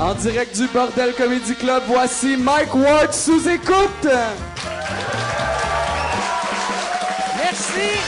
En 0.00 0.14
direct 0.14 0.56
du 0.56 0.66
Bordel 0.68 1.12
Comedy 1.12 1.54
Club, 1.54 1.82
voici 1.86 2.34
Mike 2.38 2.74
Ward 2.74 3.12
sous 3.12 3.46
écoute. 3.46 4.08
Merci. 7.36 8.00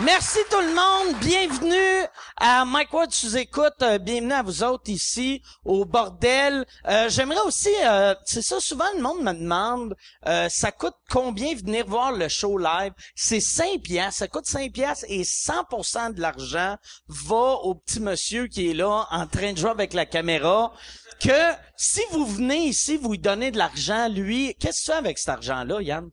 Merci 0.00 0.38
tout 0.50 0.60
le 0.60 0.74
monde. 0.74 1.14
Bienvenue 1.20 2.06
à 2.44 2.64
Mike 2.64 2.92
Ward 2.92 3.12
sous 3.12 3.36
écoute. 3.36 3.80
Euh, 3.82 3.98
bienvenue 3.98 4.32
à 4.32 4.42
vous 4.42 4.64
autres 4.64 4.90
ici 4.90 5.40
au 5.64 5.84
bordel. 5.84 6.66
Euh, 6.88 7.08
J'aimerais 7.08 7.40
aussi, 7.46 7.70
euh, 7.86 8.16
c'est 8.24 8.42
ça, 8.42 8.58
souvent 8.58 8.84
le 8.96 9.00
monde 9.00 9.22
me 9.22 9.32
demande, 9.32 9.96
euh, 10.26 10.48
ça 10.48 10.72
coûte 10.72 10.96
combien 11.08 11.54
venir 11.54 11.86
voir 11.86 12.10
le 12.10 12.28
show 12.28 12.58
live? 12.58 12.92
C'est 13.14 13.38
5 13.38 13.82
piastres. 13.82 14.18
Ça 14.18 14.28
coûte 14.28 14.46
5 14.46 14.72
piastres 14.72 15.04
et 15.08 15.22
100% 15.22 16.14
de 16.14 16.20
l'argent 16.20 16.76
va 17.06 17.52
au 17.62 17.76
petit 17.76 18.00
monsieur 18.00 18.48
qui 18.48 18.70
est 18.70 18.74
là 18.74 19.06
en 19.12 19.26
train 19.28 19.52
de 19.52 19.58
jouer 19.58 19.70
avec 19.70 19.92
la 19.92 20.04
caméra. 20.04 20.72
Que 21.20 21.52
si 21.76 22.00
vous 22.10 22.26
venez 22.26 22.64
ici, 22.64 22.96
vous 22.96 23.12
lui 23.12 23.18
donnez 23.20 23.52
de 23.52 23.58
l'argent, 23.58 24.08
lui, 24.08 24.56
qu'est-ce 24.58 24.80
que 24.80 24.86
tu 24.86 24.90
fais 24.90 24.98
avec 24.98 25.18
cet 25.18 25.28
argent-là, 25.28 25.80
Yann? 25.80 26.10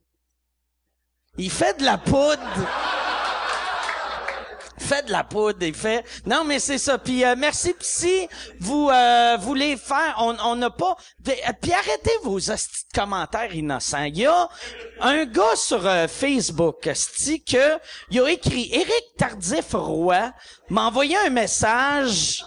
Il 1.38 1.50
fait 1.50 1.76
de 1.80 1.84
la 1.84 1.98
poudre 1.98 2.38
fait 4.80 5.06
de 5.06 5.12
la 5.12 5.24
poudre, 5.24 5.58
il 5.62 5.74
fait. 5.74 6.04
Non, 6.26 6.44
mais 6.44 6.58
c'est 6.58 6.78
ça. 6.78 6.98
Puis 6.98 7.24
euh, 7.24 7.34
merci. 7.36 7.72
Puis 7.74 7.86
si 7.88 8.28
vous 8.58 8.88
euh, 8.90 9.36
voulez 9.40 9.76
faire, 9.76 10.14
on 10.18 10.56
n'a 10.56 10.70
pas. 10.70 10.96
euh, 11.28 11.32
Puis 11.60 11.72
arrêtez 11.72 12.12
vos 12.22 12.38
commentaires 12.94 13.54
innocents. 13.54 14.04
Il 14.04 14.18
y 14.18 14.26
a 14.26 14.48
un 15.00 15.24
gars 15.24 15.56
sur 15.56 15.86
euh, 15.86 16.08
Facebook, 16.08 16.86
esti, 16.86 17.42
que 17.42 17.78
il 18.10 18.20
a 18.20 18.28
écrit 18.30 18.70
Éric 18.72 19.16
Tardif 19.16 19.72
Roy 19.72 20.32
m'a 20.68 20.86
envoyé 20.86 21.16
un 21.16 21.30
message. 21.30 22.44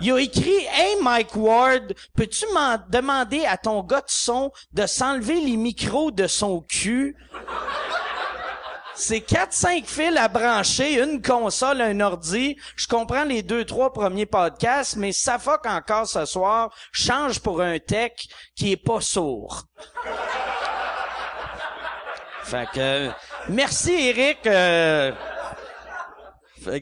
Il 0.00 0.10
a 0.12 0.18
écrit 0.18 0.66
Hey 0.72 0.96
Mike 1.00 1.36
Ward, 1.36 1.92
peux-tu 2.16 2.44
m'en 2.52 2.76
demander 2.88 3.44
à 3.44 3.56
ton 3.56 3.82
gars 3.82 4.00
de 4.00 4.06
son 4.08 4.50
de 4.72 4.86
s'enlever 4.86 5.40
les 5.40 5.56
micros 5.56 6.10
de 6.10 6.26
son 6.26 6.60
cul? 6.60 7.14
C'est 8.94 9.20
4-5 9.20 9.86
fils 9.86 10.16
à 10.18 10.28
brancher, 10.28 11.02
une 11.02 11.22
console, 11.22 11.80
un 11.80 12.00
ordi. 12.00 12.56
Je 12.76 12.86
comprends 12.86 13.24
les 13.24 13.42
deux, 13.42 13.64
trois 13.64 13.92
premiers 13.92 14.26
podcasts, 14.26 14.96
mais 14.96 15.12
ça 15.12 15.38
fuck 15.38 15.64
encore 15.66 16.06
ce 16.06 16.24
soir. 16.26 16.70
Change 16.92 17.40
pour 17.40 17.62
un 17.62 17.78
tech 17.78 18.12
qui 18.54 18.72
est 18.72 18.76
pas 18.76 19.00
sourd. 19.00 19.64
fait 22.44 22.68
que, 22.74 23.10
merci 23.48 23.92
Eric. 23.92 24.46
euh, 24.46 25.12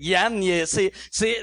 Yann, 0.01 0.43
il 0.43 0.51
est- 0.51 0.67
c'est, 0.67 0.93
c'est, 1.11 1.43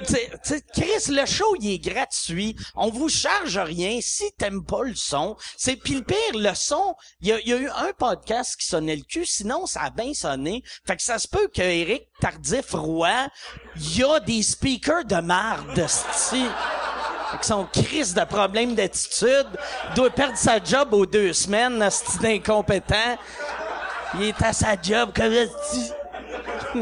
Chris, 0.73 1.09
le 1.11 1.25
show, 1.25 1.55
il 1.59 1.73
est 1.73 1.79
gratuit. 1.79 2.55
On 2.75 2.89
vous 2.89 3.09
charge 3.09 3.57
rien. 3.57 3.99
Si 4.01 4.31
t'aimes 4.37 4.63
pas 4.63 4.83
le 4.83 4.95
son, 4.95 5.35
c'est, 5.57 5.75
pis 5.75 5.95
le 5.95 6.03
pire, 6.03 6.17
le 6.33 6.53
son, 6.53 6.95
il 7.21 7.27
y 7.29 7.31
a, 7.31 7.39
y 7.41 7.53
a 7.53 7.57
eu 7.57 7.69
un 7.69 7.91
podcast 7.97 8.55
qui 8.59 8.65
sonnait 8.67 8.95
le 8.95 9.03
cul, 9.03 9.25
sinon 9.25 9.65
ça 9.65 9.81
a 9.83 9.89
bien 9.89 10.13
sonné. 10.13 10.63
Fait 10.85 10.95
que 10.95 11.01
ça 11.03 11.19
se 11.19 11.27
peut 11.27 11.47
que 11.53 11.61
Eric 11.61 12.03
Tardif 12.19 12.71
Roy, 12.73 13.27
il 13.75 13.97
y 13.99 14.03
a 14.03 14.19
des 14.19 14.41
speakers 14.43 15.05
de 15.05 15.15
marde, 15.21 15.85
sti. 15.87 16.43
Avec 17.29 17.43
son 17.43 17.65
crise 17.65 18.13
de 18.13 18.23
problème 18.23 18.73
d'attitude, 18.73 19.47
doit 19.95 20.09
perdre 20.09 20.37
sa 20.37 20.63
job 20.63 20.93
aux 20.93 21.05
deux 21.05 21.33
semaines, 21.33 21.89
sti 21.91 22.19
d'incompétent. 22.19 23.17
Il 24.15 24.23
est 24.23 24.41
à 24.41 24.53
sa 24.53 24.81
job 24.81 25.11
comme. 25.13 25.33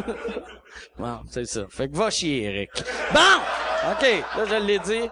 Bon, 0.98 1.20
c'est 1.30 1.46
ça. 1.46 1.66
Fait 1.70 1.90
que 1.90 1.96
va 1.96 2.10
chier, 2.10 2.44
Eric. 2.44 2.72
Bon! 3.14 3.92
OK, 3.92 4.02
là, 4.02 4.46
je 4.46 4.56
l'ai 4.66 4.80
dit. 4.80 5.10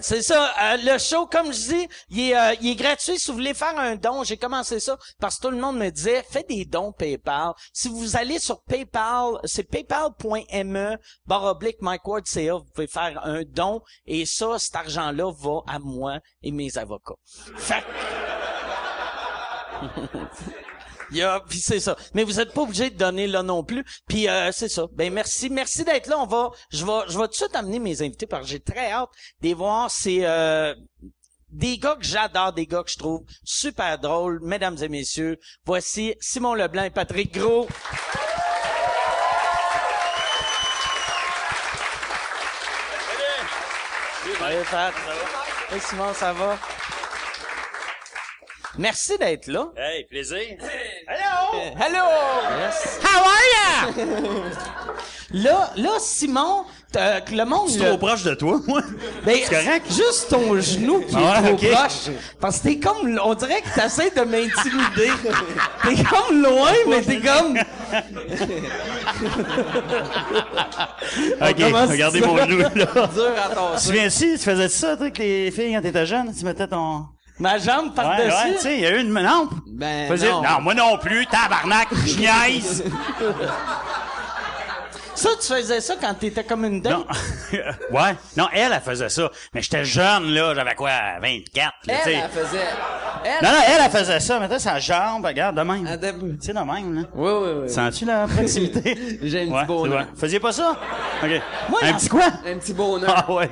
C'est 0.00 0.22
ça, 0.22 0.52
euh, 0.62 0.76
le 0.80 0.98
show, 0.98 1.26
comme 1.26 1.52
je 1.52 1.68
dis, 1.68 1.88
il 2.10 2.20
est, 2.30 2.36
euh, 2.36 2.54
il 2.60 2.70
est 2.70 2.76
gratuit. 2.76 3.18
Si 3.18 3.30
vous 3.30 3.36
voulez 3.36 3.54
faire 3.54 3.76
un 3.76 3.96
don, 3.96 4.22
j'ai 4.22 4.36
commencé 4.36 4.78
ça 4.78 4.96
parce 5.18 5.36
que 5.36 5.48
tout 5.48 5.50
le 5.50 5.60
monde 5.60 5.76
me 5.76 5.90
disait, 5.90 6.22
fais 6.30 6.44
des 6.44 6.64
dons 6.64 6.92
PayPal. 6.92 7.52
Si 7.72 7.88
vous 7.88 8.16
allez 8.16 8.38
sur 8.38 8.62
PayPal, 8.62 9.40
c'est 9.44 9.64
paypal.me, 9.64 10.96
barre 11.26 11.44
oblique 11.44 11.78
vous 11.80 12.64
pouvez 12.74 12.86
faire 12.86 13.20
un 13.24 13.42
don 13.42 13.82
et 14.06 14.24
ça, 14.24 14.58
cet 14.58 14.76
argent-là 14.76 15.32
va 15.32 15.60
à 15.66 15.78
moi 15.78 16.18
et 16.42 16.52
mes 16.52 16.78
avocats. 16.78 17.14
Fait 17.56 17.84
il 21.10 21.18
y 21.18 21.22
a, 21.22 21.40
puis 21.40 21.58
c'est 21.58 21.80
ça. 21.80 21.96
Mais 22.14 22.24
vous 22.24 22.40
êtes 22.40 22.52
pas 22.52 22.62
obligé 22.62 22.90
de 22.90 22.96
donner 22.96 23.26
là 23.26 23.42
non 23.42 23.64
plus. 23.64 23.84
Puis 24.06 24.28
euh, 24.28 24.50
c'est 24.52 24.68
ça. 24.68 24.86
Ben 24.92 25.12
merci, 25.12 25.48
merci 25.50 25.84
d'être 25.84 26.06
là. 26.06 26.18
On 26.18 26.26
va, 26.26 26.50
je 26.70 26.84
vais, 26.84 27.00
je 27.08 27.18
vais 27.18 27.24
tout 27.24 27.30
de 27.30 27.34
suite 27.34 27.56
amener 27.56 27.78
mes 27.78 28.02
invités 28.02 28.26
parce 28.26 28.44
que 28.44 28.50
j'ai 28.50 28.60
très 28.60 28.90
hâte 28.92 29.10
de 29.42 29.54
voir. 29.54 29.90
C'est 29.90 30.20
euh, 30.22 30.74
des 31.50 31.78
gars 31.78 31.96
que 31.96 32.04
j'adore, 32.04 32.52
des 32.52 32.66
gars 32.66 32.82
que 32.82 32.90
je 32.90 32.98
trouve 32.98 33.22
super 33.42 33.98
drôles, 33.98 34.40
mesdames 34.42 34.76
et 34.82 34.88
messieurs. 34.88 35.38
Voici 35.64 36.14
Simon 36.20 36.54
Leblanc 36.54 36.84
et 36.84 36.90
Patrick 36.90 37.32
Gros. 37.32 37.66
Salut 44.38 44.64
Pat. 44.70 44.94
Hey 45.70 45.80
Simon, 45.80 46.14
ça 46.14 46.32
va? 46.32 46.58
Merci 48.78 49.18
d'être 49.18 49.48
là. 49.48 49.66
Hey, 49.76 50.04
plaisir. 50.04 50.38
Hello! 51.08 52.06
Yes. 52.60 53.00
How 53.02 53.24
are 53.24 53.46
ya? 53.54 54.04
là, 55.32 55.70
là, 55.76 55.90
Simon, 55.98 56.64
t'as- 56.92 57.20
le 57.32 57.44
monde... 57.44 57.68
C'est 57.70 57.84
trop 57.84 57.98
proche 57.98 58.22
de 58.22 58.34
toi, 58.34 58.60
moi. 58.68 58.80
ben, 59.24 59.36
c'est 59.42 59.50
correct? 59.64 59.86
Juste 59.90 60.28
ton 60.30 60.60
genou 60.60 61.00
qui 61.00 61.16
Ah 61.16 61.40
est 61.40 61.50
ouais, 61.50 61.56
trop 61.56 61.74
proche. 61.74 62.14
Parce 62.40 62.58
que 62.58 62.68
t'es 62.68 62.78
comme... 62.78 63.18
On 63.24 63.34
dirait 63.34 63.62
que 63.62 63.74
t'essaies 63.74 64.10
de 64.10 64.20
m'intimider. 64.20 65.10
t'es 65.82 66.04
comme 66.04 66.40
loin, 66.42 66.72
mais 66.88 67.02
t'es 67.02 67.20
comme... 67.20 67.58
Ok, 71.40 71.56
regardez 71.90 72.20
mon 72.20 72.36
genou, 72.36 72.58
là. 72.58 72.68
Dur 72.68 72.84
à 72.94 73.48
Tu 73.48 73.48
te 73.48 73.54
tasser. 73.54 73.86
souviens-tu, 73.86 74.32
tu 74.38 74.44
faisais 74.44 74.68
ça, 74.68 74.88
toi, 74.96 75.06
avec 75.06 75.14
tes 75.14 75.50
filles 75.50 75.72
quand 75.74 75.82
t'étais 75.82 76.06
jeune? 76.06 76.32
Tu 76.36 76.44
mettais 76.44 76.68
ton... 76.68 77.06
Ma 77.38 77.58
jambe 77.58 77.92
Ouais, 77.96 78.04
ouais, 78.04 78.16
tu 78.24 78.28
par-dessus. 78.28 78.58
sais, 78.58 78.74
il 78.74 78.80
y 78.80 78.86
a 78.86 78.90
eu 78.96 79.00
une... 79.00 79.12
Non, 79.12 79.48
Ben, 79.66 80.08
faisais- 80.08 80.30
non. 80.30 80.42
non, 80.42 80.60
moi 80.60 80.74
non 80.74 80.98
plus, 80.98 81.24
tabarnak, 81.26 81.88
je 82.04 82.18
niaise. 82.18 82.84
ça, 85.14 85.28
tu 85.40 85.46
faisais 85.54 85.80
ça 85.80 85.94
quand 86.00 86.14
t'étais 86.14 86.44
comme 86.44 86.64
une 86.64 86.80
dame? 86.80 87.04
Non, 87.52 87.52
ouais, 88.00 88.16
non, 88.36 88.48
elle, 88.52 88.72
elle 88.72 88.80
faisait 88.80 89.08
ça. 89.08 89.30
Mais 89.54 89.62
j'étais 89.62 89.84
jeune, 89.84 90.30
là, 90.32 90.54
j'avais 90.54 90.74
quoi, 90.74 90.90
24, 91.20 91.64
là, 91.64 91.72
tu 91.84 91.90
Elle, 91.90 91.98
sais. 92.04 92.14
elle 92.14 92.30
faisait... 92.30 92.66
Elle, 93.28 93.44
Non, 93.44 93.52
non, 93.52 93.58
elle, 93.66 93.82
elle 93.84 93.90
faisait 93.90 94.20
ça, 94.20 94.40
mettait 94.40 94.58
sa 94.58 94.78
jambe, 94.78 95.24
regarde, 95.24 95.56
de 95.56 95.62
même. 95.62 95.86
était- 95.86 96.12
Tu 96.14 96.36
sais, 96.40 96.52
de 96.52 96.58
même, 96.58 96.94
là. 96.94 97.02
Oui, 97.14 97.30
oui, 97.32 97.48
oui. 97.62 97.68
Sens-tu 97.70 98.04
la 98.04 98.26
proximité? 98.26 99.18
J'ai 99.22 99.42
un 99.42 99.44
petit 99.46 99.52
ouais, 99.54 99.64
bonheur. 99.66 99.98
c'est 100.00 100.04
vrai. 100.04 100.06
Faisiez 100.16 100.40
pas 100.40 100.52
ça? 100.52 100.76
OK. 101.22 101.30
Moi, 101.68 101.80
un 101.82 101.92
petit 101.94 102.08
quoi? 102.08 102.24
Un 102.46 102.58
petit 102.58 102.72
bonheur. 102.74 103.12
Ah 103.26 103.32
ouais. 103.32 103.50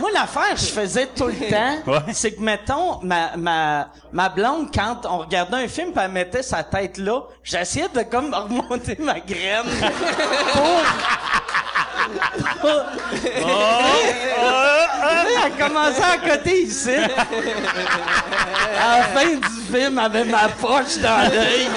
Moi, 0.00 0.10
l'affaire 0.14 0.54
que 0.54 0.60
je 0.60 0.66
faisais 0.66 1.06
tout 1.16 1.26
le 1.26 1.32
temps, 1.50 1.90
Ouais. 1.92 2.12
c'est 2.12 2.32
que, 2.32 2.40
mettons, 2.40 3.00
ma, 3.02 3.36
ma, 3.36 3.88
ma 4.12 4.28
blonde, 4.28 4.68
quand 4.74 5.00
on 5.10 5.18
regardait 5.18 5.64
un 5.64 5.68
film, 5.68 5.92
pis 5.92 5.98
elle 6.02 6.10
mettait 6.12 6.42
sa 6.42 6.62
tête 6.62 6.98
là, 6.98 7.22
j'essayais 7.42 7.88
de 7.94 8.02
comme 8.02 8.32
remonter 8.34 8.96
ma 9.00 9.18
graine 9.20 9.64
pour... 10.52 10.62
Sais, 14.06 15.34
elle 15.46 15.52
commençait 15.66 16.02
à 16.02 16.18
côté 16.18 16.62
ici. 16.62 16.90
À 18.80 18.98
la 18.98 19.02
fin 19.04 19.26
du 19.26 19.48
film, 19.72 19.98
elle 19.98 19.98
avait 19.98 20.24
ma 20.24 20.48
poche 20.48 20.98
dans 21.02 21.28
l'œil. 21.30 21.68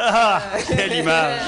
Ah, 0.00 0.40
quelle 0.66 0.96
image. 0.96 1.40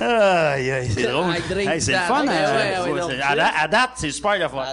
Aïe, 0.00 0.72
aïe, 0.72 0.90
c'est 0.94 1.02
drôle. 1.04 1.34
Hey, 1.56 1.80
c'est 1.80 1.92
le 1.92 1.98
fun. 1.98 2.22
Ouais, 2.26 2.28
hein, 2.28 2.54
ouais, 2.56 2.74
c'est- 2.84 2.90
ouais, 2.90 3.00
non. 3.00 3.08
c'est- 3.08 3.20
à, 3.22 3.34
la- 3.34 3.52
à 3.60 3.68
date, 3.68 3.90
c'est 3.96 4.10
super 4.10 4.38
le 4.38 4.48
fun. 4.48 4.64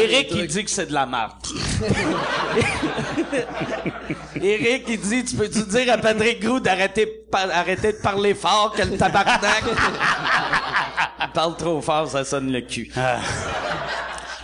Eric, 0.00 0.28
il 0.32 0.46
dit 0.46 0.64
que 0.64 0.70
c'est 0.70 0.86
de 0.86 0.92
la 0.92 1.06
merde. 1.06 1.32
Eric, 4.40 4.84
il 4.88 5.00
dit, 5.00 5.24
tu 5.24 5.36
peux-tu 5.36 5.62
dire 5.64 5.92
à 5.92 5.98
Patrick 5.98 6.40
Grou 6.40 6.60
d'arrêter 6.60 7.06
par- 7.30 7.50
arrêter 7.50 7.92
de 7.92 7.98
parler 7.98 8.34
fort, 8.34 8.72
que 8.76 8.82
le 8.82 8.96
tabarnak? 8.96 9.64
il 11.22 11.28
parle 11.32 11.56
trop 11.56 11.80
fort, 11.80 12.08
ça 12.08 12.24
sonne 12.24 12.50
le 12.52 12.60
cul. 12.60 12.90
Ah. 12.96 13.18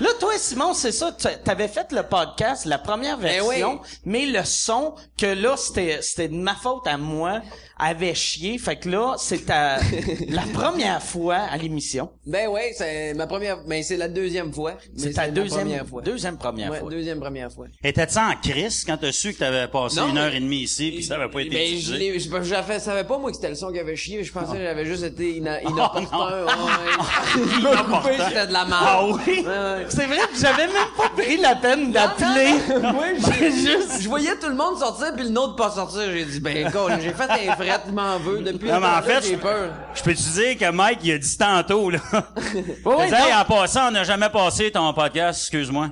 Là, 0.01 0.09
toi, 0.19 0.33
Simon, 0.39 0.73
c'est 0.75 0.93
ça. 0.93 1.13
tu- 1.13 1.29
T'avais 1.45 1.69
fait 1.69 1.93
le 1.93 2.03
podcast, 2.03 2.65
la 2.65 2.79
première 2.79 3.19
Ben 3.19 3.43
version, 3.43 3.81
oui. 3.83 3.89
mais 4.05 4.27
le 4.27 4.45
son 4.45 4.95
que 5.19 5.27
là, 5.27 5.57
c'était, 5.57 6.01
c'était 6.03 6.29
de 6.29 6.37
ma 6.37 6.55
faute 6.55 6.87
à 6.87 6.97
moi, 6.97 7.41
avait 7.79 8.15
chié. 8.15 8.59
Fait 8.59 8.77
que 8.77 8.89
là, 8.89 9.15
c'est 9.19 9.47
ta- 9.47 9.79
la 10.29 10.43
première 10.55 11.03
fois 11.03 11.37
à 11.37 11.57
l'émission. 11.57 12.11
Ben 12.27 12.49
ouais, 12.49 12.73
c'est 12.77 13.15
ma 13.15 13.27
première, 13.27 13.59
mais 13.67 13.83
c'est 13.83 13.97
la 13.97 14.09
deuxième 14.09 14.53
fois. 14.53 14.75
C'est 14.97 15.13
ta 15.13 15.29
deuxième, 15.29 15.61
première 15.63 15.87
fois. 15.87 16.03
deuxième 16.03 16.39
première 16.39 16.71
Ouais, 16.71 16.79
fois. 16.81 16.91
deuxième 16.91 17.21
première 17.21 17.53
fois. 17.53 17.67
Étais-tu 17.83 18.19
en 18.19 18.33
crise 18.43 18.85
quand 18.85 18.97
t'as 18.99 19.13
su 19.13 19.33
que 19.35 19.39
t'avais 19.39 19.69
passé 19.69 19.97
Non, 20.01 20.09
une 20.11 20.19
heure 20.19 20.35
et 20.35 20.41
demie 20.41 20.61
ici 20.63 20.91
puis 20.93 21.05
ça 21.05 21.17
avait 21.17 21.29
pas 21.31 21.41
été 21.41 21.51
Ben, 21.51 21.59
l'ai, 21.99 22.19
je, 22.19 22.31
je, 22.31 22.43
je 22.43 22.79
savais 22.81 23.05
pas, 23.05 23.19
moi, 23.19 23.31
que 23.31 23.37
c'était 23.37 23.49
le 23.51 23.55
son 23.55 23.71
qui 23.73 23.79
avait 23.79 23.97
chié. 23.97 24.23
Je 24.25 24.33
pensais 24.33 24.57
que 24.57 24.63
j'avais 24.63 24.85
juste 24.87 25.03
été 25.05 25.37
ina, 25.37 25.59
Oh, 25.65 25.69
inopportun. 25.71 26.01
non. 26.17 26.27
ouais, 26.27 27.77
coupé, 28.03 28.17
de 28.47 28.53
la 28.53 28.65
merde. 28.65 28.73
Ah 28.73 29.07
oui? 29.07 29.21
Ouais, 29.27 29.47
ouais. 29.47 29.90
C'est 29.91 30.07
vrai 30.07 30.19
que 30.19 30.39
j'avais 30.41 30.67
même 30.67 30.91
pas 30.97 31.09
pris 31.17 31.37
la 31.37 31.55
peine 31.57 31.93
d'appeler. 31.93 32.55
Moi, 32.81 33.05
j'ai- 33.39 33.51
juste- 33.51 34.03
je 34.03 34.09
voyais 34.09 34.37
tout 34.37 34.49
le 34.49 34.55
monde 34.55 34.79
sortir 34.79 35.09
puis 35.15 35.25
le 35.25 35.31
nôtre 35.31 35.57
pas 35.57 35.71
sortir. 35.71 36.03
J'ai 36.13 36.25
dit, 36.25 36.41
ben, 36.41 36.57
écoute, 36.67 36.93
j'ai 37.03 37.13
fait 37.13 37.25
un 37.31 37.55
fret, 37.57 37.81
il 37.87 37.93
m'en 37.93 38.19
veut. 38.19 38.39
Depuis 38.41 38.69
Non, 38.71 38.81
mais 38.81 38.87
en 38.87 39.03
fait, 39.03 39.23
j'ai 39.27 39.37
peur. 39.37 39.71
Je 39.95 40.03
peux 40.03 40.15
te 40.15 40.21
dire 40.21 40.59
que 40.59 40.71
Mike, 40.73 41.01
il 41.03 41.13
a 41.13 41.19
dit 41.19 41.39
tantôt, 41.39 41.91
là? 41.91 41.99
oui, 42.15 42.63
non. 42.85 43.41
en 43.41 43.45
passant, 43.45 43.89
on 43.89 43.91
n'a 43.91 44.05
jamais 44.05 44.29
passé 44.31 44.71
ton 44.71 44.93
podcast, 44.93 45.41
excuse-moi. 45.43 45.89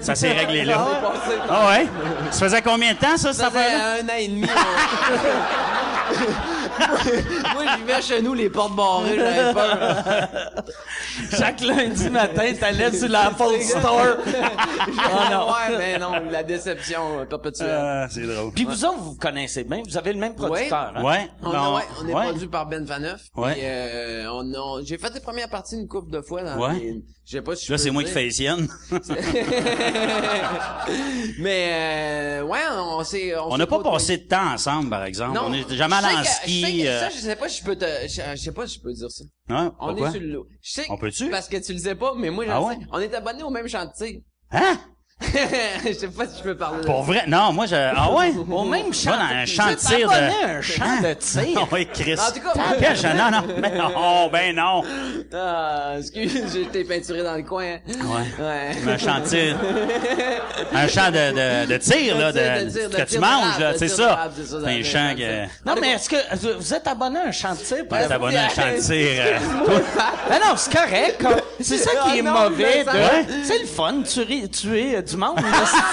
Ça 0.00 0.14
s'est 0.14 0.32
réglé 0.32 0.64
là. 0.64 0.86
Ah 1.48 1.68
ouais? 1.70 1.86
Ça 2.30 2.40
faisait 2.40 2.62
combien 2.62 2.92
de 2.92 2.98
temps, 2.98 3.16
ça, 3.16 3.32
cette 3.32 3.44
Ça 3.44 3.50
fait 3.50 3.74
un 3.74 4.04
an 4.08 4.16
et 4.18 4.28
demi. 4.28 4.46
Moi, 7.54 7.64
j'y 7.76 7.82
vais 7.84 8.02
chez 8.02 8.22
nous, 8.22 8.34
les 8.34 8.48
portes 8.50 8.74
barrées, 8.76 9.16
j'avais 9.18 9.52
peur. 9.54 9.78
Chaque 11.36 11.60
lundi 11.60 12.08
matin, 12.10 12.52
t'allais 12.58 12.92
sur 12.92 13.08
l'Apple 13.08 13.60
Store. 13.60 14.16
Oh 14.18 15.30
non. 15.30 15.46
Ouais, 15.48 15.76
mais 15.78 15.98
non, 15.98 16.12
la 16.30 16.42
déception 16.42 17.20
euh, 17.20 17.24
perpétuelle. 17.24 17.68
Ah, 17.70 18.06
c'est 18.10 18.22
drôle. 18.26 18.52
Puis 18.52 18.64
vous 18.64 18.84
autres, 18.84 18.98
vous 18.98 19.10
vous 19.12 19.16
connaissez 19.18 19.64
bien. 19.64 19.82
Vous 19.86 19.96
avez 19.96 20.12
le 20.12 20.18
même 20.18 20.34
producteur. 20.34 20.92
hein? 20.96 21.02
Ouais. 21.04 21.28
On, 21.42 21.50
ben, 21.50 21.74
ouais, 21.74 21.82
on 22.02 22.08
est 22.08 22.14
ouais. 22.14 22.22
produit 22.28 22.48
par 22.48 22.66
Ben 22.66 22.86
Faneuf. 22.86 23.20
Ouais. 23.36 23.56
Euh, 23.60 24.26
on, 24.32 24.52
on- 24.54 24.84
j'ai 24.84 24.98
fait 24.98 25.12
les 25.14 25.20
premières 25.20 25.48
parties 25.50 25.76
une 25.76 25.88
couple 25.88 26.10
de 26.10 26.20
fois 26.22 26.42
dans 26.42 26.58
Ouais. 26.58 26.74
les- 26.78 27.04
je 27.26 27.36
sais 27.36 27.42
pas 27.42 27.54
si 27.54 27.66
je 27.66 27.72
Là, 27.72 27.78
c'est 27.78 27.90
moi 27.90 28.02
qui 28.02 28.06
dire. 28.06 28.14
fais 28.14 28.22
les 28.24 28.30
siennes. 28.32 28.68
Mais 31.38 31.68
euh, 31.70 32.42
ouais, 32.42 32.58
on 32.76 33.04
s'est 33.04 33.32
On 33.38 33.52
s'est 33.52 33.58
n'a 33.58 33.66
pas 33.66 33.76
côtoyé. 33.76 33.96
passé 33.98 34.16
de 34.18 34.22
temps 34.28 34.52
ensemble, 34.54 34.90
par 34.90 35.04
exemple. 35.04 35.34
Non, 35.34 35.42
on 35.48 35.52
est 35.52 35.72
jamais 35.74 35.96
je 36.00 36.06
allé 36.06 36.16
en 36.16 36.22
je 36.22 36.28
ski. 36.28 36.60
Euh, 36.86 37.00
Ça, 37.00 37.08
je 37.10 37.18
sais 37.18 37.36
pas 37.36 37.48
si 37.48 37.60
je 37.60 37.64
peux 37.64 37.76
te, 37.76 37.84
je, 38.02 38.20
je 38.36 38.36
sais 38.36 38.52
pas 38.52 38.66
si 38.66 38.76
je 38.78 38.82
peux 38.82 38.92
dire 38.92 39.10
ça. 39.10 39.24
hein? 39.48 39.74
On 39.80 39.88
Pourquoi? 39.88 40.08
est 40.08 40.12
sur 40.12 40.20
le 40.20 40.26
lot. 40.28 40.46
Je 40.62 40.72
sais. 40.72 40.86
On 40.90 40.96
peut-tu? 40.96 41.28
Parce 41.30 41.48
que 41.48 41.56
tu 41.58 41.72
le 41.72 41.78
sais 41.78 41.94
pas, 41.94 42.14
mais 42.16 42.30
moi, 42.30 42.44
je 42.44 42.50
Ah 42.50 42.58
le 42.60 42.64
ouais? 42.66 42.74
sais. 42.74 42.80
On 42.92 42.98
est 43.00 43.14
abonnés 43.14 43.42
au 43.42 43.50
même 43.50 43.68
chantier. 43.68 44.24
Hein? 44.50 44.78
je 45.86 45.92
sais 45.92 46.08
pas 46.08 46.26
si 46.26 46.38
je 46.38 46.42
peux 46.42 46.56
parler 46.56 46.80
de 46.80 46.86
Pour 46.86 47.02
vrai? 47.02 47.24
Non, 47.26 47.52
moi, 47.52 47.66
je... 47.66 47.74
Ah 47.76 48.10
ouais? 48.12 48.32
Au 48.50 48.64
même 48.64 48.92
champ. 48.94 49.10
Va 49.10 49.16
dans 49.18 49.24
un 49.36 49.44
champ 49.46 49.66
de 49.70 49.76
Vous 49.76 49.92
êtes 49.92 49.98
tir 49.98 50.08
de- 50.08 50.46
un 50.48 50.60
champ 50.62 51.00
de 51.02 51.14
tir. 51.14 51.58
Ah 51.62 51.66
oui, 51.72 51.88
Chris. 51.92 52.14
En 52.18 52.32
tout 52.32 52.40
cas, 52.40 52.52
moi- 52.54 53.14
Non, 53.14 53.30
non. 53.30 53.60
Ben 53.60 53.74
non, 53.76 54.28
ben 54.32 54.56
non. 54.56 54.82
Ah, 55.34 55.94
excuse, 55.98 56.42
j'ai 56.52 56.62
été 56.62 56.84
peinturé 56.84 57.22
dans 57.22 57.34
le 57.36 57.42
coin. 57.42 57.64
hein. 57.64 57.78
Ouais. 57.86 58.44
Ouais. 58.44 58.92
Un 58.94 58.98
champ 58.98 59.20
de 59.20 59.26
tir. 59.26 59.56
Un 60.72 60.88
champ 60.88 61.10
de, 61.10 61.66
de, 61.66 61.72
de 61.72 61.76
tir, 61.78 62.16
là, 62.18 62.32
De 62.32 62.38
de, 62.38 62.64
de 62.64 62.70
tir, 62.70 62.90
de 62.90 62.96
que 62.96 63.02
tu 63.02 63.18
manges, 63.18 63.58
là, 63.60 63.72
de 63.74 63.78
c'est 63.78 63.88
ça. 63.88 64.30
c'est 64.34 64.54
un 64.56 64.82
champ 64.82 65.12
de 65.14 65.18
que... 65.20 65.42
Non, 65.66 65.74
mais 65.80 65.90
est-ce 65.90 66.08
que 66.08 66.16
vous- 66.36 66.58
vous 66.58 66.74
êtes 66.74 66.86
abonné 66.86 67.20
à 67.20 67.24
un 67.28 67.32
champ 67.32 67.52
de 67.52 67.58
tir? 67.58 67.76
Ouais, 67.78 67.84
parce- 67.84 68.08
t'es 68.08 68.14
abonné 68.14 68.38
à 68.38 68.46
un 68.46 68.48
champ 68.48 68.62
de 68.74 68.80
tir. 68.80 69.22
euh, 69.22 69.78
Ben 70.30 70.38
non, 70.38 70.54
c'est 70.56 70.72
correct. 70.72 71.24
C'est 71.60 71.76
ça 71.78 71.90
qui 72.04 72.18
est 72.18 72.24
Ah 72.26 72.48
mauvais. 72.48 72.84
mais 72.86 73.24
de-. 73.24 73.44
C'est 73.44 73.58
le 73.58 73.66
fun, 73.66 74.02
tuer 74.02 74.96
euh, 74.96 75.02
du 75.10 75.16
monde. 75.16 75.38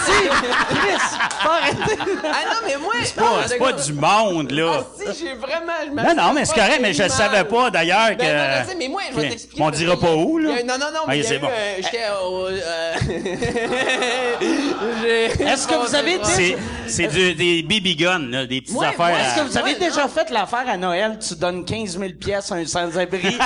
c'est- 0.05 0.29
Chris. 0.75 1.17
Ah 1.43 2.45
non, 2.45 2.59
mais 2.65 2.77
moi, 2.77 2.93
c'est 3.03 3.15
pas- 3.15 3.47
C'est 3.47 3.57
pas 3.57 3.71
du 3.73 3.93
monde, 3.93 4.51
là. 4.51 4.71
Ah, 4.79 4.83
si, 5.13 5.25
j'ai 5.25 5.33
vraiment, 5.35 5.73
je 5.85 5.89
Non, 6.15 6.15
non, 6.27 6.33
mais 6.33 6.45
c'est 6.45 6.55
correct, 6.55 6.79
mais 6.81 6.93
je 6.93 7.03
le 7.03 7.09
savais 7.09 7.43
pas, 7.43 7.69
d'ailleurs, 7.69 8.09
que... 8.11 8.15
Ben 8.17 8.37
non, 8.37 8.63
je 8.63 8.69
sais, 8.69 8.75
mais 8.77 8.87
moi, 8.87 9.01
je 9.11 9.15
vais 9.19 9.29
t'expliquer. 9.29 9.61
On 9.61 9.65
parce 9.65 9.77
dira 9.77 9.95
que 9.95 10.01
pas 10.01 10.13
où, 10.15 10.37
là. 10.37 10.49
il 10.51 10.55
y 10.57 10.59
a- 10.59 10.63
Non, 10.63 10.77
non, 10.79 10.91
non, 10.93 10.99
mais 11.07 11.13
Ok, 11.13 11.15
il 11.15 11.17
y 11.17 11.25
a 11.25 11.29
c'est 11.29 11.35
eu, 11.35 11.39
bon. 11.39 11.47
euh, 11.51 11.75
j'étais 11.77 12.09
au... 12.23 12.47
euh, 12.47 12.93
j'ai- 15.01 15.43
Est-ce 15.43 15.67
que 15.67 15.75
vous 15.75 15.95
avez 15.95 16.13
été- 16.15 16.25
C'est, 16.25 16.57
c'est 16.87 17.07
du- 17.07 17.33
des 17.35 17.63
baby 17.63 17.95
guns, 17.95 18.29
là, 18.29 18.45
des 18.45 18.61
petites 18.61 18.75
Ouais, 18.77 18.87
affaires. 18.87 19.07
moi, 19.09 19.19
Est-ce 19.19 19.35
que 19.41 19.47
vous 19.47 19.57
avez 19.57 19.73
Ouais, 19.73 19.79
déjà 19.79 20.03
non. 20.03 20.09
fait 20.09 20.29
l'affaire 20.29 20.65
à 20.67 20.77
Noël? 20.77 21.17
Tu 21.25 21.35
donnes 21.35 21.63
15 21.65 21.97
000 21.97 22.11
pièces 22.19 22.51
à 22.51 22.55
un 22.55 22.65
sans-abri. 22.65 23.37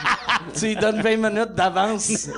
tu 0.58 0.66
lui 0.66 0.76
donnes 0.76 1.00
20 1.02 1.16
minutes 1.16 1.54
d'avance. 1.54 2.10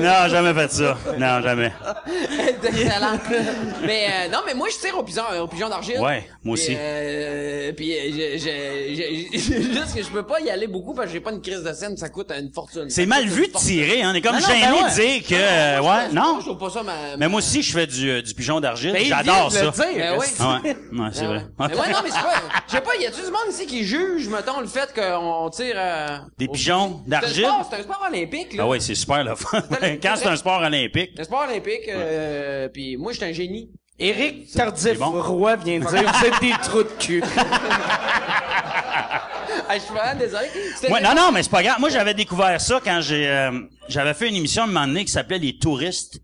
Non, 0.00 0.28
jamais 0.28 0.54
fait 0.54 0.70
ça. 0.72 0.96
Non, 1.18 1.40
jamais. 1.42 1.72
Excellent. 2.64 3.18
mais 3.86 4.06
euh, 4.06 4.28
non, 4.32 4.38
mais 4.46 4.54
moi 4.54 4.68
je 4.70 4.78
tire 4.78 4.96
au 4.98 5.02
pigeon, 5.02 5.22
au 5.42 5.46
pigeon 5.46 5.68
d'argile. 5.68 5.98
Ouais, 6.00 6.26
moi 6.42 6.54
aussi. 6.54 6.74
Euh, 6.78 7.72
puis 7.72 7.92
euh, 7.92 8.00
je, 8.10 8.38
je, 8.38 8.94
je- 8.94 9.38
je- 9.38 9.72
juste 9.72 9.94
que 9.94 10.02
je 10.02 10.08
peux 10.08 10.22
pas 10.24 10.40
y 10.40 10.50
aller 10.50 10.66
beaucoup 10.66 10.94
parce 10.94 11.08
que 11.08 11.12
j'ai 11.12 11.20
pas 11.20 11.32
une 11.32 11.40
crise 11.42 11.62
de 11.62 11.72
scène, 11.72 11.96
ça 11.96 12.08
coûte 12.08 12.30
une 12.32 12.52
fortune. 12.52 12.88
C'est 12.88 13.06
mal 13.06 13.26
vu 13.26 13.46
de 13.48 13.52
tirer, 13.52 14.02
hein. 14.02 14.10
On 14.12 14.14
est 14.14 14.20
comme 14.22 14.40
gêné 14.40 14.60
ben 14.62 14.72
ouais. 14.72 14.90
de 14.90 14.94
dire 14.94 15.28
que, 15.28 15.34
euh, 15.34 15.80
ouais, 15.80 16.08
non. 16.12 16.36
Je 16.40 16.46
trouve 16.46 16.58
pas 16.58 16.70
ça 16.70 16.82
ma. 16.82 17.16
Mais 17.18 17.28
moi 17.28 17.38
aussi, 17.38 17.62
je 17.62 17.72
fais 17.72 17.86
du, 17.86 18.10
euh, 18.10 18.22
du 18.22 18.34
pigeon 18.34 18.60
d'argile. 18.60 18.92
Ben, 18.92 19.04
J'adore 19.04 19.52
ça. 19.52 19.64
le 19.64 19.70
dire. 19.70 19.84
Ben 19.96 20.16
oui. 20.18 20.26
Ah 20.40 20.60
ouais, 20.64 20.70
ouais, 20.70 21.08
c'est 21.12 21.24
Ah 21.24 21.26
vrai. 21.26 21.42
Mais 21.58 21.64
ouais, 21.66 21.92
non, 21.92 21.98
mais 22.04 22.10
c'est 22.10 22.22
pas. 22.22 22.42
Je 22.66 22.72
sais 22.72 22.80
pas, 22.80 22.96
y 23.00 23.06
a-tu 23.06 23.20
du 23.20 23.26
monde 23.30 23.50
ici 23.50 23.66
qui 23.66 23.84
juge, 23.84 24.28
mettons, 24.28 24.60
le 24.60 24.66
fait 24.66 24.92
qu'on 24.94 25.50
tire. 25.50 25.74
euh, 25.76 26.18
Des 26.38 26.48
pigeons 26.48 27.00
d'argile? 27.06 27.46
C'est 27.70 27.76
un 27.78 27.82
sport 27.82 28.04
olympique, 28.10 28.54
là. 28.54 28.64
Ah 28.64 28.68
ouais, 28.68 28.80
c'est 28.80 28.94
super 28.94 29.24
le 29.24 29.34
fun. 29.34 29.62
Quand 30.02 30.14
c'est 30.16 30.26
un 30.26 30.36
sport 30.36 30.60
olympique. 30.60 31.10
C'est 31.14 31.22
un 31.22 31.24
sport 31.24 31.46
olympique, 31.48 31.88
euh, 31.88 32.68
puis 32.68 32.96
moi, 32.96 33.12
j'étais 33.12 33.26
un 33.26 33.32
génie. 33.32 33.70
Éric 33.98 34.50
Tardif 34.50 34.98
bon? 34.98 35.22
Roy 35.22 35.54
vient 35.56 35.78
de 35.78 35.86
dire 35.86 36.12
vous 36.12 36.26
êtes 36.26 36.40
des 36.40 36.52
trous 36.62 36.82
de 36.82 36.88
cul. 36.98 37.22
Ah, 39.66 39.78
je 39.78 39.84
suis 39.84 39.94
vraiment 39.94 40.18
désolé. 40.18 40.46
Ouais, 40.90 41.00
non, 41.00 41.14
non, 41.14 41.32
mais 41.32 41.42
c'est 41.42 41.50
pas 41.50 41.62
grave. 41.62 41.76
Moi, 41.80 41.88
j'avais 41.88 42.12
découvert 42.12 42.60
ça 42.60 42.80
quand 42.84 43.00
j'ai, 43.00 43.26
euh, 43.26 43.60
j'avais 43.88 44.12
fait 44.12 44.28
une 44.28 44.36
émission 44.36 44.62
à 44.62 44.64
un 44.66 44.68
moment 44.68 44.86
donné 44.86 45.04
qui 45.04 45.12
s'appelait 45.12 45.38
Les 45.38 45.56
Touristes. 45.58 46.20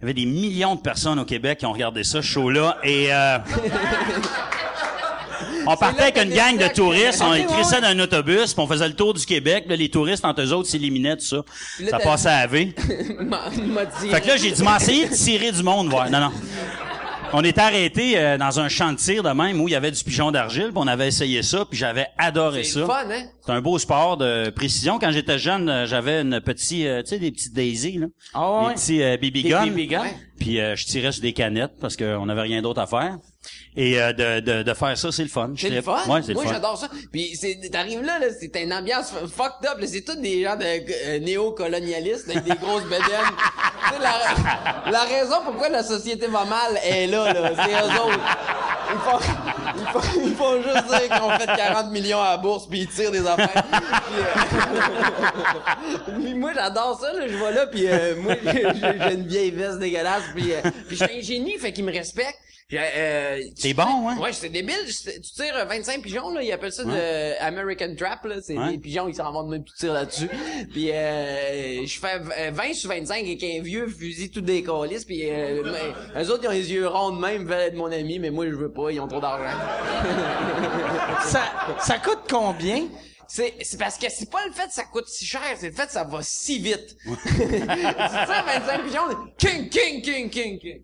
Il 0.00 0.02
y 0.02 0.04
avait 0.04 0.14
des 0.14 0.26
millions 0.26 0.76
de 0.76 0.80
personnes 0.80 1.18
au 1.18 1.24
Québec 1.24 1.58
qui 1.58 1.66
ont 1.66 1.72
regardé 1.72 2.04
ça, 2.04 2.22
ce 2.22 2.26
show-là, 2.26 2.78
et 2.84 3.12
euh, 3.12 3.38
on 5.68 5.76
partait 5.76 6.02
avec 6.02 6.16
une 6.22 6.30
gang 6.34 6.56
de 6.56 6.66
touristes, 6.74 7.22
on 7.22 7.34
écrit 7.34 7.64
ça 7.64 7.80
dans 7.80 7.88
un 7.88 7.98
autobus, 8.00 8.54
puis 8.54 8.62
on 8.62 8.66
faisait 8.66 8.88
le 8.88 8.94
tour 8.94 9.12
du 9.14 9.24
Québec. 9.26 9.64
Là, 9.68 9.76
les 9.76 9.90
touristes, 9.90 10.24
entre 10.24 10.42
eux 10.42 10.52
autres, 10.52 10.68
s'éliminaient, 10.68 11.16
tout 11.16 11.24
ça. 11.24 11.44
Là, 11.80 11.90
Ça 11.90 11.98
passait 11.98 12.28
à 12.28 12.40
la 12.40 12.46
V. 12.46 12.74
dit. 14.00 14.08
Fait 14.10 14.20
que 14.20 14.26
là, 14.26 14.36
j'ai 14.36 14.50
dit, 14.50 14.62
m'essayer 14.62 15.08
de 15.08 15.14
tirer 15.14 15.52
du 15.52 15.62
monde, 15.62 15.88
voir. 15.88 16.10
Non, 16.10 16.20
non. 16.20 16.32
On 17.34 17.44
était 17.44 17.60
arrêté 17.60 18.14
euh, 18.16 18.38
dans 18.38 18.58
un 18.58 18.70
champ 18.70 18.90
de 18.90 18.96
tir 18.96 19.22
de 19.22 19.28
même 19.28 19.60
où 19.60 19.68
il 19.68 19.72
y 19.72 19.74
avait 19.74 19.90
du 19.90 20.02
pigeon 20.02 20.30
d'argile, 20.30 20.68
puis 20.68 20.76
on 20.76 20.86
avait 20.86 21.08
essayé 21.08 21.42
ça, 21.42 21.66
puis 21.68 21.78
j'avais 21.78 22.06
adoré 22.16 22.64
C'est 22.64 22.80
ça. 22.80 22.86
fun, 22.86 23.10
hein? 23.10 23.24
C'est 23.44 23.52
un 23.52 23.60
beau 23.60 23.78
sport 23.78 24.16
de 24.16 24.48
précision. 24.48 24.98
Quand 24.98 25.10
j'étais 25.12 25.38
jeune, 25.38 25.68
euh, 25.68 25.84
j'avais 25.86 26.22
une 26.22 26.40
petite, 26.40 26.86
euh, 26.86 27.02
tu 27.02 27.08
sais, 27.08 27.18
des 27.18 27.30
petites 27.30 27.52
daisy, 27.52 27.98
là. 27.98 28.06
Ah 28.32 28.62
ouais. 28.62 28.68
Des 28.68 28.74
petits 28.76 29.02
euh, 29.02 29.16
BB 29.18 29.42
Des 29.42 29.48
guns. 29.50 29.66
BB 29.66 29.86
guns? 29.88 30.00
Ouais. 30.04 30.16
Puis 30.40 30.58
euh, 30.58 30.74
je 30.74 30.86
tirais 30.86 31.12
sur 31.12 31.20
des 31.20 31.34
canettes 31.34 31.72
parce 31.80 31.96
qu'on 31.98 32.24
n'avait 32.24 32.40
rien 32.42 32.62
d'autre 32.62 32.80
à 32.80 32.86
faire. 32.86 33.18
Et 33.80 34.02
euh, 34.02 34.12
de, 34.12 34.40
de, 34.40 34.62
de 34.64 34.74
faire 34.74 34.98
ça, 34.98 35.12
c'est 35.12 35.22
le 35.22 35.28
fun. 35.28 35.52
C'est 35.56 35.70
le 35.70 35.82
fun. 35.82 35.98
Ouais, 36.08 36.34
Moi, 36.34 36.44
j'adore 36.48 36.76
ça. 36.76 36.88
Puis 37.12 37.36
c'est, 37.36 37.60
t'arrives 37.70 38.02
là, 38.02 38.18
là, 38.18 38.26
c'est 38.38 38.50
une 38.60 38.72
ambiance 38.72 39.12
fucked 39.12 39.70
up. 39.70 39.78
C'est 39.86 40.04
tous 40.04 40.16
des 40.16 40.42
gens 40.42 40.56
de 40.56 40.64
euh, 40.64 41.20
néo-colonialistes 41.20 42.28
avec 42.28 42.42
des 42.42 42.56
grosses 42.56 42.82
sais, 42.90 43.98
la, 44.02 44.90
la 44.90 45.04
raison 45.04 45.36
pourquoi 45.44 45.68
la 45.68 45.84
société 45.84 46.26
va 46.26 46.44
mal 46.44 46.76
est 46.82 47.06
là, 47.06 47.32
là. 47.32 47.52
C'est 47.54 47.70
eux 47.70 48.00
autres. 48.02 48.20
Ils 48.90 48.98
font, 48.98 49.18
ils 49.76 49.86
font, 49.86 50.00
ils 50.24 50.34
font 50.34 50.62
juste 50.62 50.88
dire 50.88 51.08
qu'ils 51.14 51.22
ont 51.22 51.38
fait 51.38 51.46
40 51.46 51.90
millions 51.92 52.20
à 52.20 52.30
la 52.30 52.36
bourse 52.38 52.66
puis 52.68 52.80
ils 52.80 52.88
tirent 52.88 53.12
des 53.12 53.24
affaires. 53.24 53.62
Puis, 56.06 56.32
euh, 56.32 56.34
moi, 56.36 56.50
j'adore 56.52 56.98
ça, 56.98 57.12
là. 57.12 57.28
Je 57.28 57.36
vois 57.36 57.52
là 57.52 57.66
puis 57.66 57.86
euh, 57.86 58.16
moi, 58.16 58.34
j'ai 58.42 59.14
une 59.14 59.26
vieille 59.26 59.50
veste 59.52 59.78
dégueulasse 59.78 60.24
puis, 60.34 60.52
euh, 60.52 60.62
puis 60.88 60.96
je 60.96 61.04
suis 61.04 61.18
un 61.18 61.22
génie, 61.22 61.58
fait 61.58 61.72
qu'ils 61.72 61.84
me 61.84 61.92
respectent. 61.92 62.40
J'ai, 62.70 62.78
Euh, 62.78 63.40
C'est 63.56 63.72
bon, 63.72 63.82
hein? 64.10 64.18
Ouais, 64.20 64.30
c'est 64.34 64.50
débile. 64.50 64.74
C'est- 64.90 65.20
Tu 65.22 65.32
tires 65.32 65.56
euh, 65.56 65.64
25 65.64 66.02
pigeons, 66.02 66.28
là. 66.34 66.42
Ils 66.42 66.52
appellent 66.52 66.70
ça 66.70 66.84
de 66.84 67.40
American 67.42 67.94
Trap, 67.96 68.26
là. 68.26 68.34
C'est 68.42 68.58
Ouais. 68.58 68.72
des 68.72 68.78
pigeons, 68.78 69.08
ils 69.08 69.14
s'en 69.14 69.32
vont 69.32 69.44
de 69.44 69.52
même, 69.52 69.64
tu 69.64 69.72
tires 69.72 69.94
là-dessus. 69.94 70.28
Puis, 70.72 70.90
euh, 70.92 71.86
je 71.86 71.98
fais 71.98 72.18
v- 72.18 72.50
20 72.52 72.74
sur 72.74 72.90
25 72.90 73.24
avec 73.24 73.42
un 73.42 73.62
vieux 73.62 73.88
fusil 73.88 74.30
tout 74.30 74.42
décolliste. 74.42 75.06
Puis, 75.06 75.22
euh, 75.30 75.62
mais, 75.64 76.22
eux 76.22 76.30
autres, 76.30 76.44
ils 76.44 76.48
ont 76.48 76.52
les 76.52 76.70
yeux 76.70 76.86
ronds 76.86 77.12
de 77.12 77.20
même, 77.20 77.46
veulent 77.46 77.58
être 77.68 77.74
mon 77.74 77.90
ami, 77.90 78.18
mais 78.18 78.30
moi, 78.30 78.44
je 78.46 78.54
veux 78.54 78.70
pas, 78.70 78.90
ils 78.90 79.00
ont 79.00 79.08
trop 79.08 79.20
d'argent. 79.20 79.56
Ça, 81.24 81.42
ça 81.80 81.98
coûte 81.98 82.20
combien? 82.28 82.86
C'est, 83.26 83.54
c'est 83.62 83.78
parce 83.78 83.96
que 83.98 84.06
c'est 84.10 84.30
pas 84.30 84.44
le 84.46 84.52
fait 84.52 84.66
que 84.66 84.72
ça 84.72 84.84
coûte 84.84 85.06
si 85.08 85.24
cher, 85.26 85.40
c'est 85.56 85.68
le 85.68 85.74
fait 85.74 85.86
que 85.86 85.92
ça 85.92 86.04
va 86.04 86.20
si 86.22 86.58
vite. 86.58 86.96
tu 87.04 87.12
tires 87.36 88.44
25 88.46 88.84
pigeons, 88.84 89.08
king, 89.38 89.68
king, 89.68 90.02
king, 90.02 90.30
king, 90.30 90.58
king. 90.58 90.82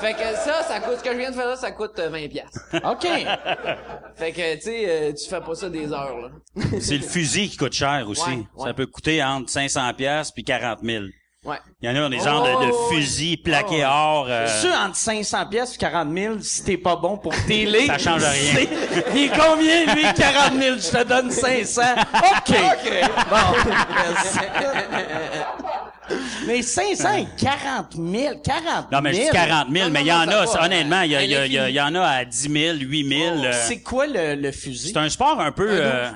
Fait 0.00 0.14
que 0.14 0.20
ça, 0.44 0.62
ça 0.62 0.80
coûte, 0.80 0.98
ce 0.98 1.04
que 1.04 1.12
je 1.12 1.18
viens 1.18 1.30
de 1.30 1.34
faire 1.36 1.46
là, 1.48 1.56
ça 1.56 1.70
coûte 1.72 1.98
euh, 1.98 2.08
20 2.08 2.28
piastres. 2.28 2.60
OK. 2.84 3.06
Fait 4.16 4.32
que, 4.32 4.54
tu 4.56 4.60
sais, 4.62 4.84
euh, 4.88 5.12
tu 5.12 5.28
fais 5.28 5.40
pas 5.40 5.54
ça 5.54 5.68
des 5.68 5.92
heures, 5.92 6.16
là. 6.20 6.28
C'est 6.80 6.96
le 6.96 7.02
fusil 7.06 7.48
qui 7.48 7.56
coûte 7.56 7.72
cher 7.74 8.04
aussi. 8.08 8.22
Ouais, 8.28 8.36
ouais. 8.56 8.66
Ça 8.68 8.74
peut 8.74 8.86
coûter 8.86 9.22
entre 9.22 9.50
500 9.50 9.92
pièces 9.94 10.30
puis 10.30 10.44
40 10.44 10.78
000. 10.82 11.04
Ouais. 11.42 11.56
Il 11.80 11.88
y 11.88 11.98
en 11.98 12.04
a 12.04 12.08
des 12.10 12.18
genres 12.18 12.42
de, 12.44 12.66
de 12.66 12.70
Oh, 12.70 12.88
fusils 12.92 13.38
plaqués 13.42 13.82
or. 13.82 14.26
euh, 14.28 14.46
Ceux 14.60 14.74
entre 14.74 14.96
500 14.96 15.46
pièces 15.46 15.74
et 15.74 15.78
40 15.78 16.14
000, 16.14 16.34
si 16.40 16.64
t'es 16.64 16.76
pas 16.76 16.96
bon 16.96 17.16
pour 17.16 17.32
télé. 17.46 17.86
Ça 17.86 17.96
change 17.96 18.22
rien. 18.24 18.66
Il 19.14 19.22
est 19.24 19.28
combien, 19.30 19.94
lui? 19.94 20.02
40 20.14 20.60
000. 20.60 20.76
Je 20.76 20.90
te 20.98 21.02
donne 21.04 21.30
500. 21.30 21.80
OK. 22.12 22.56
Bon. 23.30 23.70
Mais 26.46 26.62
500 26.62 27.08
et 27.18 27.26
40 27.38 27.92
000. 27.94 28.40
40 28.42 28.42
000. 28.42 28.84
Non, 28.92 29.00
mais 29.02 29.14
je 29.14 29.20
dis 29.20 29.28
40 29.30 29.68
000, 29.72 29.84
Non, 29.86 29.92
mais 29.92 30.00
il 30.00 30.06
y 30.06 30.12
en 30.12 30.20
a, 30.28 30.44
va. 30.46 30.64
honnêtement, 30.64 31.00
il 31.02 31.10
y, 31.12 31.16
a- 31.16 31.22
il 31.24 31.30
y, 31.30 31.36
a- 31.36 31.46
il 31.46 31.52
y, 31.52 31.76
y 31.76 31.80
en 31.80 31.94
a 31.94 32.00
à 32.02 32.24
10 32.24 32.48
000, 32.50 32.76
8 32.78 33.08
000. 33.08 33.44
euh, 33.44 33.52
C'est 33.66 33.80
quoi 33.80 34.06
le, 34.06 34.34
le 34.34 34.52
fusil? 34.52 34.90
c'est 34.92 34.98
un 34.98 35.08
sport 35.08 35.40
un 35.40 35.52
peu... 35.52 35.68
euh, 35.70 36.10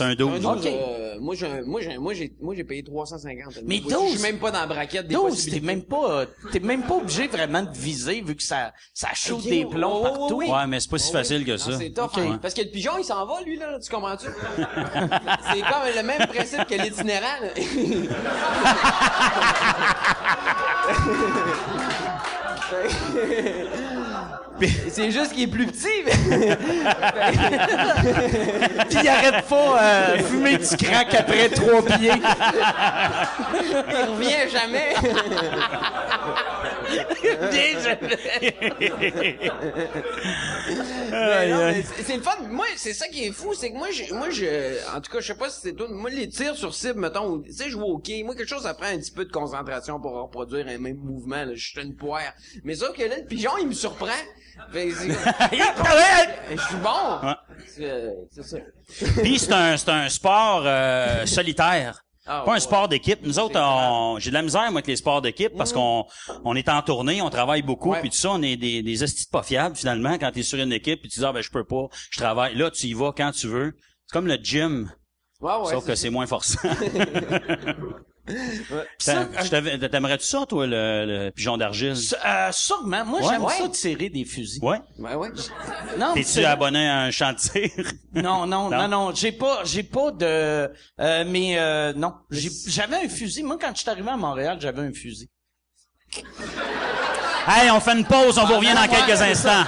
c'est 0.00 0.06
un 0.06 0.14
12. 0.14 0.46
Un 0.46 0.50
Ok. 0.50 0.56
douze, 0.56 0.66
euh, 0.66 1.16
moi, 1.20 1.34
j'ai, 1.34 1.46
moi, 1.66 1.80
j'ai, 1.82 1.98
moi, 1.98 2.14
j'ai, 2.14 2.32
moi, 2.40 2.54
j'ai 2.54 2.64
payé 2.64 2.82
350. 2.82 3.58
Mais 3.66 3.80
Moi, 3.80 3.90
Je 3.90 3.94
12, 3.94 4.08
suis 4.12 4.22
même 4.22 4.38
pas 4.38 4.50
dans 4.50 4.60
la 4.60 4.66
braquette 4.66 5.08
des 5.08 5.14
12, 5.14 5.46
t'es 5.50 5.60
même 5.60 5.82
pas, 5.82 6.24
t'es 6.50 6.60
même 6.60 6.82
pas 6.82 6.94
obligé 6.94 7.26
vraiment 7.26 7.62
de 7.62 7.76
viser 7.76 8.22
vu 8.22 8.34
que 8.34 8.42
ça, 8.42 8.72
ça 8.94 9.08
shoot 9.14 9.38
Ok, 9.40 9.44
des 9.48 9.66
plombs 9.66 9.98
oh, 10.00 10.02
partout. 10.02 10.36
oui. 10.36 10.46
Ouais, 10.48 10.66
mais 10.66 10.80
c'est 10.80 10.90
pas 10.90 10.98
si 10.98 11.10
Oh, 11.10 11.18
facile 11.18 11.38
oui. 11.38 11.44
que 11.44 11.50
Non, 11.52 11.58
ça. 11.58 11.78
c'est 11.78 11.90
tough, 11.90 12.04
Ok. 12.04 12.18
hein. 12.18 12.38
Parce 12.40 12.54
que 12.54 12.62
le 12.62 12.70
pigeon, 12.70 12.92
il 12.98 13.04
s'en 13.04 13.26
va, 13.26 13.42
lui, 13.42 13.56
là, 13.56 13.78
tu 13.78 13.90
comprends-tu? 13.90 14.26
c'est 14.56 15.60
comme 15.60 15.84
le 15.94 16.02
même 16.02 16.26
principe 16.28 16.64
que 16.66 16.74
l'itinérant, 16.82 17.26
là. 17.42 17.50
c'est 24.90 25.10
juste 25.10 25.32
qu'il 25.32 25.42
est 25.44 25.46
plus 25.46 25.66
petit, 25.66 25.88
mais... 26.04 26.12
Puis 28.88 28.98
il 29.02 29.08
arrête 29.08 29.44
pas 29.46 29.82
euh, 29.82 30.18
fumer 30.18 30.58
du 30.58 30.76
crack 30.76 31.14
après 31.14 31.48
trois 31.48 31.82
pieds. 31.84 32.12
il 33.60 33.76
revient 34.10 34.50
jamais. 34.50 34.94
Mais 41.10 41.82
c'est 42.04 42.16
le 42.16 42.22
fun. 42.22 42.36
Moi, 42.48 42.66
c'est 42.76 42.92
ça 42.94 43.08
qui 43.08 43.24
est 43.24 43.32
fou, 43.32 43.54
c'est 43.54 43.70
que 43.70 43.76
moi, 43.76 43.88
j'ai- 43.90 44.12
moi, 44.12 44.30
je, 44.30 44.46
en 44.96 45.00
tout 45.00 45.10
cas, 45.10 45.20
je 45.20 45.26
sais 45.28 45.34
pas 45.34 45.50
si 45.50 45.60
c'est 45.62 45.72
tout. 45.74 45.86
Moi, 45.88 46.10
les 46.10 46.28
tirs 46.28 46.56
sur 46.56 46.74
cible, 46.74 47.00
mettons, 47.00 47.40
tu 47.40 47.52
sais, 47.52 47.70
jouer 47.70 47.84
au 47.84 47.94
hockey, 47.96 48.22
moi, 48.24 48.34
quelque 48.34 48.48
chose, 48.48 48.62
ça 48.62 48.74
prend 48.74 48.86
un 48.86 48.98
petit 48.98 49.10
peu 49.12 49.24
de 49.24 49.32
concentration 49.32 50.00
pour 50.00 50.12
reproduire 50.12 50.66
un 50.68 50.78
même 50.78 50.96
mouvement, 50.98 51.44
là. 51.44 51.54
Je 51.54 51.68
suis 51.70 51.80
une 51.80 51.96
poire. 51.96 52.20
Mais 52.64 52.74
sauf 52.74 52.96
que 52.96 53.02
là, 53.02 53.16
le 53.18 53.24
pigeon, 53.26 53.50
il 53.60 53.68
me 53.68 53.72
surprend. 53.72 54.06
Fait 54.72 54.90
je 54.94 54.96
suis 54.96 56.76
bon. 56.82 57.26
Ouais. 57.26 57.34
Euh, 57.80 58.10
c'est 58.30 58.44
ça. 58.44 58.58
Puis 59.22 59.38
c'est 59.38 59.52
un, 59.52 59.76
c'est 59.76 59.90
un 59.90 60.08
sport 60.08 60.62
euh, 60.66 61.24
solitaire. 61.26 62.02
Ah, 62.32 62.42
pas 62.46 62.54
un 62.54 62.60
sport 62.60 62.86
d'équipe. 62.86 63.18
Nous 63.24 63.40
autres, 63.40 63.58
on- 63.60 64.18
j'ai 64.20 64.30
de 64.30 64.34
la 64.34 64.42
misère, 64.42 64.60
moi, 64.62 64.74
avec 64.78 64.86
les 64.86 64.94
sports 64.96 65.20
d'équipe, 65.20 65.52
parce 65.56 65.72
qu'on 65.72 66.04
on 66.44 66.54
est 66.54 66.68
en 66.68 66.80
tournée, 66.82 67.20
on 67.22 67.28
travaille 67.30 67.62
beaucoup, 67.62 67.92
Mm. 67.92 68.00
Puis 68.02 68.10
tout 68.10 68.16
ça, 68.16 68.30
on 68.30 68.40
est 68.42 68.56
des, 68.56 68.82
des 68.82 68.96
pas 69.32 69.42
fiables, 69.42 69.74
finalement, 69.74 70.14
quand 70.16 70.30
t'es 70.30 70.44
sur 70.44 70.60
une 70.60 70.72
équipe, 70.72 71.00
puis 71.00 71.10
tu 71.10 71.18
dis, 71.18 71.24
ah, 71.26 71.32
ben, 71.32 71.42
je 71.42 71.50
peux 71.50 71.64
pas, 71.64 71.88
je 72.10 72.20
travaille. 72.20 72.54
Là, 72.54 72.70
tu 72.70 72.86
y 72.86 72.92
vas 72.94 73.12
quand 73.16 73.32
tu 73.32 73.48
veux. 73.48 73.76
C'est 74.06 74.12
comme 74.12 74.28
le 74.28 74.36
gym, 74.36 74.92
Ouais, 75.40 75.52
ouais. 75.56 75.70
sauf 75.70 75.84
que 75.84 75.94
c'est 75.96 76.10
moins 76.10 76.26
forçant. 76.26 76.58
T'avais- 79.50 79.88
T'aimerais-tu 79.88 80.24
ça, 80.26 80.44
toi, 80.48 80.66
le, 80.66 81.04
le 81.06 81.30
pigeon 81.30 81.56
d'argile? 81.56 81.94
euh, 82.24 82.48
sûrement. 82.52 83.04
Moi, 83.04 83.20
Ouais. 83.20 83.26
j'aime 83.28 83.44
Ouais. 83.44 83.54
ça 83.58 83.68
tirer 83.68 84.08
des 84.08 84.24
fusils. 84.24 84.62
Ouais. 84.62 84.78
Ouais, 84.98 85.14
ouais. 85.14 85.28
Non, 85.98 86.14
T'es-tu 86.14 86.44
abonné 86.44 86.88
à 86.88 87.02
un 87.04 87.10
tir? 87.34 87.70
Non, 88.14 88.46
non, 88.46 88.68
Non? 88.70 88.78
non, 88.82 88.88
non, 88.88 89.14
j'ai 89.14 89.32
pas, 89.32 89.60
j'ai 89.64 89.82
pas 89.82 90.10
de, 90.10 90.70
euh, 91.00 91.24
mais 91.26 91.58
euh, 91.58 91.92
non, 91.94 92.14
J'ai- 92.30 92.50
j'avais 92.66 92.96
un 92.96 93.08
fusil. 93.08 93.42
Moi, 93.42 93.56
quand 93.60 93.70
je 93.74 93.80
suis 93.80 93.90
arrivé 93.90 94.10
à 94.10 94.16
Montréal, 94.16 94.58
j'avais 94.60 94.82
un 94.82 94.92
fusil. 94.92 95.28
hey, 97.46 97.70
on 97.70 97.80
fait 97.80 97.92
une 97.96 98.04
pause, 98.04 98.38
on 98.38 98.46
vous 98.46 98.56
revient 98.56 98.74
dans 98.74 98.82
ouais, 98.82 98.88
quelques 98.88 99.20
instants. 99.22 99.64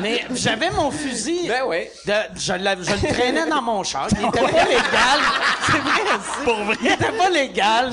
Mais 0.00 0.24
j'avais 0.34 0.70
mon 0.70 0.90
fusil. 0.90 1.46
Ben 1.48 1.64
ouais. 1.64 1.90
de- 2.06 2.12
je, 2.40 2.52
l'avais- 2.54 2.84
je 2.84 2.90
le 2.92 3.12
traînais 3.12 3.46
dans 3.46 3.62
mon 3.62 3.82
char. 3.84 4.08
Il 4.10 4.26
était 4.26 4.40
pas 4.40 4.64
légal. 4.64 5.20
C'est 5.66 5.78
vrai, 5.78 6.44
Pour 6.44 6.64
vrai? 6.64 6.76
Il 6.82 6.86
était 6.92 7.12
pas 7.12 7.30
légal. 7.30 7.90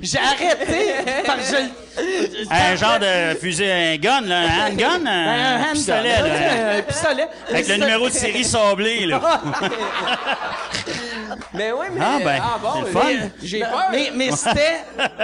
J'ai 0.00 0.18
arrêté 0.18 0.94
parce 1.26 1.50
que 1.50 1.56
je- 1.56 2.50
Un 2.50 2.76
genre 2.76 2.98
de 2.98 3.34
fusil, 3.38 3.64
un 3.70 3.96
gun, 3.96 4.20
là, 4.22 4.40
un 4.40 4.68
handgun, 4.68 5.06
un, 5.06 5.28
un 5.28 5.60
handgun, 5.62 5.72
pistolet, 5.72 6.20
là. 6.20 6.76
un 6.78 6.82
pistolet. 6.82 7.28
Avec 7.50 7.68
le 7.68 7.74
numéro 7.76 8.08
de 8.08 8.12
série 8.14 8.44
sablé, 8.44 9.06
là. 9.06 9.20
Mais 11.52 11.72
ouais, 11.72 11.86
mais... 11.90 12.00
Ah, 12.02 12.18
ben, 12.24 12.42
bon, 12.60 12.68
c'est 12.74 12.80
le 12.80 12.86
mais- 12.86 13.00
fun. 13.20 13.28
J'ai 13.42 13.60
peur. 13.60 13.88
Mais, 13.92 14.10
mais 14.14 14.30
c'était, 14.36 14.78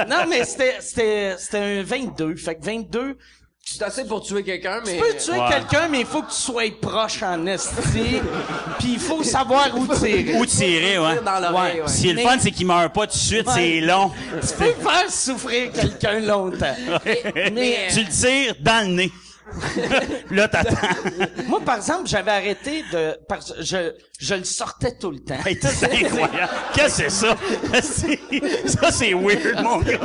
non, 0.08 0.24
mais 0.28 0.44
c'était, 0.44 0.76
c'était, 0.80 1.34
c'était 1.38 1.58
un 1.58 1.82
22. 1.82 2.36
Fait 2.36 2.54
que 2.54 2.64
22, 2.64 3.18
C'est 3.64 3.83
assez 3.85 4.05
pour 4.05 4.21
tuer 4.23 4.43
quelqu'un, 4.43 4.81
mais... 4.85 4.97
tu 4.97 5.00
peux 5.00 5.17
tuer 5.17 5.38
Ouais. 5.40 5.49
quelqu'un, 5.49 5.88
mais 5.88 6.00
il 6.00 6.07
faut 6.07 6.23
que 6.23 6.31
tu 6.31 6.37
sois 6.37 6.64
proche 6.81 7.23
en 7.23 7.47
esti. 7.47 7.73
Puis 8.81 8.93
il 8.95 8.99
faut 8.99 9.23
savoir 9.23 9.69
où 9.79 9.87
tirer. 9.87 10.35
Ou 10.35 10.45
tirer, 10.47 10.99
ouais. 10.99 11.12
Tire 11.12 11.23
dans 11.23 11.38
l'oreille, 11.40 11.75
Ouais. 11.76 11.83
ouais. 11.83 11.88
Ce 11.88 12.00
qui 12.00 12.09
est 12.09 12.12
le 12.12 12.17
Mais- 12.17 12.23
fun, 12.25 12.37
c'est 12.40 12.50
qu'il 12.50 12.67
meurt 12.67 12.93
pas 12.93 13.07
tout 13.07 13.12
de 13.14 13.19
suite, 13.19 13.47
Ouais. 13.47 13.52
c'est 13.55 13.81
long. 13.81 14.11
Tu 14.40 14.55
peux 14.55 14.73
faire 14.73 15.09
souffrir 15.11 15.71
quelqu'un 15.73 16.19
longtemps. 16.21 16.75
Mais 17.52 17.88
tu 17.93 18.00
le 18.00 18.09
tires 18.11 18.55
dans 18.61 18.88
le 18.88 18.95
nez. 18.95 19.12
là, 20.31 20.47
t'attends. 20.47 20.76
moi, 21.49 21.61
par 21.61 21.76
exemple, 21.79 22.07
j'avais 22.09 22.31
arrêté 22.31 22.85
de, 22.93 23.17
parce 23.29 23.52
je, 23.61 23.93
je 24.21 24.35
le 24.37 24.45
sortais 24.45 24.97
tout 24.97 25.11
le 25.11 25.19
temps. 25.19 25.38
Hey, 25.45 25.59
c'est 25.61 25.93
incroyable. 26.05 26.49
Qu'est-ce 26.73 27.02
que 27.02 27.09
c'est 27.09 27.11
ça? 27.11 27.37
C'est- 27.83 28.69
ça, 28.69 28.90
c'est 28.93 29.12
weird, 29.12 29.61
mon 29.62 29.79
gars. 29.79 29.99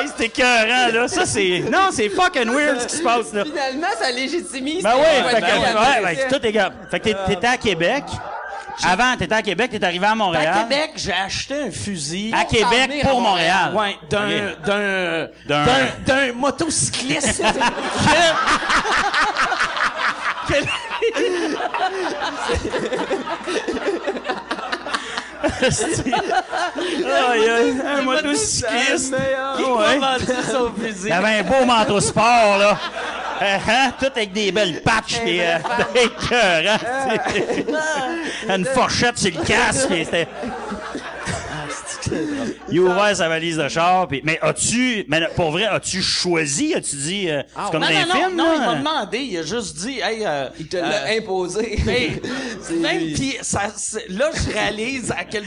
Hey, 0.00 0.08
c'est 0.16 0.24
écœurant, 0.26 0.88
là. 0.92 1.08
Ça, 1.08 1.26
c'est... 1.26 1.64
Non, 1.70 1.88
c'est 1.92 2.08
fucking 2.08 2.50
weird, 2.50 2.80
ce 2.80 2.86
qui 2.86 2.96
se 2.96 3.02
passe, 3.02 3.32
là. 3.32 3.44
Finalement, 3.44 3.86
ça 4.00 4.10
légitimise. 4.10 4.82
Ben 4.82 4.92
ce 4.92 4.96
oui, 4.96 5.04
fait 5.30 5.36
que, 5.36 5.40
ben 5.40 5.60
ouais, 5.60 6.04
ouais, 6.04 6.16
ben, 6.28 6.38
tout 6.38 6.46
est 6.46 6.52
gars. 6.52 6.70
Fait 6.90 6.98
que 7.00 7.04
t'es- 7.04 7.16
t'étais 7.26 7.46
à 7.46 7.56
Québec. 7.56 8.04
Avant, 8.82 9.14
t'étais 9.18 9.34
à 9.34 9.42
Québec, 9.42 9.70
t'es 9.72 9.84
arrivé 9.84 10.06
à 10.06 10.14
Montréal. 10.14 10.54
À 10.56 10.60
Québec, 10.62 10.92
j'ai 10.96 11.12
acheté 11.12 11.54
un 11.54 11.70
fusil. 11.70 12.32
À 12.34 12.44
Québec 12.44 13.04
pour 13.06 13.20
Montréal. 13.20 13.74
Ouais, 13.76 13.94
d'un, 14.08 14.26
Ok. 14.26 14.32
d'un, 14.64 15.28
D'un- 15.46 15.64
d'un, 15.66 15.86
d'un 16.06 16.32
motocycliste 16.32 17.42
que, 20.48 20.54
un 27.86 28.02
motocycliste. 28.02 29.14
qui 29.56 29.62
Ouais. 29.62 29.98
vendu 29.98 30.24
son 30.50 30.72
fusil. 30.80 31.06
Il 31.06 31.12
avait 31.12 31.38
un 31.38 31.42
beau 31.42 31.64
manteau 31.66 32.00
sport, 32.00 32.58
là. 32.58 32.78
Euh, 33.42 33.56
hein, 33.68 33.92
Tout 33.98 34.06
avec 34.14 34.32
des 34.32 34.52
belles 34.52 34.82
patches, 34.82 35.20
pis 35.24 35.40
euh, 35.40 35.58
écœurant. 35.94 36.78
Une 38.48 38.66
fourchette 38.66 39.18
sur 39.18 39.30
le 39.34 39.42
casque, 39.44 39.88
c'était... 39.90 40.28
Il 42.70 42.78
a 42.78 42.82
ouvert 42.82 43.16
sa 43.16 43.28
valise 43.28 43.56
de 43.56 43.68
char, 43.68 44.08
pis... 44.08 44.20
Mais 44.24 44.38
as-tu... 44.42 45.04
Mais 45.08 45.28
pour 45.36 45.50
vrai, 45.50 45.64
as-tu 45.66 46.02
choisi? 46.02 46.74
As-tu 46.74 46.96
dit... 46.96 47.30
euh, 47.30 47.42
c'est 47.48 47.72
comme 47.72 47.80
non, 47.82 47.88
dans 47.88 47.92
non, 47.92 48.00
un 48.00 48.06
non, 48.06 48.14
film, 48.14 48.36
non, 48.36 48.52
il 48.54 48.60
m'a 48.60 48.74
demandé, 48.76 49.18
il 49.18 49.38
a 49.38 49.42
juste 49.42 49.76
dit, 49.76 50.00
hey, 50.00 50.24
euh, 50.26 50.48
Il 50.58 50.68
te 50.68 50.76
l'a 50.76 51.04
euh, 51.04 51.18
imposé. 51.18 51.78
Hey, 51.88 52.20
C'est 52.62 52.74
même 52.74 52.98
lui. 53.00 53.14
pis 53.14 53.36
ça, 53.42 53.62
là 54.08 54.30
je 54.34 54.52
réalise 54.52 55.10
à 55.12 55.24
quel 55.24 55.44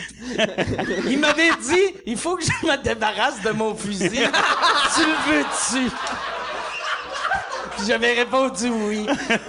il 1.10 1.20
m'avait 1.20 1.50
dit 1.62 1.96
il 2.06 2.18
faut 2.18 2.36
que 2.36 2.44
je 2.44 2.68
me 2.68 2.84
débarrasse 2.84 3.42
de 3.42 3.52
mon 3.52 3.76
fusil 3.76 4.10
tu 4.10 5.02
le 5.02 5.32
veux-tu? 5.32 5.92
Puis 7.84 7.92
j'avais 7.92 8.14
répondu 8.14 8.70
oui 8.70 9.06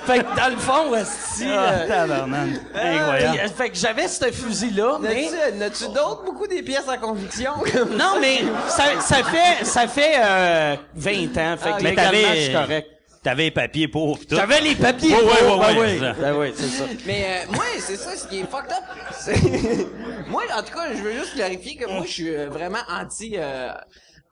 fait 0.06 0.18
que 0.18 0.36
dans 0.36 0.50
le 0.50 0.56
fond 0.58 0.94
esti, 0.94 1.44
Ah, 1.48 1.68
euh, 1.70 1.88
tabarnak. 1.88 2.48
puis, 2.48 2.80
Incroyable. 2.80 3.38
euh, 3.44 3.48
fait 3.48 3.70
que 3.70 3.76
j'avais 3.76 4.08
ce 4.08 4.24
fusil 4.32 4.70
là 4.70 4.98
mais 5.00 5.28
N'as-tu 5.30 5.56
n'as-tu 5.58 5.84
d'autres, 5.86 6.24
beaucoup 6.24 6.46
des 6.46 6.62
pièces 6.62 6.88
à 6.88 6.96
conviction? 6.98 7.52
comme 7.72 7.96
non 7.96 8.16
mais 8.20 8.40
ça, 8.68 9.00
ça 9.00 9.16
fait 9.22 9.64
ça 9.64 9.86
fait 9.88 10.14
euh, 10.18 10.76
20 10.94 11.12
ans 11.38 11.56
fait 11.56 11.70
que 11.78 11.82
Mais 11.82 11.90
légalement 11.90 12.10
t'avais... 12.12 12.36
je 12.36 12.40
suis 12.44 12.52
correct 12.52 12.88
T'avais 13.22 13.44
les 13.44 13.50
papiers 13.52 13.88
pour 13.88 14.18
pis 14.18 14.26
tout. 14.26 14.36
j'avais 14.36 14.60
les 14.60 14.74
papiers 14.74 15.14
Ouais, 15.14 15.22
ouais, 15.22 15.48
pour, 15.48 15.58
ouais, 15.58 15.74
ben 15.74 15.78
ouais, 15.78 15.80
oui. 15.80 15.94
c'est 15.98 15.98
ça. 16.04 16.12
Ben 16.20 16.36
oui, 16.36 16.52
c'est 16.54 16.66
ça 16.68 16.84
Mais 17.06 17.24
euh, 17.24 17.52
moi, 17.54 17.64
c'est 17.78 17.96
ça, 17.96 18.16
ce 18.16 18.26
qui 18.28 18.40
est 18.40 18.50
fucked 18.50 18.70
up. 18.70 18.84
c'est- 19.18 19.86
moi, 20.28 20.42
en 20.54 20.62
tout 20.62 20.74
cas, 20.74 20.88
je 20.94 21.00
veux 21.02 21.12
juste 21.12 21.32
clarifier 21.34 21.76
que 21.76 21.86
moi, 21.88 22.02
je 22.06 22.12
suis 22.12 22.36
euh, 22.36 22.50
vraiment 22.50 22.80
anti... 22.86 23.36
euh, 23.38 23.70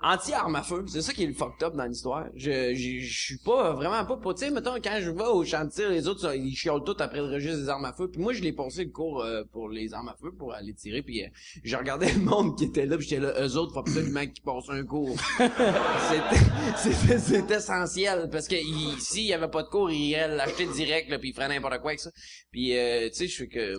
anti-arme 0.02 0.56
à 0.56 0.62
feu. 0.62 0.84
C'est 0.88 1.02
ça 1.02 1.12
qui 1.12 1.24
est 1.24 1.26
le 1.26 1.34
fucked 1.34 1.62
up 1.62 1.74
dans 1.74 1.84
l'histoire. 1.84 2.26
Je, 2.34 2.74
je, 2.74 3.00
je 3.00 3.20
suis 3.22 3.38
pas 3.38 3.72
vraiment 3.74 4.04
pas 4.04 4.16
pour, 4.16 4.34
tu 4.34 4.44
sais, 4.44 4.50
mettons, 4.50 4.74
quand 4.76 4.98
je 5.00 5.10
vais 5.10 5.24
au 5.24 5.44
tir, 5.44 5.90
les 5.90 6.08
autres, 6.08 6.34
ils 6.34 6.54
chiolent 6.54 6.84
tout 6.84 6.96
après 6.98 7.18
le 7.18 7.26
registre 7.26 7.58
des 7.62 7.68
armes 7.68 7.84
à 7.84 7.92
feu. 7.92 8.08
Puis 8.10 8.20
moi, 8.20 8.32
je 8.32 8.42
l'ai 8.42 8.52
passé 8.52 8.84
le 8.84 8.90
cours 8.90 9.22
euh, 9.22 9.42
pour 9.52 9.68
les 9.68 9.94
armes 9.94 10.08
à 10.08 10.16
feu, 10.20 10.32
pour 10.36 10.52
aller 10.54 10.74
tirer. 10.74 11.02
Puis 11.02 11.22
euh, 11.24 11.28
je 11.64 11.76
regardais 11.76 12.12
le 12.12 12.20
monde 12.20 12.56
qui 12.58 12.64
était 12.64 12.86
là, 12.86 12.96
puis 12.96 13.06
j'étais 13.08 13.20
là, 13.22 13.32
eux 13.40 13.56
autres, 13.56 13.72
faut 13.72 13.80
absolument 13.80 14.26
qu'ils 14.26 14.42
passent 14.44 14.68
un 14.70 14.84
cours. 14.84 15.16
C'est 16.76 17.50
essentiel, 17.50 18.28
parce 18.30 18.48
que 18.48 18.56
il- 18.56 19.00
s'il 19.00 19.24
y 19.24 19.32
avait 19.32 19.48
pas 19.48 19.62
de 19.62 19.68
cours, 19.68 19.90
ils 19.90 20.10
iraient 20.10 20.28
l'acheter 20.36 20.66
direct, 20.66 21.08
là, 21.10 21.18
puis 21.18 21.30
ils 21.30 21.34
feraient 21.34 21.48
n'importe 21.48 21.78
quoi 21.80 21.90
avec 21.92 22.00
ça. 22.00 22.10
Puis, 22.50 22.76
euh, 22.76 23.08
tu 23.08 23.14
sais, 23.16 23.26
je 23.26 23.32
suis 23.32 23.48
que, 23.48 23.74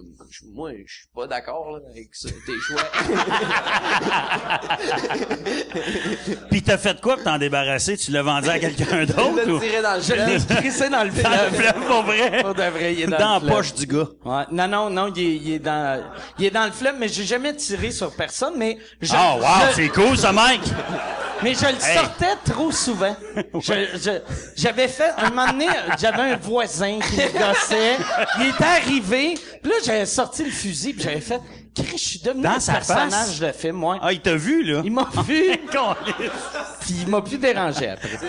moi, 0.53 0.72
je 0.86 0.94
suis 0.94 1.08
pas 1.13 1.27
d'accord 1.27 1.72
là, 1.72 1.80
avec 1.89 2.13
ça, 2.15 2.30
tes 2.46 2.58
choix. 2.60 2.82
Puis 6.50 6.62
t'as 6.62 6.77
fait 6.77 7.00
quoi 7.01 7.15
pour 7.15 7.24
t'en 7.24 7.38
débarrasser? 7.38 7.98
Tu 7.98 8.12
l'as 8.12 8.22
vendu 8.24 8.50
à 8.50 8.60
quelqu'un 8.60 9.05
d'autre? 9.05 9.41
Je 9.46 9.51
le 9.51 9.60
tirais 9.60 9.82
dans 9.82 9.96
le 9.96 10.01
Je 10.01 10.13
l'ai 10.13 10.39
fleuve. 10.39 10.58
crissé 10.58 10.89
dans 10.89 11.03
le 11.03 11.10
Dans 11.24 11.29
le 11.29 11.36
fleuve. 11.38 11.55
fleuve, 11.55 11.86
pour 11.88 12.03
vrai? 12.03 12.41
Pour 12.43 12.53
de 12.55 12.63
vrai, 12.63 12.93
il 12.93 13.01
est 13.01 13.08
dans, 13.08 13.17
Dans 13.17 13.27
le 13.27 13.34
la 13.34 13.39
fleuve. 13.39 13.51
poche 13.53 13.74
du 13.74 13.86
gars. 13.88 14.08
Ouais. 14.25 14.43
Non, 14.51 14.67
non, 14.67 14.89
non, 14.89 15.13
il 15.15 15.22
est, 15.22 15.36
il 15.36 15.53
est 15.53 15.60
dans, 15.60 16.01
il 16.39 16.46
est 16.46 16.51
dans 16.51 16.65
le 16.65 16.72
fleuve, 16.72 16.96
mais 17.00 17.08
j'ai 17.08 17.24
jamais 17.24 17.55
tiré 17.55 17.91
sur 17.91 18.12
personne, 18.15 18.53
mais 18.58 18.77
je, 19.01 19.13
Oh, 19.13 19.39
wow, 19.39 19.46
je- 19.70 19.75
c'est 19.75 19.89
cool, 19.89 20.17
ça, 20.17 20.32
Mike! 20.32 20.62
mais 21.43 21.53
je 21.53 21.62
le 21.65 21.67
Hey. 21.75 21.98
sortais 21.98 22.36
trop 22.51 22.72
souvent. 22.72 23.15
Je- 23.55 23.98
je- 24.01 24.22
j'avais 24.55 24.88
fait, 24.88 25.12
un 25.17 25.29
moment 25.29 25.51
donné, 25.51 25.67
j'avais 26.00 26.32
un 26.34 26.38
voisin 26.38 27.00
qui 27.00 27.17
me 27.17 27.32
gossait, 27.34 27.98
il 28.39 28.48
était 28.50 28.63
arrivé, 28.63 29.34
puis 29.62 29.72
là, 29.72 29.77
j'avais 29.86 30.05
sorti 30.05 30.43
le 30.46 30.51
fusil, 30.51 30.93
puis 30.93 31.03
j'avais 31.03 31.20
fait, 31.20 31.41
Chris, 31.75 31.88
je 31.94 31.98
suis 31.98 32.20
devenu 32.20 32.44
Dans 32.44 32.51
un 32.51 32.60
sa 32.60 32.74
personnage 32.74 33.10
face? 33.12 33.39
de 33.39 33.51
film, 33.51 33.77
moi. 33.77 33.98
Ah, 34.01 34.13
il 34.13 34.22
t'a 34.22 34.36
vu, 34.36 34.63
là? 34.63 34.82
Il 34.84 34.92
m'a 34.92 35.10
vu, 35.25 35.44
puis 36.82 36.96
il 37.01 37.08
m'a 37.08 37.22
plus 37.22 37.38
dérangé 37.39 37.89
après. 37.89 38.20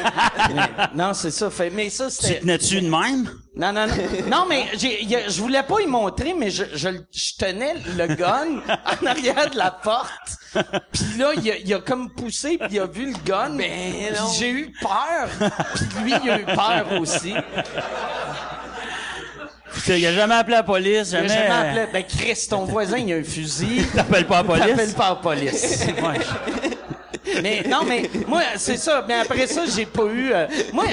non, 0.95 1.13
c'est 1.13 1.31
ça. 1.31 1.51
Fait, 1.51 1.69
mais 1.71 1.91
ça, 1.91 2.07
Tu 2.09 2.13
c'était... 2.13 2.41
tenais-tu 2.41 2.81
de 2.81 2.89
même? 2.89 3.29
Non, 3.57 3.73
non, 3.73 3.87
non. 3.87 3.95
Non, 4.29 4.47
mais 4.49 4.67
je 4.79 5.41
voulais 5.41 5.63
pas 5.63 5.81
y 5.81 5.87
montrer, 5.87 6.35
mais 6.35 6.51
je, 6.51 6.65
je, 6.75 6.89
je 7.13 7.33
tenais 7.39 7.75
le 7.97 8.07
gun 8.15 8.61
en 9.03 9.07
arrière 9.07 9.51
de 9.51 9.57
la 9.59 9.71
porte. 9.71 10.39
Puis 10.93 11.19
là, 11.19 11.33
il 11.37 11.51
a, 11.51 11.57
il 11.59 11.75
a 11.75 11.81
comme 11.81 12.11
poussé, 12.11 12.57
puis 12.59 12.69
il 12.73 12.81
a 12.81 12.87
vu 12.87 13.07
le 13.13 13.19
gun. 13.25 13.51
Ben 13.51 13.69
Puis 13.69 14.17
non. 14.21 14.33
j'ai 14.39 14.51
eu 14.51 14.73
peur. 14.81 15.29
Puis 15.75 16.03
lui, 16.03 16.15
il 16.25 16.31
a 16.31 16.41
eu 16.41 16.45
peur 16.45 17.01
aussi. 17.01 17.35
Il 19.89 20.07
a 20.07 20.13
jamais 20.13 20.35
appelé 20.35 20.57
la 20.57 20.63
police, 20.63 21.11
Il 21.13 21.17
a 21.17 21.27
jamais... 21.27 21.29
jamais 21.29 21.69
appelé. 21.69 21.87
Ben, 21.93 22.05
Chris, 22.05 22.47
ton 22.49 22.65
voisin, 22.65 22.99
il 22.99 23.13
a 23.13 23.17
un 23.17 23.23
fusil. 23.25 23.85
T'appelles 23.95 24.27
pas 24.27 24.39
la 24.39 24.45
police? 24.45 24.67
T'appelles 24.67 24.93
pas 24.95 25.09
la 25.11 25.15
police. 25.17 25.87
Ouais. 26.03 27.41
Mais 27.43 27.63
non, 27.69 27.81
mais 27.89 28.09
moi, 28.29 28.43
c'est 28.57 28.77
ça. 28.77 29.03
Mais 29.09 29.15
après 29.15 29.47
ça, 29.47 29.63
j'ai 29.75 29.87
pas 29.87 30.05
eu. 30.05 30.31
euh, 30.33 30.47
moi, 30.73 30.85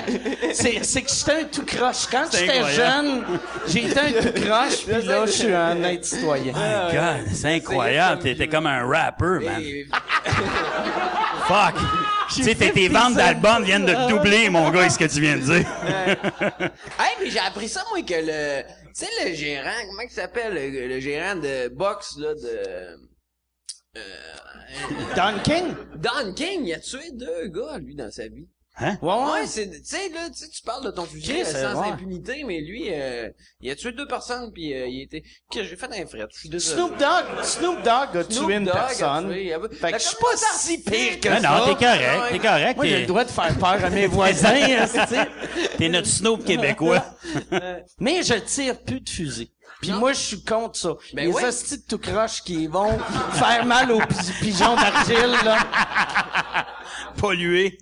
c'est 0.54 0.80
c'est 0.84 1.02
que 1.02 1.10
j'étais 1.12 1.42
un 1.42 1.44
tout 1.44 1.66
croche. 1.66 2.08
Quand 2.10 2.24
j'étais 2.32 2.64
jeune, 2.74 3.24
été 3.68 4.00
un 4.00 4.12
tout 4.22 4.42
croche, 4.42 4.86
puis 4.88 5.06
là, 5.08 5.26
je 5.26 5.32
suis 5.32 5.54
un 5.54 5.72
honnête 5.72 6.06
citoyen. 6.06 6.54
My 6.54 6.94
God, 6.96 7.34
c'est 7.34 7.56
incroyable. 7.56 8.22
T'étais 8.22 8.48
comme 8.48 8.66
un 8.66 8.88
rapper, 8.88 9.46
man. 9.46 9.62
Fuck. 11.48 11.76
Tu 12.34 12.44
sais, 12.44 12.56
tes 12.56 12.72
tes 12.72 12.88
ventes 12.88 13.16
d'albums 13.16 13.64
viennent 13.64 13.86
de 13.86 14.10
doubler, 14.10 14.50
mon 14.50 14.70
gars, 14.70 14.90
ce 14.90 14.98
que 14.98 15.06
tu 15.06 15.20
viens 15.22 15.36
de 15.38 15.42
dire. 15.42 15.68
Hey, 17.00 17.16
mais 17.20 17.30
j'ai 17.30 17.40
appris 17.40 17.68
ça, 17.68 17.84
moi, 17.90 18.02
que 18.02 18.14
le, 18.14 18.64
tu 18.64 19.06
sais, 19.06 19.08
le 19.26 19.34
gérant, 19.36 19.70
comment 19.88 20.02
il 20.04 20.10
s'appelle, 20.10 20.54
le, 20.54 20.88
le 20.88 21.00
gérant 21.00 21.36
de 21.36 21.68
boxe, 21.70 22.18
là, 22.18 22.34
de, 22.34 22.98
Don 25.16 25.40
King? 25.44 25.76
Don 25.96 26.34
King, 26.34 26.66
il 26.66 26.74
a 26.74 26.80
tué 26.80 27.12
deux 27.12 27.48
gars, 27.48 27.78
lui, 27.78 27.96
dans 27.96 28.12
sa 28.12 28.28
vie. 28.28 28.48
Hein? 28.82 28.98
Ouais, 29.02 29.14
ouais. 29.14 29.32
Ouais, 29.42 29.48
c'est, 29.48 29.70
tu 29.70 29.80
sais, 29.84 30.10
là, 30.10 30.28
tu 30.30 30.38
sais, 30.40 30.50
tu 30.50 30.62
parles 30.64 30.84
de 30.84 30.92
ton 30.92 31.06
fusil 31.06 31.30
Chris, 31.32 31.42
euh, 31.46 31.54
euh, 31.56 31.74
sans 31.74 31.82
ouais. 31.82 31.88
impunité, 31.90 32.44
mais 32.46 32.62
lui, 32.62 32.88
euh, 32.92 33.30
il 33.62 33.70
a 33.70 33.76
tué 33.76 33.92
deux 33.92 34.08
personnes, 34.08 34.52
puis 34.52 34.74
euh, 34.74 34.88
il 34.88 35.02
était, 35.04 35.22
que 35.52 35.64
j'ai 35.64 35.76
fait 35.76 35.86
un 35.86 36.06
fret, 36.08 36.26
je 36.34 36.40
suis 36.40 36.50
désolé. 36.50 36.76
Snoop 36.82 36.98
Dogg, 36.98 37.44
Snoop 37.44 37.78
Dogg 37.84 38.18
a 38.18 38.24
Snoop 38.30 38.48
tué 38.48 38.56
une 38.56 38.66
Dogg 38.66 38.76
a 38.76 38.80
personne. 38.88 39.30
tué, 39.32 39.46
il 39.46 39.54
a- 39.54 39.60
Fait 39.70 39.92
que 39.92 40.00
je 40.00 40.04
suis 40.04 40.16
pas 40.18 40.36
si 40.58 40.78
pire 40.84 41.20
que 41.20 41.30
Ah 41.30 41.40
ça. 41.42 41.50
non, 41.60 41.66
t'es 41.76 41.86
correct, 41.86 42.22
t'es 42.32 42.40
correct. 42.40 42.76
Moi, 42.76 42.86
j'ai 42.88 43.00
le 43.02 43.06
droit 43.06 43.24
de 43.24 43.30
faire 43.32 43.58
peur 43.60 43.86
à 43.86 43.90
mes 43.92 44.08
voisins, 44.08 44.56
esti. 44.56 44.98
T'es 45.78 45.90
notre 45.90 46.08
Snoop 46.08 46.44
québécois. 46.44 47.06
Mais 48.00 48.24
je 48.24 48.34
tire 48.34 48.82
plus 48.82 49.00
de 49.02 49.10
fusil. 49.10 49.52
Puis 49.82 49.92
moi, 49.92 50.14
je 50.14 50.20
suis 50.20 50.44
contre 50.44 50.78
ça. 50.78 50.96
Ben 51.14 51.26
Les 51.28 51.34
ouais. 51.34 51.46
hosties 51.46 51.80
de 51.80 51.84
tout 51.88 51.98
croche 51.98 52.44
qui 52.44 52.68
vont 52.68 52.98
faire 53.34 53.66
mal 53.66 53.92
aux 53.92 54.00
pi- 54.00 54.16
pigeons 54.42 54.76
d'argile, 54.76 55.32
là. 55.44 55.58
Pollué. 57.18 57.78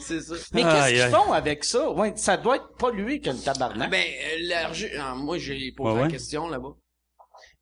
C'est 0.00 0.20
ça. 0.20 0.34
Mais 0.52 0.62
qu'est-ce 0.62 0.90
qu'ils 1.04 1.14
font 1.14 1.32
avec 1.32 1.64
ça? 1.64 1.90
Ouais, 1.90 2.12
ça 2.16 2.36
doit 2.36 2.56
être 2.56 2.72
pollué 2.78 3.20
que 3.20 3.30
le 3.30 3.38
tabarnak. 3.38 3.90
Ben, 3.90 4.04
euh, 4.04 4.36
l'argile, 4.42 4.90
ah, 5.00 5.14
moi, 5.14 5.38
j'ai 5.38 5.72
posé 5.72 5.90
Ouais, 5.90 5.96
la 5.96 6.02
ouais. 6.06 6.10
question 6.10 6.48
là-bas. 6.48 6.74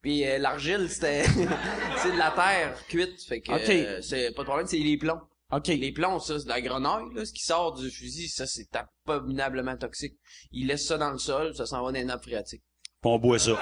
Puis 0.03 0.27
euh, 0.27 0.39
l'argile, 0.39 0.89
c'était, 0.91 1.25
c'est 2.03 2.13
de 2.13 2.19
la 2.19 2.31
terre 2.31 2.77
cuite, 2.89 3.23
fait 3.27 3.41
que 3.41 3.53
Ok. 3.53 3.69
euh, 3.71 4.01
c'est 4.03 4.33
pas 4.35 4.43
de 4.43 4.47
problème, 4.47 4.67
c'est 4.67 4.77
les 4.79 4.97
plombs. 4.99 5.21
OK. 5.53 5.69
Les 5.69 5.93
plombs, 5.93 6.19
ça, 6.21 6.39
c'est 6.39 6.45
de 6.45 6.51
la 6.51 6.61
grenouille, 6.61 7.15
là, 7.15 7.25
ce 7.25 7.33
qui 7.33 7.45
sort 7.45 7.75
du 7.75 7.91
fusil, 7.91 8.29
ça, 8.29 8.47
c'est 8.47 8.69
abominablement 9.07 9.77
toxique. 9.77 10.15
Ils 10.53 10.67
laissent 10.67 10.87
ça 10.87 10.99
dans 10.99 11.11
le 11.11 11.19
sol, 11.19 11.55
ça 11.55 11.65
s'en 11.67 11.83
va 11.85 11.93
dans 11.93 11.99
les 11.99 12.05
nappes 12.05 12.23
phréatiques. 12.25 12.63
Puis 13.05 13.13
on 13.13 13.19
boit 13.19 13.39
ça. 13.39 13.53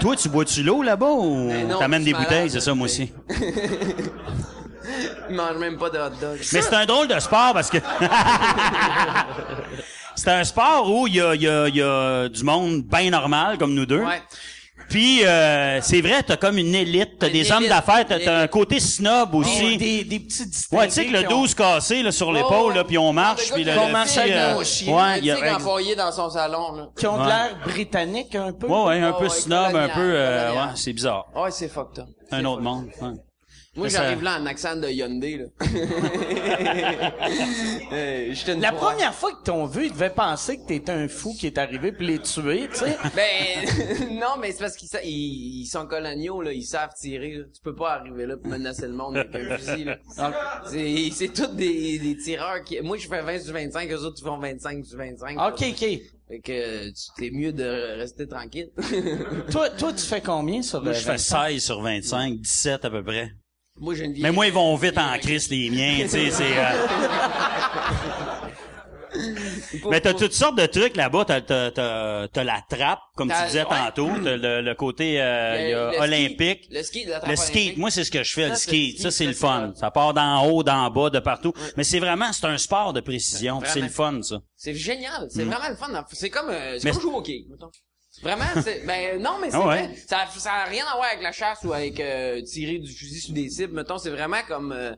Toi, 0.00 0.16
tu 0.16 0.30
bois-tu 0.30 0.62
l'eau 0.62 0.82
là-bas 0.82 1.10
ou 1.10 1.48
Ben 1.48 1.68
non, 1.68 1.78
t'amènes 1.78 2.04
des 2.04 2.14
bouteilles, 2.14 2.48
c'est 2.48 2.60
ça, 2.60 2.72
moi 2.72 2.86
aussi? 2.86 3.12
Ils 5.28 5.36
mangent 5.36 5.58
même 5.58 5.76
pas 5.76 5.90
de 5.90 5.98
hot 5.98 6.08
dog. 6.18 6.38
Mais 6.38 6.62
c'est 6.62 6.74
un 6.74 6.86
drôle 6.86 7.08
de 7.08 7.20
sport 7.20 7.52
parce 7.52 7.68
que... 7.68 7.76
c'est 10.14 10.30
un 10.30 10.44
sport 10.44 10.90
où 10.90 11.06
il 11.06 11.16
y 11.16 11.20
a, 11.20 11.34
il 11.34 11.42
y, 11.42 11.48
a, 11.48 11.68
il 11.68 11.76
y 11.76 11.82
a 11.82 12.30
du 12.30 12.44
monde 12.44 12.82
bien 12.82 13.10
normal, 13.10 13.58
comme 13.58 13.74
nous 13.74 13.84
deux. 13.84 14.00
Ouais. 14.00 14.22
Puis, 14.88 15.24
euh, 15.24 15.80
c'est 15.82 16.00
vrai, 16.00 16.22
t'as 16.22 16.36
comme 16.36 16.58
une 16.58 16.74
élite, 16.74 17.18
t'as 17.18 17.28
des 17.28 17.50
hommes 17.50 17.66
d'affaires, 17.66 18.04
t'as, 18.06 18.42
un 18.42 18.46
côté 18.46 18.78
snob 18.80 19.34
aussi. 19.34 19.76
Des, 19.76 20.04
des 20.04 20.20
petits 20.20 20.46
distingués. 20.46 20.80
Ouais, 20.80 20.88
tu 20.88 20.94
sais 20.94 21.06
que 21.06 21.12
le 21.12 21.20
qui 21.22 21.26
ont- 21.34 21.40
12 21.40 21.54
cassé 21.54 22.02
là, 22.02 22.12
sur 22.12 22.32
l'épaule, 22.32 22.74
là, 22.74 22.84
puis 22.84 22.96
on 22.98 23.12
marche, 23.12 23.52
puis 23.52 23.64
le, 23.64 23.74
qu'on 23.74 23.86
le 23.86 23.92
marche 23.92 24.10
petit, 24.10 24.20
avec 24.20 24.32
euh, 24.34 24.54
nos 24.54 24.64
chiens. 24.64 24.96
ouais, 24.96 25.18
il 25.18 25.24
y 25.26 25.30
a, 25.30 25.94
dans 25.96 26.12
son 26.12 26.30
salon, 26.30 26.72
là. 26.72 26.88
Qui 26.96 27.06
ont 27.06 27.18
de 27.22 27.26
l'air 27.26 27.56
britannique 27.64 28.34
un 28.34 28.52
peu. 28.52 28.66
ouais, 28.66 28.84
ouais, 28.84 29.00
un 29.00 29.12
Oh, 29.16 29.20
peu 29.20 29.28
snob, 29.28 29.74
un 29.74 29.88
peu, 29.88 30.00
euh, 30.00 30.52
ouais, 30.52 30.58
c'est 30.76 30.92
bizarre. 30.92 31.26
Ouais, 31.34 31.50
c'est 31.50 31.68
fucked 31.68 31.98
up. 32.00 32.06
Un 32.30 32.44
autre 32.44 32.62
monde. 32.62 32.86
ouais. 33.00 33.08
Moi, 33.76 33.90
Ça- 33.90 34.02
j'arrive 34.02 34.22
là 34.22 34.38
en 34.40 34.46
accent 34.46 34.76
de 34.76 34.88
Hyundai, 34.88 35.36
là. 35.38 35.44
Euh, 37.92 38.34
La 38.58 38.72
fois- 38.72 38.90
première 38.90 39.14
fois 39.14 39.30
qu'ils 39.32 39.42
t'ont 39.44 39.66
vu, 39.66 39.86
ils 39.86 39.92
devaient 39.92 40.10
penser 40.10 40.58
que 40.58 40.66
t'étais 40.66 40.92
un 40.92 41.08
fou 41.08 41.34
qui 41.38 41.46
est 41.46 41.58
arrivé 41.58 41.92
pour 41.92 42.02
les 42.02 42.18
tuer, 42.18 42.68
tu 42.72 42.78
sais. 42.80 42.96
Ben, 43.14 44.10
non, 44.20 44.36
mais 44.40 44.52
c'est 44.52 44.58
parce 44.60 44.76
qu'ils 44.76 44.88
sa- 44.88 45.02
ils, 45.02 45.60
ils 45.62 45.66
sont 45.66 45.86
coloniaux, 45.86 46.42
là. 46.42 46.52
Ils 46.52 46.64
savent 46.64 46.90
tirer, 46.98 47.34
là. 47.34 47.44
Tu 47.54 47.60
peux 47.62 47.74
pas 47.74 47.94
arriver 47.94 48.26
là 48.26 48.36
pour 48.36 48.50
menacer 48.50 48.86
le 48.86 48.92
monde 48.94 49.16
avec 49.16 49.34
un 49.34 49.56
fusil, 49.58 49.84
là. 49.84 49.98
C'est, 50.68 51.10
c'est 51.12 51.28
tous 51.28 51.54
des, 51.54 51.98
des 51.98 52.16
tireurs 52.16 52.62
qui, 52.64 52.80
moi, 52.80 52.96
je 52.96 53.06
fais 53.08 53.22
20 53.22 53.40
sur 53.40 53.52
25, 53.52 53.90
eux 53.92 53.98
autres, 54.04 54.16
ils 54.20 54.24
font 54.24 54.38
25 54.38 54.84
sur 54.84 54.98
25. 54.98 55.38
OK, 55.38 55.52
OK. 55.70 56.00
Fait 56.28 56.40
que, 56.40 56.88
tu- 56.88 56.94
t'es 57.16 57.30
mieux 57.30 57.52
de 57.52 57.98
rester 57.98 58.26
tranquille. 58.26 58.70
Toi, 59.52 59.70
toi, 59.70 59.92
tu 59.92 60.04
fais 60.04 60.20
combien 60.20 60.60
sur 60.62 60.78
le 60.80 60.86
Moi, 60.86 60.92
je 60.94 61.00
fais 61.00 61.12
25? 61.12 61.50
16 61.52 61.62
sur 61.64 61.80
25, 61.82 62.40
17 62.40 62.84
à 62.84 62.90
peu 62.90 63.04
près. 63.04 63.30
Moi, 63.78 63.94
j'ai 63.94 64.04
une 64.04 64.12
vieille... 64.12 64.22
Mais 64.22 64.32
moi, 64.32 64.46
ils 64.46 64.52
vont 64.52 64.74
vite 64.76 64.98
en 64.98 65.18
crise, 65.18 65.48
les 65.50 65.70
miens, 65.70 65.98
tu 66.02 66.08
sais, 66.08 66.30
c'est... 66.30 66.58
euh, 66.58 66.86
Mais 69.90 70.00
t'as 70.00 70.12
toutes 70.12 70.32
sortes 70.34 70.58
de 70.58 70.66
trucs 70.66 70.94
là-bas. 70.96 71.24
T'as, 71.24 71.40
t'as, 71.40 71.70
t'as, 71.70 72.28
t'as 72.28 72.44
la 72.44 72.60
trappe, 72.68 72.98
comme 73.16 73.30
tu 73.30 73.46
disais 73.46 73.62
ouais. 73.62 73.68
tantôt. 73.68 74.10
T'as 74.22 74.36
le, 74.36 74.60
le 74.60 74.74
côté 74.74 75.20
euh, 75.20 75.88
Le- 75.90 75.92
ski. 75.94 76.02
olympique. 76.02 76.66
Le 76.70 76.82
ski, 76.82 77.04
la 77.06 77.18
trappe 77.20 77.30
Le 77.30 77.36
skate, 77.36 77.56
olympique. 77.56 77.78
moi 77.78 77.90
c'est 77.90 78.04
ce 78.04 78.10
que 78.10 78.22
je 78.22 78.32
fais, 78.34 78.42
Ça, 78.42 78.48
le 78.50 78.54
ski, 78.56 78.98
Ça 78.98 79.10
c'est 79.10 79.24
le 79.26 79.32
fun. 79.32 79.72
Ça 79.74 79.90
part 79.90 80.12
d'en 80.12 80.44
haut, 80.46 80.62
d'en 80.62 80.90
bas, 80.90 81.08
de 81.08 81.18
partout. 81.18 81.52
Mais 81.78 81.84
c'est 81.84 81.98
vraiment, 81.98 82.30
c'est 82.32 82.44
un 82.46 82.58
sport 82.58 82.92
de 82.92 83.00
précision. 83.00 83.60
C'est 83.64 83.80
le 83.80 83.88
fun, 83.88 84.20
ça. 84.22 84.40
C'est 84.56 84.74
génial. 84.74 85.28
C'est 85.30 85.44
vraiment 85.44 85.68
le 85.68 85.76
fun. 85.76 86.04
C'est 86.12 86.30
comme, 86.30 86.50
euh, 86.50 86.78
c'est 86.78 86.84
Mais 86.84 86.90
comme 86.90 87.00
jouer 87.00 87.12
au 87.14 87.18
hockey, 87.18 87.44
mettons. 87.48 87.70
Vraiment, 88.22 88.44
c'est, 88.62 88.86
ben, 88.86 89.20
non, 89.20 89.32
mais 89.40 89.50
c'est 89.50 89.56
Ah 89.56 89.66
ouais? 89.66 89.86
vrai. 89.86 89.96
Ça, 90.06 90.24
ça 90.36 90.52
a 90.52 90.64
rien 90.64 90.84
à 90.90 90.96
voir 90.96 91.08
avec 91.10 91.22
la 91.22 91.32
chasse 91.32 91.58
ou 91.64 91.72
avec, 91.72 92.00
euh, 92.00 92.40
tirer 92.42 92.78
du 92.78 92.90
fusil 92.92 93.20
sur 93.20 93.34
des 93.34 93.48
cibles, 93.50 93.74
mettons. 93.74 93.98
C'est 93.98 94.10
vraiment 94.10 94.40
comme, 94.48 94.72
euh, 94.72 94.92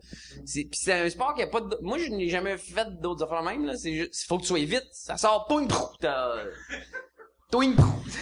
c'est, 0.47 0.65
pis 0.65 0.79
c'est 0.81 0.93
un 0.93 1.11
sport 1.11 1.35
qui 1.35 1.43
a 1.43 1.47
pas 1.47 1.61
de, 1.61 1.77
moi, 1.83 1.99
je 1.99 2.09
n'ai 2.11 2.29
jamais 2.29 2.57
fait 2.57 2.87
d'autres 3.01 3.25
affaires 3.25 3.43
même, 3.43 3.67
là. 3.67 3.77
C'est 3.77 3.95
juste, 3.95 4.27
faut 4.29 4.37
que 4.37 4.43
tu 4.43 4.49
sois 4.49 4.59
vite. 4.61 4.87
Ça 4.93 5.17
sort, 5.17 5.47
toing, 5.49 5.67
prou, 5.67 5.87
toing, 7.51 7.73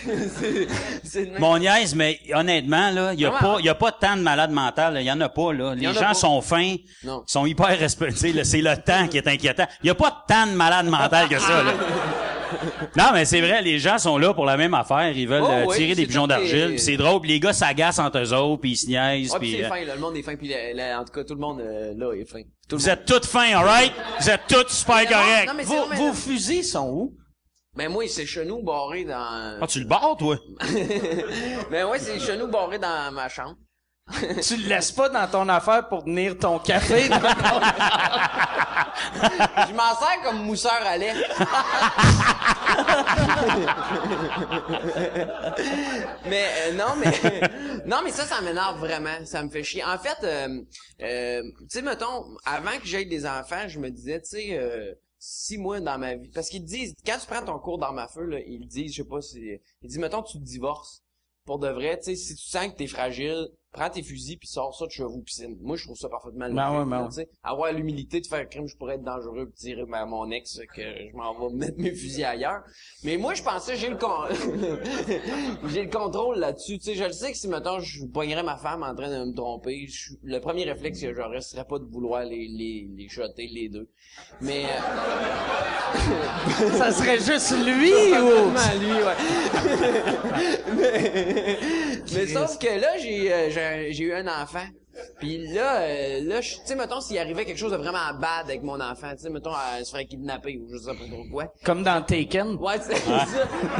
c'est. 1.05 1.39
Mon 1.39 1.59
niaise, 1.59 1.95
mais 1.95 2.21
honnêtement, 2.33 2.91
là, 2.91 3.13
il 3.13 3.21
y 3.21 3.27
a 3.27 3.31
Vraiment. 3.31 3.55
pas, 3.55 3.61
il 3.61 3.67
y 3.67 3.69
a 3.69 3.75
pas 3.75 3.93
tant 3.93 4.17
de 4.17 4.23
malades 4.23 4.53
mentales, 4.53 4.95
là. 4.95 5.01
Il 5.01 5.07
y 5.07 5.11
en 5.11 5.21
a 5.21 5.29
pas, 5.29 5.53
là. 5.53 5.75
Les 5.75 5.93
gens 5.93 6.01
pas. 6.01 6.15
sont 6.15 6.41
fins. 6.41 6.77
Non. 7.03 7.25
Ils 7.27 7.33
sont 7.33 7.45
hyper 7.47 7.77
respectés. 7.79 8.33
C'est 8.45 8.61
le 8.63 8.77
temps 8.77 9.09
qui 9.09 9.19
est 9.19 9.27
inquiétant. 9.29 9.67
Il 9.83 9.89
y 9.89 9.91
a 9.91 9.95
pas 9.95 10.25
tant 10.29 10.47
de 10.47 10.53
malades 10.53 10.87
mentales 10.87 11.29
que 11.29 11.39
ça, 11.39 11.63
là. 11.63 11.73
Non, 12.97 13.11
mais 13.13 13.25
c'est 13.25 13.41
vrai, 13.41 13.63
les 13.63 13.79
gens 13.79 13.99
sont 13.99 14.19
là 14.19 14.33
pour 14.35 14.45
la 14.47 14.57
même 14.57 14.75
affaire. 14.75 15.11
Ils 15.17 15.29
veulent 15.29 15.43
Oh, 15.45 15.51
euh, 15.51 15.65
oui, 15.69 15.77
tirer 15.77 15.95
des 15.95 16.07
pigeons 16.07 16.27
d'argile. 16.27 16.69
puis 16.71 16.79
C'est 16.79 16.97
drôle. 16.97 17.21
puis 17.21 17.31
les 17.31 17.41
gars 17.41 17.53
s'agacent 17.53 17.99
entre 17.99 18.19
eux 18.19 18.33
autres, 18.33 18.61
puis 18.61 18.73
ils 18.73 18.77
se 18.77 18.87
niaisent. 18.87 19.33
Ouais, 19.33 19.39
puis 19.39 19.51
puis, 19.53 19.59
c'est 19.61 19.65
euh, 19.65 19.69
fin, 19.69 19.85
là, 19.85 19.95
le 19.95 20.01
monde 20.01 20.17
est 20.17 20.23
fin, 20.23 20.37
puis 20.37 20.53
en 20.55 21.05
tout 21.05 21.13
cas, 21.13 21.25
tout 21.25 21.35
le 21.35 21.41
monde 21.41 21.61
euh, 21.61 21.95
là 21.97 22.13
est 22.15 22.25
fin. 22.25 22.43
Tout 22.69 22.77
vous 22.79 22.89
êtes 22.89 23.05
toutes 23.05 23.27
fins, 23.27 23.57
alright? 23.57 23.93
Vous 24.21 24.31
êtes 24.31 24.43
toutes 24.49 24.71
super 24.71 25.07
corrects. 25.09 25.47
non, 25.49 25.55
mais 25.57 25.65
c'est 25.65 25.69
Vos, 25.75 25.81
vrai, 25.87 25.89
mais 25.91 25.97
vos 25.97 26.07
là- 26.09 26.13
fusils 26.15 26.65
sont 26.65 26.89
où? 26.91 27.15
Ben 27.77 27.91
moi, 27.91 28.05
c'est 28.09 28.25
chenou 28.27 28.63
barré 28.63 29.05
dans... 29.05 29.59
Ah, 29.61 29.67
tu 29.69 29.81
le 29.81 29.85
barres, 29.87 30.17
toi? 30.19 30.37
ben 31.71 31.87
ouais, 31.87 31.99
c'est 31.99 32.19
chenou 32.19 32.47
barré 32.49 32.79
dans 32.79 33.13
ma 33.13 33.29
chambre. 33.29 33.57
Tu 34.42 34.57
le 34.57 34.69
laisses 34.69 34.92
pas 34.92 35.09
dans 35.09 35.27
ton 35.29 35.49
affaire 35.49 35.88
pour 35.88 36.05
tenir 36.05 36.38
ton 36.38 36.59
café? 36.59 37.09
dans 37.09 37.19
ton- 37.21 37.27
Je 39.69 39.73
m'en 39.75 39.95
sers 39.97 40.23
comme 40.25 40.42
mousseur 40.45 40.81
à 40.85 40.97
lait. 40.97 41.12
mais 46.29 46.45
euh, 46.69 46.73
non, 46.75 46.95
mais 46.99 47.83
non, 47.87 47.97
mais 48.05 48.11
ça, 48.11 48.25
ça 48.25 48.40
m'énerve 48.42 48.79
vraiment. 48.79 49.25
Ça 49.25 49.42
me 49.42 49.51
fait 49.51 49.62
chier. 49.64 49.85
En 49.85 49.99
fait, 49.99 50.16
euh, 50.25 50.61
euh, 51.03 51.42
tu 51.61 51.66
sais, 51.71 51.83
mettons, 51.83 52.25
avant 52.45 52.79
que 52.81 52.87
j'aille 52.87 53.07
des 53.09 53.27
enfants, 53.27 53.66
je 53.69 53.79
me 53.79 53.90
disais, 53.90 54.21
tu 54.21 54.29
sais, 54.29 54.59
euh, 54.59 54.92
six 55.19 55.59
mois 55.59 55.81
dans 55.81 55.99
ma 55.99 56.14
vie, 56.14 56.31
parce 56.35 56.49
qu'ils 56.49 56.62
te 56.62 56.69
disent, 56.69 56.95
quand 57.05 57.19
tu 57.19 57.27
prends 57.27 57.45
ton 57.45 57.59
cours 57.59 57.79
d'armes 57.79 57.99
à 57.99 58.09
feu, 58.09 58.25
là, 58.25 58.38
ils 58.47 58.66
disent, 58.66 58.92
je 58.92 59.03
sais 59.03 59.09
pas, 59.09 59.21
si, 59.21 59.40
ils 59.83 59.88
disent, 59.88 59.99
mettons, 59.99 60.23
tu 60.23 60.38
te 60.38 60.45
divorces. 60.45 61.03
Pour 61.45 61.59
de 61.61 61.69
vrai, 61.69 61.97
tu 61.99 62.07
sais, 62.07 62.16
si 62.16 62.35
tu 62.35 62.42
sens 62.45 62.66
que 62.69 62.77
t'es 62.77 62.87
fragile, 62.88 63.47
prends 63.72 63.90
tes 63.90 64.02
fusils 64.02 64.38
puis 64.38 64.48
sors 64.48 64.74
ça 64.74 64.87
de 64.87 64.90
chevaux 64.90 65.18
piscine. 65.20 65.57
Moi, 65.61 65.76
je 65.76 65.85
trouve 65.85 65.96
ça 65.98 66.09
parfaitement 66.09 66.48
Ben 66.48 66.55
logique, 66.55 66.79
ouais, 66.79 66.85
ben 66.90 67.05
ouais. 67.05 67.11
sais. 67.11 67.29
Avoir 67.42 67.72
l'humilité 67.72 68.20
de 68.20 68.26
faire 68.26 68.38
un 68.40 68.44
crime, 68.46 68.66
je 68.66 68.76
pourrais 68.76 68.94
être 68.94 69.02
dangereux 69.05 69.46
puis 69.55 69.74
dire 69.74 69.85
à 69.92 70.07
mon 70.07 70.31
ex 70.31 70.59
que 70.74 70.83
je 70.83 71.14
m'en 71.16 71.35
vais 71.48 71.55
mettre 71.55 71.79
mes 71.79 71.90
fusils 71.94 72.24
ailleurs. 72.24 72.62
Mais 73.05 73.16
moi, 73.18 73.35
je 73.35 73.42
pensais, 73.42 73.76
j'ai 73.76 73.90
le 73.90 73.96
con... 73.96 74.09
j'ai 75.68 75.83
le 75.85 75.90
contrôle 75.90 76.38
là-dessus, 76.38 76.79
tu 76.79 76.85
sais. 76.87 76.94
Je 76.94 77.05
le 77.05 77.12
sais 77.12 77.33
que 77.33 77.37
si, 77.38 77.48
mettons, 77.48 77.79
je 77.81 78.05
pognerais 78.07 78.42
ma 78.42 78.57
femme 78.57 78.83
en 78.83 78.94
train 78.94 79.11
de 79.11 79.24
me 79.31 79.35
tromper, 79.35 79.87
je- 79.88 80.12
le 80.22 80.40
premier 80.40 80.64
réflexe 80.64 81.00
que 81.00 81.12
j'aurais 81.14 81.40
serait 81.42 81.64
pas 81.66 81.79
de 81.79 81.85
vouloir 81.85 82.24
les, 82.24 82.48
les, 82.48 82.88
les 82.96 83.09
shotter, 83.09 83.46
les 83.46 83.68
deux. 83.68 83.88
Mais... 84.40 84.64
euh, 84.64 84.79
ça 86.79 86.90
serait 86.92 87.18
juste 87.18 87.52
lui 87.64 87.92
ou... 87.92 88.50
Lui, 88.81 88.92
ouais. 88.92 89.16
mais, 90.76 91.59
mais 92.14 92.26
sauf 92.26 92.59
que 92.59 92.81
là, 92.81 92.98
j'ai, 92.98 93.33
euh, 93.33 93.50
j'ai, 93.92 94.03
eu 94.05 94.12
un 94.14 94.27
enfant. 94.42 94.64
Puis 95.19 95.47
là, 95.53 95.83
euh, 95.83 96.21
là, 96.25 96.40
tu 96.40 96.57
sais, 96.64 96.75
mettons, 96.75 97.03
s'il 97.03 97.19
arrivait 97.19 97.45
quelque 97.45 97.59
chose 97.59 97.73
de 97.73 97.77
vraiment 97.77 98.14
bad 98.19 98.45
avec 98.47 98.62
mon 98.62 98.81
enfant, 98.81 99.11
tu 99.12 99.25
sais, 99.25 99.29
mettons, 99.31 99.53
elle 99.77 99.85
se 99.85 99.90
ferait 99.90 100.07
kidnapper 100.07 100.57
ou 100.57 100.69
je 100.73 100.79
sais 100.79 100.95
pas 100.95 101.05
trop 101.05 101.25
quoi. 101.31 101.53
Comme 101.64 101.83
dans 101.83 102.01
Taken. 102.03 102.55
Ouais, 102.57 102.81
c'est 102.81 102.97
ça. 102.97 103.27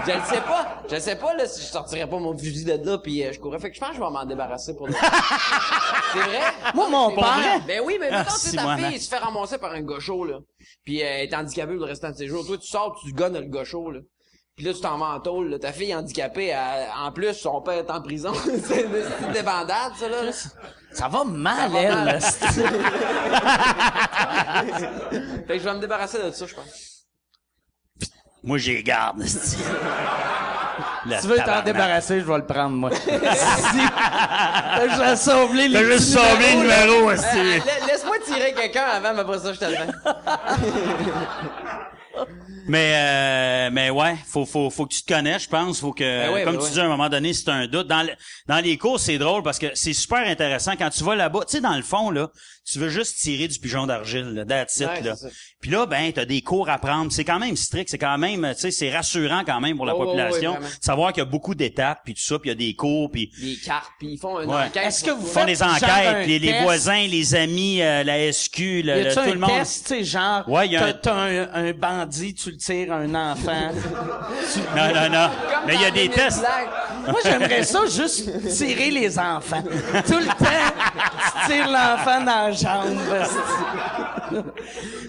Je 0.07 0.13
le 0.13 0.21
sais 0.25 0.41
pas. 0.43 0.83
Je 0.91 0.97
sais 0.99 1.17
pas, 1.17 1.35
là, 1.35 1.47
si 1.47 1.63
je 1.63 1.67
sortirais 1.69 2.07
pas 2.07 2.19
mon 2.19 2.37
fusil 2.37 2.65
de 2.67 2.73
là 2.85 2.99
puis 2.99 3.25
euh, 3.25 3.33
je 3.33 3.41
courrais. 3.41 3.59
Fait 3.59 3.71
que 3.71 3.77
je 3.77 3.81
pense 3.81 3.91
que 3.91 3.97
je 3.97 4.01
vais 4.01 4.11
m'en 4.11 4.27
débarrasser 4.27 4.77
pour 4.77 4.89
le 4.89 4.93
C'est 6.13 6.19
vrai? 6.19 6.41
Moi, 6.75 6.89
mon 6.91 7.15
père- 7.15 7.25
vrai. 7.25 7.61
Ben 7.67 7.81
oui, 7.85 7.97
mais 7.99 8.09
Ah, 8.11 8.19
mettons, 8.19 8.35
tu 8.35 8.51
sais, 8.51 8.57
ta 8.57 8.77
fille, 8.77 8.97
il 8.97 9.01
se 9.01 9.09
fait 9.09 9.19
ramasser 9.19 9.57
par 9.57 9.73
un 9.73 9.81
gaucho, 9.81 10.25
là. 10.27 10.39
Puis 10.85 11.01
euh, 11.03 11.07
elle 11.07 11.29
est 11.31 11.35
handicapée 11.35 11.73
le 11.75 11.85
restant 11.85 12.11
de 12.11 12.17
ses 12.17 12.27
jours. 12.27 12.47
Toi, 12.47 12.59
tu 12.59 12.67
sors, 12.67 12.99
tu 13.03 13.11
gonnes 13.13 13.39
le 13.39 13.47
gaucho, 13.47 13.91
là. 13.91 14.01
Puis 14.57 14.65
là, 14.65 14.73
tu 14.73 14.81
t'en 14.81 14.97
vas 14.97 15.07
en 15.17 15.21
tôle, 15.21 15.51
là. 15.51 15.59
Ta 15.59 15.71
fille 15.71 15.91
est 15.91 15.95
handicapée, 15.95 16.47
elle- 16.47 16.89
en 16.99 17.13
plus, 17.13 17.35
son 17.35 17.61
père 17.61 17.75
est 17.75 17.91
en 17.91 18.01
prison. 18.01 18.33
c'est 18.67 18.85
une 18.85 18.91
petite 18.91 19.33
débandade, 19.35 19.93
ça, 20.01 20.09
là. 20.09 20.17
Ça 20.93 21.09
va 21.09 21.25
mal, 21.25 21.71
va 21.71 21.79
elle. 21.83 22.05
là, 22.07 22.19
Fait 25.47 25.59
que 25.59 25.59
je 25.59 25.65
vais 25.65 25.75
me 25.75 25.79
débarrasser 25.81 26.23
de 26.23 26.31
ça, 26.31 26.47
je 26.47 26.55
pense. 26.55 27.05
Moi, 28.43 28.57
j'y 28.57 28.83
garde. 28.83 29.19
Le 29.19 29.27
tu 31.21 31.27
veux 31.27 31.37
t'en 31.37 31.61
débarrasser, 31.63 32.21
je 32.21 32.25
vais 32.25 32.39
le 32.39 32.47
prendre, 32.47 32.77
moi. 32.77 32.91
si. 32.93 33.11
Je 33.11 35.01
vais 35.01 35.17
sauver 35.17 35.69
les 35.69 35.75
T'as 35.81 35.85
juste 35.85 36.15
sauvé 36.15 36.53
le 36.55 36.61
numéro, 36.63 37.11
Euh, 37.11 37.15
la- 37.15 37.87
Laisse-moi 37.89 38.17
tirer 38.25 38.55
quelqu'un 38.55 38.85
avant, 38.85 39.13
mais 39.13 39.21
après 39.21 39.39
ça, 39.39 39.53
je 39.53 39.59
te 39.59 39.65
le. 39.67 39.77
Mais 42.69 42.93
euh, 42.95 43.71
mais 43.73 43.91
ouais, 43.91 44.17
faut 44.27 44.45
faut 44.45 44.71
faut 44.71 44.87
que 44.87 44.95
tu 44.95 45.03
te 45.03 45.13
connaisses, 45.13 45.45
je 45.45 45.49
pense, 45.49 45.81
faut 45.81 45.93
que 45.93 46.03
Ben 46.05 46.33
ouais, 46.33 46.45
comme 46.45 46.55
ben 46.55 46.61
tu 46.61 46.67
ouais. 46.67 46.73
dis 46.73 46.81
à 46.81 46.85
un 46.85 46.89
moment 46.89 47.09
donné, 47.09 47.33
c'est 47.33 47.49
un 47.49 47.67
doute. 47.67 47.87
Dans 47.87 48.03
le- 48.03 48.13
dans 48.49 48.59
les 48.65 48.77
cours, 48.77 48.99
c'est 49.01 49.19
drôle 49.19 49.43
parce 49.43 49.59
que 49.59 49.67
c'est 49.75 49.93
super 49.93 50.27
intéressant. 50.27 50.73
Quand 50.77 50.91
tu 50.91 51.05
vas 51.05 51.15
là-bas, 51.15 51.41
tu 51.47 51.53
sais 51.53 51.61
dans 51.61 51.77
le 51.77 51.83
fond 51.83 52.11
là, 52.11 52.29
tu 52.71 52.79
veux 52.81 52.89
juste 52.89 53.19
tirer 53.19 53.47
du 53.49 53.59
pigeon 53.59 53.87
d'argile, 53.87 54.33
là, 54.35 54.45
that's 54.45 54.77
it, 54.81 54.89
Ouais, 54.89 55.01
là. 55.03 55.15
c'est 55.17 55.29
ça. 55.29 55.35
Puis 55.61 55.71
là 55.71 55.87
ben 55.87 56.13
tu 56.13 56.21
as 56.21 56.25
des 56.25 56.43
cours 56.43 56.69
à 56.69 56.79
prendre, 56.79 57.11
c'est 57.13 57.25
quand 57.25 57.39
même 57.39 57.57
strict, 57.57 57.89
c'est 57.91 57.99
quand 57.99 58.19
même 58.19 58.47
tu 58.55 58.61
sais 58.61 58.71
c'est 58.71 58.91
rassurant 58.95 59.43
quand 59.47 59.61
même 59.61 59.77
pour 59.77 59.87
la 59.87 59.95
Oh, 59.95 60.05
population 60.05 60.53
ouais, 60.53 60.59
vraiment. 60.59 60.75
de 60.79 60.85
savoir 60.85 61.13
qu'il 61.13 61.23
y 61.23 61.27
a 61.27 61.31
beaucoup 61.31 61.55
d'étapes 61.55 62.01
puis 62.05 62.15
tout 62.15 62.21
ça, 62.23 62.39
puis 62.39 62.51
il 62.51 62.53
y 62.53 62.57
a 62.57 62.69
des 62.69 62.75
cours 62.75 63.11
puis 63.11 63.31
Des 63.41 63.57
cartes, 63.65 63.91
puis 63.99 64.13
ils 64.13 64.19
font 64.19 64.41
une 64.41 64.51
Ouais. 64.51 64.65
enquête. 64.67 64.85
Est-ce 64.85 65.05
que 65.05 65.11
vous 65.13 65.27
font 65.27 65.45
des 65.45 65.63
enquêtes, 65.63 66.27
les, 66.27 66.39
les 66.39 66.61
voisins, 66.63 67.07
les 67.07 67.35
amis, 67.35 67.81
euh, 67.83 68.03
la 68.05 68.19
SQ, 68.33 68.83
le, 68.83 68.97
Y 68.99 69.05
le- 69.05 69.13
tout 69.15 69.21
un 69.21 69.27
le 69.27 69.39
monde. 69.39 69.51
test, 69.51 69.87
tu 69.87 69.95
sais, 69.95 70.05
genre, 70.05 70.49
Ouais, 70.49 70.69
y 70.69 70.77
a 70.77 70.81
t'as, 70.81 70.89
un- 70.89 70.93
t'as 70.93 71.15
un, 71.15 71.69
un 71.69 71.73
bandit, 71.73 72.35
tu 72.35 72.51
le 72.51 72.57
tires 72.57 72.93
à 72.93 72.97
un 72.97 73.15
enfant? 73.15 73.71
Non 74.77 74.87
non 74.95 75.09
non. 75.11 75.29
Comme 75.29 75.67
Mais 75.67 75.75
il 75.75 75.81
y 75.81 75.85
a 75.85 75.91
des 75.91 76.09
tests. 76.09 76.43
Moi, 77.07 77.19
j'aimerais 77.25 77.65
ça 77.65 77.81
juste 77.87 78.31
tirer 78.49 78.91
les 78.91 79.19
enfants. 79.19 79.63
Tout 80.07 80.19
le 80.19 80.27
temps, 80.27 80.75
tu 80.97 81.53
tires 81.53 81.69
l'enfant 81.69 82.21
dans 82.21 82.47
la 82.47 82.53
jambe. 82.53 82.99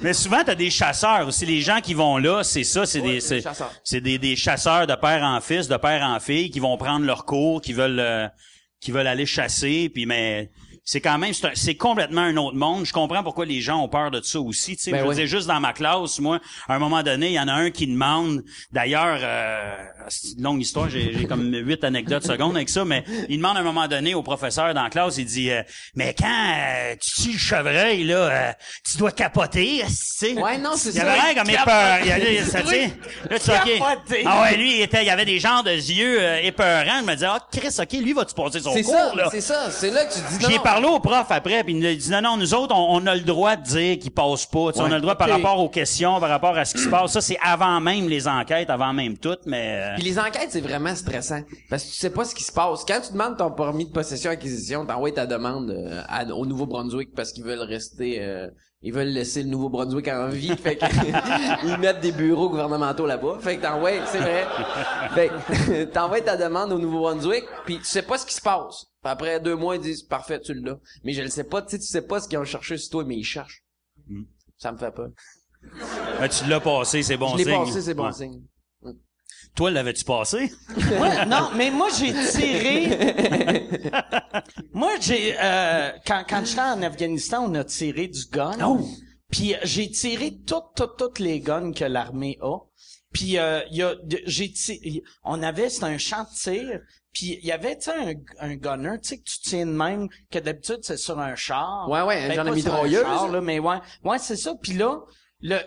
Mais 0.01 0.13
souvent, 0.13 0.43
t'as 0.45 0.55
des 0.55 0.69
chasseurs 0.69 1.27
aussi. 1.27 1.45
Les 1.45 1.61
gens 1.61 1.79
qui 1.81 1.93
vont 1.93 2.17
là, 2.17 2.43
c'est 2.43 2.63
ça, 2.63 2.85
c'est 2.85 3.01
Ouais, 3.01 3.13
des, 3.13 3.19
c'est 3.19 3.35
des 3.35 3.41
c'est, 3.41 3.47
chasseurs. 3.49 3.71
c'est 3.83 4.01
des, 4.01 4.17
des 4.17 4.35
chasseurs 4.35 4.87
de 4.87 4.95
père 4.95 5.23
en 5.23 5.39
fils, 5.41 5.67
de 5.67 5.77
père 5.77 6.03
en 6.03 6.19
fille, 6.19 6.49
qui 6.51 6.59
vont 6.59 6.77
prendre 6.77 7.05
leur 7.05 7.25
cours, 7.25 7.61
qui 7.61 7.73
veulent, 7.73 7.99
euh, 7.99 8.27
qui 8.79 8.91
veulent 8.91 9.07
aller 9.07 9.25
chasser, 9.25 9.89
puis 9.93 10.05
mais 10.05 10.51
c'est 10.89 11.01
quand 11.01 11.17
même, 11.17 11.33
c'est, 11.33 11.51
c'est 11.55 11.75
complètement 11.75 12.21
un 12.21 12.37
autre 12.37 12.55
monde. 12.55 12.85
Je 12.85 12.93
comprends 12.93 13.21
pourquoi 13.21 13.45
les 13.45 13.59
gens 13.59 13.83
ont 13.83 13.89
peur 13.89 14.09
de 14.09 14.21
ça 14.21 14.39
aussi. 14.39 14.77
Tu 14.77 14.83
sais, 14.83 14.91
Ben 14.91 15.03
je 15.03 15.09
oui. 15.09 15.15
dire, 15.15 15.27
juste 15.27 15.45
dans 15.45 15.59
ma 15.59 15.73
classe, 15.73 16.17
moi, 16.19 16.39
à 16.65 16.75
un 16.75 16.79
moment 16.79 17.03
donné, 17.03 17.27
il 17.27 17.33
y 17.33 17.39
en 17.41 17.49
a 17.49 17.53
un 17.53 17.71
qui 17.71 17.87
demande. 17.87 18.41
D'ailleurs, 18.71 19.19
euh, 19.21 19.75
c'est 20.07 20.37
une 20.37 20.43
longue 20.43 20.61
histoire. 20.61 20.89
J'ai, 20.89 21.25
comme 21.27 21.53
huit 21.53 21.83
anecdotes 21.83 22.23
secondes 22.25 22.55
avec 22.55 22.69
ça, 22.69 22.85
mais 22.85 23.03
il 23.27 23.35
demande 23.35 23.57
à 23.57 23.59
un 23.59 23.63
moment 23.63 23.85
donné 23.89 24.13
au 24.15 24.23
professeur 24.23 24.73
dans 24.73 24.83
la 24.83 24.89
classe, 24.89 25.17
il 25.17 25.25
dit, 25.25 25.51
euh, 25.51 25.61
mais 25.93 26.15
quand 26.17 26.25
euh, 26.57 26.95
tu 27.01 27.21
tues 27.23 27.31
le 27.33 27.37
chevreuil 27.37 28.05
là, 28.05 28.15
euh, 28.17 28.51
tu 28.89 28.97
dois 28.97 29.11
capoter, 29.11 29.83
tu 29.85 29.93
sais? 29.93 30.33
Ouais, 30.41 30.57
non, 30.57 30.71
c'est 30.77 30.91
Il 30.91 30.95
y 30.95 30.99
ça. 30.99 31.11
avait 31.11 31.35
comme 31.35 31.49
épeurant. 31.49 31.97
Il 32.01 32.07
y 32.07 32.11
avait, 32.13 32.43
ça, 32.45 32.61
tu 32.61 32.67
sais. 32.69 32.93
Là, 33.29 33.39
tu 33.39 33.51
OK. 33.51 34.23
Ah 34.25 34.41
ouais, 34.43 34.55
lui, 34.55 34.77
il 34.77 34.81
était, 34.83 35.03
il 35.03 35.09
avait 35.09 35.25
des 35.25 35.39
genres 35.39 35.63
de 35.63 35.71
yeux 35.71 36.21
euh, 36.21 36.39
épeurants. 36.43 36.99
Je 37.01 37.05
me 37.05 37.13
disais, 37.13 37.27
ah, 37.29 37.39
Chris, 37.51 37.75
OK, 37.77 37.91
lui, 38.01 38.13
va-tu 38.13 38.33
passer 38.33 38.61
son 38.61 38.71
C'est 38.73 38.83
cours, 38.83 38.93
ça, 38.93 39.15
là? 39.15 39.27
c'est 39.31 39.41
ça. 39.41 39.69
C'est 39.69 39.91
là 39.91 40.05
que 40.05 40.13
tu 40.13 40.19
dis 40.37 40.43
non. 40.43 40.49
Parlé 40.81 40.87
au 40.95 40.99
prof 40.99 41.25
après, 41.29 41.63
puis 41.63 41.73
il 41.73 41.79
nous 41.79 41.85
a 41.87 41.93
dit 41.93 42.09
non, 42.11 42.21
non, 42.21 42.37
nous 42.37 42.53
autres, 42.53 42.75
on, 42.75 42.97
on 43.01 43.05
a 43.07 43.15
le 43.15 43.21
droit 43.21 43.55
de 43.55 43.63
dire 43.63 43.97
qu'il 43.99 44.11
passe 44.11 44.45
pas. 44.45 44.71
Tu 44.71 44.77
sais, 44.79 44.83
on 44.83 44.91
a 44.91 44.95
le 44.95 45.01
droit 45.01 45.15
par 45.15 45.29
rapport 45.29 45.59
aux 45.59 45.69
questions, 45.69 46.19
par 46.19 46.29
rapport 46.29 46.57
à 46.57 46.65
ce 46.65 46.73
qui 46.75 46.81
se 46.81 46.89
passe. 46.89 47.11
Ça, 47.11 47.21
c'est 47.21 47.37
avant 47.43 47.79
même 47.81 48.07
les 48.07 48.27
enquêtes, 48.27 48.69
avant 48.69 48.93
même 48.93 49.17
tout, 49.17 49.37
mais. 49.45 49.79
euh, 49.81 49.95
Puis 49.95 50.03
les 50.03 50.19
enquêtes, 50.19 50.49
c'est 50.49 50.61
vraiment 50.61 50.93
stressant. 50.95 51.41
Parce 51.69 51.83
que 51.83 51.89
tu 51.89 51.95
sais 51.95 52.09
pas 52.11 52.25
ce 52.25 52.35
qui 52.35 52.43
se 52.43 52.51
passe. 52.51 52.83
Quand 52.85 52.99
tu 53.05 53.13
demandes 53.13 53.37
ton 53.37 53.51
permis 53.51 53.85
de 53.85 53.91
possession-acquisition, 53.91 54.85
t'envoies 54.85 55.11
ta 55.11 55.25
demande 55.25 55.71
euh, 55.71 56.01
à- 56.07 56.25
au 56.25 56.45
Nouveau-Brunswick 56.45 57.13
parce 57.15 57.31
qu'ils 57.31 57.43
veulent 57.43 57.61
rester... 57.61 58.17
euh, 58.21 58.47
ils 58.83 58.93
veulent 58.93 59.07
laisser 59.07 59.41
le 59.41 59.49
Nouveau-Brunswick 59.49 60.07
en 60.07 60.27
vie. 60.27 60.55
fait 60.63 60.75
que 60.75 60.85
ils 61.67 61.77
mettent 61.79 62.01
des 62.01 62.11
bureaux 62.11 62.49
gouvernementaux 62.49 63.07
là-bas. 63.07 63.37
Fait 63.39 63.57
que 63.57 63.63
t'envoies... 63.63 64.05
C'est 64.05 64.19
vrai. 64.19 64.45
Fait 65.15 65.29
que 65.47 65.83
t'envoies 65.85 66.21
ta 66.21 66.37
demande 66.37 66.71
au 66.71 66.77
Nouveau-Brunswick, 66.77 67.45
puis 67.65 67.79
tu 67.79 67.85
sais 67.85 68.03
pas 68.03 68.17
ce 68.19 68.25
qui 68.27 68.35
se 68.35 68.41
passe. 68.41 68.85
Puis 69.07 69.13
après 69.13 69.39
deux 69.39 69.55
mois, 69.55 69.77
ils 69.77 69.81
disent 69.81 70.01
«Parfait, 70.09 70.41
tu 70.41 70.53
l'as.» 70.53 70.79
Mais 71.05 71.13
je 71.13 71.21
le 71.21 71.29
sais 71.29 71.45
pas. 71.45 71.61
Tu 71.61 71.69
sais, 71.69 71.79
tu 71.79 71.85
sais 71.85 72.01
pas 72.01 72.19
ce 72.19 72.27
qu'ils 72.27 72.37
ont 72.39 72.43
cherché 72.43 72.77
sur 72.77 72.89
toi, 72.91 73.05
mais 73.05 73.15
ils 73.15 73.23
cherchent. 73.23 73.63
Ça 74.57 74.73
me 74.73 74.77
fait 74.77 74.91
peur. 74.91 75.11
ben, 76.19 76.27
tu 76.27 76.45
l'as 76.49 76.59
passé, 76.59 77.03
c'est 77.03 77.15
bon 77.15 77.29
je 77.29 77.37
l'ai 77.37 77.43
signe. 77.45 77.53
passé, 77.65 77.81
c'est 77.81 77.93
bon 77.93 78.05
Ouais. 78.07 78.11
signe. 78.11 78.41
Toi, 79.55 79.71
l'avais-tu 79.71 80.03
passé? 80.03 80.51
Moi, 80.97 81.25
non, 81.25 81.51
mais 81.55 81.71
moi, 81.71 81.87
j'ai 81.97 82.13
tiré... 82.31 83.81
moi, 84.73 84.91
j'ai... 84.99 85.35
Euh, 85.39 85.91
quand 86.05 86.23
quand 86.29 86.45
j'étais 86.45 86.59
en 86.61 86.81
Afghanistan, 86.83 87.45
on 87.49 87.55
a 87.55 87.63
tiré 87.63 88.07
du 88.09 88.25
gun. 88.29 88.51
Puis 89.31 89.55
euh, 89.55 89.59
j'ai 89.63 89.89
tiré 89.89 90.37
toutes, 90.45 90.75
toutes, 90.75 90.97
toutes 90.97 91.19
les 91.19 91.39
guns 91.39 91.71
que 91.71 91.85
l'armée 91.85 92.37
a. 92.41 92.57
Puis 93.17 93.39
euh, 93.39 93.61
y 93.71 93.81
a, 93.81 93.95
j'ai 94.27 94.53
on 95.23 95.41
avait, 95.41 95.69
c'était 95.69 95.85
un 95.87 95.97
champ 95.97 96.23
de 96.23 96.35
tir. 96.35 96.79
Puis 97.11 97.39
il 97.41 97.45
y 97.47 97.51
avait, 97.51 97.75
tu 97.79 97.89
un, 97.89 98.13
un 98.39 98.55
gunner, 98.55 98.99
tu 99.01 99.09
sais, 99.09 99.17
que 99.17 99.23
tu 99.23 99.39
tiens 99.39 99.65
de 99.65 99.71
même, 99.71 100.07
que 100.29 100.37
d'habitude 100.37 100.81
c'est 100.83 100.97
sur 100.97 101.17
un 101.17 101.33
char. 101.33 101.89
Ouais, 101.89 102.03
ouais, 102.03 102.25
un 102.25 102.27
Ben, 102.27 102.35
genre 102.35 102.45
de 102.45 102.51
mitrailleuse. 102.51 103.01
char, 103.01 103.27
là, 103.29 103.41
mais 103.41 103.57
ouais, 103.57 103.77
ouais, 104.03 104.19
c'est 104.19 104.35
ça. 104.35 104.53
Puis 104.61 104.73
là, 104.73 104.99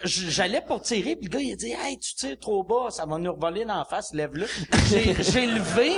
j'allais 0.04 0.62
pour 0.62 0.82
tirer, 0.82 1.14
puis 1.14 1.26
le 1.26 1.30
gars, 1.30 1.40
il 1.40 1.52
a 1.52 1.56
dit, 1.56 1.72
hey, 1.72 1.98
tu 1.98 2.14
tires 2.14 2.38
trop 2.38 2.64
bas, 2.64 2.90
ça 2.90 3.06
va 3.06 3.18
nous 3.18 3.32
revoler 3.32 3.64
dans 3.64 3.78
la 3.78 3.84
face, 3.84 4.12
lève-le. 4.12 4.46
J'ai, 4.88 5.14
j'ai 5.22 5.46
levé, 5.46 5.92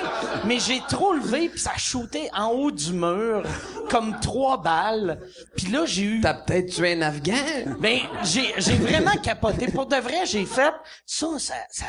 mais 0.44 0.58
j'ai 0.58 0.80
trop 0.88 1.14
levé, 1.14 1.48
puis 1.48 1.58
ça 1.58 1.72
a 1.74 1.78
shooté 1.78 2.28
en 2.36 2.48
haut 2.48 2.70
du 2.70 2.92
mur, 2.92 3.42
comme 3.88 4.20
trois 4.20 4.60
balles. 4.60 5.26
Puis 5.56 5.68
là, 5.68 5.86
j'ai 5.86 6.02
eu... 6.02 6.20
T'as 6.20 6.34
peut-être 6.34 6.70
tué 6.70 6.94
un 6.94 7.02
Afghan? 7.02 7.76
Ben, 7.80 8.00
j'ai, 8.24 8.52
j'ai 8.58 8.74
vraiment 8.74 9.16
capoté. 9.22 9.66
Pour 9.68 9.86
de 9.86 9.96
vrai, 9.96 10.26
j'ai 10.26 10.44
fait 10.44 10.74
ça, 11.06 11.28
ça, 11.38 11.54
ça, 11.70 11.86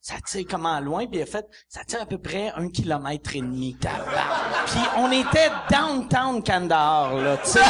ça 0.00 0.14
tire 0.24 0.44
comment 0.48 0.78
loin, 0.78 1.06
puis 1.06 1.18
il 1.18 1.22
a 1.22 1.26
fait, 1.26 1.46
ça 1.68 1.82
tire 1.84 2.02
à 2.02 2.06
peu 2.06 2.18
près 2.18 2.52
un 2.54 2.70
kilomètre 2.70 3.34
et 3.34 3.40
demi. 3.40 3.76
Puis 3.80 4.80
on 4.96 5.10
était 5.10 5.50
downtown 5.68 6.44
Kandahar, 6.44 7.16
là, 7.16 7.36
tu 7.38 7.50
sais. 7.50 7.60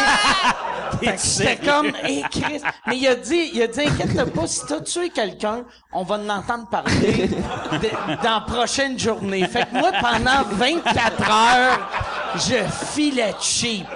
C'était 1.17 1.57
comme, 1.57 1.93
hey, 2.03 2.23
Chris. 2.31 2.61
Mais 2.87 2.97
il 2.99 3.07
a 3.07 3.15
dit, 3.15 3.51
il 3.55 3.63
a 3.63 3.67
dit, 3.67 3.81
inquiète 3.81 4.33
pas, 4.33 4.47
si 4.47 4.67
t'as 4.67 4.81
tué 4.81 5.11
quelqu'un, 5.11 5.65
on 5.93 6.03
va 6.05 6.17
en 6.17 6.29
entendre 6.29 6.69
parler 6.69 7.29
de- 7.29 8.23
dans 8.23 8.35
la 8.35 8.45
prochaine 8.47 8.99
journée. 8.99 9.47
Fait 9.47 9.65
que 9.67 9.79
moi, 9.79 9.91
pendant 10.01 10.43
24 10.53 11.31
heures, 11.31 11.89
je 12.37 12.57
filais 12.95 13.35
cheap. 13.41 13.87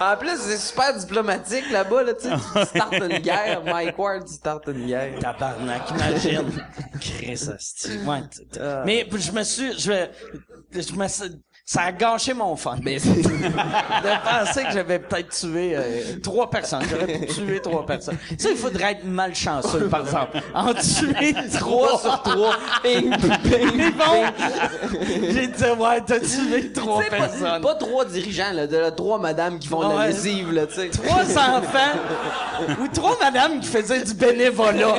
En 0.00 0.16
plus, 0.16 0.36
c'est 0.38 0.58
super 0.58 0.94
diplomatique 0.96 1.70
là-bas, 1.70 2.02
là, 2.04 2.14
tu 2.14 2.28
sais. 2.28 2.34
Tu 2.60 2.66
startes 2.66 2.94
une 2.94 3.18
guerre. 3.18 3.62
Mike 3.64 3.98
Ward, 3.98 4.24
tu 4.26 4.34
startes 4.34 4.66
une 4.68 4.86
guerre. 4.86 5.18
Tabarnak, 5.20 5.90
imagine. 5.90 6.52
Chris. 7.00 7.48
Ouais, 8.06 8.20
t- 8.30 8.60
Mais 8.84 9.06
je 9.12 9.32
me 9.32 9.42
suis, 9.42 9.72
je, 9.78 10.06
je 10.72 10.92
me 10.94 11.08
suis- 11.08 11.40
ça 11.64 11.82
a 11.82 11.92
gâché 11.92 12.34
mon 12.34 12.56
fun. 12.56 12.76
Mais 12.82 12.96
de 12.96 13.00
penser 13.00 14.64
que 14.64 14.72
j'avais 14.72 14.98
peut-être 14.98 15.28
tué 15.30 15.74
euh, 15.76 16.18
trois 16.22 16.50
personnes. 16.50 16.82
J'aurais 16.90 17.06
pu 17.06 17.26
tuer 17.26 17.60
trois 17.60 17.86
personnes. 17.86 18.18
Ça, 18.36 18.50
il 18.50 18.56
faudrait 18.56 18.92
être 18.92 19.04
malchanceux, 19.04 19.88
par 19.88 20.00
exemple. 20.00 20.40
En 20.54 20.74
tuer 20.74 21.34
trois 21.58 21.98
sur 22.00 22.20
trois. 22.22 22.56
Ping, 22.82 23.14
ping, 23.16 23.76
Mais 23.76 23.90
bon, 23.90 24.24
j'ai 25.30 25.46
dit, 25.46 25.64
ouais, 25.78 26.00
t'as 26.04 26.18
tué 26.20 26.72
trois 26.72 27.02
C'est 27.04 27.10
pas, 27.10 27.16
personnes. 27.28 27.62
pas 27.62 27.74
trois 27.76 28.04
dirigeants, 28.06 28.52
là, 28.52 28.66
de 28.66 28.76
là, 28.76 28.90
trois 28.90 29.18
madames 29.18 29.58
qui 29.58 29.68
font 29.68 29.88
de 29.88 29.94
la 29.96 30.08
lessive, 30.08 30.52
là, 30.52 30.66
tu 30.66 30.74
sais. 30.74 30.90
Trois 30.90 31.22
enfants 31.38 31.98
ou 32.80 32.88
trois 32.88 33.16
madames 33.20 33.60
qui 33.60 33.68
faisaient 33.68 34.02
du 34.02 34.14
bénévolat. 34.14 34.72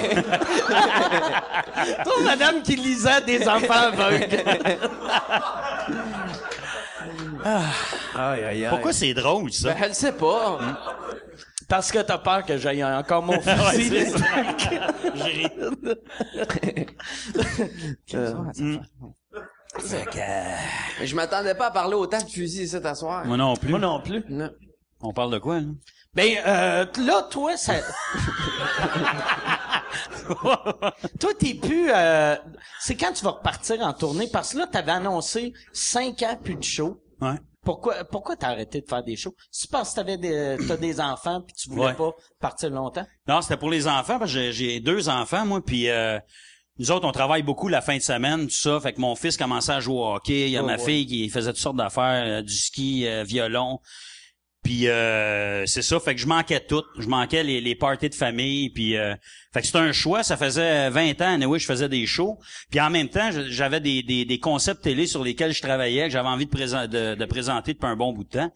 trois 2.06 2.22
madames 2.24 2.62
qui 2.64 2.76
lisaient 2.78 3.22
des 3.26 3.46
enfants 3.48 3.90
aveugles. 3.92 4.28
Aïe, 7.46 8.44
aïe, 8.44 8.66
aïe. 8.66 8.68
Pourquoi 8.70 8.94
c'est 8.94 9.14
drôle, 9.14 9.52
ça? 9.52 9.74
Ben, 9.74 9.78
elle 9.84 9.96
sait 9.96 10.12
pas. 10.14 10.60
Parce 11.70 11.92
que 11.92 12.00
t'as 12.00 12.18
peur 12.18 12.46
que 12.46 12.58
j'aille 12.58 12.84
encore 12.84 13.24
mon 13.24 13.40
fusil. 13.72 14.14
J'ai- 15.16 15.50
que, 20.06 21.00
Mais 21.00 21.08
je 21.08 21.16
m'attendais 21.16 21.56
pas 21.56 21.68
à 21.68 21.72
parler 21.72 21.96
autant 21.96 22.20
de 22.22 22.30
fusils 22.30 22.64
ici 22.66 22.82
t'asseoir. 22.82 23.26
Moi 23.26 23.38
non 23.38 23.56
plus. 23.56 23.70
Moi 23.70 23.80
non 23.80 24.00
plus. 24.02 24.24
Non. 24.30 24.52
On 25.02 25.14
parle 25.14 25.32
de 25.34 25.40
quoi, 25.40 25.60
là? 25.60 25.66
Ben, 26.14 26.38
euh, 26.46 26.86
là, 27.00 27.24
toi, 27.30 27.58
ça... 27.58 27.74
toi, 31.20 31.32
t'es 31.40 31.56
plus... 31.56 31.90
euh, 31.92 32.36
C'est 32.80 32.96
quand 32.96 33.12
tu 33.14 33.24
vas 33.26 33.32
repartir 33.32 33.82
en 33.82 33.94
tournée? 33.94 34.28
Parce 34.32 34.54
que 34.54 34.60
là, 34.60 34.68
t'avais 34.68 34.92
annoncé 34.92 35.54
cinq 35.74 36.22
ans 36.22 36.38
plus 36.42 36.56
de 36.56 36.64
show. 36.64 37.03
Ouais. 37.24 37.38
Pourquoi, 37.64 38.04
pourquoi 38.04 38.36
t'as 38.36 38.50
arrêté 38.50 38.82
de 38.82 38.88
faire 38.88 39.04
des 39.04 39.16
shows? 39.16 39.34
C'est 39.50 39.70
parce 39.72 39.92
que 39.92 39.96
t'avais 39.96 40.18
des, 40.18 40.58
t'as 40.68 40.76
des 40.76 41.00
enfants 41.00 41.42
puis 41.42 41.56
tu 41.56 41.70
voulais 41.70 41.86
Ouais. 41.88 41.94
pas 41.94 42.12
partir 42.42 42.70
longtemps? 42.72 43.06
Non, 43.28 43.42
c'était 43.42 43.56
pour 43.58 43.70
les 43.70 43.88
enfants, 43.88 44.20
parce 44.20 44.34
que 44.34 44.52
j'ai- 44.52 44.80
deux 44.82 45.08
enfants, 45.08 45.46
moi, 45.46 45.62
puis 45.64 45.90
euh, 45.90 46.20
nous 46.78 46.92
autres, 46.92 47.08
on 47.08 47.12
travaille 47.14 47.42
beaucoup 47.44 47.70
la 47.70 47.82
fin 47.82 47.96
de 47.96 48.02
semaine, 48.02 48.48
tout 48.48 48.54
ça. 48.54 48.80
Fait 48.82 48.92
que 48.92 49.00
mon 49.00 49.16
fils 49.16 49.38
commençait 49.38 49.72
à 49.72 49.80
jouer 49.80 49.96
au 49.96 50.14
hockey. 50.16 50.48
Il 50.48 50.50
y 50.50 50.58
a 50.58 50.64
Oh, 50.64 50.66
ma 50.66 50.74
ouais. 50.76 50.84
fille 50.84 51.06
qui 51.06 51.30
faisait 51.30 51.52
toutes 51.52 51.62
sortes 51.62 51.78
d'affaires, 51.78 52.40
euh, 52.40 52.42
du 52.42 52.54
ski, 52.54 53.08
euh, 53.08 53.24
violon. 53.24 53.80
Puis 54.64 54.88
euh, 54.88 55.66
c'est 55.66 55.82
ça, 55.82 56.00
fait 56.00 56.16
que 56.16 56.22
je 56.22 56.28
manquais 56.28 56.62
tout. 56.62 56.84
Je 56.98 57.08
manquais 57.08 57.44
les, 57.44 57.60
les 57.60 57.76
parties 57.76 58.10
de 58.10 58.16
famille. 58.16 58.70
Puis 58.70 58.96
euh, 58.96 59.14
fait 59.54 59.60
que 59.60 59.66
c'était 59.66 59.80
un 59.80 59.92
choix. 59.92 60.24
Ça 60.24 60.38
faisait 60.38 60.90
20 60.90 61.22
ans, 61.22 61.34
anyway, 61.34 61.60
je 61.60 61.66
faisais 61.66 61.90
des 61.90 62.06
shows. 62.06 62.40
Puis 62.72 62.80
en 62.80 62.90
même 62.90 63.10
temps, 63.10 63.30
j'avais 63.50 63.82
des, 63.82 64.02
des, 64.04 64.40
concepts 64.40 64.82
télé 64.84 65.06
sur 65.06 65.24
lesquels 65.24 65.54
je 65.54 65.62
travaillais, 65.62 66.06
que 66.06 66.12
j'avais 66.14 66.30
envie 66.30 66.46
de, 66.46 66.52
présen- 66.52 66.88
de, 66.88 67.16
de 67.16 67.26
présenter 67.26 67.74
depuis 67.74 67.88
un 67.88 67.96
bon 67.98 68.14
bout 68.14 68.24
de 68.24 68.30
temps. 68.30 68.52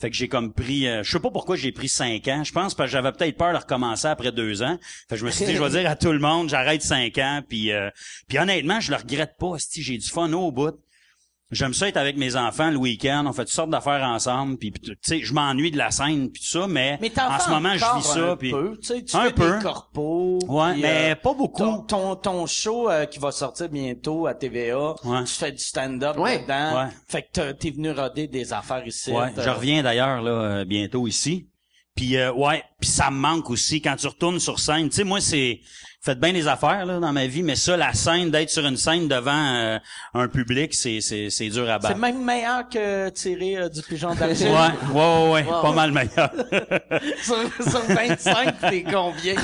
Fait 0.00 0.08
que 0.08 0.16
j'ai 0.16 0.28
comme 0.28 0.54
pris, 0.54 0.88
euh, 0.88 1.02
je 1.02 1.10
sais 1.10 1.20
pas 1.20 1.30
pourquoi 1.30 1.56
j'ai 1.56 1.72
pris 1.72 1.90
cinq 1.90 2.26
ans. 2.28 2.42
Je 2.42 2.52
pense 2.52 2.74
parce 2.74 2.88
que 2.88 2.92
j'avais 2.92 3.12
peut-être 3.12 3.36
peur 3.36 3.52
de 3.52 3.58
recommencer 3.58 4.06
après 4.06 4.32
deux 4.32 4.62
ans. 4.62 4.78
Fait 5.10 5.16
que 5.16 5.20
je 5.20 5.26
me 5.26 5.30
suis 5.30 5.44
dit, 5.44 5.52
je 5.54 5.62
vais 5.62 5.78
dire 5.82 5.90
à 5.90 5.94
tout 5.94 6.10
le 6.10 6.18
monde, 6.18 6.48
j'arrête 6.48 6.80
cinq 6.80 7.18
ans. 7.18 7.42
Puis, 7.46 7.70
euh, 7.70 7.90
puis 8.26 8.38
honnêtement, 8.38 8.80
je 8.80 8.92
le 8.92 8.96
regrette 8.96 9.34
pas. 9.38 9.52
Si 9.58 9.82
j'ai 9.82 9.98
du 9.98 10.08
fun 10.08 10.32
au 10.32 10.50
bout. 10.50 10.74
J'aime 11.50 11.74
ça 11.74 11.88
être 11.88 11.96
avec 11.96 12.16
mes 12.16 12.36
enfants 12.36 12.70
le 12.70 12.76
week-end. 12.76 13.24
On 13.26 13.32
fait 13.32 13.42
toutes 13.44 13.52
sortes 13.52 13.70
d'affaires 13.70 14.04
ensemble. 14.04 14.56
Puis, 14.56 14.70
tu 14.72 14.94
sais, 15.02 15.20
je 15.20 15.32
m'ennuie 15.34 15.70
de 15.72 15.78
la 15.78 15.90
scène 15.90 16.30
puis 16.30 16.40
tout 16.42 16.48
ça, 16.48 16.66
mais, 16.68 16.96
Mais 17.00 17.10
en 17.20 17.38
ce 17.40 17.50
moment, 17.50 17.72
je 17.76 17.96
vis 17.98 18.04
ça. 18.04 18.30
un 18.32 18.36
Puis, 18.36 18.50
peu, 18.52 18.78
tu 18.80 18.86
sais, 18.86 19.02
tu 19.04 19.16
Un 19.16 19.24
fais 19.24 19.32
peu. 19.32 19.56
des 19.56 19.62
corpos. 19.62 20.38
ouais, 20.46 20.76
mais 20.76 21.10
euh, 21.10 21.14
pas 21.16 21.34
beaucoup. 21.34 21.62
ton, 21.62 21.78
ton, 21.82 22.14
ton 22.16 22.46
show 22.46 22.88
euh, 22.88 23.04
qui 23.06 23.18
va 23.18 23.32
sortir 23.32 23.68
bientôt 23.68 24.26
à 24.26 24.34
TVA, 24.34 24.94
Ouais. 25.04 25.24
tu 25.24 25.32
fais 25.34 25.50
du 25.52 25.58
stand-up 25.62 26.16
Ouais. 26.18 26.42
dedans. 26.42 26.84
Ouais. 26.84 26.88
Fait 27.08 27.22
que 27.22 27.28
t'as- 27.32 27.54
t'es 27.54 27.70
venu 27.70 27.90
roder 27.90 28.28
des 28.28 28.52
affaires 28.52 28.86
ici. 28.86 29.10
Ouais, 29.10 29.32
euh, 29.36 29.42
je 29.44 29.50
reviens 29.50 29.82
d'ailleurs 29.82 30.22
là 30.22 30.30
euh, 30.30 30.64
bientôt 30.64 31.06
ici. 31.08 31.48
Puis 31.96 32.16
euh, 32.16 32.32
ouais, 32.32 32.62
puis 32.78 32.88
ça 32.88 33.10
me 33.10 33.16
manque 33.18 33.50
aussi 33.50 33.82
quand 33.82 33.96
tu 33.96 34.06
retournes 34.06 34.38
sur 34.38 34.60
scène. 34.60 34.88
Tu 34.88 34.96
sais 34.96 35.04
moi 35.04 35.20
c'est 35.20 35.60
faites 36.02 36.18
bien 36.18 36.32
des 36.32 36.48
affaires 36.48 36.86
là 36.86 36.98
dans 36.98 37.12
ma 37.12 37.26
vie, 37.26 37.42
mais 37.42 37.56
ça 37.56 37.76
la 37.76 37.92
scène 37.92 38.30
d'être 38.30 38.48
sur 38.50 38.64
une 38.66 38.76
scène 38.78 39.06
devant 39.06 39.54
euh, 39.54 39.78
un 40.14 40.28
public, 40.28 40.72
c'est 40.74 41.00
c'est 41.00 41.28
c'est 41.30 41.48
dur 41.48 41.68
à 41.68 41.74
C'est 41.80 41.88
battre. 41.88 41.98
même 42.00 42.24
meilleur 42.24 42.68
que 42.68 43.08
tirer 43.10 43.56
euh, 43.58 43.68
du 43.68 43.82
pigeon 43.82 44.14
d'argent. 44.14 44.46
Ouais, 44.46 44.70
ouais, 44.94 45.24
ouais, 45.24 45.30
ouais, 45.32 45.44
pas 45.44 45.72
mal 45.72 45.92
meilleur. 45.92 46.30
sur, 47.22 47.36
sur 47.70 47.82
25, 47.82 48.60
t'es 48.70 48.82
combien? 48.84 49.34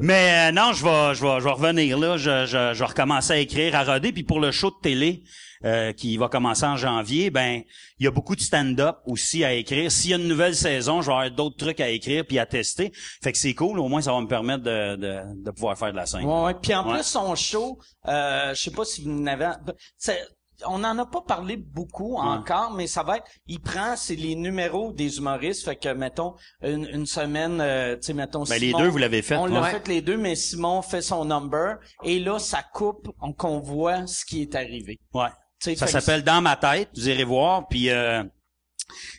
Mais 0.00 0.48
euh, 0.50 0.52
non, 0.52 0.72
je 0.72 0.84
vais, 0.84 1.14
je 1.14 1.22
vais, 1.24 1.38
je 1.40 1.44
vais 1.44 1.50
revenir 1.50 1.98
là. 1.98 2.16
Je, 2.16 2.46
je, 2.46 2.74
je 2.74 2.78
vais 2.78 2.84
recommencer 2.84 3.32
à 3.32 3.36
écrire, 3.38 3.74
à 3.76 3.84
roder. 3.84 4.12
Puis 4.12 4.22
pour 4.24 4.40
le 4.40 4.50
show 4.50 4.70
de 4.70 4.76
télé 4.82 5.22
euh, 5.64 5.92
qui 5.92 6.16
va 6.16 6.28
commencer 6.28 6.64
en 6.64 6.76
janvier, 6.76 7.30
ben 7.30 7.62
il 7.98 8.04
y 8.04 8.06
a 8.06 8.10
beaucoup 8.10 8.34
de 8.36 8.40
stand-up 8.40 8.96
aussi 9.06 9.44
à 9.44 9.52
écrire. 9.52 9.90
S'il 9.92 10.10
y 10.10 10.14
a 10.14 10.16
une 10.16 10.28
nouvelle 10.28 10.54
saison, 10.56 11.02
je 11.02 11.06
vais 11.08 11.12
avoir 11.12 11.30
d'autres 11.30 11.56
trucs 11.56 11.80
à 11.80 11.88
écrire 11.88 12.24
puis 12.26 12.38
à 12.38 12.46
tester. 12.46 12.92
Fait 13.22 13.32
que 13.32 13.38
c'est 13.38 13.54
cool. 13.54 13.78
Au 13.78 13.88
moins, 13.88 14.00
ça 14.00 14.12
va 14.12 14.20
me 14.20 14.28
permettre 14.28 14.62
de, 14.64 14.96
de, 14.96 15.42
de 15.44 15.50
pouvoir 15.50 15.76
faire 15.78 15.90
de 15.92 15.96
la 15.96 16.06
scène. 16.06 16.24
Ouais, 16.24 16.42
ouais. 16.44 16.54
Puis 16.60 16.74
en 16.74 16.86
Ouais. 16.86 16.94
plus, 16.94 17.04
son 17.04 17.34
show, 17.34 17.78
euh, 18.08 18.54
je 18.54 18.60
sais 18.60 18.70
pas 18.70 18.84
si 18.84 19.02
vous 19.04 19.10
en 19.10 19.26
avez... 19.26 19.50
c'est- 19.98 20.26
On 20.66 20.78
n'en 20.78 20.98
a 20.98 21.06
pas 21.06 21.22
parlé 21.22 21.56
beaucoup 21.56 22.16
encore, 22.16 22.74
mais 22.74 22.86
ça 22.86 23.02
va 23.02 23.16
être... 23.16 23.24
Il 23.46 23.60
prend, 23.60 23.96
c'est 23.96 24.14
les 24.14 24.34
numéros 24.34 24.92
des 24.92 25.16
humoristes. 25.16 25.64
Fait 25.64 25.76
que, 25.76 25.88
mettons, 25.94 26.34
une, 26.62 26.86
une 26.92 27.06
semaine, 27.06 27.60
euh, 27.62 27.96
tu 27.96 28.02
sais, 28.02 28.12
mettons... 28.12 28.44
Ben, 28.44 28.60
les 28.60 28.72
deux, 28.74 28.88
vous 28.88 28.98
l'avez 28.98 29.22
fait. 29.22 29.36
On 29.36 29.46
l'a 29.46 29.62
ouais. 29.62 29.70
fait 29.70 29.88
les 29.88 30.02
deux, 30.02 30.18
mais 30.18 30.34
Simon 30.34 30.82
fait 30.82 31.00
son 31.00 31.24
number. 31.24 31.76
Et 32.04 32.18
là, 32.18 32.38
ça 32.38 32.62
coupe, 32.62 33.08
on, 33.22 33.32
qu'on 33.32 33.58
voit 33.60 34.06
ce 34.06 34.22
qui 34.26 34.42
est 34.42 34.54
arrivé. 34.54 34.98
Ouais. 35.14 35.28
Ça 35.60 35.86
s'appelle 35.86 36.24
Dans 36.24 36.40
ma 36.40 36.56
tête, 36.56 36.88
vous 36.96 37.08
irez 37.08 37.24
voir. 37.24 37.68
Puis 37.68 37.90
euh, 37.90 38.22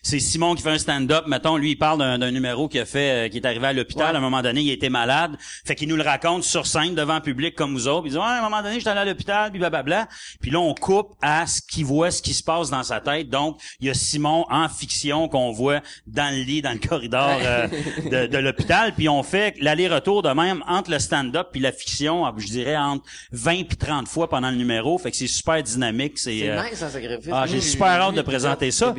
c'est 0.02 0.20
Simon 0.20 0.56
qui 0.56 0.64
fait 0.64 0.70
un 0.72 0.78
stand-up. 0.78 1.26
Mettons, 1.28 1.58
lui, 1.58 1.72
il 1.72 1.76
parle 1.78 2.00
d'un, 2.00 2.18
d'un 2.20 2.32
numéro 2.32 2.68
qu'il 2.68 2.80
a 2.82 2.86
fait, 2.86 3.28
euh, 3.28 3.30
qui 3.30 3.38
est 3.38 3.46
arrivé 3.46 3.68
à 3.68 3.74
l'hôpital. 3.74 4.10
Ouais. 4.10 4.16
À 4.16 4.18
un 4.18 4.22
moment 4.22 4.42
donné, 4.42 4.62
il 4.62 4.72
était 4.72 4.90
malade. 4.90 5.36
Fait 5.66 5.76
qu'il 5.76 5.88
nous 5.88 5.96
le 5.96 6.04
raconte 6.04 6.44
sur 6.44 6.66
scène 6.68 6.96
devant 6.96 7.16
le 7.16 7.22
public 7.22 7.56
comme 7.56 7.74
vous 7.74 7.88
autres. 7.88 8.02
Puis 8.02 8.10
il 8.12 8.14
dit, 8.14 8.18
ouais, 8.18 8.24
à 8.24 8.40
un 8.40 8.42
moment 8.42 8.62
donné, 8.62 8.76
j'étais 8.80 8.90
allé 8.90 9.02
à 9.02 9.06
l'hôpital, 9.06 9.52
puis 9.52 9.60
blablabla. 9.60 10.08
Puis 10.42 10.52
là, 10.52 10.60
on 10.60 10.74
coupe 10.74 11.14
à 11.22 11.46
ce 11.48 11.62
qu'il 11.62 11.86
voit, 11.86 12.12
ce 12.12 12.22
qui 12.22 12.34
se 12.34 12.44
passe 12.44 12.70
dans 12.70 12.84
sa 12.84 13.00
tête. 13.00 13.30
Donc, 13.30 13.60
il 13.80 13.88
y 13.88 13.90
a 13.90 13.94
Simon 13.94 14.46
en 14.50 14.68
fiction 14.70 15.28
qu'on 15.28 15.52
voit 15.52 15.82
dans 16.08 16.34
le 16.36 16.42
lit, 16.44 16.62
dans 16.62 16.72
le 16.74 16.80
corridor 16.88 17.38
euh, 17.42 17.68
de, 18.10 18.28
de 18.28 18.38
l'hôpital. 18.38 18.94
Puis 18.94 19.08
on 19.10 19.24
fait 19.24 19.56
l'aller-retour 19.60 20.22
de 20.24 20.30
même 20.30 20.64
entre 20.68 20.92
le 20.92 21.00
stand-up 21.00 21.50
puis 21.52 21.62
la 21.62 21.72
fiction, 21.72 22.26
je 22.38 22.48
dirais 22.48 22.78
entre 22.78 23.06
20 23.32 23.64
puis 23.68 23.78
30 23.78 24.08
fois 24.08 24.30
pendant 24.30 24.50
le 24.50 24.58
numéro. 24.58 24.98
Fait 24.98 25.12
que 25.12 25.18
c'est 25.18 25.28
super 25.28 25.62
dynamique. 25.62 26.18
C'est, 26.18 26.40
C'est 26.40 26.50
euh, 26.50 26.64
nice, 26.64 26.82
un 26.82 26.90
sacrifice. 26.90 27.30
ah, 27.32 27.46
j'ai 27.48 27.62
super 27.62 27.88
hâte 27.88 28.16
de 28.16 28.22
présenter 28.22 28.72
ça. 28.72 28.94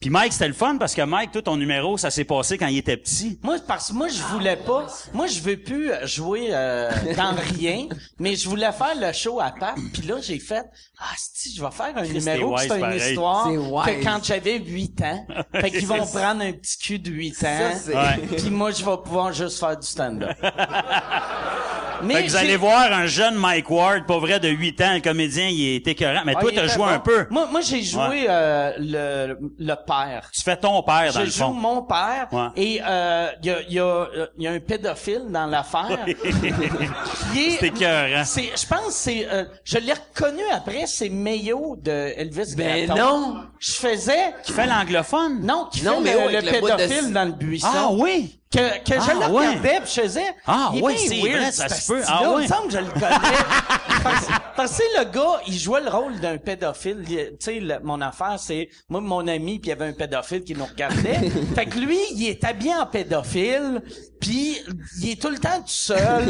Puis 0.00 0.08
Mike, 0.08 0.32
c'était 0.32 0.48
le 0.48 0.54
fun 0.54 0.78
parce 0.78 0.94
que 0.94 1.02
Mike, 1.02 1.30
tout 1.30 1.42
ton 1.42 1.58
numéro, 1.58 1.98
ça 1.98 2.10
s'est 2.10 2.24
passé 2.24 2.56
quand 2.56 2.68
il 2.68 2.78
était 2.78 2.96
petit. 2.96 3.38
Moi, 3.42 3.56
parce 3.68 3.88
que 3.88 3.92
moi, 3.92 4.08
je 4.08 4.22
voulais 4.32 4.56
pas. 4.56 4.86
Moi, 5.12 5.26
je 5.26 5.40
veux 5.40 5.58
plus 5.58 5.92
jouer 6.04 6.48
euh, 6.52 6.90
dans 7.14 7.34
rien, 7.54 7.86
mais 8.18 8.34
je 8.34 8.48
voulais 8.48 8.72
faire 8.72 8.94
le 8.98 9.12
show 9.12 9.40
à 9.40 9.50
Pape. 9.50 9.76
Puis 9.92 10.00
là, 10.02 10.14
j'ai 10.22 10.38
fait 10.38 10.64
ah 10.98 11.12
si, 11.18 11.54
je 11.54 11.62
vais 11.62 11.70
faire 11.70 11.92
un 11.94 12.06
numéro 12.06 12.54
qui 12.54 12.62
c'est 12.62 12.74
une 12.76 12.80
pareil. 12.80 13.10
histoire 13.10 13.46
que 13.86 14.02
quand 14.02 14.20
j'avais 14.24 14.58
8 14.58 15.02
ans. 15.02 15.26
Fait 15.60 15.70
qu'ils 15.70 15.86
vont 15.86 16.06
prendre 16.06 16.42
un 16.42 16.52
petit 16.52 16.78
cul 16.78 16.98
de 16.98 17.10
8 17.10 17.32
ans. 17.32 17.34
Ça, 17.42 17.72
c'est- 17.74 17.94
Ouais. 17.94 18.26
Puis 18.38 18.50
moi, 18.50 18.70
je 18.70 18.82
vais 18.82 18.96
pouvoir 19.04 19.34
juste 19.34 19.60
faire 19.60 19.76
du 19.76 19.86
stand-up. 19.86 20.30
Mais 22.02 22.14
Fait 22.14 22.22
que 22.24 22.30
vous 22.30 22.36
allez 22.36 22.56
voir 22.56 22.92
un 22.92 23.06
jeune 23.06 23.34
Mike 23.34 23.70
Ward, 23.70 24.06
pas 24.06 24.18
vrai, 24.18 24.40
de 24.40 24.48
8 24.48 24.80
ans, 24.82 24.94
le 24.94 25.00
comédien, 25.00 25.48
il 25.48 25.76
est 25.76 25.86
écœurant. 25.88 26.22
Mais 26.24 26.34
Ah, 26.36 26.40
toi, 26.40 26.50
t'as 26.54 26.66
joué 26.66 26.76
bon. 26.78 26.84
un 26.86 26.98
peu. 26.98 27.26
Moi, 27.30 27.46
moi 27.50 27.60
j'ai 27.60 27.82
joué 27.82 28.26
euh, 28.28 28.72
le, 28.78 29.38
le 29.58 29.74
père. 29.86 30.30
Tu 30.32 30.42
fais 30.42 30.56
ton 30.56 30.82
père, 30.82 31.12
dans 31.12 31.20
Je 31.20 31.24
le 31.26 31.30
joue 31.30 31.38
fond. 31.44 31.52
mon 31.52 31.82
père 31.82 32.28
Ouais. 32.32 32.48
et 32.56 32.80
euh, 32.86 33.28
il 33.42 33.46
y, 33.46 33.50
a, 33.50 33.56
il 33.68 33.74
y, 33.74 33.78
a, 33.78 33.84
euh, 33.84 34.26
il 34.38 34.44
y 34.44 34.48
a 34.48 34.52
un 34.52 34.60
pédophile 34.60 35.24
dans 35.28 35.46
l'affaire. 35.46 35.98
qui 37.32 37.38
est- 37.46 37.58
C'est 37.60 37.66
écœurant. 37.66 38.24
c'est, 38.24 38.50
je 38.56 38.66
pense, 38.66 38.86
que 38.86 38.92
c'est, 38.92 39.26
euh, 39.30 39.44
je 39.64 39.78
l'ai 39.78 39.92
reconnu 39.92 40.42
après, 40.52 40.84
c'est 40.86 41.08
Mayo 41.08 41.76
de 41.80 42.12
Elvis 42.16 42.54
Ben 42.56 42.86
Gratton. 42.86 43.02
non! 43.02 43.36
Je 43.58 43.72
faisais, 43.72 44.34
Tu 44.44 44.52
fais 44.52 44.66
l'anglophone? 44.66 45.40
non, 45.42 45.68
qui 45.72 45.82
Non, 45.84 46.02
fait 46.02 46.16
Mayo 46.16 46.28
le, 46.30 46.42
de- 46.42 46.50
pédophile 46.50 47.12
dans 47.12 47.24
le 47.24 47.32
buisson. 47.32 47.68
Ah 47.72 47.88
oui! 47.92 48.39
Que, 48.52 48.78
que 48.82 48.94
je 48.94 49.10
Ah, 49.10 49.14
le 49.28 49.32
ouais. 49.32 49.46
regardais 49.48 49.80
pis 49.84 49.92
je 49.94 50.00
faisais. 50.00 50.34
Ah, 50.44 50.70
il 50.72 50.80
est 50.80 50.82
ouais, 50.82 50.96
c'est 50.96 51.20
weird, 51.22 51.36
vrai, 51.40 51.52
ça 51.52 51.68
se 51.68 51.86
peut. 51.92 52.02
Ah, 52.08 52.18
Il 52.22 52.28
ouais. 52.30 52.42
me 52.42 52.46
semble 52.48 52.66
que 52.66 52.72
je 52.74 52.78
le 52.80 52.90
connais. 52.90 53.06
parce, 54.02 54.26
parce 54.56 54.78
que 54.78 54.82
le 54.98 55.04
gars, 55.04 55.40
il 55.46 55.56
jouait 55.56 55.80
le 55.82 55.88
rôle 55.88 56.18
d'un 56.18 56.36
pédophile. 56.36 57.04
Il- 57.08 57.36
Tu 57.38 57.60
sais, 57.60 57.78
mon 57.84 58.00
affaire, 58.00 58.34
c'est 58.40 58.68
moi, 58.88 59.00
mon 59.00 59.28
ami, 59.28 59.60
puis 59.60 59.68
il 59.68 59.68
y 59.68 59.72
avait 59.72 59.86
un 59.86 59.92
pédophile 59.92 60.42
qui 60.42 60.54
nous 60.54 60.64
regardait. 60.64 61.30
fait 61.54 61.66
que 61.66 61.78
lui, 61.78 61.96
il 62.12 62.26
est 62.28 62.42
habillé 62.42 62.74
en 62.74 62.86
pédophile, 62.86 63.82
puis 64.20 64.58
il 65.00 65.10
est 65.10 65.20
tout 65.22 65.30
le 65.30 65.38
temps 65.38 65.60
tout 65.60 65.68
seul. 65.68 66.24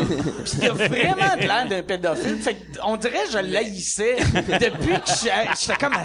puis 0.44 0.52
il 0.60 0.68
a 0.68 0.72
vraiment 0.74 1.36
de 1.36 1.46
l'air 1.46 1.66
d'un 1.70 1.82
pédophile. 1.82 2.36
Fait 2.42 2.54
que 2.56 2.78
on 2.84 2.98
dirait 2.98 3.24
que 3.24 3.32
je 3.32 3.38
l'haïssais 3.38 4.16
depuis 4.34 4.92
que 5.00 5.08
je- 5.08 5.58
j'étais 5.58 5.78
comme 5.80 5.94
un 5.94 6.04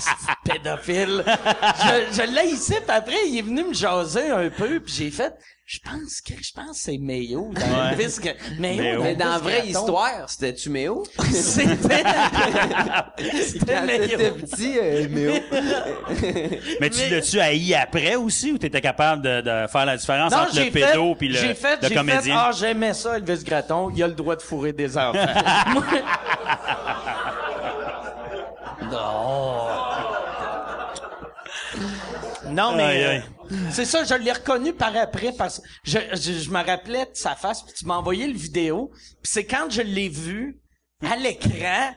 pédophile? 0.50 1.26
Je, 1.28 2.22
je 2.22 2.34
l'haïssais, 2.34 2.80
puis 2.88 2.96
après, 2.96 3.28
il 3.28 3.38
est 3.38 3.42
venu 3.42 3.66
me 3.66 3.74
jaser 3.74 4.30
un 4.30 4.50
peu, 4.50 4.80
puis 4.80 4.94
j'ai 4.96 5.12
fait... 5.12 5.34
Je 5.68 5.80
pense 5.84 6.22
que 6.22 6.34
je 6.40 6.52
pense 6.54 6.78
que 6.78 6.84
c'est 6.84 6.98
Mayo 7.00 7.50
dans 7.56 7.62
Ouais. 7.62 7.94
Elvis 7.94 8.20
Gra- 8.22 8.36
Mayo, 8.60 8.78
Mayo. 8.84 8.98
dans 9.00 9.04
Mais 9.04 9.16
dans 9.16 9.30
la 9.30 9.38
vraie 9.40 9.66
histoire, 9.66 10.30
c'était-tu 10.30 10.70
Méo? 10.70 11.04
C'était 11.20 12.04
c'était 13.42 13.74
Quand 13.74 13.86
Mayo. 13.88 14.08
t'étais 14.08 14.32
petit, 14.32 14.78
euh, 14.80 15.08
Méo. 15.10 15.34
Mais 16.80 16.90
tu 16.92 17.00
Mais- 17.00 17.10
l'as-tu 17.10 17.40
haï 17.40 17.74
après 17.74 18.14
aussi 18.14 18.52
ou 18.52 18.60
t'étais 18.60 18.80
capable 18.80 19.24
de, 19.24 19.42
de 19.42 19.66
faire 19.68 19.88
la 19.88 19.98
différence 19.98 20.32
Non, 20.32 20.38
entre 20.42 20.56
le 20.60 20.70
pédo 20.70 21.16
puis 21.16 21.30
le, 21.30 21.40
j'ai 21.40 21.56
fait, 21.56 21.82
le 21.82 21.88
j'ai 21.90 21.96
comédien? 21.96 22.22
fait, 22.22 22.32
ah, 22.32 22.52
j'aimais 22.56 22.94
ça, 22.94 23.18
Elvis 23.18 23.44
Gratton, 23.44 23.90
il 23.96 24.04
a 24.04 24.08
le 24.08 24.14
droit 24.14 24.36
de 24.36 24.44
fourrer 24.44 24.72
des 24.72 24.96
enfants. 24.96 25.18
Moi- 25.74 25.84
Non, 32.56 32.76
mais 32.76 33.04
euh, 33.06 33.20
c'est 33.72 33.86
ça, 33.86 34.04
je 34.04 34.16
l'ai 34.16 34.32
reconnu 34.32 34.74
par 34.74 34.96
après 34.96 35.32
parce 35.38 35.60
que 35.60 35.66
je, 35.84 36.00
je, 36.14 36.34
je 36.40 36.50
me 36.50 36.64
rappelais 36.66 37.06
de 37.06 37.12
sa 37.16 37.36
face, 37.36 37.62
puis 37.64 37.74
tu 37.78 37.86
m'as 37.86 37.96
envoyé 37.98 38.28
le 38.28 38.38
vidéo, 38.38 38.92
puis 38.94 39.32
c'est 39.34 39.46
quand 39.46 39.70
je 39.70 39.82
l'ai 39.82 40.10
vu 40.10 40.60
à 41.02 41.16
l'écran 41.16 41.94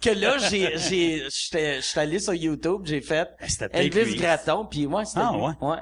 que 0.00 0.10
là 0.10 0.38
j'ai 0.38 0.76
j'ai 0.78 1.24
j'étais 1.28 1.80
j'étais 1.82 2.00
allé 2.00 2.18
sur 2.20 2.34
YouTube, 2.34 2.82
j'ai 2.84 3.00
fait 3.00 3.28
peut-être 3.38 3.74
Elvis 3.74 4.04
lui. 4.04 4.14
Gratton, 4.16 4.66
puis 4.70 4.86
moi 4.86 5.04
c'était 5.04 5.22
Ah, 5.24 5.32
lui. 5.34 5.40
ouais? 5.42 5.52
ouais. 5.60 5.78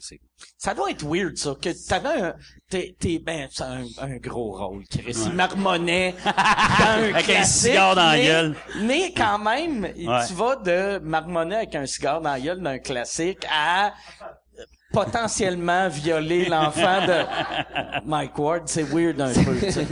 C'est- 0.00 0.20
Ça 0.58 0.74
doit 0.74 0.90
être 0.92 1.04
weird, 1.04 1.36
ça, 1.36 1.54
que 1.60 1.70
t'avais 1.88 2.20
un, 2.22 2.34
t'es, 2.70 2.94
t'es, 2.98 3.18
ben, 3.18 3.48
c'est 3.50 3.64
un, 3.64 3.84
un 4.00 4.16
gros 4.18 4.52
rôle, 4.52 4.84
Chris. 4.88 5.16
Il 5.26 5.32
marmonnait 5.32 6.14
dans 6.24 6.30
un 6.30 7.02
Avec 7.02 7.16
un 7.16 7.22
classique, 7.22 7.70
cigare 7.72 7.96
dans 7.96 8.06
la 8.06 8.12
mais- 8.16 8.24
gueule. 8.24 8.56
Mais 8.82 9.12
quand 9.12 9.38
même, 9.40 9.82
Ouais. 9.84 10.26
tu 10.28 10.34
vas 10.34 10.56
de 10.56 10.98
marmonner 11.00 11.56
avec 11.56 11.74
un 11.74 11.84
cigare 11.86 12.20
dans 12.20 12.30
la 12.32 12.38
gueule 12.40 12.60
d'un 12.60 12.78
classique 12.78 13.44
à 13.52 13.88
euh, 13.88 14.62
potentiellement 14.92 15.88
violer 15.88 16.44
l'enfant 16.44 17.06
de 17.06 18.06
Mike 18.06 18.38
Ward. 18.38 18.62
C'est 18.66 18.84
weird 18.84 19.20
un 19.20 19.32
peu, 19.32 19.58
tu 19.58 19.72
sais. 19.72 19.86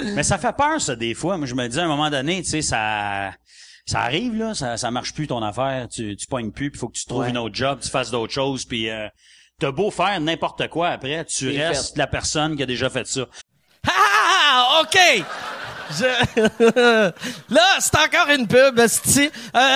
Mais 0.00 0.24
ça 0.24 0.38
fait 0.38 0.56
peur, 0.56 0.80
ça, 0.80 0.96
des 0.96 1.14
fois. 1.14 1.36
Moi, 1.36 1.46
je 1.46 1.54
me 1.54 1.68
dis, 1.68 1.78
à 1.78 1.84
un 1.84 1.88
moment 1.88 2.10
donné, 2.10 2.42
tu 2.42 2.48
sais, 2.50 2.62
ça, 2.62 3.32
ça 3.84 4.00
arrive, 4.00 4.34
là, 4.36 4.54
ça, 4.54 4.76
ça 4.76 4.90
marche 4.90 5.12
plus 5.14 5.26
ton 5.26 5.42
affaire, 5.42 5.88
tu, 5.88 6.16
tu 6.16 6.26
pognes 6.26 6.52
plus, 6.52 6.70
puis 6.70 6.78
faut 6.78 6.88
que 6.88 6.96
tu 6.96 7.04
trouves 7.06 7.22
Ouais. 7.22 7.30
une 7.30 7.38
autre 7.38 7.54
job, 7.54 7.80
tu 7.82 7.90
fasses 7.90 8.10
d'autres 8.10 8.32
choses, 8.32 8.64
puis 8.64 8.88
euh, 8.88 9.08
t'as 9.58 9.70
beau 9.72 9.90
faire 9.90 10.18
n'importe 10.20 10.68
quoi 10.68 10.88
après, 10.90 11.24
tu 11.24 11.48
restes 11.56 11.94
fait. 11.94 11.98
la 11.98 12.06
personne 12.06 12.56
qui 12.56 12.62
a 12.62 12.66
déjà 12.66 12.88
fait 12.90 13.06
ça. 13.06 13.22
Ah, 13.88 14.82
OK. 14.82 14.98
Je... 15.90 17.12
Là, 17.54 17.76
c'est 17.80 17.96
encore 17.96 18.28
une 18.34 18.46
pub. 18.46 18.78
Euh, 18.78 18.88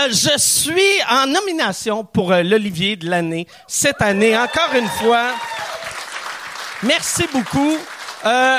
je 0.08 0.38
suis 0.38 1.02
en 1.10 1.26
nomination 1.26 2.04
pour 2.04 2.32
euh, 2.32 2.42
l'Olivier 2.42 2.96
de 2.96 3.08
l'année 3.10 3.46
cette 3.66 4.00
année, 4.00 4.36
encore 4.36 4.72
une 4.74 4.88
fois. 4.88 5.32
Merci 6.82 7.26
beaucoup. 7.32 7.76
Euh, 8.24 8.58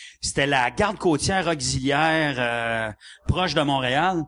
c'était 0.21 0.47
la 0.47 0.71
garde 0.71 0.97
côtière 0.97 1.47
auxiliaire 1.47 2.35
euh, 2.37 2.91
proche 3.27 3.53
de 3.53 3.61
Montréal. 3.61 4.23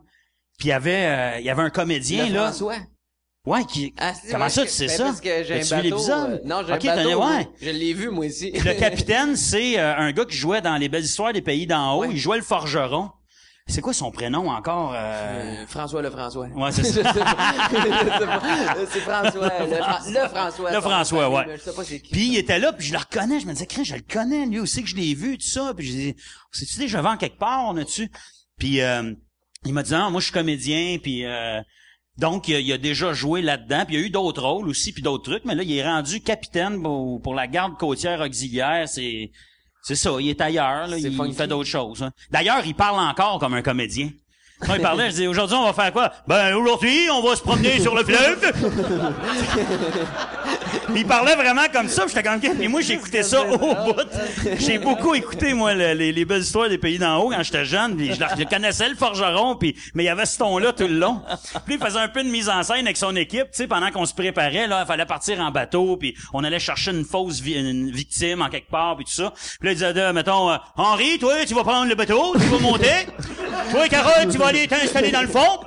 Puis 0.58 0.68
il 0.68 0.70
y 0.70 0.72
avait 0.72 1.06
euh, 1.06 1.38
il 1.40 1.44
y 1.46 1.50
avait 1.50 1.62
un 1.62 1.70
comédien 1.70 2.26
Le 2.26 2.34
là. 2.34 2.42
François. 2.48 2.76
Ouais, 3.46 3.64
qui 3.66 3.92
Ah, 3.98 4.14
c'est 4.14 4.28
Comment 4.28 4.38
moi, 4.44 4.48
ça 4.48 4.62
tu 4.62 4.68
sais 4.68 4.86
ben, 4.86 4.96
ça? 4.96 5.04
Parce 5.04 5.20
que 5.20 5.44
j'ai 5.44 5.60
un 5.72 5.76
vu 5.76 5.82
l'épisode? 5.90 6.30
euh, 6.30 6.38
non, 6.46 6.62
j'ai 6.66 6.72
Ok, 6.72 6.84
un 6.86 6.96
bateau. 6.96 7.24
ouais. 7.26 7.48
Je 7.60 7.70
l'ai 7.70 7.92
vu, 7.92 8.08
moi 8.08 8.24
aussi. 8.26 8.52
Le 8.52 8.72
capitaine, 8.78 9.36
c'est 9.36 9.78
euh, 9.78 9.94
un 9.96 10.12
gars 10.12 10.24
qui 10.24 10.34
jouait 10.36 10.62
dans 10.62 10.76
les 10.76 10.88
belles 10.88 11.04
histoires 11.04 11.32
des 11.34 11.42
pays 11.42 11.66
d'en 11.66 11.94
haut. 11.94 12.00
Ouais. 12.02 12.08
Il 12.10 12.16
jouait 12.16 12.38
le 12.38 12.42
forgeron. 12.42 13.10
C'est 13.66 13.80
quoi 13.80 13.94
son 13.94 14.10
prénom 14.10 14.50
encore? 14.50 14.92
euh? 14.92 14.96
Euh, 15.62 15.66
François 15.66 16.02
le 16.02 16.10
François. 16.10 16.46
Ouais, 16.48 16.70
c'est 16.70 16.84
ça. 16.84 17.12
C'est 18.90 19.00
François. 19.00 19.48
Le, 19.66 19.76
Fra- 19.76 20.00
le 20.06 20.28
François. 20.28 20.70
Le 20.72 20.80
François, 20.80 21.30
ouais. 21.30 21.44
Mais 21.46 21.56
Je 21.56 21.62
sais 21.62 21.72
pas 21.74 21.84
c'est 21.84 22.00
qui. 22.00 22.12
Puis 22.12 22.26
il 22.28 22.36
était 22.36 22.58
là, 22.58 22.72
puis 22.74 22.86
je 22.86 22.92
le 22.92 22.98
reconnais. 22.98 23.40
Je 23.40 23.46
me 23.46 23.52
disais, 23.52 23.66
je 23.84 23.94
le 23.94 24.02
connais, 24.02 24.44
lui 24.46 24.60
aussi 24.60 24.82
que 24.82 24.88
je 24.88 24.96
l'ai 24.96 25.14
vu, 25.14 25.38
tout 25.38 25.46
ça. 25.46 25.72
Puis 25.74 25.86
je 25.86 25.92
dis, 25.92 26.16
c'est-tu 26.52 26.78
déjà 26.78 27.02
en 27.02 27.16
quelque 27.16 27.38
part, 27.38 27.64
on 27.66 27.76
a-tu? 27.78 28.10
Puis 28.58 28.80
euh, 28.82 29.12
il 29.64 29.72
m'a 29.72 29.82
dit, 29.82 29.94
ah, 29.94 30.10
moi 30.10 30.20
je 30.20 30.24
suis 30.26 30.34
comédien, 30.34 30.98
puis... 31.02 31.24
euh, 31.24 31.60
donc, 32.16 32.46
il 32.46 32.54
a, 32.54 32.60
il 32.60 32.72
a 32.72 32.78
déjà 32.78 33.12
joué 33.12 33.42
là-dedans, 33.42 33.84
puis 33.86 33.96
il 33.96 34.00
y 34.00 34.02
a 34.04 34.06
eu 34.06 34.10
d'autres 34.10 34.40
rôles 34.42 34.68
aussi, 34.68 34.92
puis 34.92 35.02
d'autres 35.02 35.24
trucs, 35.30 35.44
mais 35.44 35.56
là, 35.56 35.64
il 35.64 35.72
est 35.76 35.82
rendu 35.84 36.20
capitaine 36.20 36.80
pour, 36.80 37.20
pour 37.20 37.34
la 37.34 37.48
garde 37.48 37.76
côtière 37.76 38.20
auxiliaire, 38.20 38.88
c'est... 38.88 39.32
C'est 39.86 39.96
ça, 39.96 40.12
il 40.18 40.30
est 40.30 40.40
ailleurs, 40.40 40.86
là, 40.86 40.96
il 40.98 41.14
funky. 41.14 41.34
fait 41.34 41.46
d'autres 41.46 41.68
choses. 41.68 42.02
hein. 42.02 42.10
D'ailleurs, 42.30 42.64
il 42.64 42.74
parle 42.74 42.98
encore 42.98 43.38
comme 43.38 43.52
un 43.52 43.60
comédien. 43.60 44.08
Quand 44.60 44.74
il 44.74 44.80
parlait, 44.80 45.10
je 45.10 45.16
dis, 45.16 45.26
aujourd'hui, 45.26 45.56
on 45.56 45.64
va 45.64 45.72
faire 45.72 45.92
quoi? 45.92 46.10
Ben, 46.26 46.54
aujourd'hui, 46.54 47.08
on 47.12 47.20
va 47.22 47.36
se 47.36 47.42
promener 47.42 47.80
sur 47.80 47.94
le 47.94 48.02
fleuve. 48.04 48.52
il 50.94 51.06
parlait 51.06 51.34
vraiment 51.34 51.62
comme 51.72 51.88
ça, 51.88 52.04
j'étais 52.06 52.22
comme, 52.22 52.40
et 52.60 52.68
moi, 52.68 52.80
j'écoutais 52.80 53.22
ça 53.22 53.42
au 53.42 53.58
bout. 53.58 53.94
J'ai 54.58 54.78
beaucoup 54.78 55.14
écouté, 55.14 55.54
moi, 55.54 55.74
le- 55.74 55.92
les, 55.94 56.12
les 56.12 56.24
belles 56.24 56.42
histoires 56.42 56.68
des 56.68 56.78
pays 56.78 56.98
d'en 56.98 57.18
haut 57.18 57.30
quand 57.30 57.42
j'étais 57.42 57.64
jeune, 57.64 57.96
puis 57.96 58.14
je, 58.14 58.14
je 58.38 58.44
connaissais 58.44 58.88
le 58.88 58.94
forgeron, 58.94 59.56
puis, 59.56 59.76
mais 59.94 60.04
il 60.04 60.06
y 60.06 60.10
avait 60.10 60.24
ce 60.26 60.38
ton-là 60.38 60.72
tout 60.72 60.86
le 60.86 60.98
long. 60.98 61.20
Puis 61.66 61.74
il 61.74 61.84
faisait 61.84 61.98
un 61.98 62.08
peu 62.08 62.22
de 62.22 62.28
mise 62.28 62.48
en 62.48 62.62
scène 62.62 62.86
avec 62.86 62.96
son 62.96 63.14
équipe, 63.16 63.44
tu 63.50 63.58
sais, 63.58 63.66
pendant 63.66 63.90
qu'on 63.90 64.06
se 64.06 64.14
préparait, 64.14 64.66
là, 64.66 64.82
il 64.82 64.86
fallait 64.86 65.06
partir 65.06 65.40
en 65.40 65.50
bateau, 65.50 65.96
puis 65.96 66.14
on 66.32 66.44
allait 66.44 66.58
chercher 66.60 66.92
une 66.92 67.04
fausse 67.04 67.40
vi- 67.40 67.58
une 67.58 67.90
victime 67.90 68.40
en 68.40 68.48
quelque 68.48 68.70
part, 68.70 68.96
puis 68.96 69.04
tout 69.04 69.12
ça. 69.12 69.32
Puis 69.60 69.66
là, 69.68 69.72
il 69.72 69.74
disait, 69.74 69.92
euh, 69.98 70.12
mettons, 70.12 70.50
euh, 70.50 70.56
Henri, 70.76 71.18
toi, 71.18 71.34
tu 71.46 71.54
vas 71.54 71.64
prendre 71.64 71.88
le 71.88 71.94
bateau, 71.94 72.34
tu 72.34 72.46
vas 72.46 72.58
monter. 72.58 73.06
Toi, 73.70 73.88
Carole, 73.88 74.28
tu 74.30 74.38
vas 74.38 74.43
aller 74.46 74.66
t'installer 74.68 75.10
dans 75.10 75.22
le 75.22 75.28
fond. 75.28 75.60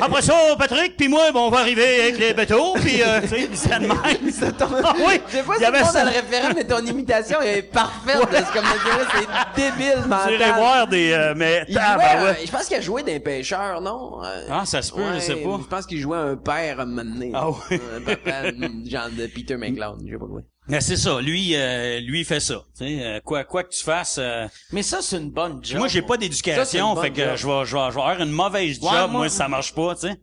Après 0.00 0.22
ça, 0.22 0.34
Patrick, 0.58 0.96
puis 0.96 1.08
moi, 1.08 1.30
bon, 1.32 1.46
on 1.46 1.50
va 1.50 1.58
arriver 1.60 2.02
avec 2.02 2.18
les 2.18 2.34
bateaux, 2.34 2.74
puis 2.74 3.02
euh, 3.02 3.20
tu 3.22 3.28
sais, 3.28 3.48
c'est 3.54 3.68
de 3.78 3.86
même. 3.86 3.92
Ah 4.84 4.94
oui, 4.98 5.20
Je 5.28 5.32
sais 5.36 5.42
pas 5.42 5.54
il 5.58 5.64
si 5.64 5.70
le 5.72 5.78
monde 5.78 5.90
ça. 5.90 6.00
a 6.00 6.04
le 6.04 6.10
référent, 6.10 6.48
mais 6.54 6.64
ton 6.64 6.78
imitation 6.84 7.40
est 7.42 7.62
parfaite 7.62 8.16
de 8.30 8.36
ce 8.36 8.52
comédien-là. 8.52 9.26
C'est 9.56 9.70
débile, 9.70 10.00
mental. 10.06 10.54
voir 10.56 10.86
des, 10.86 11.12
euh, 11.12 11.34
mais, 11.36 11.64
Il 11.68 11.78
ah, 11.78 11.94
jouait, 11.94 12.04
ben 12.04 12.22
ouais. 12.24 12.30
euh, 12.30 12.34
je 12.46 12.50
pense 12.50 12.66
qu'il 12.66 12.76
a 12.76 12.80
joué 12.80 13.02
d'un 13.02 13.18
pêcheur, 13.20 13.80
non? 13.80 14.22
Euh, 14.24 14.46
Ah, 14.50 14.64
ça 14.64 14.82
se 14.82 14.92
peut, 14.92 15.02
je 15.14 15.20
sais 15.20 15.36
pas. 15.36 15.58
Je 15.60 15.66
pense 15.66 15.86
qu'il 15.86 16.00
jouait 16.00 16.18
un 16.18 16.36
père 16.36 16.80
à 16.80 16.82
un 16.82 16.86
moment 16.86 17.04
donné. 17.10 17.30
Ah 17.34 17.48
oui. 17.50 17.80
Un 17.96 18.00
papa, 18.02 18.52
mm, 18.52 18.88
genre 18.88 19.08
de 19.16 19.26
Peter 19.26 19.56
McLeod, 19.56 20.00
je 20.06 20.12
sais 20.12 20.18
pas 20.18 20.26
quoi. 20.26 20.40
Mais 20.68 20.80
c'est 20.80 20.96
ça, 20.96 21.20
lui, 21.20 21.54
euh, 21.54 22.00
lui 22.00 22.20
il 22.20 22.24
fait 22.24 22.40
ça. 22.40 22.64
Euh, 22.80 23.20
quoi, 23.24 23.44
quoi 23.44 23.62
que 23.62 23.68
tu 23.70 23.82
fasses. 23.84 24.16
euh, 24.18 24.46
Mais 24.72 24.82
ça, 24.82 25.00
c'est 25.00 25.16
une 25.18 25.30
bonne 25.30 25.64
job. 25.64 25.78
moi, 25.78 25.86
j'ai 25.88 26.02
pas 26.02 26.16
d'éducation, 26.16 26.96
fait 27.00 27.10
que 27.12 27.36
je 27.36 27.46
vais, 27.46 27.64
je 27.64 27.76
vais, 27.76 27.90
je 27.90 27.94
vais 27.94 28.02
avoir 28.02 28.20
une 28.20 28.30
mauvaise 28.32 28.74
job, 28.80 28.84
Ouais, 28.84 28.98
moi, 28.98 29.06
moi- 29.08 29.28
ça 29.28 29.46
marche 29.48 29.72
pas, 29.74 29.94
tu 29.94 30.08
sais. 30.08 30.20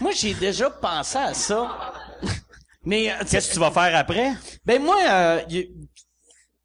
Moi, 0.00 0.12
j'ai 0.12 0.32
déjà 0.34 0.70
pensé 0.70 1.18
à 1.18 1.34
ça. 1.34 1.92
Mais, 2.84 3.10
euh, 3.10 3.14
Qu'est-ce 3.30 3.48
que 3.48 3.54
tu 3.54 3.60
vas 3.60 3.70
faire 3.70 3.94
après? 3.96 4.32
ben 4.64 4.82
moi, 4.82 4.96
euh, 5.08 5.40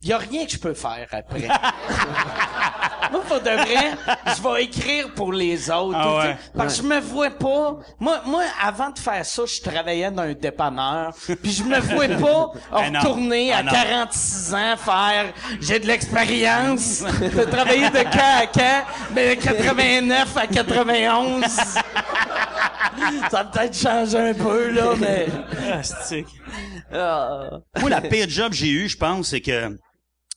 y, 0.01 0.07
y 0.07 0.13
a 0.13 0.17
rien 0.17 0.45
que 0.45 0.51
je 0.51 0.57
peux 0.57 0.73
faire 0.73 1.07
après. 1.11 1.47
moi, 3.11 3.21
pour 3.27 3.39
de 3.39 3.49
vrai, 3.49 3.91
je 4.35 4.41
vais 4.41 4.63
écrire 4.63 5.13
pour 5.13 5.33
les 5.33 5.69
autres. 5.69 5.97
Ah 5.99 6.17
ouais. 6.17 6.37
Parce 6.55 6.77
que 6.77 6.83
je 6.83 6.87
me 6.87 6.99
vois 6.99 7.31
pas. 7.31 7.77
Moi, 7.99 8.21
moi, 8.25 8.43
avant 8.61 8.91
de 8.91 8.99
faire 8.99 9.25
ça, 9.25 9.43
je 9.45 9.61
travaillais 9.61 10.11
dans 10.11 10.23
un 10.23 10.33
dépanneur. 10.33 11.13
Puis 11.41 11.51
je 11.51 11.63
me 11.63 11.79
vois 11.79 12.07
pas 12.07 12.81
non. 12.91 12.99
retourner 12.99 13.51
Ah 13.53 13.57
à 13.57 13.63
non. 13.63 13.71
46 13.71 14.53
ans 14.53 14.77
faire 14.77 15.33
j'ai 15.61 15.79
de 15.79 15.87
l'expérience 15.87 17.01
de 17.01 17.43
travailler 17.45 17.89
de 17.89 18.03
quand 18.03 18.39
à 18.39 18.47
quand 18.47 18.83
mais 19.13 19.35
de 19.35 19.41
89 19.41 20.37
à 20.37 20.47
91 20.47 21.43
ça 23.31 23.39
a 23.39 23.43
peut-être 23.45 23.77
changé 23.77 24.17
un 24.17 24.33
peu 24.33 24.71
là 24.71 24.93
mais 24.99 25.27
Ah. 26.91 27.49
Moi, 27.79 27.89
la 27.89 28.01
pire 28.01 28.27
job 28.29 28.51
que 28.51 28.57
j'ai 28.57 28.69
eu, 28.69 28.89
je 28.89 28.97
pense, 28.97 29.27
c'est 29.29 29.41
que 29.41 29.77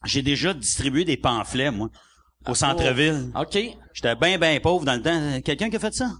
j'ai 0.04 0.22
déjà 0.22 0.54
distribué 0.54 1.04
des 1.04 1.16
pamphlets, 1.16 1.70
moi, 1.70 1.88
au 2.46 2.54
centre-ville. 2.54 3.30
OK. 3.34 3.58
J'étais 3.94 4.16
bien, 4.16 4.38
bien 4.38 4.58
pauvre 4.60 4.84
dans 4.84 4.94
le 4.94 5.02
temps. 5.02 5.40
Quelqu'un 5.42 5.70
qui 5.70 5.76
a 5.76 5.78
fait 5.78 5.94
ça? 5.94 6.10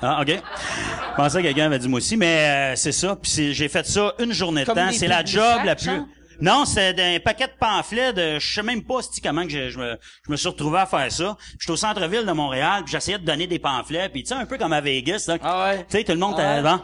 Ah, 0.00 0.20
OK. 0.22 0.28
Je 0.28 1.16
pensais 1.16 1.38
que 1.38 1.46
quelqu'un 1.46 1.66
avait 1.66 1.78
dit 1.78 1.88
moi 1.88 1.98
aussi, 1.98 2.16
mais 2.16 2.72
euh, 2.72 2.76
c'est 2.76 2.92
ça. 2.92 3.16
Puis 3.16 3.54
j'ai 3.54 3.68
fait 3.68 3.86
ça 3.86 4.12
une 4.18 4.32
journée 4.32 4.62
de 4.62 4.66
Comme 4.66 4.76
temps. 4.76 4.90
C'est 4.92 5.06
la 5.06 5.24
job 5.24 5.60
la 5.64 5.76
plus... 5.76 5.84
genre? 5.84 6.06
Non, 6.42 6.64
c'est 6.64 6.98
un 6.98 7.20
paquet 7.20 7.46
de 7.46 7.52
pamphlets 7.56 8.12
de... 8.12 8.40
Je 8.40 8.54
sais 8.54 8.64
même 8.64 8.82
pas 8.82 9.00
si 9.00 9.20
comment 9.20 9.44
que 9.44 9.50
je, 9.50 9.70
je 9.70 9.78
me, 9.78 9.96
je 10.26 10.32
me 10.32 10.36
suis 10.36 10.48
retrouvé 10.48 10.80
à 10.80 10.86
faire 10.86 11.12
ça. 11.12 11.36
J'étais 11.56 11.70
au 11.70 11.76
centre-ville 11.76 12.26
de 12.26 12.32
Montréal, 12.32 12.82
puis 12.84 12.90
j'essayais 12.90 13.18
de 13.18 13.24
donner 13.24 13.46
des 13.46 13.60
pamphlets, 13.60 14.08
puis 14.08 14.24
tu 14.24 14.30
sais, 14.30 14.34
un 14.34 14.44
peu 14.44 14.58
comme 14.58 14.72
à 14.72 14.80
Vegas. 14.80 15.26
là. 15.28 15.38
Ah 15.40 15.66
ouais. 15.66 15.78
Tu 15.88 15.98
sais, 15.98 16.02
tout 16.02 16.10
le 16.10 16.18
monde... 16.18 16.34
Ah 16.38 16.58
était 16.58 16.68
bon. 16.68 16.80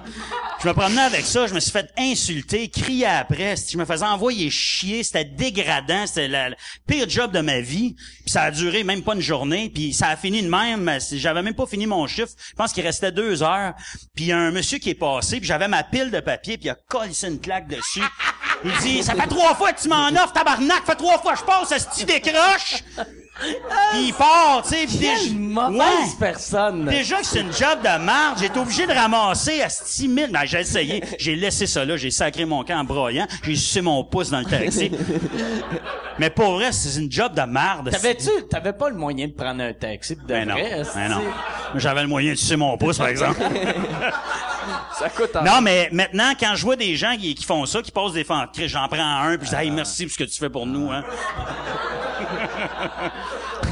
Je 0.62 0.68
me 0.68 0.72
promenais 0.74 1.00
avec 1.02 1.24
ça, 1.24 1.48
je 1.48 1.54
me 1.54 1.58
suis 1.58 1.72
fait 1.72 1.90
insulter, 1.98 2.68
crier 2.68 3.06
après. 3.06 3.56
Je 3.56 3.76
me 3.76 3.84
faisais 3.84 4.04
envoyer 4.04 4.48
chier, 4.48 5.02
c'était 5.02 5.24
dégradant, 5.24 6.06
c'était 6.06 6.28
le 6.28 6.54
pire 6.86 7.08
job 7.08 7.32
de 7.32 7.40
ma 7.40 7.60
vie. 7.60 7.94
Puis 7.94 8.30
ça 8.30 8.42
a 8.42 8.50
duré 8.52 8.84
même 8.84 9.02
pas 9.02 9.14
une 9.14 9.20
journée, 9.20 9.70
puis 9.74 9.92
ça 9.92 10.06
a 10.06 10.16
fini 10.16 10.40
de 10.40 10.48
même. 10.48 10.88
J'avais 11.12 11.42
même 11.42 11.54
pas 11.54 11.66
fini 11.66 11.86
mon 11.86 12.06
chiffre. 12.06 12.32
Je 12.50 12.54
pense 12.54 12.72
qu'il 12.72 12.84
restait 12.84 13.10
deux 13.10 13.42
heures. 13.42 13.74
Puis 14.14 14.26
il 14.26 14.28
y 14.28 14.32
a 14.32 14.38
un 14.38 14.52
monsieur 14.52 14.78
qui 14.78 14.90
est 14.90 14.94
passé, 14.94 15.38
puis 15.38 15.48
j'avais 15.48 15.66
ma 15.66 15.82
pile 15.82 16.12
de 16.12 16.20
papier, 16.20 16.58
puis 16.58 16.66
il 16.66 16.70
a 16.70 16.76
collé 16.88 17.12
une 17.24 17.40
claque 17.40 17.66
dessus. 17.66 18.04
Il 18.64 18.72
dit, 18.82 19.02
ça 19.04 19.14
fait 19.14 19.28
trois 19.28 19.47
fois 19.54 19.72
que 19.72 19.80
tu 19.80 19.88
m'en 19.88 20.08
offres, 20.08 20.32
tabarnak, 20.32 20.84
fait 20.86 20.94
trois 20.96 21.18
fois 21.18 21.32
que 21.34 21.38
je 21.38 21.44
passe, 21.44 21.72
est-ce 21.72 21.86
que 21.88 21.94
tu 22.00 22.04
décroches? 22.04 22.82
Puis 23.92 24.08
il 24.08 24.14
part, 24.14 24.62
tu 24.64 24.70
sais. 24.70 24.86
Quelle 24.86 24.98
déjà- 24.98 25.32
mauvaise 25.32 25.78
Ouais. 25.80 26.16
personne. 26.18 26.86
Déjà 26.86 27.18
que 27.20 27.26
c'est 27.26 27.40
une 27.40 27.52
job 27.52 27.78
de 27.84 28.04
merde, 28.04 28.36
j'ai 28.40 28.46
été 28.46 28.58
obligé 28.58 28.84
de 28.84 28.92
ramasser 28.92 29.62
à 29.62 29.68
6 29.68 30.12
000. 30.12 30.32
Ben, 30.32 30.40
j'ai 30.44 30.58
essayé. 30.58 31.04
J'ai 31.20 31.36
laissé 31.36 31.68
ça 31.68 31.84
là. 31.84 31.96
J'ai 31.96 32.10
sacré 32.10 32.44
mon 32.44 32.64
camp 32.64 32.80
en 32.80 32.84
broyant. 32.84 33.28
J'ai 33.44 33.54
sucé 33.54 33.80
mon 33.80 34.02
pouce 34.02 34.30
dans 34.30 34.40
le 34.40 34.44
taxi. 34.44 34.90
Mais 36.18 36.30
pour 36.30 36.54
vrai, 36.54 36.72
c'est 36.72 36.98
une 37.00 37.12
job 37.12 37.32
de 37.34 37.42
merde. 37.42 37.90
T'avais-tu, 37.92 38.28
t'avais 38.50 38.72
pas 38.72 38.88
le 38.88 38.96
moyen 38.96 39.28
de 39.28 39.32
prendre 39.32 39.62
un 39.62 39.72
taxi 39.72 40.16
pis 40.16 40.22
de 40.22 40.26
Ben 40.26 40.48
non. 40.48 40.54
vrai, 40.54 40.82
Ben 40.96 41.08
non. 41.08 41.22
J'avais 41.76 42.02
le 42.02 42.08
moyen 42.08 42.32
de 42.32 42.36
sucer 42.36 42.56
mon 42.56 42.76
pouce, 42.76 42.98
par 42.98 43.06
exemple. 43.06 43.40
Ça 44.98 45.08
coûte 45.10 45.36
un... 45.36 45.42
Non, 45.42 45.60
mais 45.60 45.88
maintenant, 45.92 46.32
quand 46.38 46.54
je 46.54 46.62
vois 46.62 46.76
des 46.76 46.96
gens 46.96 47.16
qui, 47.16 47.34
qui 47.34 47.44
font 47.44 47.66
ça, 47.66 47.82
qui 47.82 47.90
posent 47.90 48.14
des 48.14 48.24
fentes, 48.24 48.50
j'en 48.66 48.88
prends 48.88 49.22
un, 49.22 49.36
puis 49.36 49.46
je 49.46 49.56
dis, 49.56 49.62
hey, 49.62 49.70
merci 49.70 50.04
pour 50.04 50.12
ce 50.12 50.18
que 50.18 50.24
tu 50.24 50.38
fais 50.38 50.50
pour 50.50 50.66
nous, 50.66 50.90
hein. 50.90 51.04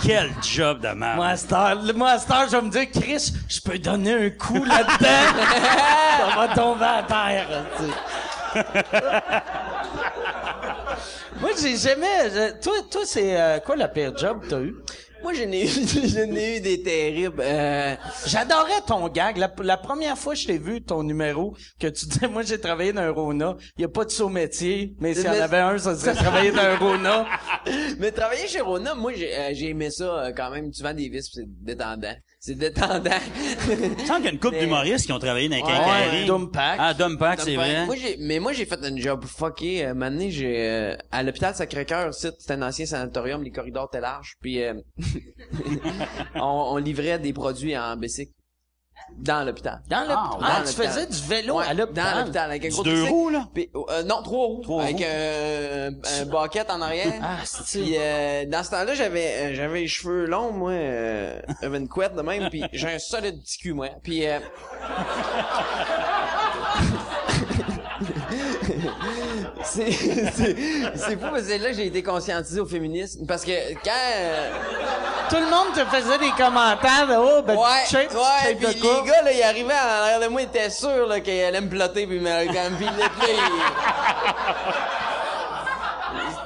Quel 0.03 0.31
job 0.43 0.81
de 0.81 0.89
merde. 0.89 1.17
Moi, 1.17 1.27
à 1.27 1.37
cette 1.37 1.53
heure, 1.53 1.79
moi, 1.95 2.11
à 2.11 2.19
cette 2.19 2.31
heure, 2.31 2.47
je 2.47 2.57
vais 2.57 2.63
me 2.63 2.71
dire, 2.71 2.87
Chris, 2.93 3.33
je 3.49 3.61
peux 3.61 3.79
donner 3.79 4.27
un 4.27 4.31
coup 4.31 4.65
là-dedans. 4.65 4.97
ça 6.19 6.27
va 6.37 6.49
tomber 6.49 6.85
à 6.85 7.03
terre, 7.03 7.47
tu 7.77 7.85
sais. 7.85 7.93
Moi, 11.41 11.51
j'ai 11.61 11.77
jamais, 11.77 12.53
toi, 12.63 12.73
toi, 12.91 13.03
c'est, 13.05 13.39
euh, 13.39 13.59
quoi 13.61 13.77
la 13.77 13.89
pire 13.89 14.17
job 14.17 14.41
que 14.43 14.47
t'as 14.49 14.61
eu? 14.61 14.75
Moi, 15.23 15.33
j'en 15.35 15.51
ai 15.51 15.65
eu, 15.65 15.69
j'en 16.09 16.35
ai 16.37 16.57
eu 16.57 16.61
des 16.61 16.83
terribles. 16.83 17.41
Euh, 17.41 17.95
J'adorais 18.27 18.81
ton 18.87 19.09
gag. 19.09 19.37
La, 19.39 19.53
la 19.63 19.77
première 19.77 20.17
fois 20.17 20.35
que 20.35 20.41
je 20.41 20.47
t'ai 20.47 20.59
vu, 20.59 20.83
ton 20.83 21.03
numéro, 21.03 21.57
que 21.81 21.87
tu 21.89 22.07
disais, 22.07 22.29
moi, 22.31 22.43
j'ai 22.43 22.61
travaillé 22.61 22.93
dans 22.93 23.03
un 23.03 23.11
Rona. 23.11 23.57
Il 23.77 23.83
y 23.83 23.85
a 23.85 23.89
pas 23.89 24.05
de 24.05 24.11
saut 24.11 24.29
métier, 24.29 24.95
mais 25.01 25.15
s'il 25.15 25.25
y 25.25 25.29
en 25.29 25.33
avait 25.33 25.59
un, 25.59 25.79
ça 25.79 25.97
serait 25.97 26.15
travailler 26.15 26.53
dans 26.53 26.63
un 26.63 26.77
Rona. 26.77 27.27
mais 27.99 28.13
travailler 28.13 28.47
chez 28.47 28.61
Rona, 28.61 28.95
moi, 28.95 29.13
j'ai, 29.15 29.35
euh, 29.35 29.51
j'ai 29.53 29.71
aimé 29.71 29.91
ça 29.91 30.05
euh, 30.27 30.33
quand 30.37 30.51
même. 30.51 30.71
Tu 30.71 30.83
vends 30.83 30.95
des 30.95 31.09
vis, 31.09 31.29
pis 31.29 31.41
c'est 31.41 31.65
détendant. 31.65 32.15
C'est 32.47 32.55
détendant. 32.55 33.11
Il 33.69 33.77
me 33.91 33.99
semble 34.07 34.17
qu'il 34.19 34.25
y 34.25 34.29
a 34.29 34.31
une 34.31 34.39
couple 34.39 34.53
Mais- 34.55 34.61
d'humoristes 34.61 35.07
qui 35.07 35.13
ont 35.13 35.19
travaillé 35.19 35.49
dans 35.49 35.57
les 35.57 35.63
quincailleries. 35.63 36.21
ouais, 36.21 36.27
Dump 36.27 36.53
Pack. 36.53 36.77
Ah, 36.79 36.95
Dump 36.95 37.19
Pack, 37.19 37.41
c'est 37.41 37.57
vrai. 37.57 37.85
Moi, 37.87 37.97
j'ai, 37.97 38.17
mais 38.21 38.39
moi, 38.39 38.53
j'ai 38.53 38.67
fait 38.67 38.79
un 38.85 38.97
job 38.97 39.25
fucké. 39.25 39.85
Euh, 39.85 39.95
Maintenant, 39.95 40.27
j'ai, 40.29 40.69
euh, 40.69 40.97
à 41.11 41.25
l'hôpital 41.25 41.57
Sacré-Cœur, 41.57 42.15
c'était 42.15 42.53
un 42.53 42.63
ancien 42.63 42.87
sanatorium, 42.87 43.43
les 43.43 43.51
corridors 43.51 43.89
étaient 43.93 44.01
larges. 44.01 44.35
Puis, 44.41 44.63
euh, 44.63 44.75
on, 46.37 46.41
on 46.73 46.77
livrait 46.77 47.19
des 47.19 47.33
produits 47.33 47.77
en 47.77 47.97
bicycle. 47.97 48.33
Dans 49.17 49.45
l'hôpital. 49.47 49.81
Dans 49.89 50.05
Ah, 50.09 50.31
ah, 50.33 50.35
ouais. 50.37 50.41
Dans 50.41 50.47
tu 50.71 50.77
l'hôpital. 50.79 50.87
faisais 50.89 51.07
du 51.07 51.23
vélo 51.29 51.59
Ouais, 51.59 51.65
à 51.67 51.75
l'hôpital. 51.75 52.13
Dans 52.15 52.21
l'hôpital, 52.21 52.51
avec 52.51 52.65
un 52.67 52.69
gros 52.69 52.83
deux 52.83 53.05
roues, 53.05 53.29
là? 53.31 53.49
Euh, 53.57 54.03
non, 54.03 54.23
trois 54.23 54.47
roues. 54.47 54.61
Trois 54.63 54.83
avec 54.83 54.97
roues. 54.97 55.05
un 55.05 56.25
bucket 56.27 56.71
en 56.71 56.83
arrière. 56.83 57.13
Ah, 57.23 57.37
c'est 57.45 57.81
Puis 57.81 57.95
euh, 57.97 58.45
dans 58.47 58.63
ce 58.63 58.71
temps-là, 58.71 58.95
j'avais 58.95 59.27
euh, 59.27 59.55
j'avais 59.55 59.81
les 59.81 59.89
cheveux 59.89 60.27
longs, 60.27 60.53
moi, 60.53 60.73
euh, 60.73 61.41
j'avais 61.63 61.79
une 61.79 61.89
couette 61.89 62.15
de 62.15 62.23
même, 62.23 62.51
puis 62.51 62.65
j'ai 62.73 62.89
un 62.95 62.99
solide 62.99 63.41
petit 63.43 63.59
cul, 63.59 63.73
moi. 63.73 63.89
Puis 64.03 64.25
c'est 69.75 71.21
fou 71.21 71.27
parce 71.31 71.43
que 71.43 71.63
là 71.63 71.73
j'ai 71.73 71.87
été 71.87 72.03
conscientisé 72.03 72.61
au 72.61 72.67
féminisme 72.67 73.27
parce 73.27 73.45
que 73.45 73.51
quand 73.85 73.91
euh, 74.17 74.51
Tout 75.29 75.37
le 75.37 75.51
monde 75.51 75.75
te 75.75 75.85
faisait 75.97 76.19
des 76.19 76.31
commentaires 76.31 77.07
de 77.09 77.15
oh 77.17 77.43
ben 77.43 77.55
ouais 77.57 77.85
tu 77.89 77.97
shapes, 77.97 78.09
tu 78.11 78.17
ouais 78.17 78.23
shapes 78.45 78.59
puis 78.59 78.75
de 78.75 78.81
quoi? 78.81 79.01
les 79.03 79.09
gars 79.11 79.23
là 79.23 79.33
ils 79.33 79.43
arrivaient 79.43 79.75
en 79.75 80.03
arrière 80.03 80.21
de 80.21 80.29
moi 80.29 80.41
ils 80.43 80.45
étaient 80.45 80.71
sûrs 80.71 81.07
là 81.07 81.21
qu'elle 81.21 81.47
allait 81.47 81.61
me 81.61 81.69
plotter 81.69 82.07
puis 82.07 82.19
me 82.21 82.47
quand 82.47 82.71
ils- 82.81 82.89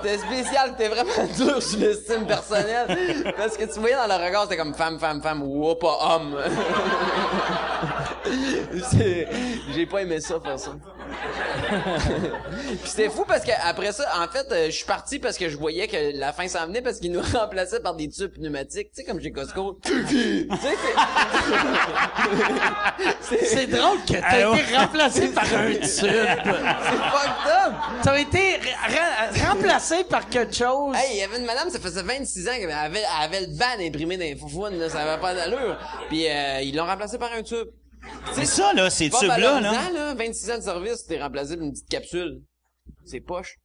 C'était 0.03 0.17
spécial, 0.19 0.71
c'était 0.71 0.89
vraiment 0.89 1.13
dur 1.37 1.63
sur 1.63 1.79
l'estime 1.79 2.27
personnelle. 2.27 3.35
Parce 3.37 3.55
que 3.59 3.65
tu 3.65 3.81
voyais 3.81 3.97
dans 3.97 4.07
le 4.07 4.15
regard, 4.25 4.45
c'était 4.45 4.57
comme 4.57 4.73
femme, 4.75 4.99
femme, 4.99 5.21
femme, 5.21 5.43
ou 5.43 5.75
pas 5.75 5.99
homme. 6.15 6.37
J'ai 9.75 9.87
pas 9.87 10.03
aimé 10.03 10.21
ça, 10.21 10.41
faire 10.41 10.59
ça. 10.59 10.77
Puis 11.69 12.79
c'était 12.85 13.09
fou 13.09 13.25
parce 13.27 13.45
que 13.45 13.53
après 13.63 13.93
ça, 13.93 14.05
en 14.21 14.29
fait, 14.29 14.47
euh, 14.51 14.67
je 14.67 14.71
suis 14.77 14.85
parti 14.85 15.19
parce 15.19 15.39
que 15.39 15.49
je 15.49 15.57
voyais 15.57 15.89
que 15.89 16.19
la 16.19 16.33
fin 16.33 16.47
s'en 16.49 16.67
venait 16.67 16.83
parce 16.83 16.99
qu'ils 16.99 17.13
nous 17.13 17.23
remplaçaient 17.35 17.81
par 17.81 17.95
des 17.95 18.09
tubes 18.09 18.33
pneumatiques, 18.33 18.91
tu 18.93 19.03
sais, 19.03 19.05
comme 19.05 19.21
chez 19.21 19.33
Costco. 19.33 19.79
tu 19.83 20.07
sais, 20.07 20.47
c'est... 23.21 23.45
C'est 23.45 23.67
drôle 23.67 23.99
que 24.07 24.13
t'as 24.13 24.55
été 24.55 24.77
remplacé 24.77 25.29
par 25.29 25.45
un 25.45 25.73
tube. 25.73 25.81
c'est 25.83 26.09
fucked 26.09 27.51
up! 27.67 27.73
T'as 28.03 28.19
été 28.21 28.59
remplacé 29.47 30.05
par 30.05 30.29
quelque 30.29 30.55
chose. 30.55 30.95
Hey, 30.97 31.15
il 31.15 31.19
y 31.19 31.23
avait 31.23 31.39
une 31.39 31.47
madame, 31.47 31.71
ça 31.71 31.79
faisait 31.79 32.03
26 32.03 32.49
ans 32.49 32.53
qu'elle 32.59 32.71
avait, 32.71 33.05
avait 33.21 33.41
le 33.43 33.57
ban 33.57 33.81
imprimé 33.81 34.17
dans 34.17 34.25
les 34.25 34.37
foufounes, 34.37 34.79
là, 34.79 34.89
ça 34.89 35.01
avait 35.01 35.21
pas 35.21 35.35
d'allure. 35.35 35.79
Puis 36.09 36.27
euh, 36.29 36.61
ils 36.63 36.75
l'ont 36.77 36.87
remplacé 36.87 37.19
par 37.19 37.33
un 37.33 37.43
tube. 37.43 37.69
C'est 38.33 38.45
ça, 38.47 38.73
là, 38.73 38.91
ces 38.91 39.11
tubes-là, 39.11 39.61
là. 39.61 39.91
là. 39.91 40.15
26 40.15 40.51
ans 40.51 40.59
de 40.59 40.63
service, 40.63 41.07
t'es 41.07 41.21
remplacé 41.21 41.57
par 41.57 41.65
une 41.65 41.73
petite 41.73 41.89
capsule. 41.89 42.41
C'est 43.05 43.21
poche. 43.21 43.57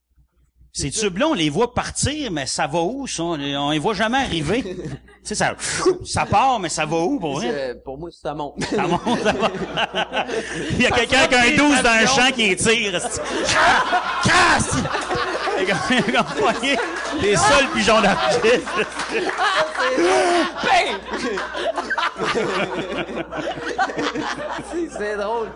Ces 0.74 0.92
tubes-là, 0.92 1.30
on 1.30 1.34
les 1.34 1.50
voit 1.50 1.74
partir, 1.74 2.32
mais 2.32 2.46
ça 2.46 2.68
va 2.68 2.82
où, 2.82 3.08
ça? 3.08 3.24
On 3.24 3.70
les- 3.72 3.80
voit 3.80 3.94
jamais 3.94 4.18
arriver. 4.18 4.62
tu 4.64 4.76
sais, 5.24 5.36
ça, 5.36 5.56
ça 6.04 6.26
part, 6.26 6.60
mais 6.60 6.68
ça 6.68 6.86
va 6.86 6.98
où, 6.98 7.18
pour 7.18 7.36
vrai? 7.36 7.76
Pour 7.86 7.98
moi, 7.98 8.10
ça 8.12 8.34
monte. 8.34 8.62
Ça 8.66 8.86
monte, 8.86 9.22
ça 9.24 9.32
monte. 9.34 9.52
Il 10.72 10.82
y 10.82 10.86
a 10.86 10.92
quelqu'un 10.92 11.28
qui 11.28 11.36
a 11.36 11.42
un 11.44 11.56
12 11.56 11.82
dans 11.82 11.90
un 11.90 12.06
champ 12.06 12.30
qui 12.34 12.50
les 12.50 12.56
tire. 12.58 12.92
Casse! 14.24 14.76
Les 15.58 15.66
gars, 15.66 16.24
poignés, 16.24 16.78
Les 17.22 17.38
seuls 17.38 17.70
pigeons 17.74 18.02
c'est 24.98 25.18
drôle. 25.18 25.50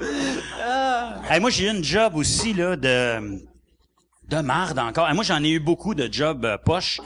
Hey, 1.29 1.39
moi, 1.39 1.49
j'ai 1.49 1.65
eu 1.65 1.69
une 1.69 1.83
job 1.83 2.15
aussi, 2.15 2.53
là, 2.53 2.75
de, 2.75 3.39
de 4.29 4.37
marde 4.41 4.79
encore. 4.79 5.13
Moi, 5.13 5.23
j'en 5.23 5.43
ai 5.43 5.49
eu 5.49 5.59
beaucoup 5.59 5.95
de 5.95 6.11
jobs 6.11 6.45
euh, 6.45 6.57
poches. 6.57 6.99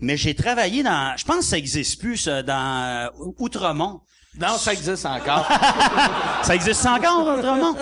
Mais 0.00 0.16
j'ai 0.16 0.34
travaillé 0.34 0.82
dans, 0.82 1.16
je 1.16 1.24
pense 1.24 1.38
que 1.38 1.44
ça 1.44 1.58
existe 1.58 2.00
plus, 2.00 2.16
ça, 2.16 2.42
dans 2.42 2.84
euh, 2.84 3.32
Outremont. 3.38 4.00
Non, 4.38 4.56
ça 4.56 4.72
existe 4.72 5.04
encore. 5.04 5.48
Ça 6.44 6.54
existe 6.54 6.86
encore, 6.86 7.26
Outremont? 7.36 7.74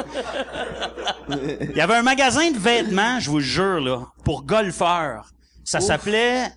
Il 1.29 1.77
y 1.77 1.81
avait 1.83 1.97
un 1.97 2.03
magasin 2.03 2.51
de 2.51 2.59
vêtements, 2.59 3.21
je 3.21 3.29
vous 3.29 3.39
le 3.39 3.45
jure, 3.45 3.81
là, 3.81 4.07
pour 4.25 4.45
golfeurs. 4.45 5.31
Ça 5.65 5.81
s'appelait 5.81 6.49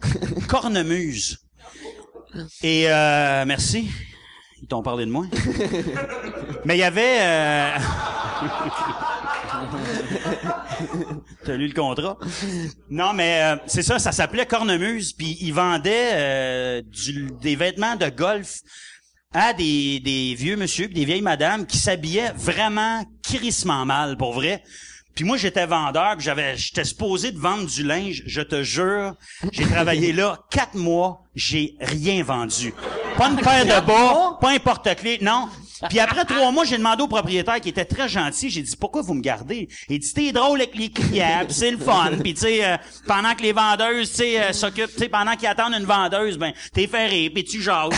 Cornemuse. 0.47 1.39
Et, 2.63 2.86
euh, 2.88 3.43
merci. 3.45 3.91
T'ont 4.70 4.84
parlé 4.84 5.05
de 5.05 5.11
moi? 5.11 5.26
Mais 6.65 6.76
il 6.78 6.80
y 6.80 6.84
avait... 6.84 7.17
euh, 7.22 7.72
T'as 11.45 11.55
lu 11.55 11.67
le 11.67 11.74
contrat? 11.74 12.17
Non, 12.89 13.13
mais 13.13 13.41
euh, 13.41 13.55
c'est 13.67 13.82
ça, 13.82 13.99
ça 13.99 14.11
s'appelait 14.11 14.45
Cornemuse, 14.45 15.13
puis 15.13 15.38
ils 15.41 15.53
vendaient 15.53 16.11
euh, 16.13 16.82
du- 16.86 17.32
des 17.41 17.55
vêtements 17.55 17.95
de 17.95 18.07
golf 18.09 18.59
à 19.34 19.53
des, 19.53 19.99
des 19.99 20.36
vieux 20.36 20.55
monsieur 20.55 20.86
puis 20.86 20.95
des 20.95 21.05
vieilles 21.05 21.22
madames 21.22 21.65
qui 21.65 21.78
s'habillaient 21.78 22.34
vraiment 22.36 23.03
crissement 23.24 23.86
mal, 23.86 24.17
pour 24.17 24.34
vrai. 24.34 24.63
Puis 25.15 25.26
moi, 25.26 25.36
j'étais 25.38 25.65
vendeur, 25.65 26.15
puis 26.15 26.24
j'avais, 26.26 26.55
j'étais 26.55 26.86
supposé 26.86 27.32
de 27.32 27.39
vendre 27.39 27.65
du 27.65 27.84
linge. 27.84 28.24
Je 28.26 28.41
te 28.41 28.63
jure, 28.63 29.15
j'ai 29.51 29.65
travaillé 29.65 30.13
là 30.13 30.39
quatre 30.49 30.76
mois, 30.76 31.24
j'ai 31.36 31.76
rien 31.82 32.24
vendu. 32.24 32.74
Pas 33.20 33.28
une 33.28 33.36
paire 33.36 33.65
de 33.65 33.86
bas, 33.86 34.38
pas 34.39 34.51
un 34.51 34.59
porte-clés, 34.59 35.17
non. 35.22 35.49
Puis 35.88 35.99
après 35.99 36.25
trois 36.25 36.51
mois, 36.51 36.65
j'ai 36.65 36.77
demandé 36.77 37.03
au 37.03 37.07
propriétaire 37.07 37.61
qui 37.61 37.69
était 37.69 37.86
très 37.86 38.09
gentil, 38.09 38.49
j'ai 38.49 38.61
dit 38.61 38.75
pourquoi 38.75 39.01
vous 39.01 39.13
me 39.13 39.21
gardez? 39.21 39.67
Il 39.88 39.99
dit 39.99 40.13
t'es 40.13 40.32
drôle 40.32 40.59
avec 40.61 40.75
les 40.75 40.89
clients, 40.89 41.45
c'est 41.49 41.71
le 41.71 41.77
fun. 41.77 42.11
Puis 42.21 42.34
tu 42.34 42.41
sais, 42.41 42.65
euh, 42.65 42.77
pendant 43.07 43.34
que 43.36 43.41
les 43.41 43.53
vendeuses, 43.53 44.09
tu 44.09 44.17
sais, 44.17 44.41
euh, 44.41 44.53
s'occupent, 44.53 44.91
tu 44.93 44.99
sais, 44.99 45.09
pendant 45.09 45.36
qu'ils 45.36 45.47
attendent 45.47 45.73
une 45.73 45.86
vendeuse, 45.86 46.38
ben 46.38 46.51
t'es 46.73 46.88
ferré, 46.88 47.30
puis 47.34 47.43
tu 47.43 47.61
jases. 47.61 47.89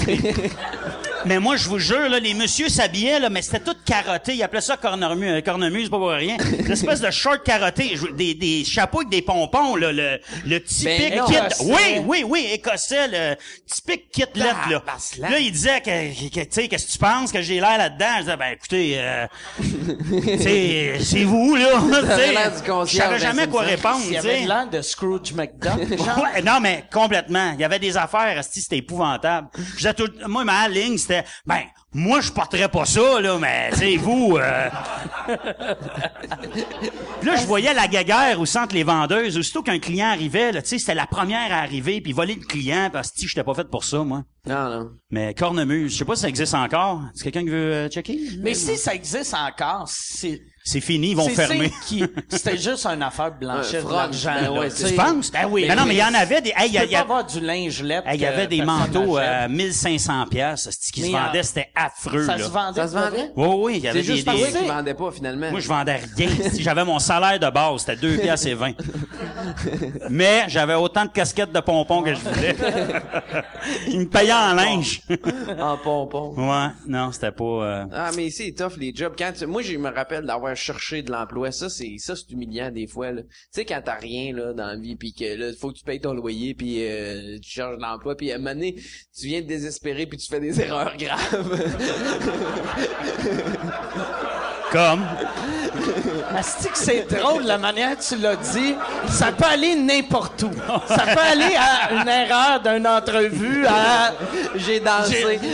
mais 1.26 1.40
moi, 1.40 1.56
je 1.56 1.68
vous 1.70 1.80
jure, 1.80 2.10
là, 2.10 2.20
les 2.20 2.34
messieurs 2.34 2.70
s'habillaient, 2.70 3.20
là, 3.20 3.30
mais 3.30 3.42
c'était 3.42 3.60
tout 3.60 3.76
carotté. 3.86 4.36
Ils 4.36 4.44
appelaient 4.44 4.62
ça 4.62 4.78
cornemuse, 4.78 5.38
euh, 5.38 5.42
cornemuse 5.42 5.90
pas 5.90 5.98
pour 5.98 6.10
rien. 6.10 6.38
Une 6.60 6.72
espèce 6.72 7.02
de 7.02 7.12
short 7.12 7.44
carotté, 7.44 7.96
des, 8.16 8.34
des 8.34 8.64
chapeaux 8.64 9.00
avec 9.00 9.10
des 9.10 9.22
pompons, 9.22 9.76
là, 9.76 9.92
le, 9.92 10.20
le 10.46 10.64
typique 10.64 11.14
Ben 11.16 11.26
kit. 11.26 11.64
Oui, 11.66 12.00
oui, 12.06 12.24
oui, 12.28 12.48
écossais, 12.54 13.08
le 13.08 13.36
typique 13.68 14.10
kit 14.12 14.26
lettre, 14.36 14.70
là. 14.70 14.84
Là, 15.30 15.40
il 15.40 15.52
disait 15.52 15.82
que, 15.82 16.30
que 16.30 16.40
tu 16.42 16.48
sais, 16.52 16.68
qu'est-ce 16.68 16.88
que 16.88 16.92
tu 16.92 16.98
penses 16.98 17.32
que 17.32 17.42
j'ai 17.42 17.56
l'air 17.60 17.71
là-dedans? 17.78 18.06
Je 18.18 18.22
disais, 18.22 18.38
ben, 18.38 18.54
écoutez, 18.54 18.96
euh, 19.00 19.28
c'est 21.10 21.24
vous, 21.24 21.56
là. 21.56 21.70
Je 22.86 22.98
savais 22.98 23.20
jamais 23.20 23.48
quoi 23.48 23.62
répondre, 23.62 24.02
Il 24.06 24.14
y 24.14 24.18
avait 24.18 24.46
l'air 24.46 24.70
de 24.70 24.82
Scrooge 24.82 25.34
McDuck. 25.34 25.78
Ouais, 25.78 26.42
non, 26.42 26.60
mais 26.62 26.86
complètement. 26.92 27.52
Il 27.54 27.60
y 27.60 27.64
avait 27.64 27.80
des 27.80 27.98
affaires, 27.98 28.44
c'était 28.44 28.78
épouvantable. 28.78 29.48
Je 29.58 29.78
disais 29.78 29.94
tout, 29.94 30.10
moi, 30.28 30.44
ma 30.44 30.68
ligne, 30.68 30.98
c'était, 30.98 31.24
ben, 31.46 31.62
moi, 31.94 32.22
je 32.22 32.32
porterais 32.32 32.70
pas 32.70 32.86
ça, 32.86 33.20
là, 33.20 33.38
mais, 33.38 33.70
tu 33.72 33.80
sais, 33.80 33.98
vous, 33.98 34.38
euh... 34.38 34.70
Puis 37.20 37.30
là, 37.30 37.36
je 37.36 37.46
voyais 37.46 37.74
la 37.74 37.88
guéguerre 37.88 38.40
au 38.40 38.46
centre 38.46 38.74
les 38.74 38.84
vendeuses. 38.84 39.38
Aussitôt 39.38 39.62
qu'un 39.62 39.80
client 39.80 40.08
arrivait, 40.08 40.54
là, 40.54 40.62
tu 40.62 40.70
sais, 40.70 40.78
c'était 40.80 40.96
la 40.96 41.06
première 41.06 41.52
à 41.52 41.58
arriver, 41.58 42.00
puis 42.00 42.14
voler 42.14 42.36
le 42.36 42.46
client, 42.46 42.90
parce 42.94 43.12
que, 43.12 43.22
je 43.22 43.28
j'étais 43.28 43.44
pas 43.44 43.54
fait 43.54 43.70
pour 43.70 43.84
ça, 43.84 44.04
moi. 44.06 44.24
Non, 44.46 44.70
non. 44.70 44.92
Mais 45.10 45.34
cornemuse, 45.34 45.92
je 45.92 45.98
sais 45.98 46.06
pas 46.06 46.16
si 46.16 46.22
ça 46.22 46.30
existe 46.30 46.54
encore. 46.54 47.02
Est-ce 47.14 47.24
quelqu'un 47.26 47.44
qui 47.44 47.50
veut 47.50 47.74
euh, 47.74 47.90
checker? 47.90 48.18
Mais 48.40 48.54
si 48.54 48.78
ça 48.78 48.96
existe 48.96 49.34
encore, 49.34 49.86
c'est... 49.88 50.42
C'est 50.64 50.80
fini, 50.80 51.12
ils 51.12 51.16
vont 51.18 51.28
c'est- 51.28 51.36
fermer. 51.48 51.72
c'est 51.82 51.86
qui- 51.88 52.04
C'était 52.30 52.58
juste 52.58 52.86
une 52.86 53.02
affaire 53.02 53.32
front, 53.40 53.48
l'argent. 53.48 54.32
ben 54.42 54.50
ouais, 54.60 54.70
tu 54.70 54.76
c'est- 54.88 54.94
penses? 54.96 55.32
Ben 55.32 55.48
oui. 55.50 55.68
Ben 55.68 55.76
non, 55.76 55.86
mais 55.86 55.96
il 55.96 56.00
y 56.00 56.04
en 56.04 56.14
avait 56.14 56.40
des, 56.42 56.54
hey, 56.56 56.70
il 56.70 56.92
y 56.92 56.96
avoir 56.96 57.26
du 57.26 57.40
linge 57.40 57.84
Il 58.14 58.20
y 58.22 58.26
avait 58.26 58.48
des 58.48 58.62
manteaux 58.62 59.18
à 59.18 59.48
1500 59.48 60.26
pièces, 60.30 60.70
c'est 60.72 60.92
qui 60.94 61.02
se 61.02 61.08
Mais, 61.08 61.16
euh, 61.16 61.20
vendaient, 61.20 61.44
c'était 61.44 61.70
affreux 61.76 62.26
Ça 62.26 62.38
là. 62.38 62.44
se 62.46 62.50
vendait. 62.52 62.82
Ça 62.82 62.88
se 62.88 62.94
vendait? 62.94 63.32
Oui, 63.36 63.48
oui, 63.58 63.74
il 63.78 63.84
y 63.84 63.88
avait 63.88 64.02
C'est 64.04 64.08
des, 64.08 64.16
juste 64.16 64.28
des- 64.30 64.60
qu'ils 64.60 64.68
vendaient 64.68 64.94
pas, 64.94 65.12
finalement. 65.12 65.50
Moi, 65.52 65.60
je 65.60 65.68
vendais 65.68 66.00
rien. 66.16 66.30
Si 66.54 66.62
j'avais 66.64 66.86
mon 66.86 67.00
salaire 67.00 67.40
de 67.40 67.50
base, 67.50 67.80
c'était 67.82 67.96
2 67.96 68.18
piastres 68.18 68.48
et 68.48 68.54
20. 68.54 68.74
Mais 70.10 70.44
j'avais 70.48 70.76
autant 70.76 71.06
de 71.06 71.12
casquettes 71.12 71.52
de 71.52 71.60
pompons 71.60 72.02
que 72.04 72.14
je 72.14 72.20
voulais. 72.20 72.56
Ils 73.88 74.00
me 74.02 74.06
payaient 74.08 74.34
en 74.34 74.54
linge. 74.54 75.02
En 75.60 75.78
pompon. 75.78 76.34
ouais, 76.38 76.68
non, 76.88 77.12
c'était 77.12 77.32
pas... 77.32 77.44
euh, 77.44 77.86
Ah, 77.94 78.10
mais 78.16 78.30
c'est 78.30 78.52
tough, 78.52 78.78
les 78.78 78.94
jobs. 78.96 79.14
Quand 79.18 79.32
Moi, 79.48 79.62
je 79.62 79.78
me 79.78 79.90
rappelle 79.94 80.26
d'avoir 80.26 80.51
cherché 80.56 81.02
de 81.04 81.12
l'emploi. 81.12 81.52
Ça, 81.52 81.70
c'est 81.70 81.98
ça 81.98 82.16
c'est 82.16 82.32
humiliant 82.32 82.72
des 82.72 82.88
fois. 82.88 83.12
Tu 83.14 83.24
sais, 83.52 83.66
quand 83.66 83.82
t'as 83.84 83.96
rien 83.98 84.34
là 84.34 84.54
dans 84.54 84.68
la 84.68 84.76
vie, 84.76 84.96
puis 84.96 85.14
que 85.14 85.36
là, 85.36 85.54
faut 85.60 85.72
que 85.72 85.78
tu 85.78 85.84
payes 85.84 86.02
ton 86.02 86.14
loyer, 86.14 86.54
puis 86.54 86.86
euh, 86.86 87.38
tu 87.42 87.50
cherches 87.50 87.78
de 87.78 87.82
l'emploi, 87.82 88.16
puis 88.16 88.32
à 88.32 88.36
un 88.36 88.38
moment 88.38 88.54
donné, 88.54 88.76
tu 88.76 89.28
viens 89.28 89.42
de 89.42 89.48
désespérer, 89.48 90.06
puis 90.06 90.18
tu 90.18 90.28
fais 90.28 90.40
des 90.40 90.62
erreurs 90.62 90.96
graves. 90.98 91.72
Comme... 94.72 95.06
Asti 96.36 96.68
que 96.70 96.78
c'est 96.78 97.08
drôle 97.14 97.44
la 97.44 97.58
manière 97.58 97.98
que 97.98 98.04
tu 98.04 98.16
l'as 98.18 98.36
dit. 98.36 98.76
Ça 99.10 99.32
peut 99.32 99.46
aller 99.46 99.76
n'importe 99.76 100.44
où. 100.44 100.52
Ça 100.88 101.00
peut 101.14 101.20
aller 101.22 101.56
à 101.58 102.02
une 102.02 102.08
erreur 102.08 102.62
d'une 102.62 102.88
entrevue, 102.88 103.66
à... 103.68 104.14
J'ai 104.56 104.80
dansé. 104.80 105.40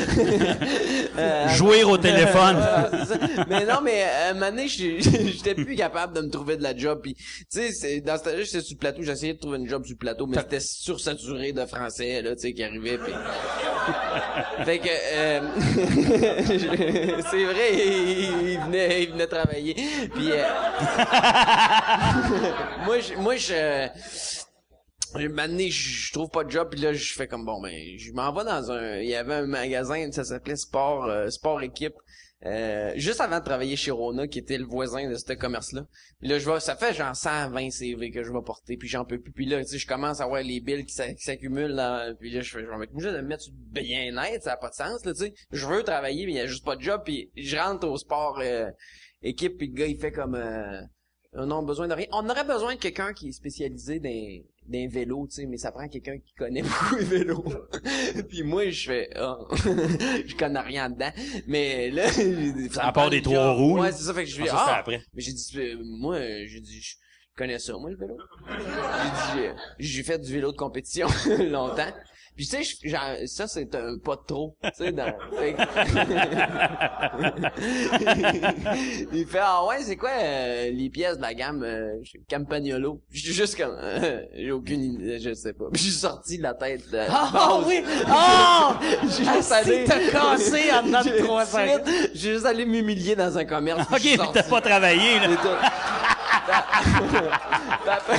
Jouer 1.56 1.84
au 1.84 1.98
téléphone. 1.98 2.58
Mais 3.50 3.66
non, 3.66 3.80
mais 3.84 4.04
euh, 4.04 4.28
à 4.28 4.32
un 4.32 4.34
moment 4.34 4.50
donné, 4.52 4.68
j'ai- 4.68 5.00
j'étais 5.02 5.56
plus 5.56 5.76
capable 5.76 6.14
de 6.16 6.22
me 6.22 6.30
trouver 6.30 6.58
de 6.58 6.64
la 6.64 6.76
job. 6.76 7.00
Puis, 7.02 7.16
tu 7.16 7.24
sais, 7.50 7.72
c'est- 7.72 8.02
dans 8.02 8.18
ce 8.18 8.24
temps-là, 8.24 8.44
j'étais 8.44 8.62
sur 8.62 8.76
le 8.76 8.80
plateau. 8.80 9.02
J'essayais 9.02 9.34
de 9.34 9.40
trouver 9.40 9.58
une 9.58 9.68
job 9.68 9.84
sur 9.86 9.94
le 9.94 9.98
plateau, 9.98 10.28
mais 10.28 10.38
c'était 10.38 10.60
sursaturé 10.60 11.54
de 11.54 11.66
français, 11.66 12.22
là, 12.22 12.36
tu 12.36 12.42
sais, 12.42 12.54
qui 12.54 12.64
arrivait. 12.64 12.98
Puis... 12.98 13.14
fait 14.66 14.80
que, 14.80 14.90
euh, 14.90 15.40
c'est 17.30 17.44
vrai, 17.46 17.74
il, 17.74 18.50
il 18.52 18.60
venait, 18.66 19.04
il 19.04 19.12
venait 19.12 19.28
travailler. 19.28 19.76
Puis, 20.14 20.27
euh, 20.32 20.44
moi, 22.86 23.00
je, 23.00 23.14
moi, 23.16 23.36
je, 23.38 23.88
donné, 25.48 25.70
je 25.70 26.14
trouve 26.14 26.30
pas 26.30 26.44
de 26.44 26.52
job, 26.52 26.70
puis 26.72 26.80
là, 26.80 26.94
je 26.94 27.14
fais 27.14 27.28
comme, 27.28 27.46
bon, 27.46 27.62
ben, 27.62 27.74
je 27.98 28.12
m'en 28.12 28.32
vais 28.34 28.44
dans 28.44 28.72
un... 28.72 28.98
Il 28.98 29.10
y 29.10 29.16
avait 29.16 29.36
un 29.36 29.48
magasin, 29.48 30.12
ça 30.12 30.24
s'appelait 30.24 30.56
Sport 30.56 31.06
euh, 31.06 31.30
Sport 31.30 31.62
Équipe. 31.62 31.94
euh, 32.46 32.94
juste 32.98 33.20
avant 33.20 33.40
de 33.40 33.44
travailler 33.44 33.76
chez 33.76 33.90
Rona, 33.90 34.28
qui 34.28 34.38
était 34.40 34.60
le 34.60 34.66
voisin 34.66 35.10
de 35.10 35.16
ce 35.16 35.34
commerce-là. 35.34 35.86
Puis 36.20 36.30
là, 36.30 36.38
je 36.38 36.46
vois, 36.46 36.60
ça 36.60 36.76
fait 36.76 36.94
genre 36.94 37.16
120 37.16 37.72
CV 37.72 38.12
que 38.12 38.24
je 38.24 38.32
vais 38.32 38.42
porter, 38.46 38.78
puis 38.78 38.88
j'en 38.88 39.06
peux 39.06 39.20
plus. 39.20 39.32
Puis 39.32 39.46
là, 39.48 39.60
tu 39.64 39.72
sais, 39.72 39.78
je 39.80 39.88
commence 39.88 40.22
à 40.22 40.28
voir 40.28 40.44
les 40.44 40.60
billes 40.60 40.86
qui 40.86 40.94
s'a- 40.94 41.14
qui 41.14 41.24
s'accumulent. 41.24 41.82
Puis 42.20 42.30
là, 42.32 42.42
je 42.42 42.52
fais, 42.52 42.60
je 42.62 42.68
vais 42.68 42.88
obligé 42.92 43.12
de 43.12 43.18
me 43.18 43.22
mettre 43.28 43.46
bien-être, 43.72 44.44
ça 44.44 44.54
a 44.54 44.58
pas 44.58 44.70
de 44.70 44.76
sens, 44.76 45.04
là, 45.04 45.14
tu 45.14 45.20
sais. 45.20 45.34
Je 45.52 45.66
veux 45.66 45.82
travailler, 45.84 46.26
mais 46.28 46.34
il 46.34 46.38
y 46.38 46.42
a 46.42 46.46
juste 46.48 46.64
pas 46.66 46.76
de 46.76 46.82
job, 46.82 47.02
puis 47.04 47.32
je 47.36 47.58
rentre 47.58 47.88
au 47.88 47.98
Sport 47.98 48.40
euh, 48.44 48.70
Équipe, 49.22 49.58
puis 49.58 49.68
le 49.68 49.74
gars, 49.74 49.88
il 49.88 49.98
fait 49.98 50.12
comme... 50.12 50.36
euh, 50.36 50.82
on 51.34 51.52
a 51.52 51.62
besoin 51.62 51.88
de 51.88 51.94
rien. 51.94 52.08
On 52.12 52.28
aurait 52.30 52.44
besoin 52.46 52.76
de 52.76 52.80
quelqu'un 52.80 53.14
qui 53.14 53.30
est 53.30 53.32
spécialisé 53.32 54.00
dans, 54.00 54.10
dans 54.10 54.80
les 54.80 54.88
vélos, 54.88 55.28
tu 55.28 55.36
sais, 55.36 55.46
mais 55.46 55.58
ça 55.58 55.72
prend 55.72 55.88
quelqu'un 55.88 56.18
qui 56.18 56.34
connaît 56.34 56.62
beaucoup 56.64 56.96
les 56.96 57.04
vélos. 57.04 57.46
Puis 58.30 58.44
moi, 58.44 58.70
je 58.70 58.90
fais, 58.90 59.10
ah, 59.16 59.38
je 59.54 60.36
connais 60.36 60.60
rien 60.62 60.90
dedans. 60.90 61.12
Mais 61.48 61.90
là, 61.92 62.08
ça 62.72 62.86
À 62.86 62.92
part 62.92 63.10
des 63.10 63.22
trois 63.22 63.54
roues, 63.54 63.80
Ouais, 63.80 63.92
c'est 63.92 64.04
ça. 64.04 64.14
Fait 64.14 64.24
que 64.24 64.30
je 64.30 64.42
Ah, 64.44 64.46
ça, 64.46 64.58
c'était 64.60 64.72
ah, 64.72 64.78
après. 64.80 65.02
mais 65.14 65.22
j'ai 65.22 65.34
dit, 65.34 65.52
euh, 65.58 65.78
moi, 65.84 66.20
j'ai 66.46 66.62
dit, 66.62 66.82
je 66.82 66.96
connais 67.36 67.60
ça, 67.60 67.74
moi, 67.78 67.90
le 67.92 67.98
vélo. 67.98 68.18
J'ai 68.50 69.40
dit, 69.40 69.48
euh, 69.48 69.54
j'ai 69.80 70.04
fait 70.04 70.20
du 70.20 70.32
vélo 70.34 70.52
de 70.52 70.58
compétition 70.58 71.08
longtemps. 71.28 71.92
Puis 72.38 72.48
tu 72.48 72.64
sais, 72.64 73.26
ça 73.26 73.48
c'est 73.48 73.74
un 73.74 73.98
pas 73.98 74.16
de 74.16 74.22
trop, 74.28 74.56
tu 74.64 74.70
sais, 74.76 74.92
dans... 74.92 75.08
Il 79.12 79.26
fait 79.28 79.40
ah 79.42 79.66
ouais, 79.66 79.78
c'est 79.82 79.96
quoi 79.96 80.12
euh, 80.22 80.70
les 80.72 80.90
pièces 80.90 81.18
de 81.18 81.22
la 81.24 81.34
gamme 81.34 81.64
euh, 81.64 81.96
Campagnolo? 82.30 83.02
Je 83.12 83.20
suis 83.22 83.34
juste 83.34 83.58
comme 83.58 83.76
euh, 83.82 84.22
j'ai 84.36 84.52
aucune 84.52 84.84
idée, 84.84 85.20
je 85.20 85.34
sais 85.34 85.54
pas. 85.54 85.66
Puis 85.74 85.82
je 85.82 85.90
suis 85.90 85.98
sorti 86.00 86.38
de 86.38 86.44
la 86.44 86.54
tête 86.54 86.88
de 86.92 87.00
Ah 87.10 87.30
base. 87.34 87.66
oui! 87.68 87.84
Oh! 88.10 88.74
J'ai 89.04 89.26
juste 89.26 89.52
allé 89.52 89.84
t'as 89.86 90.10
cassé 90.12 90.72
en 90.72 90.84
dedans 90.84 91.04
de 91.04 91.10
J'ai- 92.14 92.34
juste 92.34 92.46
allé 92.46 92.66
m'humilier 92.66 93.16
dans 93.16 93.36
un 93.38 93.46
commerce. 93.46 93.88
OK, 93.92 94.32
t'as 94.34 94.44
pas 94.44 94.62
travaillé, 94.62 95.20
là. 95.20 95.28
Après, 97.90 98.18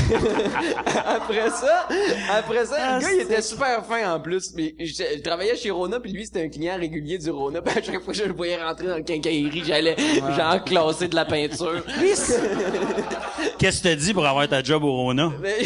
après 1.07 1.51
ça, 1.51 1.89
après 2.31 2.67
ça, 2.67 2.97
le 2.97 3.01
gars, 3.03 3.13
il 3.13 3.21
était 3.21 3.43
super 3.43 3.85
fin 3.85 4.15
en 4.15 4.21
plus. 4.21 4.53
Mais 4.55 4.75
je, 4.79 4.87
je 5.17 5.21
travaillais 5.23 5.57
chez 5.57 5.71
Rona, 5.71 6.01
puis 6.01 6.13
lui, 6.13 6.25
c'était 6.25 6.45
un 6.45 6.49
client 6.49 6.77
régulier 6.79 7.19
du 7.19 7.31
Rona. 7.31 7.61
Puis 7.69 7.79
à 7.79 7.83
chaque 7.83 8.03
fois 8.03 8.13
que 8.13 8.19
je 8.19 8.25
le 8.25 8.33
voyais 8.33 8.63
rentrer 8.63 8.87
dans 8.87 8.97
le 8.97 9.03
quincaillerie, 9.03 9.63
j'allais 9.65 9.97
genre 10.37 10.65
classer 10.65 11.09
de 11.09 11.15
la 11.15 11.25
peinture. 11.25 11.83
Qu'est-ce 13.59 13.83
que 13.83 13.89
t'as 13.89 13.95
dit 13.95 14.15
pour 14.15 14.27
avoir 14.27 14.49
ta 14.49 14.63
job 14.63 14.85
au 14.85 14.93
Rona? 14.93 15.33
Mais 15.41 15.57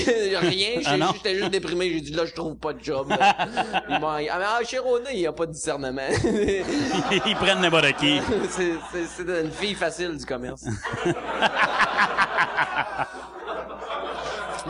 rien, 0.40 0.80
Ah 0.86 0.96
j'étais 1.14 1.36
juste 1.36 1.50
déprimé. 1.50 1.90
J'ai 1.92 2.00
dit 2.00 2.12
là, 2.12 2.24
je 2.26 2.32
trouve 2.32 2.56
pas 2.56 2.72
de 2.72 2.82
job. 2.82 3.08
ah, 3.20 3.46
mais, 3.88 4.28
ah, 4.30 4.58
chez 4.66 4.78
Rona, 4.78 5.12
il 5.12 5.20
y 5.20 5.26
a 5.26 5.32
pas 5.32 5.46
de 5.46 5.52
discernement. 5.52 6.02
Ils 7.26 7.36
prennent 7.36 7.60
n'importe 7.60 7.92
qui. 7.98 8.20
c'est 8.50 9.22
une 9.22 9.50
fille 9.50 9.74
facile 9.74 10.16
du 10.16 10.24
commerce. 10.24 10.64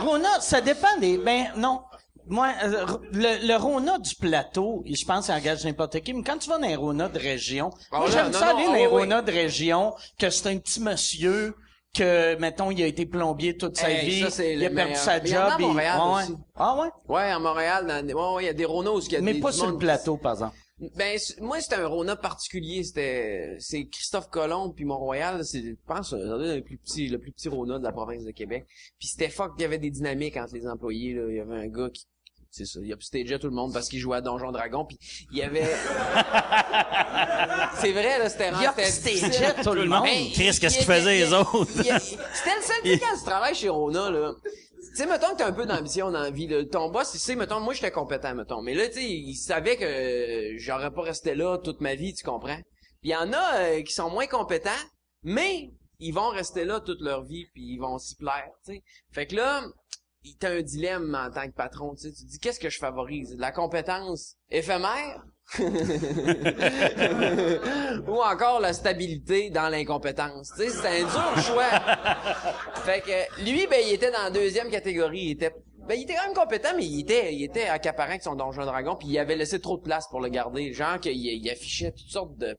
Rona, 0.03 0.39
ça 0.41 0.61
dépend 0.61 0.97
des. 0.99 1.17
Ben 1.17 1.47
non. 1.57 1.81
Moi, 2.27 2.49
euh, 2.63 2.85
le, 3.11 3.45
le 3.47 3.55
Rona 3.57 3.97
du 3.99 4.15
plateau, 4.15 4.81
je 4.85 5.03
pense 5.05 5.25
qu'il 5.25 5.35
engage 5.35 5.65
n'importe 5.65 5.99
qui, 5.99 6.13
mais 6.13 6.23
quand 6.23 6.37
tu 6.37 6.49
vas 6.49 6.57
dans 6.57 6.67
un 6.67 6.77
Rona 6.77 7.09
de 7.09 7.19
région, 7.19 7.69
Ah 7.91 7.99
moi 7.99 8.09
j'aime 8.09 8.31
ça 8.31 8.53
non, 8.53 8.59
aller 8.59 8.65
ah 8.65 8.89
dans 8.89 8.95
un 8.95 8.99
Rona 8.99 9.21
de 9.21 9.31
région, 9.31 9.93
que 10.17 10.29
c'est 10.29 10.47
un 10.47 10.57
petit 10.57 10.79
monsieur, 10.79 11.53
que, 11.93 12.35
mettons, 12.39 12.71
il 12.71 12.81
a 12.81 12.87
été 12.87 13.05
plombier 13.05 13.57
toute 13.57 13.75
sa 13.77 13.91
Hey, 13.91 14.09
vie, 14.09 14.31
ça, 14.31 14.43
il 14.45 14.63
a 14.65 14.69
perdu 14.69 14.91
meilleur. 14.91 14.97
sa 15.03 15.19
Mais 15.19 15.29
il 15.29 15.31
y 15.33 15.37
en 15.37 15.41
a 15.41 15.49
job. 15.49 15.53
à 15.53 15.57
Montréal 15.67 15.99
et- 15.99 16.23
aussi. 16.23 16.35
Ah 16.55 16.75
ouais? 16.79 16.87
Ouais, 17.09 17.29
à 17.29 17.39
Montréal, 17.39 17.87
dans, 17.87 18.07
ouais, 18.07 18.35
ouais, 18.35 18.43
il 18.43 18.45
y 18.45 18.49
a 18.49 18.53
des 18.53 18.65
Ronos 18.65 19.01
qui 19.01 19.17
a 19.17 19.21
Mais 19.21 19.33
des, 19.33 19.39
pas 19.41 19.51
du 19.51 19.57
sur 19.57 19.67
le 19.67 19.77
plateau, 19.77 20.15
par 20.15 20.31
exemple. 20.33 20.55
Ben 20.95 21.19
moi 21.41 21.59
c'était 21.61 21.75
un 21.75 21.87
Rona 21.87 22.15
particulier, 22.15 22.83
c'était 22.83 23.55
c'est 23.59 23.85
Christophe 23.85 24.29
Colomb 24.29 24.71
puis 24.71 24.85
Mont-Royal, 24.85 25.43
c'est 25.45 25.61
je 25.61 25.75
pense 25.87 26.13
être 26.13 26.19
le 26.21 26.61
plus 26.61 26.77
petit 26.77 27.07
le 27.07 27.19
plus 27.19 27.31
petit 27.31 27.49
Rona 27.49 27.79
de 27.79 27.83
la 27.83 27.91
province 27.91 28.23
de 28.23 28.31
Québec. 28.31 28.65
Puis 28.99 29.07
c'était 29.09 29.29
fuck, 29.29 29.53
il 29.57 29.61
y 29.61 29.65
avait 29.65 29.77
des 29.79 29.89
dynamiques 29.91 30.37
entre 30.37 30.53
les 30.55 30.67
employés 30.67 31.13
là, 31.13 31.23
il 31.29 31.35
y 31.35 31.39
avait 31.39 31.55
un 31.55 31.67
gars 31.67 31.89
qui 31.89 32.05
c'est 32.51 32.65
ça, 32.65 32.79
il 32.83 32.91
upstageait 32.91 33.39
tout 33.39 33.47
le 33.47 33.53
monde 33.55 33.73
parce 33.73 33.89
qu'il 33.89 33.97
jouait 33.99 34.17
à 34.17 34.21
Donjon 34.21 34.51
Dragon 34.51 34.85
puis 34.85 34.99
il 35.31 35.39
y 35.39 35.41
avait 35.41 35.65
C'est 37.79 37.91
vrai 37.91 38.19
là, 38.19 38.29
c'était 38.29 38.49
Il 38.51 38.69
c'était 39.01 39.15
upstageait 39.17 39.63
tout 39.63 39.73
le 39.73 39.85
monde. 39.85 40.03
Ben, 40.03 40.25
Chris, 40.33 40.57
qu'est-ce 40.59 40.65
il- 40.65 40.77
qu'ils 40.77 40.85
faisaient, 40.85 41.19
il- 41.19 41.25
les 41.25 41.33
autres? 41.33 41.65
C'était 41.67 41.89
le 41.93 42.61
seul 42.61 42.81
truc 42.83 43.01
quand 43.01 43.17
tu 43.17 43.23
travailles 43.25 43.55
chez 43.55 43.69
Rona, 43.69 44.09
là. 44.11 44.33
Tu 44.89 44.95
sais, 44.97 45.05
mettons 45.05 45.31
que 45.31 45.37
t'as 45.37 45.47
un 45.47 45.53
peu 45.53 45.65
d'ambition 45.65 46.11
dans 46.11 46.21
la 46.21 46.31
vie, 46.31 46.47
là. 46.47 46.63
Ton 46.65 46.89
boss, 46.89 47.13
il 47.13 47.19
sait, 47.19 47.35
mettons, 47.35 47.59
moi, 47.59 47.73
j'étais 47.73 47.91
compétent, 47.91 48.35
mettons. 48.35 48.61
Mais 48.61 48.73
là, 48.73 48.87
tu 48.87 48.95
sais, 48.95 49.09
il 49.09 49.35
savait 49.35 49.77
que 49.77 49.85
euh, 49.85 50.55
j'aurais 50.57 50.91
pas 50.91 51.01
resté 51.01 51.35
là 51.35 51.57
toute 51.57 51.81
ma 51.81 51.95
vie, 51.95 52.13
tu 52.13 52.23
comprends? 52.23 52.59
Puis 53.01 53.09
il 53.09 53.11
y 53.11 53.15
en 53.15 53.31
a 53.33 53.59
euh, 53.59 53.81
qui 53.81 53.93
sont 53.93 54.09
moins 54.09 54.27
compétents, 54.27 54.69
mais 55.23 55.71
ils 55.99 56.11
vont 56.11 56.29
rester 56.29 56.65
là 56.65 56.79
toute 56.79 57.01
leur 57.01 57.23
vie, 57.23 57.45
puis 57.53 57.63
ils 57.63 57.79
vont 57.79 57.97
s'y 57.97 58.15
plaire, 58.15 58.49
tu 58.65 58.73
sais. 58.73 58.83
Fait 59.11 59.25
que 59.25 59.35
là, 59.35 59.63
t'as 60.39 60.51
un 60.51 60.61
dilemme 60.61 61.15
en 61.15 61.31
tant 61.31 61.47
que 61.47 61.55
patron, 61.55 61.95
tu 61.95 62.09
sais. 62.09 62.11
Tu 62.11 62.25
dis, 62.25 62.39
qu'est-ce 62.39 62.59
que 62.59 62.69
je 62.69 62.79
favorise? 62.79 63.35
La 63.37 63.51
compétence 63.51 64.35
éphémère? 64.49 65.23
ou 68.07 68.21
encore 68.21 68.59
la 68.59 68.73
stabilité 68.73 69.49
dans 69.49 69.69
l'incompétence. 69.69 70.51
C'est 70.55 70.85
un 70.85 70.99
dur 71.01 71.37
choix. 71.43 71.69
fait 72.83 73.01
que 73.01 73.43
lui, 73.43 73.65
ben, 73.67 73.79
il 73.85 73.93
était 73.93 74.11
dans 74.11 74.23
la 74.23 74.31
deuxième 74.31 74.69
catégorie. 74.69 75.21
Il 75.21 75.31
était, 75.31 75.55
ben, 75.87 75.95
il 75.95 76.03
était 76.03 76.15
quand 76.15 76.25
même 76.25 76.35
compétent, 76.35 76.69
mais 76.75 76.85
il 76.85 77.01
était, 77.01 77.35
il 77.35 77.43
était 77.43 77.65
accaparant 77.65 78.09
avec 78.09 78.23
son 78.23 78.35
donjon 78.35 78.65
dragon, 78.65 78.95
puis 78.95 79.09
il 79.09 79.19
avait 79.19 79.35
laissé 79.35 79.59
trop 79.59 79.77
de 79.77 79.83
place 79.83 80.07
pour 80.09 80.21
le 80.21 80.29
garder. 80.29 80.73
Genre 80.73 80.99
qu'il 80.99 81.13
il 81.13 81.49
affichait 81.49 81.91
toutes 81.91 82.09
sortes 82.09 82.35
de 82.37 82.55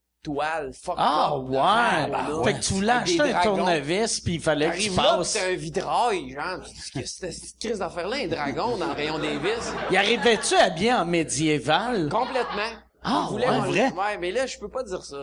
fuck 0.82 0.94
Ah, 0.98 1.32
de 1.34 1.50
ouais. 1.50 2.44
Fait 2.44 2.54
que 2.58 2.64
tu 2.64 2.74
voulais 2.74 2.92
acheter 2.92 3.20
un 3.32 3.40
tournevis, 3.42 4.20
puis 4.20 4.34
il 4.34 4.40
fallait 4.40 4.70
que 4.70 4.78
tu 4.78 4.90
là, 4.90 5.16
passes. 5.16 5.28
c'est 5.28 5.52
un 5.52 5.56
vitrail, 5.56 6.30
genre. 6.30 6.60
C'était 7.04 7.30
cette 7.32 7.58
crise 7.60 7.78
d'affaire-là, 7.78 8.16
un 8.24 8.28
dragon 8.28 8.76
dans 8.76 8.86
le 8.86 8.92
rayon 8.92 9.18
des 9.18 9.36
vis? 9.38 9.72
Il 9.90 9.96
arrivait-tu 9.96 10.54
habillé 10.56 10.92
en 10.92 11.04
médiéval? 11.04 12.08
Complètement. 12.10 12.72
Ah, 13.02 13.26
il 13.28 13.32
voulait 13.32 13.48
ouais, 13.50 13.58
vrai? 13.58 13.92
Ouais, 13.92 14.18
mais 14.18 14.30
là, 14.32 14.46
je 14.46 14.58
peux 14.58 14.70
pas 14.70 14.82
dire 14.82 15.02
ça. 15.04 15.16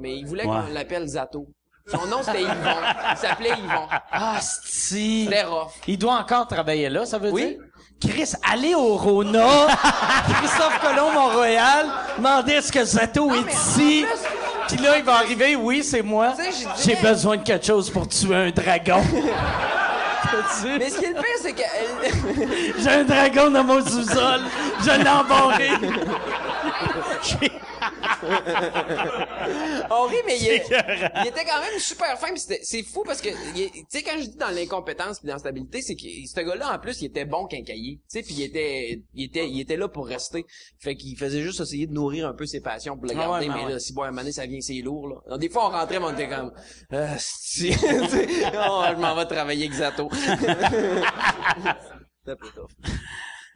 Mais 0.00 0.16
il 0.18 0.26
voulait 0.26 0.44
Ouais. 0.44 0.50
qu'on 0.66 0.72
l'appelle 0.72 1.06
Zato. 1.06 1.46
Son 1.86 2.06
nom, 2.06 2.18
c'était 2.22 2.42
Yvon. 2.42 2.52
Il 3.12 3.16
s'appelait 3.16 3.50
Yvon. 3.50 3.86
Ah, 4.12 4.38
si. 4.42 5.24
C'était 5.24 5.44
rough. 5.44 5.70
Il 5.86 5.96
doit 5.98 6.14
encore 6.16 6.46
travailler 6.48 6.88
là, 6.90 7.06
ça 7.06 7.18
veut 7.18 7.30
Oui. 7.30 7.46
dire? 7.46 7.58
Chris, 8.00 8.32
allez 8.48 8.74
au 8.76 8.96
Rona, 8.96 9.46
Christophe 10.38 10.80
Colomb, 10.80 11.12
Montréal, 11.12 11.86
demandez 12.16 12.52
est-ce 12.52 12.70
que 12.70 12.84
Zato 12.84 13.34
est 13.34 13.52
ici? 13.52 14.04
plus- 14.06 14.28
Puis 14.68 14.76
là, 14.78 14.98
il 14.98 15.04
va 15.04 15.14
arriver, 15.14 15.56
oui, 15.56 15.82
c'est 15.82 16.02
moi. 16.02 16.34
J'ai 16.84 16.96
besoin 16.96 17.36
de 17.36 17.42
quelque 17.42 17.66
chose 17.66 17.90
pour 17.90 18.08
tuer 18.08 18.34
un 18.34 18.50
dragon. 18.50 19.02
Mais 20.78 20.90
ce 20.90 20.98
qui 20.98 21.04
est 21.06 21.08
le 21.08 21.14
pire, 21.14 21.24
c'est 21.40 21.52
qu'elle... 21.52 22.12
J'ai 22.78 22.90
un 22.90 23.04
dragon 23.04 23.50
dans 23.50 23.64
mon 23.64 23.80
sous-sol. 23.84 24.42
Je 24.80 24.90
l'ai 24.90 25.08
embarré. 25.08 25.70
On 29.90 30.06
rit, 30.06 30.16
mais 30.26 30.36
il, 30.38 30.44
il 30.44 31.26
était 31.28 31.44
quand 31.44 31.60
même 31.60 31.78
super 31.78 32.18
fin. 32.18 32.28
C'est 32.36 32.82
fou 32.82 33.02
parce 33.04 33.20
que, 33.20 33.28
tu 33.30 33.84
sais, 33.88 34.02
quand 34.02 34.18
je 34.18 34.26
dis 34.26 34.36
dans 34.36 34.48
l'incompétence 34.50 35.18
puis 35.20 35.28
dans 35.28 35.34
la 35.34 35.38
stabilité, 35.38 35.82
c'est 35.82 35.94
que 35.96 36.02
ce 36.02 36.40
gars-là, 36.40 36.74
en 36.74 36.78
plus, 36.78 37.00
il 37.02 37.06
était 37.06 37.24
bon 37.24 37.46
qu'un 37.46 37.62
cahier. 37.62 38.00
Tu 38.10 38.18
sais, 38.18 38.22
puis 38.22 38.34
il 38.34 38.42
était, 38.42 39.02
il 39.14 39.24
était, 39.24 39.48
il 39.48 39.60
était 39.60 39.76
là 39.76 39.88
pour 39.88 40.06
rester. 40.06 40.44
Fait 40.78 40.96
qu'il 40.96 41.16
faisait 41.16 41.42
juste 41.42 41.60
essayer 41.60 41.86
de 41.86 41.92
nourrir 41.92 42.28
un 42.28 42.34
peu 42.34 42.46
ses 42.46 42.60
passions 42.60 42.96
pour 42.96 43.06
le 43.06 43.12
Ah 43.12 43.20
garder. 43.20 43.48
ouais, 43.48 43.54
mais 43.54 43.64
ouais. 43.64 43.72
là, 43.72 43.78
si 43.78 43.92
bon, 43.92 44.02
à 44.02 44.06
un 44.06 44.10
moment 44.10 44.22
donné, 44.22 44.32
ça 44.32 44.46
vient, 44.46 44.60
c'est 44.60 44.74
lourd, 44.82 45.08
là. 45.08 45.16
Alors, 45.26 45.38
des 45.38 45.48
fois, 45.48 45.66
on 45.66 45.70
rentrait, 45.70 45.98
mais 45.98 46.06
on 46.06 46.12
était 46.12 46.28
comme, 46.28 46.52
euh, 46.92 47.14
si, 47.18 47.70
oh, 47.82 48.82
je 48.90 49.00
m'en 49.00 49.14
vais 49.14 49.26
travailler 49.26 49.66
avec 49.66 49.76
Zato. 49.78 50.08
C'était. 52.26 52.36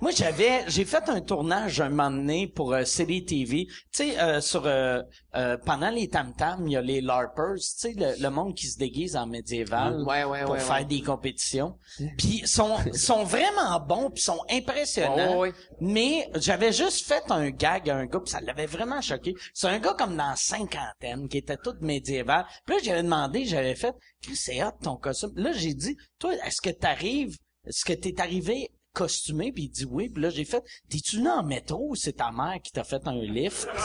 Moi, 0.02 0.10
j'avais, 0.10 0.64
j'ai 0.66 0.84
fait 0.84 1.08
un 1.08 1.20
tournage 1.20 1.80
un 1.80 1.88
moment 1.88 2.10
donné 2.10 2.48
pour 2.48 2.72
euh, 2.74 2.82
TV. 2.82 3.66
Tu 3.66 3.74
sais, 3.92 4.18
euh, 4.18 4.40
sur 4.40 4.66
euh, 4.66 5.00
euh, 5.36 5.56
pendant 5.64 5.90
les 5.90 6.08
tam 6.08 6.34
tam, 6.34 6.66
il 6.66 6.72
y 6.72 6.76
a 6.76 6.80
les 6.80 7.00
larpers. 7.00 7.54
Tu 7.54 7.60
sais, 7.60 7.92
le, 7.96 8.20
le 8.20 8.28
monde 8.28 8.56
qui 8.56 8.66
se 8.66 8.76
déguise 8.78 9.14
en 9.14 9.28
médiéval 9.28 9.98
Mm. 9.98 10.06
Ouais, 10.08 10.24
ouais, 10.24 10.42
pour 10.42 10.54
ouais, 10.54 10.58
faire 10.58 10.84
des 10.84 11.02
compétitions. 11.02 11.78
Puis 12.18 12.42
sont 12.46 12.78
sont 12.94 13.22
vraiment 13.22 13.78
bons, 13.78 14.10
puis 14.10 14.24
sont 14.24 14.40
impressionnants. 14.50 15.14
Ouais, 15.14 15.28
ouais, 15.28 15.36
ouais. 15.50 15.54
Mais 15.80 16.28
j'avais 16.34 16.72
juste 16.72 17.06
fait 17.06 17.22
un 17.30 17.50
gag 17.50 17.88
à 17.88 17.96
un 17.96 18.06
gars, 18.06 18.18
puis 18.18 18.32
ça 18.32 18.40
l'avait 18.40 18.66
vraiment 18.66 19.00
choqué. 19.00 19.36
C'est 19.54 19.68
un 19.68 19.78
gars 19.78 19.94
comme 19.96 20.16
dans 20.16 20.30
la 20.30 20.36
cinquantaine 20.36 21.28
qui 21.28 21.38
était 21.38 21.58
tout 21.58 21.76
médiéval. 21.80 22.44
Puis 22.66 22.74
là, 22.74 22.82
j'avais 22.82 23.02
demandé, 23.04 23.44
j'avais 23.44 23.76
fait, 23.76 23.94
Chris, 24.20 24.34
c'est 24.34 24.64
hot 24.64 24.72
ton 24.82 24.96
costume. 24.96 25.30
Là, 25.36 25.52
j'ai 25.52 25.74
dit, 25.74 25.96
toi, 26.18 26.34
est-ce 26.44 26.60
que 26.60 26.70
t'arrives, 26.70 27.36
est-ce 27.68 27.84
que 27.84 27.92
t'es 27.92 28.20
arrivé 28.20 28.72
costumé? 28.92 29.52
Puis 29.52 29.64
il 29.64 29.68
dit 29.70 29.86
oui. 29.90 30.08
Puis 30.08 30.22
là, 30.22 30.30
j'ai 30.30 30.44
fait, 30.44 30.62
t'es-tu 30.90 31.16
venu 31.16 31.28
en 31.30 31.42
métro 31.42 31.88
ou 31.90 31.94
c'est 31.94 32.12
ta 32.14 32.30
mère 32.30 32.56
qui 32.62 32.72
t'a 32.72 32.84
fait 32.84 33.00
un 33.06 33.14
lift? 33.14 33.68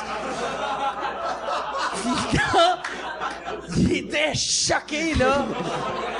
Puis 3.72 3.82
il 3.84 3.97
était 3.97 4.34
choqué, 4.36 5.14
là. 5.16 5.45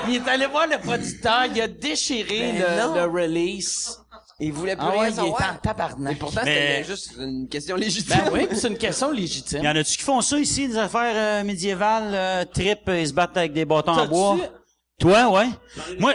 Il 0.08 0.16
est 0.16 0.28
allé 0.28 0.46
voir 0.46 0.66
le 0.66 0.78
producteur, 0.78 1.44
il 1.54 1.60
a 1.60 1.68
déchiré 1.68 2.52
Ben 2.58 2.94
le, 2.94 3.00
le 3.00 3.04
release. 3.06 3.98
Il 4.40 4.52
voulait 4.52 4.76
plus 4.76 4.84
Ah 4.86 4.90
rien 4.92 5.04
il 5.06 5.08
était 5.08 5.16
savoir. 5.16 5.52
en 5.54 5.56
tabarnak. 5.56 6.12
Et 6.12 6.16
pourtant, 6.16 6.40
Mais- 6.44 6.76
c'était 6.84 6.84
juste 6.94 7.12
une 7.18 7.48
question 7.48 7.74
légitime. 7.76 8.20
Ben 8.26 8.30
oui, 8.32 8.48
c'est 8.52 8.68
une 8.68 8.78
question 8.78 9.10
légitime. 9.10 9.62
Y 9.64 9.68
en 9.68 9.74
a-tu 9.76 9.96
qui 9.96 10.02
font 10.04 10.20
ça 10.20 10.38
ici, 10.38 10.68
des 10.68 10.76
affaires 10.78 11.40
euh, 11.42 11.44
médiévales, 11.44 12.12
euh, 12.14 12.44
trip, 12.44 12.80
ils 12.88 13.08
se 13.08 13.12
battent 13.12 13.36
avec 13.36 13.52
des 13.52 13.64
bâtons 13.64 13.92
en 13.92 14.06
bois? 14.06 14.38
Toi, 15.00 15.28
ouais. 15.30 15.48
Moi, 15.98 16.14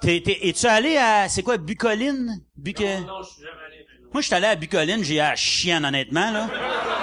t'es, 0.00 0.22
t'es, 0.24 0.38
es-tu 0.48 0.66
allé 0.66 0.96
à, 0.96 1.28
c'est 1.28 1.42
quoi, 1.42 1.56
Bucoline? 1.56 2.40
Buc... 2.56 2.80
Non, 2.80 2.86
je 3.22 3.28
suis 3.28 3.42
jamais 3.42 3.64
allé. 3.66 3.86
Moi, 4.12 4.22
je 4.22 4.26
suis 4.26 4.34
allé 4.34 4.46
à 4.46 4.56
Bucoline, 4.56 5.04
j'ai 5.04 5.14
eu 5.14 5.18
la 5.18 5.36
chienne, 5.36 5.84
honnêtement, 5.84 6.30
là. 6.30 6.48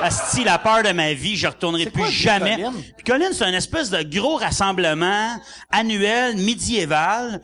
Asti, 0.02 0.44
la 0.44 0.58
peur 0.58 0.84
de 0.84 0.92
ma 0.92 1.14
vie, 1.14 1.36
je 1.38 1.48
retournerai 1.48 1.86
C'est 1.86 1.90
plus 1.92 2.02
quoi, 2.02 2.10
jamais. 2.12 2.58
Bucoline? 2.58 2.84
Bucoline, 2.98 3.34
c'est 3.34 3.48
une 3.48 3.54
espèce 3.56 3.90
de 3.92 4.02
gros 4.04 4.38
rassemblement 4.38 5.40
annuel, 5.72 6.36
médiéval. 6.38 7.42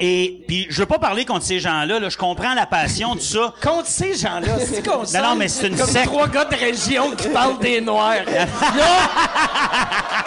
Et 0.00 0.42
puis 0.48 0.66
je 0.70 0.78
veux 0.80 0.86
pas 0.86 0.98
parler 0.98 1.24
contre 1.24 1.44
ces 1.44 1.60
gens-là, 1.60 2.00
là, 2.00 2.08
je 2.08 2.16
comprends 2.16 2.54
la 2.54 2.66
passion, 2.66 3.14
tout 3.14 3.20
ça. 3.20 3.54
Contre 3.62 3.86
ces 3.86 4.14
gens-là, 4.14 4.58
c'est 4.58 4.84
qu'on 4.84 5.02
Non, 5.02 5.22
non, 5.28 5.36
mais 5.36 5.46
c'est 5.48 5.68
une 5.68 5.76
comme 5.76 5.86
secte. 5.86 6.06
trois 6.06 6.26
gars 6.28 6.46
de 6.46 6.56
région 6.56 7.10
qui 7.14 7.28
parlent 7.28 7.58
des 7.60 7.80
Noirs? 7.80 8.24
Là, 8.26 8.46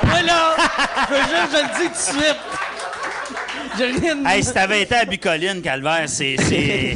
moi 0.03 0.21
là, 0.21 0.55
je 1.09 1.13
veux 1.13 1.21
juste, 1.21 1.51
je 1.51 1.57
le 1.57 1.79
dis 1.79 1.87
tout 1.87 2.17
de 2.17 2.21
suite. 2.23 2.37
Rien. 3.77 4.25
Hey, 4.25 4.43
si 4.43 4.53
t'avais 4.53 4.81
été 4.83 4.95
à 4.95 5.05
Bucoline, 5.05 5.61
Calvaire, 5.61 6.07
c'est, 6.07 6.35
c'est... 6.39 6.95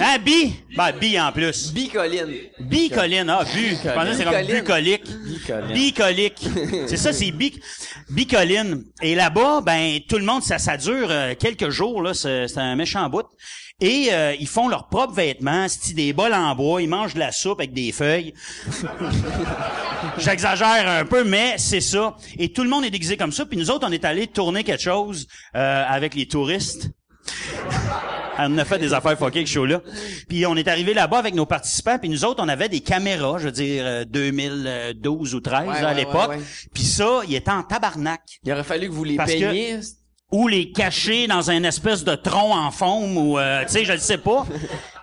Hein, 0.00 0.18
Bi? 0.24 0.54
Ben, 0.76 0.92
Bi 0.92 1.20
en 1.20 1.32
plus. 1.32 1.72
Bicoline. 1.72 2.34
Bicoline, 2.60 3.28
ah, 3.30 3.44
bu. 3.44 3.70
Je 3.70 3.90
pensais 3.90 4.10
que 4.10 4.16
c'est 4.16 4.24
comme 4.24 4.34
Bicoline. 4.34 4.60
bucolique. 4.60 5.04
Bicoline. 5.24 5.72
Bicolique. 5.74 6.48
c'est 6.86 6.96
ça, 6.96 7.12
c'est 7.12 7.30
bic, 7.30 7.60
bicoline. 8.10 8.84
Et 9.02 9.14
là-bas, 9.14 9.60
ben, 9.60 9.98
tout 10.08 10.18
le 10.18 10.24
monde, 10.24 10.42
ça, 10.42 10.58
ça 10.58 10.76
dure 10.76 11.08
euh, 11.10 11.34
quelques 11.38 11.70
jours, 11.70 12.02
là. 12.02 12.14
C'est, 12.14 12.48
c'est 12.48 12.60
un 12.60 12.76
méchant 12.76 13.08
bout. 13.08 13.26
Et 13.80 14.08
euh, 14.10 14.34
ils 14.40 14.48
font 14.48 14.68
leurs 14.68 14.88
propres 14.88 15.14
vêtements, 15.14 15.66
c'est 15.68 15.94
des 15.94 16.12
bols 16.12 16.34
en 16.34 16.52
bois, 16.56 16.82
ils 16.82 16.88
mangent 16.88 17.14
de 17.14 17.20
la 17.20 17.30
soupe 17.30 17.60
avec 17.60 17.72
des 17.72 17.92
feuilles. 17.92 18.34
J'exagère 20.18 20.88
un 20.88 21.04
peu, 21.04 21.22
mais 21.22 21.54
c'est 21.58 21.80
ça. 21.80 22.16
Et 22.38 22.52
tout 22.52 22.64
le 22.64 22.68
monde 22.70 22.84
est 22.84 22.90
déguisé 22.90 23.16
comme 23.16 23.30
ça. 23.32 23.46
Puis 23.46 23.56
nous 23.56 23.70
autres, 23.70 23.86
on 23.88 23.92
est 23.92 24.04
allés 24.04 24.26
tourner 24.26 24.64
quelque 24.64 24.82
chose 24.82 25.28
euh, 25.54 25.84
avec 25.88 26.14
les 26.14 26.26
touristes. 26.26 26.90
On 28.40 28.56
a 28.56 28.64
fait 28.64 28.78
des 28.78 28.92
affaires 28.94 29.18
fuckées 29.18 29.38
avec 29.40 29.48
ce 29.48 29.54
show-là. 29.54 29.80
Puis 30.28 30.46
on 30.46 30.54
est 30.54 30.68
arrivé 30.68 30.94
là-bas 30.94 31.18
avec 31.18 31.34
nos 31.34 31.44
participants, 31.44 31.98
puis 31.98 32.08
nous 32.08 32.24
autres, 32.24 32.40
on 32.40 32.48
avait 32.48 32.68
des 32.68 32.78
caméras, 32.78 33.38
je 33.38 33.46
veux 33.46 33.50
dire, 33.52 33.82
euh, 33.84 34.04
2012 34.04 35.34
ou 35.34 35.40
13 35.40 35.66
Ouais, 35.66 35.82
là, 35.82 35.88
à 35.88 35.90
ouais, 35.90 35.94
l'époque. 35.96 36.28
ouais. 36.30 36.38
Puis 36.72 36.84
ça, 36.84 37.22
il 37.26 37.34
était 37.34 37.50
en 37.50 37.64
tabarnak. 37.64 38.20
Il 38.44 38.52
aurait 38.52 38.62
fallu 38.62 38.86
que 38.86 38.92
vous 38.92 39.02
les 39.02 39.16
Parce 39.16 39.32
que- 39.32 39.38
peigniez. 39.40 39.80
Ou 40.30 40.46
les 40.46 40.72
cacher 40.72 41.26
dans 41.26 41.50
un 41.50 41.64
espèce 41.64 42.04
de 42.04 42.14
tronc 42.14 42.52
en 42.52 42.70
forme, 42.70 43.16
ou, 43.16 43.38
euh, 43.38 43.64
tu 43.64 43.72
sais, 43.72 43.84
je 43.86 43.94
ne 43.94 43.98
sais 43.98 44.18
pas. 44.18 44.46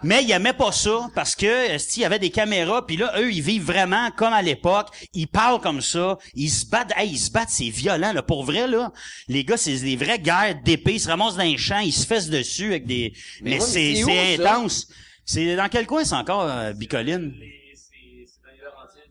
Mais 0.04 0.24
il 0.24 0.30
aimait 0.30 0.54
pas 0.54 0.72
ça, 0.72 1.10
parce 1.16 1.36
que, 1.36 1.72
esti, 1.72 2.02
il 2.02 2.04
y 2.04 2.06
avait 2.06 2.20
des 2.20 2.30
caméras, 2.30 2.86
puis 2.86 2.96
là, 2.96 3.12
eux, 3.18 3.34
ils 3.34 3.42
vivent 3.42 3.66
vraiment 3.66 4.12
comme 4.12 4.34
à 4.34 4.44
l'époque. 4.44 4.90
Ils 5.16 5.28
parlent 5.28 5.60
comme 5.60 5.82
ça. 5.82 6.20
Ils 6.36 6.52
se 6.52 6.68
battent, 6.68 6.94
hey, 6.96 7.10
ils 7.10 7.18
se 7.18 7.32
battent, 7.32 7.50
c'est 7.50 7.70
violent, 7.70 8.14
là. 8.14 8.22
Pour 8.22 8.44
vrai, 8.44 8.68
là, 8.68 8.92
les 9.28 9.44
gars, 9.44 9.58
c'est 9.58 9.78
des 9.78 9.96
vraies 9.96 10.20
guerres 10.20 10.62
d'épée. 10.64 10.94
Ils 10.94 11.00
se 11.00 11.10
ramassent 11.10 11.38
dans 11.38 11.44
les 11.44 11.58
champs, 11.58 11.80
ils 11.80 11.92
se 11.92 12.06
fessent 12.06 12.30
dessus 12.30 12.68
avec 12.68 12.86
des... 12.86 13.14
Mais, 13.42 13.60
c'est 13.60 14.04
intense. 14.40 14.88
C'est 15.26 15.56
dans 15.56 15.70
quel 15.70 15.88
coin 15.88 16.06
c'est 16.06 16.14
encore, 16.14 16.44
euh, 16.44 16.74
Bicoline? 16.74 17.34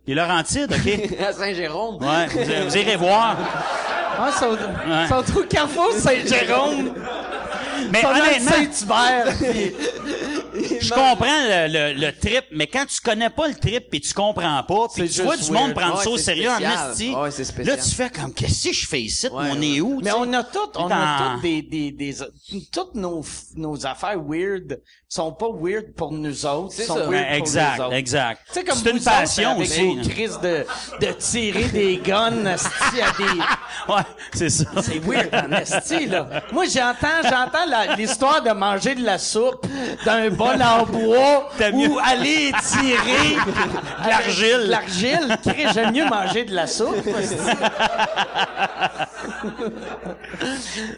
Les 0.07 0.14
Laurentides, 0.14 0.70
OK? 0.72 1.20
à 1.28 1.32
Saint-Jérôme. 1.32 1.96
Ouais, 1.96 2.26
vous, 2.26 2.68
vous 2.68 2.76
irez 2.76 2.96
voir. 2.96 3.36
Ah, 4.18 4.30
sont, 4.38 4.57
ils 4.57 5.09
sont 5.09 5.38
au 5.38 5.42
Carrefour 5.44 5.92
Saint-Jérôme. 5.92 6.92
Mais 7.90 8.05
honnêtement- 8.05 8.50
Saint-Hubert. 8.52 9.34
Je 10.80 10.88
comprends 10.90 11.16
le, 11.26 11.92
le, 11.94 12.00
le 12.07 12.12
trip, 12.18 12.44
mais 12.52 12.66
quand 12.66 12.86
tu 12.86 13.00
connais 13.00 13.30
pas 13.30 13.48
le 13.48 13.55
trip 13.55 13.90
puis 13.90 14.00
tu 14.00 14.14
comprends 14.14 14.62
pas, 14.62 14.86
puis 14.94 15.09
C'est 15.09 15.14
tu 15.16 15.22
vois 15.22 15.36
du 15.36 15.50
monde 15.50 15.74
prendre 15.74 15.98
Ouais, 15.98 16.05
ça 16.05 16.11
au 16.11 16.16
c'est 16.16 16.24
sérieux 16.24 16.50
en 16.50 16.59
esti, 16.90 17.11
Ouais, 17.14 17.30
c'est 17.30 17.44
spécial. 17.44 17.76
là 17.76 17.82
tu 17.82 17.90
fais 17.90 18.11
comme 18.11 18.32
qu'est-ce 18.32 18.68
que 18.68 18.74
je 18.74 18.86
fais 18.86 19.02
ici, 19.02 19.26
Ouais, 19.28 19.48
on 19.52 19.61
est 19.61 19.80
où 19.80 20.00
Mais 20.02 20.12
on 20.12 20.32
a 20.32 20.44
toutes, 20.44 20.76
on 20.76 20.88
Dans- 20.88 20.94
a 20.94 21.32
toutes 21.34 21.42
des, 21.42 21.62
des, 21.62 21.90
des, 21.92 22.14
toutes 22.72 22.94
nos, 22.94 23.22
nos 23.57 23.86
affaires 23.86 24.20
weird 24.26 24.80
sont 25.09 25.32
pas 25.32 25.46
weird 25.52 25.92
pour 25.96 26.11
nous 26.12 26.44
autres, 26.46 26.72
C'est 26.72 26.84
sont 26.84 26.94
ça. 26.96 27.00
weird 27.07 27.12
Ouais, 27.12 27.26
pour 27.28 27.36
exact, 27.46 27.80
autres. 27.80 27.92
exact. 27.92 28.40
C'est 28.50 28.90
une 28.90 29.00
passion 29.00 29.59
aussi. 29.59 29.94
vos 29.96 30.09
crises 30.09 30.38
de, 30.42 30.66
de 31.00 31.12
tirer 31.12 31.64
des 31.68 31.98
guns, 31.98 32.44
esti, 32.46 33.00
à 33.00 33.12
des, 33.16 33.24
Ouais, 33.92 34.02
c'est 34.32 34.50
ça. 34.50 34.64
c'est 34.82 34.98
weird 34.98 35.32
en 35.32 35.52
esti, 35.52 36.07
là. 36.07 36.42
Moi, 36.52 36.64
j'entends, 36.66 37.22
j'entends 37.22 37.94
l'histoire 37.96 38.42
de 38.42 38.50
manger 38.50 38.96
de 38.96 39.05
la 39.05 39.18
soupe 39.18 39.64
d'un 40.05 40.30
bol 40.45 40.62
en 40.62 40.84
bois 40.84 41.49
ou 41.72 41.76
mieux- 41.76 41.99
aller 42.05 42.53
tirer 42.62 43.34
De 44.05 44.09
l'argile. 44.09 44.61
L'argile. 44.68 45.36
Chris, 45.47 45.66
J'aime 45.74 45.92
mieux 45.92 46.05
manger 46.07 46.45
de 46.45 46.55
la 46.55 46.66
soupe. 46.66 46.97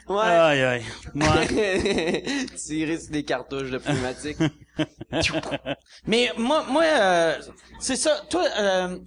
Ouais. 0.08 0.22
Aïe 0.24 0.62
aïe. 0.62 0.82
Ouais. 1.14 2.24
Tirer 2.56 2.98
sur 2.98 3.10
des 3.10 3.24
cartouches 3.24 3.70
de 3.70 3.78
pneumatique. 3.78 4.38
Mais 6.06 6.30
moi, 6.36 6.64
moi, 6.68 6.82
euh, 6.84 7.34
c'est 7.80 7.96
ça. 7.96 8.22
Toi, 8.30 8.44
euh, 8.58 8.98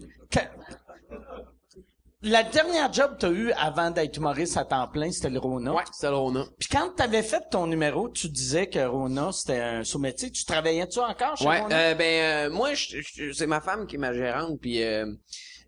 la 2.22 2.44
dernière 2.44 2.92
job 2.92 3.12
que 3.16 3.20
t'as 3.22 3.32
eu 3.32 3.52
avant 3.54 3.92
d'être 3.92 4.18
humoriste 4.18 4.58
à 4.58 4.66
temps 4.66 4.88
plein, 4.88 5.12
c'était 5.12 5.30
le 5.30 5.40
Rona. 5.40 5.74
ouais, 5.74 5.84
c'est 5.94 6.10
le 6.10 6.16
Rona. 6.16 6.46
Puis 6.60 6.68
quand 6.70 6.90
t'avais 6.96 7.24
fait 7.24 7.44
ton 7.50 7.66
numéro, 7.68 8.10
tu 8.10 8.28
disais 8.30 8.68
que 8.68 8.80
Rona, 8.86 9.32
c'était 9.32 9.60
un 9.60 9.84
sous-métier. 9.84 10.30
Tu 10.32 10.44
travaillais-tu 10.46 11.00
encore 11.00 11.38
chez 11.38 11.48
Ouais, 11.48 11.62
Rona? 11.62 11.76
euh, 11.80 11.96
ben 11.96 12.50
euh, 12.50 12.54
moi 12.54 12.74
je- 12.74 12.98
je- 13.02 13.32
c'est 13.32 13.48
ma 13.48 13.62
femme 13.62 13.88
qui 13.88 13.96
est 13.96 14.00
ma 14.00 14.14
gérante 14.14 14.60
puis 14.60 14.84
euh, 14.84 15.06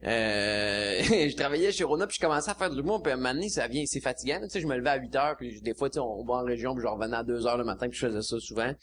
euh, 0.03 0.99
je 1.29 1.35
travaillais 1.35 1.71
chez 1.71 1.83
Rona 1.83 2.07
puis 2.07 2.17
je 2.19 2.25
commençais 2.25 2.51
à 2.51 2.55
faire 2.55 2.69
de 2.69 2.75
l'humour 2.75 3.01
puis 3.01 3.11
à 3.11 3.15
un 3.15 3.17
moment 3.17 3.33
donné 3.33 3.49
ça 3.49 3.67
vient 3.67 3.83
c'est 3.85 4.01
fatigant 4.01 4.39
tu 4.41 4.49
sais 4.49 4.59
je 4.61 4.67
me 4.67 4.75
levais 4.75 4.89
à 4.89 4.95
8 4.97 5.15
heures 5.15 5.35
puis 5.37 5.61
des 5.61 5.73
fois 5.75 5.89
tu 5.89 5.95
sais 5.95 5.99
on 5.99 6.23
va 6.25 6.35
en 6.35 6.43
région 6.43 6.73
puis 6.73 6.81
je 6.83 6.87
revenais 6.87 7.15
à 7.17 7.23
2 7.23 7.45
heures 7.45 7.57
le 7.57 7.63
matin 7.63 7.87
puis 7.87 7.99
je 7.99 8.07
faisais 8.07 8.21
ça 8.21 8.39
souvent 8.39 8.73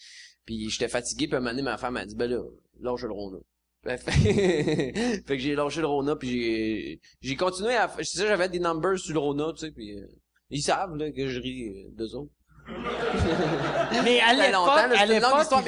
puis 0.47 0.71
j'étais 0.71 0.89
fatigué 0.89 1.27
puis 1.27 1.35
à 1.35 1.39
un 1.39 1.41
moment 1.41 1.51
donné 1.51 1.63
ma 1.63 1.77
femme 1.77 1.95
m'a 1.95 2.07
dit 2.07 2.15
ben 2.15 2.31
là 2.31 2.41
lâche 2.81 3.03
le 3.03 3.13
Rona 3.13 3.39
fait, 3.83 3.99
fait 5.27 5.37
que 5.37 5.39
j'ai 5.39 5.55
lâché 5.55 5.81
le 5.81 5.87
Rona 5.87 6.17
puis 6.17 6.31
j'ai 6.31 7.01
j'ai 7.21 7.37
continué 7.37 7.75
à 7.75 7.91
je 7.99 8.05
sais 8.05 8.27
j'avais 8.27 8.49
des 8.49 8.59
numbers 8.59 8.99
sur 8.99 9.15
le 9.15 9.21
Rona 9.21 9.53
tu 9.53 9.67
sais 9.67 9.73
puis 9.73 9.93
euh, 9.97 10.07
ils 10.51 10.63
savent 10.63 10.97
là 10.97 11.11
que 11.11 11.29
je 11.29 11.41
ris 11.41 11.69
euh, 11.69 11.91
d'eux 11.93 12.15
autres 12.15 12.33
mais 14.05 14.21
à 14.21 14.35
l'époque, 14.35 14.69
à 14.69 15.07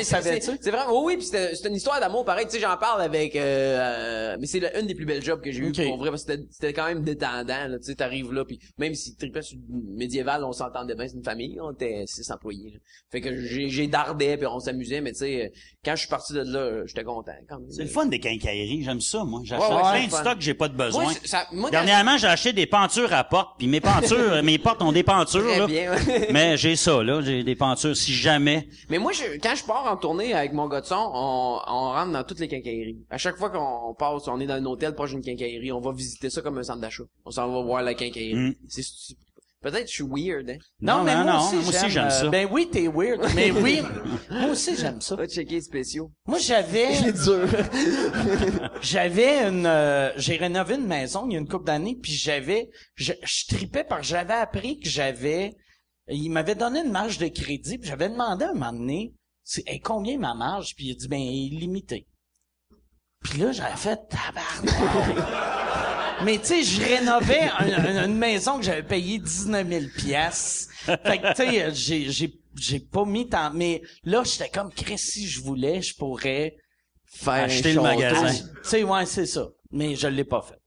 c'est 0.03 0.65
mais 0.65 0.71
vraiment, 0.71 1.05
oui, 1.05 1.15
oui, 1.15 1.17
puis 1.17 1.27
c'est, 1.27 1.69
une 1.69 1.75
histoire 1.75 2.01
d'amour, 2.01 2.25
pareil, 2.25 2.47
tu 2.47 2.53
sais, 2.53 2.61
j'en 2.61 2.77
parle 2.77 3.03
avec, 3.03 3.37
euh, 3.37 3.41
euh, 3.41 4.37
mais 4.39 4.47
c'est 4.47 4.61
une 4.79 4.87
des 4.87 4.95
plus 4.95 5.07
belles 5.07 5.23
jobs 5.23 5.41
que 5.41 5.51
j'ai 5.51 5.61
eu 5.61 5.69
Ok. 5.69 5.83
pour 5.87 5.99
vrai, 5.99 6.11
parce 6.11 6.25
que 6.25 6.33
c'était, 6.33 6.47
c'était 6.51 6.73
quand 6.73 6.87
même 6.87 7.03
détendant, 7.03 7.69
là, 7.69 7.79
tu 7.79 7.85
sais, 7.85 7.95
t'arrives 7.95 8.33
là, 8.33 8.45
puis 8.45 8.61
même 8.79 8.95
si 8.95 9.17
tripais 9.17 9.43
sur 9.43 9.59
le 9.59 9.97
médiéval, 9.97 10.45
on 10.45 10.53
s'entendait 10.53 10.95
bien, 10.95 11.09
c'est 11.09 11.17
une 11.17 11.25
famille, 11.25 11.59
on 11.61 11.73
était 11.73 12.05
six 12.07 12.31
employés, 12.31 12.73
là. 12.75 12.79
Fait 13.11 13.21
que 13.21 13.35
j'ai, 13.45 13.87
dardé, 13.87 14.37
puis 14.37 14.47
on 14.47 14.61
s'amusait, 14.61 15.01
mais 15.01 15.13
tu 15.13 15.19
sais, 15.19 15.53
quand 15.85 15.93
je 15.93 16.01
suis 16.01 16.09
parti 16.09 16.33
de 16.33 16.41
là, 16.41 16.83
j'étais 16.87 17.05
content, 17.05 17.33
quand 17.49 17.59
même. 17.59 17.71
C'est 17.71 17.83
le 17.83 17.89
fun 17.89 18.07
des 18.07 18.21
quincailleries, 18.21 18.83
j'aime 18.85 19.01
ça 19.01 19.25
moi. 19.25 19.41
J'achète 19.45 19.69
Ouais, 19.69 19.77
ouais, 19.77 19.83
plein 19.83 20.05
de 20.05 20.11
fun. 20.11 20.21
stock 20.21 20.39
que 20.39 20.45
j'ai 20.45 20.55
pas 20.55 20.69
de 20.69 20.77
besoin. 20.77 21.05
Moi, 21.05 21.13
ça, 21.25 21.47
Dernièrement, 21.71 22.19
j'ai 22.19 22.27
acheté 22.27 22.53
des 22.53 22.67
pentures 22.67 23.13
à 23.13 23.25
porte, 23.25 23.57
puis 23.59 23.67
mes 23.67 23.81
pentures, 23.81 24.43
mes 24.45 24.59
portes 24.59 24.83
ont 24.83 24.93
des 24.93 25.03
pentures 25.03 25.43
Très 25.43 25.59
là. 25.59 25.67
bien, 25.67 25.93
ouais. 25.93 26.29
Mais 26.33 26.57
j'ai 26.57 26.77
ça 26.77 26.90
là, 26.99 27.21
j'ai 27.23 27.45
des 27.45 27.57
pentures 27.57 27.97
si 27.97 28.13
jamais. 28.13 28.69
Mais 28.89 28.99
moi, 28.99 29.13
je, 29.13 29.39
quand 29.41 29.55
je 29.55 29.65
pars 29.65 29.87
en 29.91 29.97
tournée 29.97 30.35
avec 30.35 30.53
mon 30.53 30.69
gars 30.69 30.81
de 30.81 30.87
son, 30.87 31.11
on, 31.13 31.61
on 31.67 31.93
rentre 31.93 32.13
dans 32.13 32.25
toutes 32.25 32.41
les 32.41 32.49
quincailleries. 32.49 32.99
À 33.11 33.19
chaque 33.19 33.37
fois 33.37 33.51
qu'on 33.51 33.95
passe, 33.95 34.29
on 34.29 34.41
est 34.41 34.47
dans 34.47 34.55
un 34.55 34.65
hôtel 34.67 34.95
proche 34.95 35.11
d'une 35.11 35.23
quincaillerie, 35.23 35.73
on 35.73 35.81
va 35.81 35.93
visiter 35.93 36.31
ça 36.31 36.43
comme 36.43 36.59
un 36.59 36.63
centre 36.63 36.81
d'achat. 36.81 37.05
On 37.25 37.31
s'en 37.31 37.51
va 37.51 37.63
voir 37.63 37.83
la 37.83 37.95
quincaillerie. 37.95 38.35
Mm. 38.35 38.55
C'est, 38.69 38.83
peut-être 39.63 39.85
que 39.85 39.91
je 39.91 39.95
suis 39.95 40.05
weird, 40.05 40.49
hein. 40.51 40.59
Non, 40.81 40.99
Non, 40.99 41.05
mais 41.05 41.15
non, 41.15 41.25
moi 41.25 41.33
non, 41.33 41.39
aussi, 41.47 41.57
moi 41.57 41.69
aussi, 41.69 41.91
j'aime 41.91 42.07
euh, 42.07 42.11
ça. 42.11 42.29
Ben 42.29 42.49
oui, 42.51 42.69
t'es 42.71 42.89
weird. 42.89 43.21
Mais 43.35 43.51
oui, 43.63 43.81
moi 44.31 44.51
aussi, 44.51 44.77
j'aime 44.77 45.01
ça. 45.01 45.17
Va 45.17 45.27
checker 45.27 45.61
spéciaux. 45.61 46.11
Moi, 46.27 46.39
j'avais, 46.39 47.13
dur. 47.13 47.47
j'avais 48.83 49.49
une, 49.49 49.67
euh, 49.67 50.11
j'ai 50.17 50.37
rénové 50.37 50.77
une 50.77 50.87
maison 50.87 51.27
il 51.27 51.35
y 51.35 51.37
a 51.37 51.39
une 51.39 51.49
couple 51.49 51.67
d'années, 51.67 51.99
puis 52.01 52.13
j'avais, 52.13 52.71
je, 52.95 53.13
je 53.23 53.55
tripais 53.55 53.85
parce 53.85 54.03
que 54.03 54.07
j'avais 54.09 54.35
appris 54.35 54.81
que 54.81 54.89
j'avais, 54.89 55.55
il 56.17 56.31
m'avait 56.31 56.55
donné 56.55 56.81
une 56.81 56.91
marge 56.93 57.19
de 57.19 57.29
crédit, 57.29 57.79
puis 57.79 57.89
j'avais 57.89 58.09
demandé 58.09 58.45
à 58.45 58.51
un 58.51 58.55
moment 58.55 58.73
donné, 58.73 59.13
c'est, 59.45 59.63
hey, 59.69 59.81
combien 59.81 60.19
ma 60.19 60.35
marge, 60.35 60.75
puis 60.77 60.87
il 60.87 60.93
a 60.93 60.95
dit, 60.95 61.09
ben, 61.09 61.19
illimité. 61.21 62.07
Puis 63.23 63.39
là, 63.39 63.53
j'avais 63.53 63.77
fait 63.77 63.99
tabarnak. 64.09 65.45
Mais 66.25 66.39
tu 66.39 66.47
sais, 66.47 66.63
je 66.63 66.83
rénovais 66.83 67.41
un- 67.59 67.85
un- 67.85 68.05
une 68.07 68.17
maison 68.17 68.59
que 68.59 68.65
j'avais 68.65 68.83
payé 68.83 69.19
19 69.19 69.67
000 69.69 69.85
pièces. 69.97 70.69
Fait 70.85 71.19
que 71.19 71.31
tu 71.35 71.37
sais, 71.51 71.75
j'ai 71.75 72.11
j'ai 72.11 72.35
j'ai 72.57 72.81
pas 72.81 73.05
mis 73.07 73.27
tant. 73.29 73.51
Mais 73.55 73.81
là, 74.05 74.23
j'étais 74.25 74.51
comme 74.51 74.71
Chris, 74.71 74.99
si 74.99 75.27
je 75.27 75.41
voulais, 75.41 75.81
je 75.81 75.95
pourrais 75.97 76.57
Faire 77.07 77.45
Acheter 77.45 77.71
un 77.71 77.75
le 77.75 77.81
château. 77.81 77.83
magasin. 78.23 78.33
Tu 78.63 78.69
sais, 78.69 78.83
ouais, 78.85 79.07
c'est 79.07 79.27
ça. 79.27 79.49
Mais 79.73 79.97
je 79.97 80.07
l'ai 80.09 80.25
pas 80.25 80.43
fait. 80.43 80.60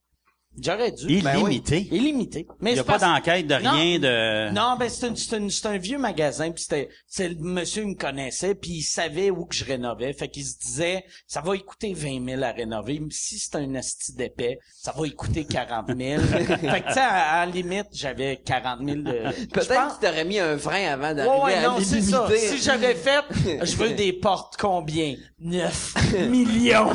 J'aurais 0.61 0.91
dû. 0.91 1.05
Illimité. 1.05 1.23
Ben 1.33 1.43
oui. 1.43 1.97
Illimité. 1.97 2.47
Mais 2.59 2.71
Il 2.73 2.77
y 2.77 2.79
a 2.79 2.83
pas 2.83 2.99
parce- 2.99 3.03
d'enquête 3.11 3.47
de 3.47 3.55
Non. 3.55 3.71
rien 3.71 3.99
de. 3.99 4.51
Non, 4.51 4.75
ben 4.79 4.87
c'est 4.89 5.07
un, 5.07 5.15
c'est 5.15 5.35
un, 5.35 5.49
c'est 5.49 5.65
un 5.65 5.77
vieux 5.77 5.97
magasin, 5.97 6.51
puis 6.51 6.63
c'était, 6.63 6.89
c'est 7.07 7.29
le 7.29 7.35
monsieur 7.39 7.83
il 7.83 7.89
me 7.89 7.95
connaissait, 7.95 8.53
puis 8.53 8.71
il 8.71 8.81
savait 8.83 9.31
où 9.31 9.45
que 9.45 9.55
je 9.55 9.65
rénovais, 9.65 10.13
fait 10.13 10.27
qu'il 10.27 10.45
se 10.45 10.57
disait, 10.59 11.05
ça 11.27 11.41
va 11.41 11.55
y 11.55 11.63
coûter 11.63 11.93
20 11.93 12.23
000 12.29 12.43
à 12.43 12.51
rénover, 12.51 12.99
mais 12.99 13.07
si 13.11 13.39
c'est 13.39 13.55
un 13.55 13.73
asti 13.75 14.13
d'épais, 14.13 14.59
ça 14.75 14.93
va 14.95 15.07
y 15.07 15.11
coûter 15.15 15.45
40 15.45 15.87
000. 15.97 16.21
fait 16.21 16.45
que 16.45 16.87
tu 16.87 16.93
sais, 16.93 16.99
à, 16.99 17.39
à 17.41 17.45
la 17.45 17.51
limite, 17.51 17.87
j'avais 17.91 18.37
40 18.45 18.79
000 18.85 18.97
de. 19.01 19.11
Je 19.39 19.45
Peut-être 19.47 19.73
pense- 19.73 19.93
que 19.93 19.99
tu 20.01 20.05
t'aurais 20.07 20.25
mis 20.25 20.39
un 20.39 20.57
frein 20.57 20.91
avant 20.93 21.13
d'arriver 21.15 21.35
Ouais, 21.35 21.43
ouais, 21.45 21.53
à 21.55 21.67
non, 21.69 21.77
c'est 21.81 22.01
ça. 22.01 22.27
Si 22.37 22.61
j'avais 22.61 22.93
fait, 22.93 23.23
je 23.65 23.75
veux 23.75 23.89
des 23.91 24.13
portes 24.13 24.55
combien? 24.59 25.15
9 25.39 25.95
millions. 26.29 26.93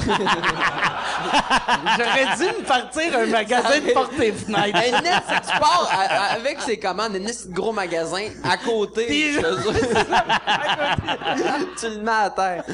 J'aurais 1.96 2.36
dû 2.36 2.44
me 2.60 2.64
partir 2.64 3.16
un 3.18 3.26
magasin 3.26 3.47
de 3.48 3.92
portes 3.92 4.12
et 4.20 4.32
fenêtres. 4.32 4.78
Que 4.78 5.52
tu 5.52 5.58
pars 5.58 5.88
à- 5.92 6.02
à- 6.02 6.32
avec 6.34 6.60
ses 6.62 6.78
commandes, 6.78 7.16
un 7.16 7.20
de 7.20 7.52
gros 7.52 7.72
magasin 7.72 8.28
à 8.44 8.56
côté. 8.56 9.06
Puis- 9.06 9.32
je 9.32 9.40
te 9.40 9.62
jure. 9.62 9.72
tu 11.80 11.88
le 11.88 11.98
mets 12.02 12.10
à 12.10 12.30
terre. 12.30 12.64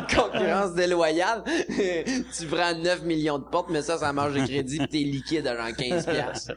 Concurrence 0.14 0.72
déloyale. 0.74 1.42
tu 1.76 2.46
prends 2.50 2.74
9 2.74 3.02
millions 3.02 3.38
de 3.38 3.44
portes, 3.44 3.68
mais 3.70 3.82
ça, 3.82 3.98
ça 3.98 4.12
marge 4.12 4.34
de 4.34 4.44
crédit 4.46 4.78
pis 4.78 4.88
t'es 4.88 4.98
liquide 4.98 5.46
à 5.46 5.56
genre 5.56 5.76
15 5.76 6.06
piastres. 6.06 6.52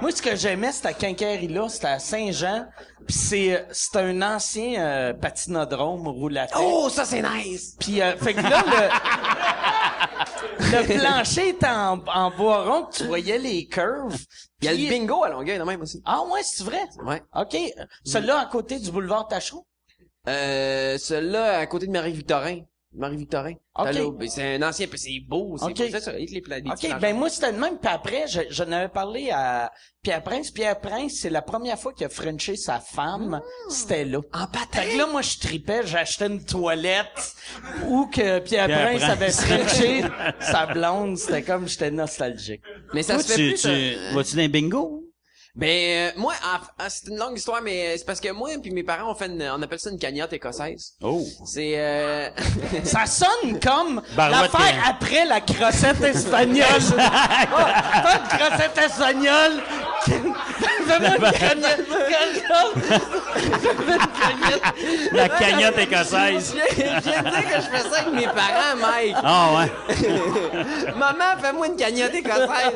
Moi, 0.00 0.10
ce 0.10 0.22
que 0.22 0.34
j'aimais, 0.36 0.72
cette 0.72 0.96
quincaillerie-là, 0.98 1.68
c'était 1.68 1.86
à 1.88 1.98
Saint-Jean. 1.98 2.66
Puis 3.06 3.16
c'est, 3.16 3.66
c'est 3.72 3.96
un 3.98 4.22
ancien 4.22 4.80
euh, 4.80 5.12
patinodrome 5.12 6.06
roule 6.08 6.38
à 6.38 6.46
Oh, 6.56 6.88
ça 6.88 7.04
c'est 7.04 7.22
nice! 7.22 7.74
Puis, 7.78 8.00
euh, 8.00 8.16
fait 8.16 8.32
que 8.34 8.40
là, 8.42 8.62
le, 8.64 8.88
le 10.58 10.98
plancher 10.98 11.48
était 11.50 11.66
en, 11.66 12.02
en 12.06 12.30
bois 12.30 12.64
rond, 12.64 12.84
que 12.84 12.96
tu 12.96 13.04
voyais 13.04 13.38
les 13.38 13.66
curves. 13.66 14.16
Il 14.60 14.66
y 14.66 14.68
a 14.68 14.72
le 14.72 14.88
bingo 14.88 15.24
à 15.24 15.28
Longueuil, 15.30 15.58
de 15.58 15.64
même 15.64 15.80
aussi. 15.82 16.02
Ah 16.04 16.22
ouais, 16.22 16.42
c'est 16.42 16.64
vrai? 16.64 16.82
Ouais. 17.04 17.22
OK. 17.34 17.56
Celui-là, 18.04 18.38
à 18.40 18.46
côté 18.46 18.78
du 18.78 18.90
boulevard 18.90 19.28
Tachereau? 19.28 19.66
Euh, 20.28 20.98
celui-là, 20.98 21.58
à 21.58 21.66
côté 21.66 21.86
de 21.86 21.92
Marie-Victorin. 21.92 22.60
Marie-Victorin. 22.94 23.52
Ok. 23.74 23.84
T'as 23.84 23.92
là, 23.92 24.10
ben, 24.10 24.28
C'est 24.28 24.54
un 24.56 24.62
ancien, 24.68 24.86
puis 24.86 24.98
c'est 24.98 25.20
beau, 25.26 25.56
c'est 25.58 25.64
Ok. 25.64 25.90
beau, 25.92 25.98
ça. 26.00 26.10
avec 26.10 26.30
les 26.30 26.40
pla- 26.42 26.58
les 26.58 26.70
petits 26.70 26.92
OK, 26.92 27.00
ben 27.00 27.16
moi, 27.16 27.30
c'était 27.30 27.52
le 27.52 27.58
même. 27.58 27.78
Puis 27.78 27.90
après, 27.90 28.26
je, 28.28 28.40
je 28.50 28.64
n'avais 28.64 28.88
parlé 28.90 29.30
à 29.30 29.72
Pierre 30.02 30.22
Prince. 30.22 30.50
Pierre 30.50 30.78
Prince, 30.80 31.14
c'est 31.20 31.30
la 31.30 31.40
première 31.42 31.78
fois 31.78 31.92
qu'il 31.94 32.04
a 32.04 32.10
frenché 32.10 32.56
sa 32.56 32.80
femme. 32.80 33.40
C'était 33.70 34.04
là. 34.04 34.18
En 34.34 34.40
Fait 34.46 34.58
patin! 34.58 34.82
que 34.92 34.98
là, 34.98 35.06
moi, 35.06 35.22
je 35.22 35.38
tripais, 35.38 35.86
j'achetais 35.86 36.26
une 36.26 36.44
toilette 36.44 37.34
où 37.88 38.06
que 38.06 38.40
Pierre, 38.40 38.66
Pierre 38.66 38.88
Prince, 38.88 39.00
Prince. 39.00 39.10
avait 39.10 39.30
frenché 39.64 40.04
sa 40.40 40.66
blonde. 40.66 41.16
C'était 41.16 41.42
comme, 41.42 41.66
j'étais 41.68 41.90
nostalgique. 41.90 42.60
Mais 42.92 43.02
ça 43.02 43.14
Toi, 43.14 43.22
se 43.22 43.28
fait 43.28 43.36
tu, 43.36 43.48
plus, 43.50 43.60
tu, 43.62 43.68
euh, 43.68 44.14
vas-tu 44.14 44.36
dans 44.36 44.42
un 44.42 44.48
bingo? 44.48 45.04
Ben 45.54 45.68
euh, 45.68 46.10
moi, 46.16 46.32
en- 46.42 46.88
c'est 46.88 47.08
une 47.08 47.18
longue 47.18 47.36
histoire, 47.36 47.60
mais 47.60 47.98
c'est 47.98 48.06
parce 48.06 48.20
que 48.20 48.30
moi 48.32 48.48
puis 48.62 48.70
mes 48.70 48.82
parents 48.82 49.10
on 49.10 49.14
fait 49.14 49.26
une, 49.26 49.42
on 49.54 49.60
appelle 49.60 49.78
ça 49.78 49.90
une 49.90 49.98
cagnotte 49.98 50.32
écossaise. 50.32 50.94
Oh. 51.02 51.22
C'est 51.44 51.74
euh... 51.76 52.30
Ça 52.84 53.04
sonne 53.04 53.60
comme 53.62 54.00
l'affaire 54.16 54.76
euh. 54.78 54.90
après 54.90 55.26
la 55.26 55.42
crossette 55.42 56.00
espagnole. 56.00 56.64
oh, 56.90 56.96
pas 56.96 58.16
une 58.16 58.38
crossette 58.38 58.78
espagnole. 58.78 59.62
Fais-moi 60.84 61.16
une 61.16 61.32
cagnotte. 61.32 61.86
Fais-moi 63.62 63.94
une 63.94 64.08
cagnotte. 64.18 65.12
La 65.12 65.28
cagnotte 65.28 65.78
écossaise. 65.78 66.54
je 66.54 66.82
viens 66.82 67.22
de 67.22 67.30
dire 67.30 67.44
que 67.48 67.60
je 67.60 67.68
fais 67.68 67.88
ça 67.90 68.00
avec 68.00 68.14
mes 68.14 68.26
parents, 68.26 68.76
Mike. 68.80 69.16
Ah 69.22 69.50
ouais. 69.54 69.70
Maman, 70.96 71.40
fais-moi 71.40 71.66
une 71.68 71.76
cagnotte 71.76 72.14
écossaise. 72.14 72.72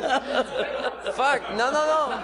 Fuck, 1.17 1.43
non 1.53 1.67
non 1.67 1.73
non. 1.73 2.17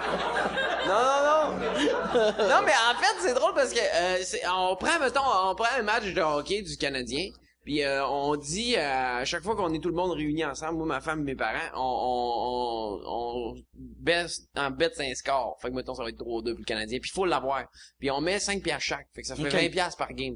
Non 0.87 0.93
non 0.93 1.23
non. 1.23 2.49
non, 2.49 2.61
mais 2.65 2.73
en 2.73 2.99
fait, 2.99 3.15
c'est 3.21 3.33
drôle 3.33 3.53
parce 3.53 3.73
que 3.73 3.79
euh, 3.79 4.23
on 4.53 4.75
prend, 4.75 4.99
mettons, 4.99 5.21
on 5.23 5.55
prend 5.55 5.67
un 5.77 5.81
match 5.83 6.05
de 6.05 6.21
hockey 6.21 6.61
du 6.61 6.77
Canadien, 6.77 7.29
puis 7.63 7.83
euh, 7.83 8.05
on 8.07 8.35
dit 8.35 8.75
euh, 8.77 9.19
à 9.21 9.25
chaque 9.25 9.43
fois 9.43 9.55
qu'on 9.55 9.73
est 9.73 9.79
tout 9.79 9.89
le 9.89 9.95
monde 9.95 10.11
réunis 10.11 10.43
ensemble, 10.45 10.77
moi, 10.77 10.85
ma 10.85 11.01
femme, 11.01 11.23
mes 11.23 11.35
parents, 11.35 11.69
on, 11.75 11.79
on, 11.81 13.01
on, 13.05 13.53
on 13.55 13.55
baisse, 13.75 14.41
en 14.57 14.69
bête 14.71 14.99
un 14.99 15.13
score. 15.15 15.57
Fait 15.61 15.69
que 15.69 15.73
mettons, 15.73 15.95
ça 15.95 16.03
va 16.03 16.09
être 16.09 16.17
3-2 16.19 16.23
pour 16.23 16.41
le 16.59 16.63
Canadien, 16.65 16.99
puis 16.99 17.09
il 17.09 17.15
faut 17.15 17.25
l'avoir. 17.25 17.63
Puis 17.99 18.11
on 18.11 18.19
met 18.21 18.39
5 18.39 18.61
piastres 18.61 18.83
chaque, 18.83 19.07
fait 19.15 19.21
que 19.21 19.27
ça 19.27 19.35
fait 19.35 19.43
Ok. 19.47 19.53
20 19.53 19.69
piastres 19.69 19.97
par 19.97 20.11
game. 20.13 20.35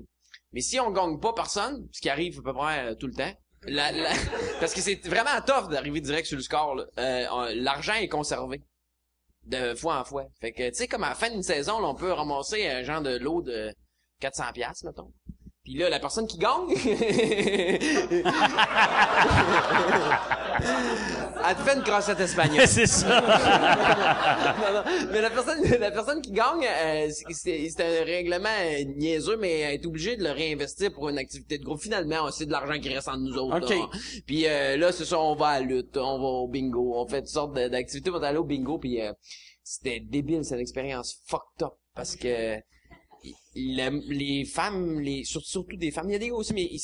Mais 0.53 0.62
si 0.62 0.80
on 0.80 0.91
gagne 0.91 1.20
pas 1.20 1.34
personne, 1.34 1.88
ce 1.91 1.99
qui 2.01 2.10
arrive 2.10 2.39
à 2.39 2.41
peu 2.41 2.53
près 2.53 2.86
euh, 2.91 2.95
tout 2.95 3.08
le 3.08 3.14
temps, 3.14 3.32
la- 3.64 3.91
la- 3.91 4.10
parce 4.62 4.74
que 4.74 4.80
c'est 4.82 5.05
vraiment 5.08 5.41
tough 5.45 5.70
d'arriver 5.70 5.99
direct 5.99 6.26
sur 6.28 6.38
le 6.38 6.43
score. 6.43 6.82
Euh, 6.97 7.26
l'argent 7.55 7.95
est 7.95 8.08
conservé 8.08 8.62
de 9.48 9.76
fois 9.76 10.00
en 10.00 10.04
fois. 10.04 10.26
Fait 10.39 10.52
que, 10.52 10.70
tu 10.70 10.76
sais, 10.76 10.88
comme 10.88 11.04
à 11.04 11.10
la 11.10 11.16
fin 11.16 11.30
d'une 11.30 11.43
saison, 11.43 11.84
on 11.84 11.95
peut 11.95 12.12
ramasser 12.12 12.68
un 12.68 12.84
genre 12.84 13.02
de 13.02 13.18
lot 13.18 13.41
de 13.41 13.74
400 14.20 14.43
pièces 14.54 14.84
mettons. 14.84 15.12
Puis 15.68 15.76
là, 15.76 15.89
la 15.89 15.99
personne 15.99 16.26
qui 16.28 16.38
gagne, 16.38 16.70
elle 16.70 16.80
te 21.57 21.61
fait 21.61 21.76
une 21.76 21.84
crossette 21.84 22.22
espagnole. 22.22 22.65
c'est 22.68 22.88
ça. 22.88 23.20
non, 24.61 24.74
non. 24.76 24.84
Mais 25.11 25.20
la 25.20 25.30
personne, 25.30 25.61
la 25.78 25.91
personne 25.91 26.22
qui 26.22 26.32
gagne, 26.32 26.65
euh, 26.65 27.09
c'est 27.34 27.82
un 27.82 28.05
règlement 28.05 28.47
euh, 28.47 28.86
niaiseux, 28.95 29.36
mais 29.36 29.59
elle 29.59 29.74
est 29.74 29.86
obligée 29.86 30.15
de 30.15 30.24
le 30.24 30.32
réinvestir 30.32 30.93
pour 30.93 31.09
une 31.09 31.18
activité 31.18 31.57
de 31.57 31.65
groupe. 31.65 31.82
Finalement, 31.82 32.32
c'est 32.32 32.45
de 32.45 32.51
l'argent 32.53 32.80
qui 32.80 32.88
reste 32.88 33.09
entre 33.09 33.20
nous 33.20 33.36
autres. 33.36 33.57
OK. 33.57 33.70
là. 33.70 33.89
Puis 34.26 34.47
euh, 34.47 34.78
là, 34.78 34.93
c'est 34.93 35.03
ça, 35.03 35.20
on 35.20 35.36
va 35.36 35.47
à 35.47 35.59
la 35.59 35.65
lutte, 35.65 35.97
on 35.97 36.18
va 36.18 36.28
au 36.28 36.47
bingo, 36.47 36.93
on 36.95 37.05
fait 37.09 37.24
toutes 37.24 37.28
sortes 37.28 37.55
d'activités 37.55 38.09
pour 38.09 38.24
aller 38.24 38.38
au 38.38 38.45
bingo. 38.45 38.78
Puis 38.78 39.01
euh, 39.01 39.11
c'était 39.65 39.99
débile, 39.99 40.45
c'est 40.45 40.55
une 40.55 40.61
expérience 40.61 41.22
fucked 41.28 41.61
up 41.61 41.74
parce 41.93 42.15
que 42.15 42.55
le- 43.58 44.14
les 44.14 44.45
femmes, 44.45 44.99
les 44.99 45.24
sur- 45.24 45.41
surtout 45.41 45.76
des 45.78 45.91
femmes, 45.91 46.10
il 46.10 46.14
y 46.14 46.16
a 46.16 46.20
des 46.20 46.30
gars 46.30 46.36
aussi, 46.36 46.53
mais 46.53 46.64
ils, 46.64 46.80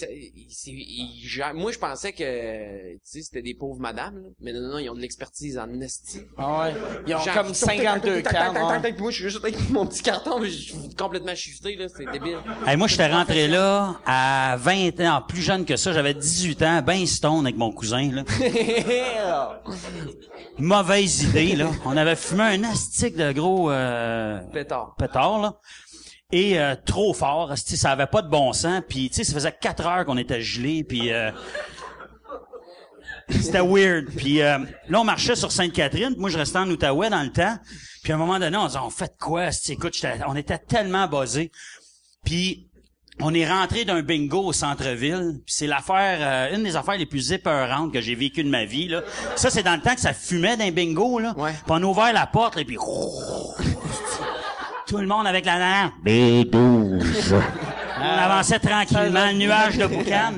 ils- 0.65 1.23
ils- 1.23 1.53
moi 1.53 1.71
je 1.71 1.79
pensais 1.79 2.11
que 2.13 2.93
tu 2.93 2.99
sais 3.03 3.21
c'était 3.21 3.41
des 3.41 3.53
pauvres 3.53 3.79
madames, 3.79 4.15
là. 4.17 4.29
mais 4.41 4.53
non, 4.53 4.61
non, 4.61 4.67
non, 4.73 4.79
ils 4.79 4.89
ont 4.89 4.95
de 4.95 4.99
l'expertise 5.01 5.57
en 5.57 5.69
esti. 5.81 6.21
Ah 6.37 6.63
ouais? 6.63 6.73
Ils 7.07 7.15
ont 7.15 7.19
Genre, 7.19 7.33
comme 7.35 7.53
52 7.53 8.21
tac, 8.23 8.33
tac, 8.33 8.53
tac, 8.53 8.53
cartes. 8.53 8.83
puis 8.83 9.01
moi 9.01 9.11
je 9.11 9.15
suis 9.15 9.23
juste 9.29 9.43
avec 9.43 9.69
mon 9.69 9.85
petit 9.85 10.01
carton, 10.03 10.39
mais 10.39 10.49
je 10.49 10.59
suis 10.73 10.95
complètement 10.97 11.35
shifté 11.35 11.75
là, 11.75 11.87
c'est 11.89 12.05
débile. 12.11 12.37
Hey, 12.67 12.77
moi, 12.77 12.87
j'étais 12.87 13.07
rentré 13.07 13.47
là 13.47 13.99
à 14.05 14.55
20 14.59 14.99
ans, 15.01 15.21
plus 15.27 15.41
jeune 15.41 15.65
que 15.65 15.75
ça. 15.75 15.93
J'avais 15.93 16.13
18 16.13 16.61
ans, 16.63 16.81
ben 16.85 17.05
stone 17.05 17.45
avec 17.45 17.57
mon 17.57 17.71
cousin, 17.71 18.11
là. 18.11 18.23
Mauvaise 20.59 21.23
idée, 21.23 21.55
là. 21.55 21.69
On 21.85 21.95
avait 21.97 22.15
fumé 22.15 22.43
un 22.43 22.63
astique 22.65 23.15
de 23.15 23.31
gros 23.31 23.71
euh, 23.71 24.39
Pétard. 24.51 24.95
pétard, 24.97 25.39
là. 25.41 25.55
Et 26.33 26.59
euh, 26.59 26.73
trop 26.83 27.13
fort, 27.13 27.53
ça 27.55 27.91
avait 27.91 28.07
pas 28.07 28.23
de 28.23 28.27
bon 28.27 28.53
sens. 28.53 28.81
Puis, 28.89 29.07
tu 29.11 29.17
sais, 29.17 29.23
ça 29.23 29.33
faisait 29.33 29.51
quatre 29.51 29.85
heures 29.85 30.03
qu'on 30.03 30.17
était 30.17 30.41
gelés, 30.41 30.83
puis... 30.83 31.13
euh, 31.13 31.29
c'était 33.29 33.61
weird. 33.61 34.07
Puis 34.17 34.41
euh, 34.41 34.57
là, 34.89 34.99
on 34.99 35.03
marchait 35.03 35.35
sur 35.35 35.51
Sainte-Catherine. 35.51 36.15
Moi, 36.17 36.31
je 36.31 36.39
restais 36.39 36.57
en 36.57 36.67
Outaouais 36.71 37.11
dans 37.11 37.21
le 37.21 37.31
temps. 37.31 37.55
Puis 38.01 38.11
à 38.11 38.15
un 38.15 38.17
moment 38.17 38.39
donné, 38.39 38.57
on 38.57 38.65
disait, 38.65 38.79
on 38.79 38.89
fait 38.89 39.13
quoi? 39.19 39.49
Écoute, 39.69 39.95
on 40.27 40.35
était 40.35 40.57
tellement 40.57 41.07
buzzés. 41.07 41.51
Puis 42.25 42.67
on 43.21 43.31
est 43.35 43.47
rentré 43.47 43.85
d'un 43.85 44.01
bingo 44.01 44.39
au 44.39 44.53
centre-ville. 44.53 45.39
Puis 45.45 45.53
c'est 45.55 45.67
l'affaire, 45.67 46.17
euh, 46.19 46.55
une 46.55 46.63
des 46.63 46.75
affaires 46.75 46.97
les 46.97 47.05
plus 47.05 47.31
épeurantes 47.31 47.93
que 47.93 48.01
j'ai 48.01 48.15
vécues 48.15 48.43
de 48.43 48.49
ma 48.49 48.65
vie. 48.65 48.87
Là. 48.87 49.03
Ça, 49.35 49.51
c'est 49.51 49.61
dans 49.61 49.75
le 49.75 49.81
temps 49.81 49.93
que 49.93 50.01
ça 50.01 50.13
fumait 50.13 50.57
d'un 50.57 50.71
bingo. 50.71 51.19
Là. 51.19 51.35
Ouais. 51.37 51.51
Puis 51.51 51.61
on 51.69 51.75
a 51.75 51.85
ouvert 51.85 52.11
la 52.11 52.25
porte, 52.25 52.57
et 52.57 52.65
puis... 52.65 52.77
Tout 54.93 54.99
le 54.99 55.07
monde 55.07 55.25
avec 55.25 55.43
la 55.43 55.57
dent. 55.57 55.91
B12. 56.05 57.33
On 57.99 58.03
avançait 58.03 58.59
tranquillement, 58.59 59.25
le 59.25 59.33
nuage 59.33 59.75
de 59.75 59.87
boucan. 59.87 60.33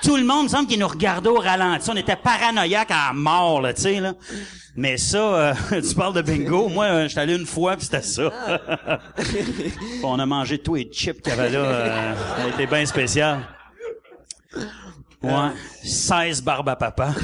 Tout 0.00 0.16
le 0.16 0.22
monde 0.22 0.48
semble 0.48 0.68
qu'il 0.68 0.78
nous 0.78 0.86
regardait 0.86 1.28
au 1.28 1.40
ralenti. 1.40 1.90
On 1.90 1.96
était 1.96 2.14
paranoïaques 2.14 2.92
à 2.92 3.12
mort, 3.12 3.60
là, 3.60 3.74
tu 3.74 3.82
sais, 3.82 3.98
là. 3.98 4.12
Mais 4.76 4.96
ça, 4.96 5.18
euh, 5.18 5.54
tu 5.82 5.92
parles 5.96 6.14
de 6.14 6.22
bingo. 6.22 6.68
Moi, 6.68 6.84
euh, 6.84 7.08
j'étais 7.08 7.22
allé 7.22 7.34
une 7.34 7.46
fois, 7.46 7.74
puis 7.74 7.86
c'était 7.86 8.02
ça. 8.02 8.30
on 10.04 10.20
a 10.20 10.24
mangé 10.24 10.58
tous 10.58 10.76
les 10.76 10.84
chips 10.84 11.20
qu'il 11.20 11.34
y 11.34 11.36
avait 11.36 11.50
là. 11.50 11.58
euh, 11.58 12.14
ça 12.36 12.44
a 12.44 12.48
été 12.48 12.66
bien 12.68 12.86
spécial. 12.86 13.40
Ouais. 15.22 15.50
16 15.84 16.42
barbes 16.42 16.70
à 16.70 16.76
papa. 16.76 17.08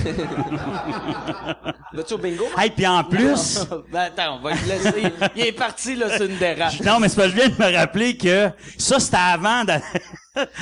Vas-tu 1.95 2.15
au 2.15 2.19
bingo? 2.19 2.45
Hey, 2.59 2.71
puis 2.71 2.87
en 2.87 3.03
plus... 3.05 3.61
Ben, 3.93 4.01
attends, 4.01 4.39
on 4.39 4.43
va 4.43 4.51
le 4.53 4.69
laisser. 4.69 5.13
Il 5.35 5.47
est 5.47 5.53
parti, 5.53 5.97
là, 5.97 6.15
sur 6.15 6.27
une 6.27 6.37
dérape. 6.37 6.75
Non, 6.85 6.99
mais 7.01 7.09
c'est 7.09 7.17
parce 7.17 7.29
que 7.29 7.35
je 7.35 7.41
viens 7.41 7.49
de 7.49 7.63
me 7.73 7.77
rappeler 7.77 8.17
que 8.17 8.51
ça, 8.77 9.01
c'était 9.01 9.17
avant 9.17 9.65
d'aller... 9.65 9.83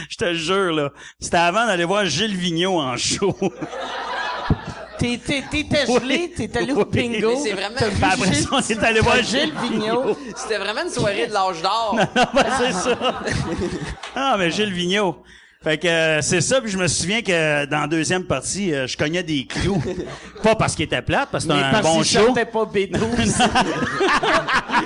je 0.09 0.16
te 0.16 0.32
jure, 0.35 0.72
là. 0.72 0.91
C'était 1.18 1.39
avant 1.39 1.66
d'aller 1.66 1.85
voir 1.85 2.05
Gilles 2.07 2.37
Vigneault 2.37 2.80
en 2.80 2.97
show. 2.97 3.37
T'es- 4.99 5.18
t'es- 5.18 5.43
T'étais 5.51 5.87
gelé, 5.87 6.32
t'es 6.37 6.57
allé 6.57 6.72
au 6.72 6.85
bingo? 6.85 7.37
C'est 7.43 7.53
vraiment- 7.53 7.76
après 7.76 8.32
ça, 8.35 8.49
on 8.53 8.61
est 8.61 8.85
allé 8.85 9.01
voir 9.01 9.20
Gilles 9.22 9.53
Vigneault? 9.61 10.16
C'était 10.37 10.59
vraiment 10.59 10.82
une 10.85 10.91
soirée 10.91 11.26
de 11.26 11.32
l'âge 11.32 11.61
d'or. 11.61 11.99
Ben, 12.32 12.45
c'est 12.59 12.72
ça. 12.72 12.97
Ah, 14.14 14.37
mais 14.39 14.51
Gilles 14.53 14.72
Vigneault. 14.72 15.16
Fait 15.65 15.79
que 15.79 15.89
euh, 15.89 16.21
c'est 16.21 16.43
ça, 16.43 16.61
puis 16.61 16.71
je 16.71 16.77
me 16.77 16.87
souviens 16.87 17.23
que 17.23 17.65
dans 17.65 17.81
la 17.81 17.87
deuxième 17.87 18.25
partie, 18.25 18.75
euh, 18.75 18.87
je 18.87 18.99
cognais 18.99 19.23
des 19.23 19.47
clous. 19.47 19.83
Pas 20.43 20.55
parce 20.55 20.75
qu'il 20.75 20.85
était 20.85 21.01
plate, 21.01 21.31
parce 21.33 21.47
que 21.47 21.53
Mais 21.55 21.62
c'était 21.62 21.77
un 21.77 21.81
bon 21.81 22.03
show. 22.03 22.27
chantait 22.27 22.45
pas 22.45 22.65
B12. 22.65 23.49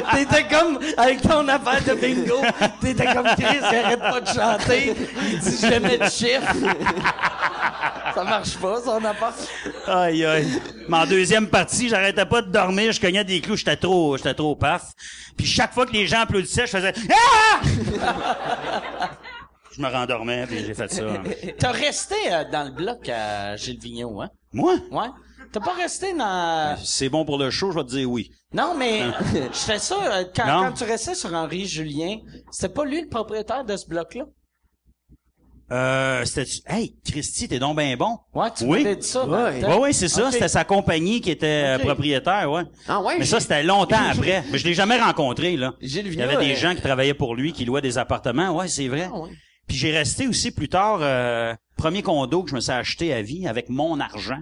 T'étais 0.14 0.46
comme, 0.48 0.78
avec 0.96 1.20
ton 1.20 1.48
affaire 1.48 1.82
de 1.84 2.00
bingo, 2.00 2.36
t'étais 2.80 3.12
comme 3.12 3.26
Chris, 3.36 3.58
arrête 3.60 3.98
pas 3.98 4.20
de 4.20 4.26
chanter. 4.28 4.94
Il 5.32 5.38
dit 5.40 5.58
jamais 5.60 5.98
de 5.98 6.04
chiffre. 6.04 6.54
Ça 8.14 8.24
marche 8.24 8.56
pas, 8.56 8.80
son 8.84 9.04
affaire. 9.04 9.34
Aïe, 9.88 10.24
aïe. 10.24 10.60
Mais 10.88 10.96
en 10.96 11.06
deuxième 11.06 11.48
partie, 11.48 11.88
j'arrêtais 11.88 12.24
pas 12.24 12.40
de 12.40 12.50
dormir, 12.52 12.92
je 12.92 13.00
cognais 13.00 13.24
des 13.24 13.40
clous, 13.40 13.56
j'étais 13.56 13.76
trop, 13.76 14.16
j'étais 14.16 14.34
trop 14.34 14.54
paf. 14.54 14.92
Puis 15.36 15.46
chaque 15.46 15.74
fois 15.74 15.86
que 15.86 15.92
les 15.92 16.06
gens 16.06 16.20
applaudissaient, 16.20 16.66
je 16.66 16.70
faisais 16.70 16.92
Ah! 17.10 17.60
Je 19.78 19.82
me 19.82 19.88
rendormais, 19.88 20.44
puis 20.46 20.58
j'ai 20.64 20.74
fait 20.74 20.92
ça. 20.92 21.04
T'as 21.58 21.70
resté 21.72 22.14
euh, 22.32 22.44
dans 22.50 22.64
le 22.64 22.70
bloc 22.72 23.08
à 23.08 23.56
Gilles 23.56 23.78
Vigneault, 23.80 24.20
hein? 24.20 24.28
Moi? 24.52 24.74
Ouais. 24.90 25.08
T'as 25.52 25.60
pas 25.60 25.72
resté 25.74 26.12
dans... 26.12 26.76
Si 26.78 26.86
c'est 26.86 27.08
bon 27.08 27.24
pour 27.24 27.38
le 27.38 27.50
show, 27.50 27.70
je 27.70 27.78
vais 27.78 27.84
te 27.84 27.90
dire 27.90 28.10
oui. 28.10 28.30
Non, 28.52 28.74
mais 28.76 29.02
j'étais 29.52 29.78
sûr, 29.78 30.00
euh, 30.02 30.24
quand, 30.34 30.46
Non. 30.46 30.68
quand 30.68 30.72
tu 30.72 30.84
restais 30.84 31.14
sur 31.14 31.32
Henri 31.32 31.66
Julien, 31.66 32.16
c'était 32.50 32.72
pas 32.74 32.84
lui 32.84 33.00
le 33.02 33.08
propriétaire 33.08 33.64
de 33.64 33.76
ce 33.76 33.86
bloc-là? 33.86 34.24
Euh, 35.70 36.24
c'était 36.24 36.48
Hey, 36.66 36.96
Christy, 37.04 37.46
t'es 37.46 37.58
donc 37.58 37.76
ben 37.76 37.94
bon. 37.96 38.16
Ouais, 38.34 38.48
tu 38.56 38.64
Oui. 38.64 38.82
m'avais 38.82 38.96
dit 38.96 39.06
ça. 39.06 39.26
dans 39.26 39.48
le 39.48 39.54
Oui, 39.54 39.60
temps. 39.60 39.80
oui, 39.82 39.92
c'est 39.92 40.08
ça. 40.08 40.26
Ok. 40.26 40.32
C'était 40.32 40.48
sa 40.48 40.64
compagnie 40.64 41.20
qui 41.20 41.30
était 41.30 41.74
Ok. 41.76 41.80
euh, 41.82 41.84
propriétaire, 41.84 42.50
ouais. 42.50 42.62
Ah 42.88 43.02
ouais? 43.02 43.16
Mais 43.18 43.26
ça, 43.26 43.38
c'était 43.38 43.62
longtemps 43.62 43.96
après. 44.10 44.44
Mais 44.50 44.56
je 44.56 44.64
l'ai 44.66 44.72
jamais 44.72 44.98
rencontré, 44.98 45.58
là. 45.58 45.74
Gilles 45.82 46.06
Il 46.06 46.14
y 46.14 46.22
avait 46.22 46.42
des 46.42 46.52
euh, 46.52 46.56
gens 46.56 46.74
qui 46.74 46.80
travaillaient 46.80 47.12
pour 47.12 47.34
lui, 47.34 47.52
qui 47.52 47.66
louaient 47.66 47.82
des 47.82 47.98
appartements. 47.98 48.50
Ouais, 48.56 48.66
c'est 48.68 48.88
vrai. 48.88 49.10
Ah 49.12 49.18
ouais. 49.18 49.30
Puis 49.68 49.76
j'ai 49.76 49.92
resté 49.92 50.26
aussi 50.26 50.50
plus 50.50 50.68
tard, 50.68 51.00
euh, 51.02 51.54
premier 51.76 52.02
condo 52.02 52.42
que 52.42 52.50
je 52.50 52.54
me 52.54 52.60
suis 52.60 52.72
acheté 52.72 53.12
à 53.12 53.22
vie 53.22 53.46
avec 53.46 53.68
mon 53.68 54.00
argent. 54.00 54.40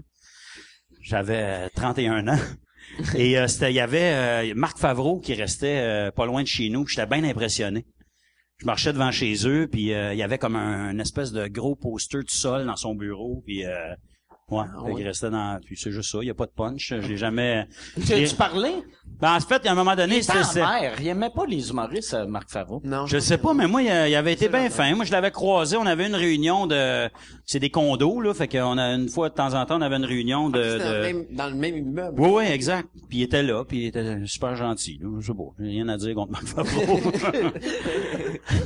J'avais 1.03 1.67
euh, 1.67 1.69
31 1.75 2.29
ans. 2.29 2.39
Et 3.17 3.37
euh, 3.37 3.49
c'était, 3.49 3.73
il 3.73 3.75
y 3.75 3.81
avait 3.81 4.51
euh, 4.51 4.55
Marc 4.55 4.79
Favreau 4.79 5.21
qui 5.21 5.35
restait 5.35 5.79
euh, 5.81 6.11
pas 6.13 6.25
loin 6.27 6.43
de 6.43 6.49
chez 6.49 6.69
nous. 6.71 6.87
J'étais 6.87 7.07
bien 7.07 7.25
impressionné. 7.25 7.85
Je 8.59 8.67
marchais 8.67 8.93
devant 8.93 9.11
chez 9.11 9.47
eux, 9.47 9.69
puis 9.71 9.93
euh, 9.93 10.15
il 10.15 10.19
y 10.19 10.23
avait 10.23 10.39
comme 10.39 10.57
un, 10.57 10.93
une 10.93 11.01
espèce 11.01 11.33
de 11.33 11.47
gros 11.47 11.75
poster 11.77 12.23
du 12.23 12.35
sol 12.35 12.65
dans 12.65 12.77
son 12.77 12.95
bureau, 12.95 13.43
puis 13.45 13.65
ouais, 14.51 14.65
fait 14.87 14.95
qu'il 14.95 15.07
restait 15.07 15.31
dans. 15.31 15.59
Puis 15.65 15.77
c'est 15.77 15.91
juste 15.91 16.11
ça, 16.11 16.19
il 16.23 16.27
y 16.27 16.31
a 16.31 16.35
pas 16.35 16.47
de 16.47 16.53
punch. 16.57 16.95
Je 17.01 17.07
l'ai 17.09 17.17
jamais. 17.27 17.67
Tu 18.05 18.13
as-tu 18.13 18.35
parlé? 18.37 18.71
Ben, 19.21 19.35
en 19.37 19.41
fait, 19.41 19.61
il 19.63 19.67
y 19.67 19.69
a 19.69 19.73
un 19.73 19.77
moment 19.77 19.95
donné, 19.97 20.21
C'était 20.21 20.43
c'était. 20.45 20.63
en 20.63 20.69
mer. 20.81 20.93
Il 21.01 21.09
aimait 21.09 21.31
pas 21.35 21.47
les 21.47 21.71
humoristes, 21.71 22.13
euh, 22.15 22.27
Marc 22.27 22.51
Favreau. 22.51 22.83
Non. 22.85 23.07
Je 23.07 23.19
sais 23.19 23.39
pas, 23.39 23.55
mais 23.55 23.67
moi, 23.67 23.81
il, 23.83 23.87
il 23.87 24.15
avait 24.15 24.33
été 24.33 24.49
bien 24.49 24.69
fin. 24.69 24.95
Moi, 24.95 25.05
je 25.05 25.13
l'avais 25.13 25.31
croisé. 25.31 25.77
On 25.77 25.87
avait 25.87 26.07
une 26.07 26.15
réunion 26.17 26.67
de... 26.67 27.09
C'est 27.47 27.61
des 27.61 27.71
condos, 27.71 28.21
là. 28.21 28.35
Fait 28.35 28.49
qu'on 28.49 28.77
a 28.79 28.93
une 28.95 29.09
fois, 29.09 29.29
de 29.31 29.35
temps 29.35 29.55
en 29.55 29.65
temps, 29.65 29.79
on 29.79 29.81
avait 29.81 29.97
une 29.97 30.05
réunion 30.05 30.51
de... 30.51 30.63
C'était 30.63 30.85
dans, 30.85 30.91
le 30.93 31.01
même, 31.03 31.25
dans 31.31 31.47
le 31.47 31.55
même 31.55 31.77
immeuble. 31.79 32.21
Oui, 32.21 32.29
oui, 32.35 32.45
exact. 32.53 32.89
Puis 33.09 33.19
il 33.19 33.23
était 33.23 33.43
là, 33.45 33.65
puis 33.65 33.79
il 33.85 33.87
était 33.87 34.17
super 34.27 34.55
gentil. 34.57 34.99
Là. 35.01 35.09
Je 35.21 35.27
sais 35.29 35.33
pas, 35.33 35.45
j'ai 35.61 35.67
rien 35.69 35.89
à 35.89 35.97
dire 35.97 36.15
contre 36.15 36.33
Marc 36.33 36.47
Favreau. 36.47 37.01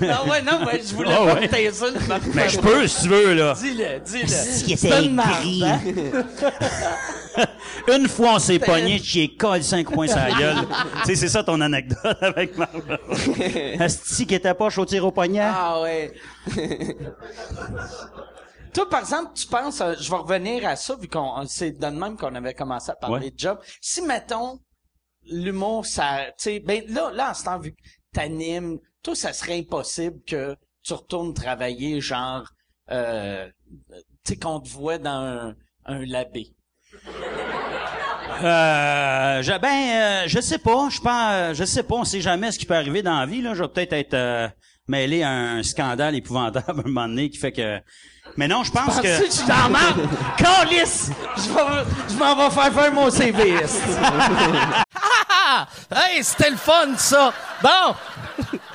non, 0.01 0.09
ouais, 0.31 0.43
non, 0.43 0.61
mais 0.67 0.81
je 0.85 0.95
voulais 0.95 1.11
Ah 1.13 1.27
pas 1.27 1.35
ouais. 1.41 1.49
t'insultes 1.49 2.09
Marc 2.09 2.23
mais 2.35 2.49
je 2.49 2.57
Favreau. 2.57 2.73
peux, 2.73 2.87
si 2.89 3.03
tu 3.03 3.09
veux, 3.09 3.35
là. 3.35 3.55
Dis-le, 3.61 4.01
dis-le. 4.05 5.70
Une 5.85 6.17
hein? 7.37 7.47
Une 7.97 8.09
fois, 8.09 8.35
on 8.35 8.39
s'est 8.39 8.59
pogné, 8.59 9.01
tu 9.01 9.19
ai 9.21 9.35
collé 9.37 9.63
cinq 9.63 9.91
points 9.91 10.07
sur 10.07 10.17
la 10.17 10.31
gueule. 10.39 10.57
c'est 11.05 11.17
ça 11.29 11.43
ton 11.43 11.61
anecdote 11.61 12.17
avec 12.21 12.55
Favreau. 12.55 12.81
Asti 13.81 14.27
qui 14.27 14.35
était 14.35 14.55
pas 14.55 14.69
chaud 14.71 14.85
tir 14.85 15.05
au 15.07 15.11
poignet? 15.13 15.41
Ah 15.43 15.81
ouais. 15.83 16.13
Toi, 18.73 18.89
par 18.89 19.01
exemple, 19.01 19.33
tu 19.35 19.47
penses, 19.47 19.81
euh, 19.81 19.95
je 19.99 20.09
vais 20.11 20.17
revenir 20.17 20.67
à 20.69 20.77
ça, 20.77 20.95
vu 20.95 21.09
qu'on, 21.09 21.45
c'est 21.47 21.73
de 21.73 21.87
même 21.87 22.17
qu'on 22.17 22.35
avait 22.37 22.55
commencé 22.55 22.91
à 22.93 22.95
parler 22.95 23.27
Ouais. 23.27 23.31
de 23.33 23.39
job. 23.39 23.59
Si, 23.81 24.01
mettons, 24.03 24.61
l'humour, 25.25 25.85
ça, 25.87 26.27
tu 26.39 26.45
sais, 26.45 26.61
ben 26.61 26.85
là, 26.89 27.11
là, 27.13 27.31
en 27.31 27.35
ce 27.35 27.45
temps, 27.45 27.59
vu 27.59 27.73
que 27.73 27.81
t'animes, 28.13 28.79
toi, 29.03 29.15
ça 29.17 29.33
serait 29.33 29.59
impossible 29.59 30.21
que 30.25 30.55
tu 30.85 30.93
retournes 30.93 31.35
travailler, 31.35 32.01
genre, 32.01 32.45
euh, 32.93 33.49
tu 34.25 34.33
sais, 34.35 34.39
qu'on 34.39 34.61
te 34.61 34.69
voit 34.69 34.99
dans 34.99 35.11
un, 35.11 35.55
un 35.87 36.05
labé. 36.07 36.49
Euh, 38.43 39.43
je, 39.43 39.59
ben, 39.59 39.69
euh, 39.69 40.25
je 40.27 40.41
sais 40.41 40.59
pas. 40.59 40.89
Je 40.91 41.01
pense, 41.01 41.57
je 41.57 41.65
sais 41.65 41.83
pas. 41.83 41.95
On 41.97 42.05
sait 42.05 42.21
jamais 42.21 42.51
ce 42.53 42.59
qui 42.59 42.65
peut 42.67 42.75
arriver 42.77 43.03
dans 43.03 43.19
la 43.19 43.27
vie. 43.27 43.43
Là, 43.43 43.55
je 43.55 43.63
vais 43.63 43.69
peut-être 43.69 43.93
être, 43.93 44.15
euh, 44.15 44.49
mêlé 44.89 45.23
à 45.23 45.31
un 45.31 45.63
scandale 45.63 46.17
épouvantable 46.17 46.65
à 46.69 46.73
un 46.81 46.83
moment 46.83 47.07
donné 47.09 47.31
qui 47.31 47.39
fait 47.39 47.53
que. 47.53 47.81
Mais 48.37 48.49
non, 48.49 48.63
je 48.65 48.71
pense 48.73 49.01
que. 49.01 49.03
que 49.03 49.49
dans 49.49 49.57
la 49.57 49.69
merde? 49.69 50.09
Calice! 50.37 51.11
Je 51.37 51.43
vais- 51.53 51.85
je 52.09 52.15
m'en 52.17 52.35
vais 52.37 52.51
faire 52.55 52.73
faire 52.73 52.93
mon 52.93 53.11
CV. 53.11 53.51
esti. 53.51 53.81
Ah! 55.53 55.67
Hey, 55.91 56.23
c'était 56.23 56.51
le 56.51 56.57
fun, 56.57 56.97
ça! 56.97 57.33
Bon! 57.63 57.95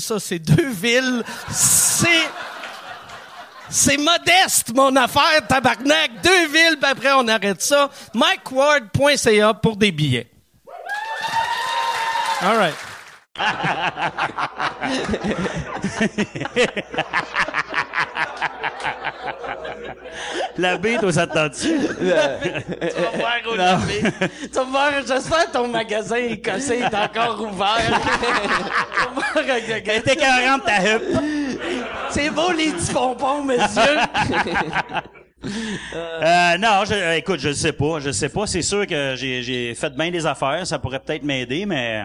ça. 0.00 0.18
C'est 0.20 0.38
deux 0.38 0.68
villes. 0.68 1.22
C'est... 1.50 2.28
C'est 3.70 3.98
modeste, 3.98 4.74
mon 4.74 4.96
affaire, 4.96 5.46
tabarnak. 5.46 6.22
Deux 6.22 6.46
villes, 6.46 6.78
puis 6.80 6.90
après, 6.90 7.12
on 7.12 7.28
arrête 7.28 7.60
ça. 7.60 7.90
MikeWard.ca 8.14 9.52
pour 9.54 9.76
des 9.76 9.92
billets. 9.92 10.26
All 12.40 12.56
right. 12.56 12.87
La 20.56 20.76
bite, 20.76 21.00
toi, 21.00 21.12
ça 21.12 21.26
te 21.26 21.34
tente-tu? 21.34 21.78
Tu 21.78 22.04
vas 22.04 23.10
voir 23.14 23.38
au. 23.46 23.54
Tu 23.54 24.48
vas 24.52 24.64
voir, 24.64 24.90
j'espère 25.06 25.46
que 25.46 25.52
ton 25.52 25.68
magasin 25.68 26.16
écossais 26.16 26.80
est 26.80 26.94
encore 26.94 27.40
ouvert. 27.40 27.76
Tu 27.78 27.90
vas 27.90 29.10
voir 29.14 29.36
avec 29.36 29.68
le 29.68 29.78
gars. 29.80 30.00
T'es 30.00 30.16
40 30.16 30.64
ta 30.64 30.82
huppe. 30.96 31.02
C'est 32.10 32.30
beau 32.30 32.50
les 32.52 32.70
petits 32.72 32.92
pompons, 32.92 33.44
monsieur. 33.44 33.98
Euh, 35.94 36.58
non, 36.58 36.84
je, 36.84 36.94
euh, 36.94 37.16
écoute, 37.16 37.38
je 37.38 37.52
sais 37.52 37.72
pas. 37.72 38.00
Je 38.00 38.10
sais 38.10 38.28
pas. 38.28 38.46
C'est 38.48 38.62
sûr 38.62 38.84
que 38.86 39.14
j'ai, 39.16 39.42
j'ai 39.42 39.74
fait 39.74 39.90
bien 39.94 40.10
des 40.10 40.26
affaires. 40.26 40.66
Ça 40.66 40.80
pourrait 40.80 40.98
peut-être 40.98 41.22
m'aider, 41.22 41.64
mais 41.64 42.04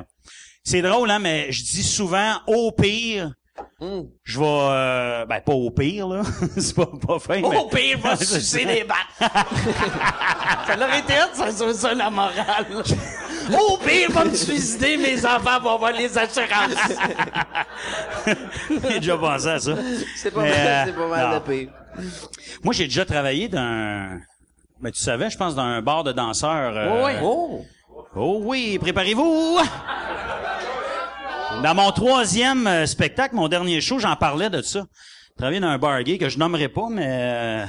c'est 0.64 0.82
drôle, 0.82 1.09
hein, 1.11 1.20
mais 1.20 1.51
je 1.51 1.64
dis 1.64 1.84
souvent, 1.84 2.36
au 2.47 2.72
pire, 2.72 3.32
je 4.24 4.39
vais... 4.39 4.45
euh, 4.47 5.26
ben, 5.26 5.41
pas 5.41 5.53
au 5.53 5.70
pire, 5.70 6.07
là. 6.07 6.22
c'est 6.57 6.76
pas, 6.76 6.86
pas 7.05 7.20
fin, 7.20 7.41
mais... 7.41 7.57
Au 7.57 7.68
pire, 7.68 7.99
va 7.99 8.16
sucer 8.18 8.66
des 8.66 8.84
battes. 8.86 9.30
ça 10.68 10.76
leur 10.78 10.93
été 10.95 11.14
ça, 11.34 11.51
c'est 11.51 11.74
ça 11.74 11.93
la 11.93 12.09
morale. 12.09 12.66
Au 13.51 13.78
pire, 13.78 14.09
va 14.11 14.24
me 14.26 14.34
suicider, 14.34 14.95
mes 14.97 15.26
enfants 15.26 15.59
vont 15.61 15.76
avoir 15.76 15.91
les 15.91 16.18
assurances. 16.18 16.72
J'ai 18.89 18.99
déjà 18.99 19.18
pensé 19.18 19.47
à 19.49 19.59
ça. 19.59 19.76
C'est 20.16 20.32
pas 20.32 20.41
Mais, 20.43 20.49
mal, 20.49 20.59
euh, 20.68 20.84
c'est 20.86 20.93
pas 20.95 21.07
mal 21.07 21.36
de 21.36 21.51
pire. 21.51 21.70
Moi, 22.64 22.74
j'ai 22.74 22.86
déjà 22.86 23.05
travaillé 23.05 23.49
dans... 23.49 24.20
Ben, 24.80 24.91
tu 24.91 24.99
savais, 25.01 25.30
je 25.30 25.38
pense, 25.38 25.55
dans 25.55 25.61
un 25.61 25.82
bar 25.82 26.03
de 26.03 26.11
danseurs. 26.14 26.74
euh, 26.76 27.20
Oh! 27.22 27.66
Oh 28.16 28.39
oui, 28.43 28.78
préparez-vous! 28.80 29.59
Dans 31.64 31.76
mon 31.76 31.91
troisième 31.91 32.68
euh, 32.68 32.86
spectacle, 32.86 33.36
mon 33.36 33.47
dernier 33.47 33.80
show, 33.82 33.99
j'en 33.99 34.16
parlais 34.16 34.49
de 34.49 34.61
ça. 34.61 34.86
Travailler 35.38 35.59
dans 35.59 35.68
un 35.68 35.78
bar 35.78 36.01
gay 36.03 36.18
que 36.18 36.30
je 36.30 36.38
nommerai 36.38 36.68
pas, 36.68 36.88
mais 36.91 37.07
euh, 37.07 37.66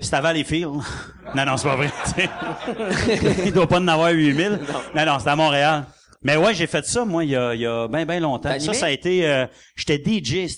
c'est 0.00 0.14
à 0.14 0.20
Valleyfield. 0.20 0.70
Non, 1.34 1.44
non, 1.44 1.58
c'est 1.58 1.68
pas 1.68 1.76
vrai. 1.76 1.90
Il 3.44 3.52
doit 3.52 3.66
pas 3.66 3.80
en 3.80 3.86
avoir 3.88 4.12
8000. 4.12 4.60
Non, 4.94 5.04
non, 5.04 5.18
c'est 5.18 5.28
à 5.28 5.36
Montréal. 5.36 5.84
Mais 6.22 6.38
ouais, 6.38 6.54
j'ai 6.54 6.66
fait 6.66 6.84
ça, 6.86 7.04
moi, 7.04 7.22
il 7.22 7.30
y 7.30 7.36
a, 7.36 7.54
il 7.54 7.60
y 7.60 7.66
a 7.66 7.86
bien, 7.86 8.06
bien 8.06 8.18
longtemps. 8.18 8.58
Ça, 8.58 8.72
ça 8.72 8.86
a 8.86 8.90
été... 8.90 9.28
euh, 9.28 9.46
J'étais 9.76 10.02
DJ. 10.02 10.48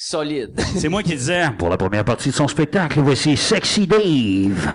Solide. 0.00 0.60
C'est 0.76 0.88
moi 0.88 1.02
qui 1.02 1.10
disais... 1.16 1.48
Pour 1.58 1.68
la 1.68 1.76
première 1.76 2.04
partie 2.04 2.28
de 2.30 2.34
son 2.34 2.46
spectacle, 2.46 3.00
voici 3.00 3.36
Sexy 3.36 3.86
Dave. 3.86 4.72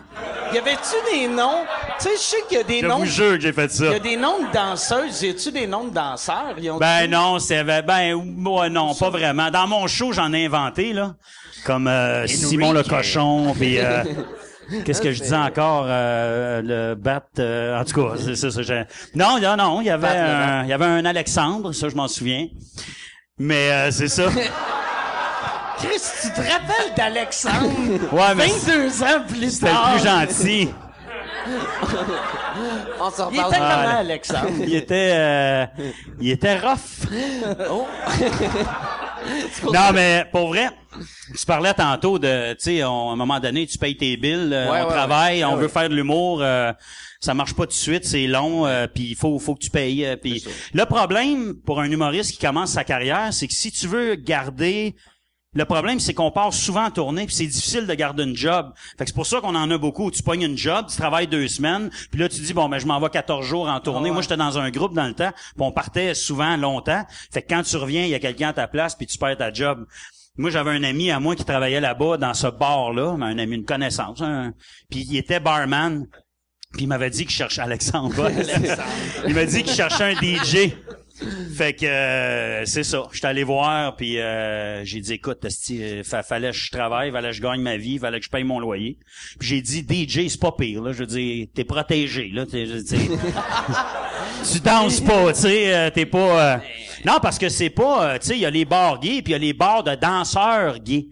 Y 0.54 0.58
avait-tu 0.58 1.18
des 1.18 1.28
noms? 1.30 1.64
Tu 2.00 2.04
sais, 2.10 2.10
je 2.16 2.20
sais 2.20 2.38
qu'il 2.50 2.58
y 2.58 2.62
a 2.62 2.64
des 2.64 2.82
Je 2.82 2.86
noms. 2.88 2.98
vous 3.00 3.06
jure 3.06 3.36
que 3.36 3.40
j'ai 3.42 3.54
fait 3.54 3.66
Il 3.66 3.70
ça. 3.72 3.86
y 3.86 3.96
a 3.96 4.00
des 4.00 4.18
noms 4.18 4.40
de 4.40 4.52
danseuses. 4.54 5.22
Y 5.24 5.30
a-tu 5.30 5.52
des 5.54 5.66
noms 5.66 5.86
de 5.86 5.94
danseurs? 5.94 6.56
Ils 6.58 6.70
ont 6.72 6.78
Ben 6.78 7.10
non, 7.10 7.40
c'est 7.40 7.64
ben 7.64 8.14
ouais, 8.16 8.70
non, 8.70 8.94
pas 8.94 9.10
vraiment. 9.10 9.50
Dans 9.50 9.66
mon 9.66 9.88
show, 9.88 10.12
j'en 10.12 10.34
ai 10.34 10.46
inventé 10.46 10.92
là, 10.92 11.16
comme 11.66 11.88
euh, 11.88 12.28
Simon 12.28 12.74
le 12.74 12.84
cochon, 12.84 13.54
puis 13.58 13.80
euh, 13.80 14.04
qu'est-ce 14.86 15.02
que 15.02 15.12
je 15.14 15.22
disais 15.24 15.36
encore 15.38 15.86
euh, 15.88 16.62
le 16.62 16.96
bat 16.96 17.24
euh, 17.40 17.80
en 17.80 17.86
tout 17.86 17.96
cas, 18.10 18.16
c'est 18.20 18.36
ça, 18.36 18.52
ça, 18.52 18.62
j'ai- 18.62 18.84
Non, 19.16 19.40
non 19.42 19.56
non, 19.56 19.82
il 19.82 19.88
y 19.88 19.90
avait 19.90 20.08
un, 20.08 20.64
il 20.64 20.70
y 20.70 20.74
avait 20.74 20.86
un 20.86 21.06
Alexandre, 21.06 21.72
ça 21.72 21.88
je 21.90 21.96
m'en 21.96 22.08
souviens. 22.10 22.48
Mais 23.40 23.72
euh, 23.72 23.92
c'est 23.92 24.10
ça. 24.10 24.26
Chris, 25.84 26.02
tu 26.22 26.30
te 26.30 26.40
rappelles 26.42 26.94
d'Alexandre? 26.96 27.72
Ouais, 28.12 28.36
mais 28.36 28.48
22 28.48 29.04
ans 29.04 29.24
plus 29.28 29.52
c'était 29.54 29.68
tard. 29.68 29.94
le 29.94 30.00
plus 30.00 30.10
gentil. 30.10 30.70
On 33.02 33.12
se 33.12 33.22
Il 33.32 33.34
était 33.36 33.44
reparle. 33.44 33.84
comment. 33.84 33.98
Alexandre? 33.98 34.50
Il 34.66 34.76
était 34.76 35.12
euh, 35.14 35.66
il 36.22 36.30
était 36.32 36.58
rough. 36.60 37.08
Oh. 37.70 37.88
Non, 39.74 39.94
mais 39.94 40.26
pour 40.34 40.50
vrai, 40.50 40.68
tu 41.38 41.46
parlais 41.46 41.74
tantôt 41.74 42.20
de, 42.20 42.52
tu 42.56 42.60
sais, 42.60 42.82
à 42.82 42.90
un 42.90 43.16
moment 43.16 43.40
donné, 43.40 43.66
tu 43.66 43.78
payes 43.78 43.96
tes 43.96 44.18
billes, 44.18 44.50
euh, 44.52 44.70
Ouais, 44.70 44.82
on 44.82 44.84
ouais, 44.84 44.90
travaille, 44.94 45.38
ouais. 45.38 45.44
on 45.46 45.52
Ouais, 45.52 45.56
veut 45.56 45.64
ouais. 45.68 45.70
faire 45.70 45.88
de 45.88 45.96
l'humour, 45.96 46.40
euh, 46.42 46.74
ça 47.22 47.34
marche 47.34 47.54
pas 47.54 47.64
tout 47.64 47.70
de 47.70 47.74
suite, 47.74 48.04
c'est 48.04 48.28
long, 48.28 48.66
euh, 48.68 48.86
puis 48.94 49.12
il 49.12 49.16
faut, 49.16 49.40
faut 49.40 49.56
que 49.56 49.62
tu 49.64 49.70
payes. 49.70 50.06
euh, 50.06 50.18
puis 50.18 50.44
le 50.74 50.84
problème 50.86 51.54
pour 51.66 51.80
un 51.80 51.90
humoriste 51.90 52.34
qui 52.34 52.38
commence 52.46 52.72
sa 52.72 52.84
carrière, 52.84 53.30
c'est 53.32 53.48
que 53.48 53.54
si 53.54 53.72
tu 53.72 53.88
veux 53.88 54.16
garder 54.16 54.94
le 55.56 55.66
problème, 55.66 56.00
c'est 56.00 56.14
qu'on 56.14 56.32
part 56.32 56.54
souvent 56.54 56.86
en 56.86 56.92
tournée, 56.92 57.26
puis 57.26 57.36
c'est 57.36 57.46
difficile 57.46 57.86
de 57.86 57.94
garder 57.94 58.24
une 58.24 58.36
job. 58.36 58.72
Fait 58.98 59.06
que 59.06 59.10
c'est 59.12 59.16
pour 59.16 59.28
ça 59.28 59.40
qu'on 59.40 59.56
en 59.56 59.70
a 59.70 59.78
beaucoup. 59.78 60.10
Tu 60.12 60.24
pognes 60.24 60.42
une 60.44 60.58
job, 60.58 60.88
tu 60.90 60.98
travailles 60.98 61.28
deux 61.28 61.48
semaines, 61.48 61.90
puis 62.12 62.20
là, 62.20 62.28
tu 62.30 62.42
dis, 62.42 62.54
bon, 62.54 62.70
ben, 62.70 62.80
je 62.80 62.86
m'en 62.88 63.00
vais 63.00 63.10
14 63.10 63.46
jours 63.46 63.68
en 63.70 63.80
tournée. 63.80 64.10
Moi, 64.12 64.22
j'étais 64.24 64.38
dans 64.38 64.58
un 64.58 64.70
groupe 64.72 64.94
dans 64.94 65.06
le 65.08 65.14
temps, 65.14 65.32
puis 65.32 65.60
on 65.60 65.72
partait 65.72 66.14
souvent 66.14 66.58
longtemps. 66.58 67.06
Fait 67.32 67.42
que 67.42 67.48
quand 67.54 67.64
tu 67.64 67.78
reviens, 67.78 68.04
il 68.04 68.10
y 68.10 68.16
a 68.16 68.20
quelqu'un 68.20 68.50
à 68.50 68.54
ta 68.54 68.68
place, 68.68 68.96
puis 68.96 69.06
tu 69.06 69.18
perds 69.18 69.38
ta 69.38 69.54
job. 69.54 69.86
Moi, 70.38 70.50
j'avais 70.50 70.72
un 70.72 70.84
ami 70.84 71.12
à 71.12 71.20
moi 71.20 71.36
qui 71.36 71.46
travaillait 71.46 71.80
là-bas, 71.82 72.18
dans 72.18 72.34
ce 72.34 72.48
bar-là, 72.48 73.16
un 73.22 73.38
ami, 73.38 73.56
une 73.56 73.66
connaissance, 73.66 74.22
un- 74.22 74.54
puis 74.90 75.06
il 75.08 75.18
était 75.18 75.40
barman. 75.40 76.08
Puis 76.74 76.86
il 76.86 76.88
m'avait 76.88 77.12
dit 77.12 77.26
qu'il 77.26 77.36
cherchait 77.36 77.62
Alexandre. 77.62 78.18
ouais. 78.24 78.34
il 79.28 79.36
m'a 79.36 79.46
dit 79.46 79.62
qu'il 79.62 79.76
cherchait 79.76 80.16
un 80.16 80.16
DJ. 80.16 80.74
Fait 81.56 81.74
que 81.74 81.86
euh, 81.86 82.66
c'est 82.66 82.84
ça. 82.84 83.04
J'étais 83.12 83.28
allé 83.28 83.44
voir 83.44 83.96
puis 83.96 84.20
euh, 84.20 84.84
j'ai 84.86 85.00
dit 85.00 85.14
écoute, 85.14 85.46
euh, 85.46 86.04
fa- 86.04 86.24
fallait 86.24 86.52
que 86.52 86.58
je 86.58 86.72
travaille, 86.72 87.12
fallait 87.12 87.30
que 87.30 87.36
je 87.36 87.42
gagne 87.42 87.62
ma 87.62 87.78
vie, 87.78 88.00
fallait 88.00 88.20
que 88.20 88.26
je 88.26 88.30
paye 88.30 88.44
mon 88.44 88.60
loyer. 88.60 88.98
Puis 89.40 89.48
j'ai 89.50 89.62
dit 89.62 89.86
DJ, 90.08 90.28
c'est 90.30 90.40
pas 90.40 90.52
pire 90.52 90.82
là, 90.82 90.92
je 90.94 91.00
veux 91.00 91.06
dire, 91.06 91.48
t'es 91.54 91.64
protégé 91.64 92.30
là, 92.34 92.46
t'es, 92.46 92.66
je 92.66 92.78
tu 94.54 94.60
danses 94.60 95.02
pas, 95.02 95.34
tu 95.34 95.40
sais, 95.42 95.74
euh, 95.74 95.90
t'es 95.90 96.06
pas 96.06 96.56
euh, 96.56 96.58
Non, 97.06 97.18
parce 97.22 97.38
que 97.38 97.50
c'est 97.50 97.70
pas 97.70 98.18
tu 98.20 98.28
sais, 98.28 98.34
il 98.36 98.42
y 98.42 98.46
a 98.46 98.50
les 98.50 98.66
bars 98.66 99.00
gays 99.00 99.22
puis 99.22 99.32
il 99.32 99.32
y 99.32 99.36
a 99.36 99.40
les 99.40 99.54
bars 99.54 99.84
de 99.84 99.96
danseurs 99.96 100.80
gays. 100.80 101.08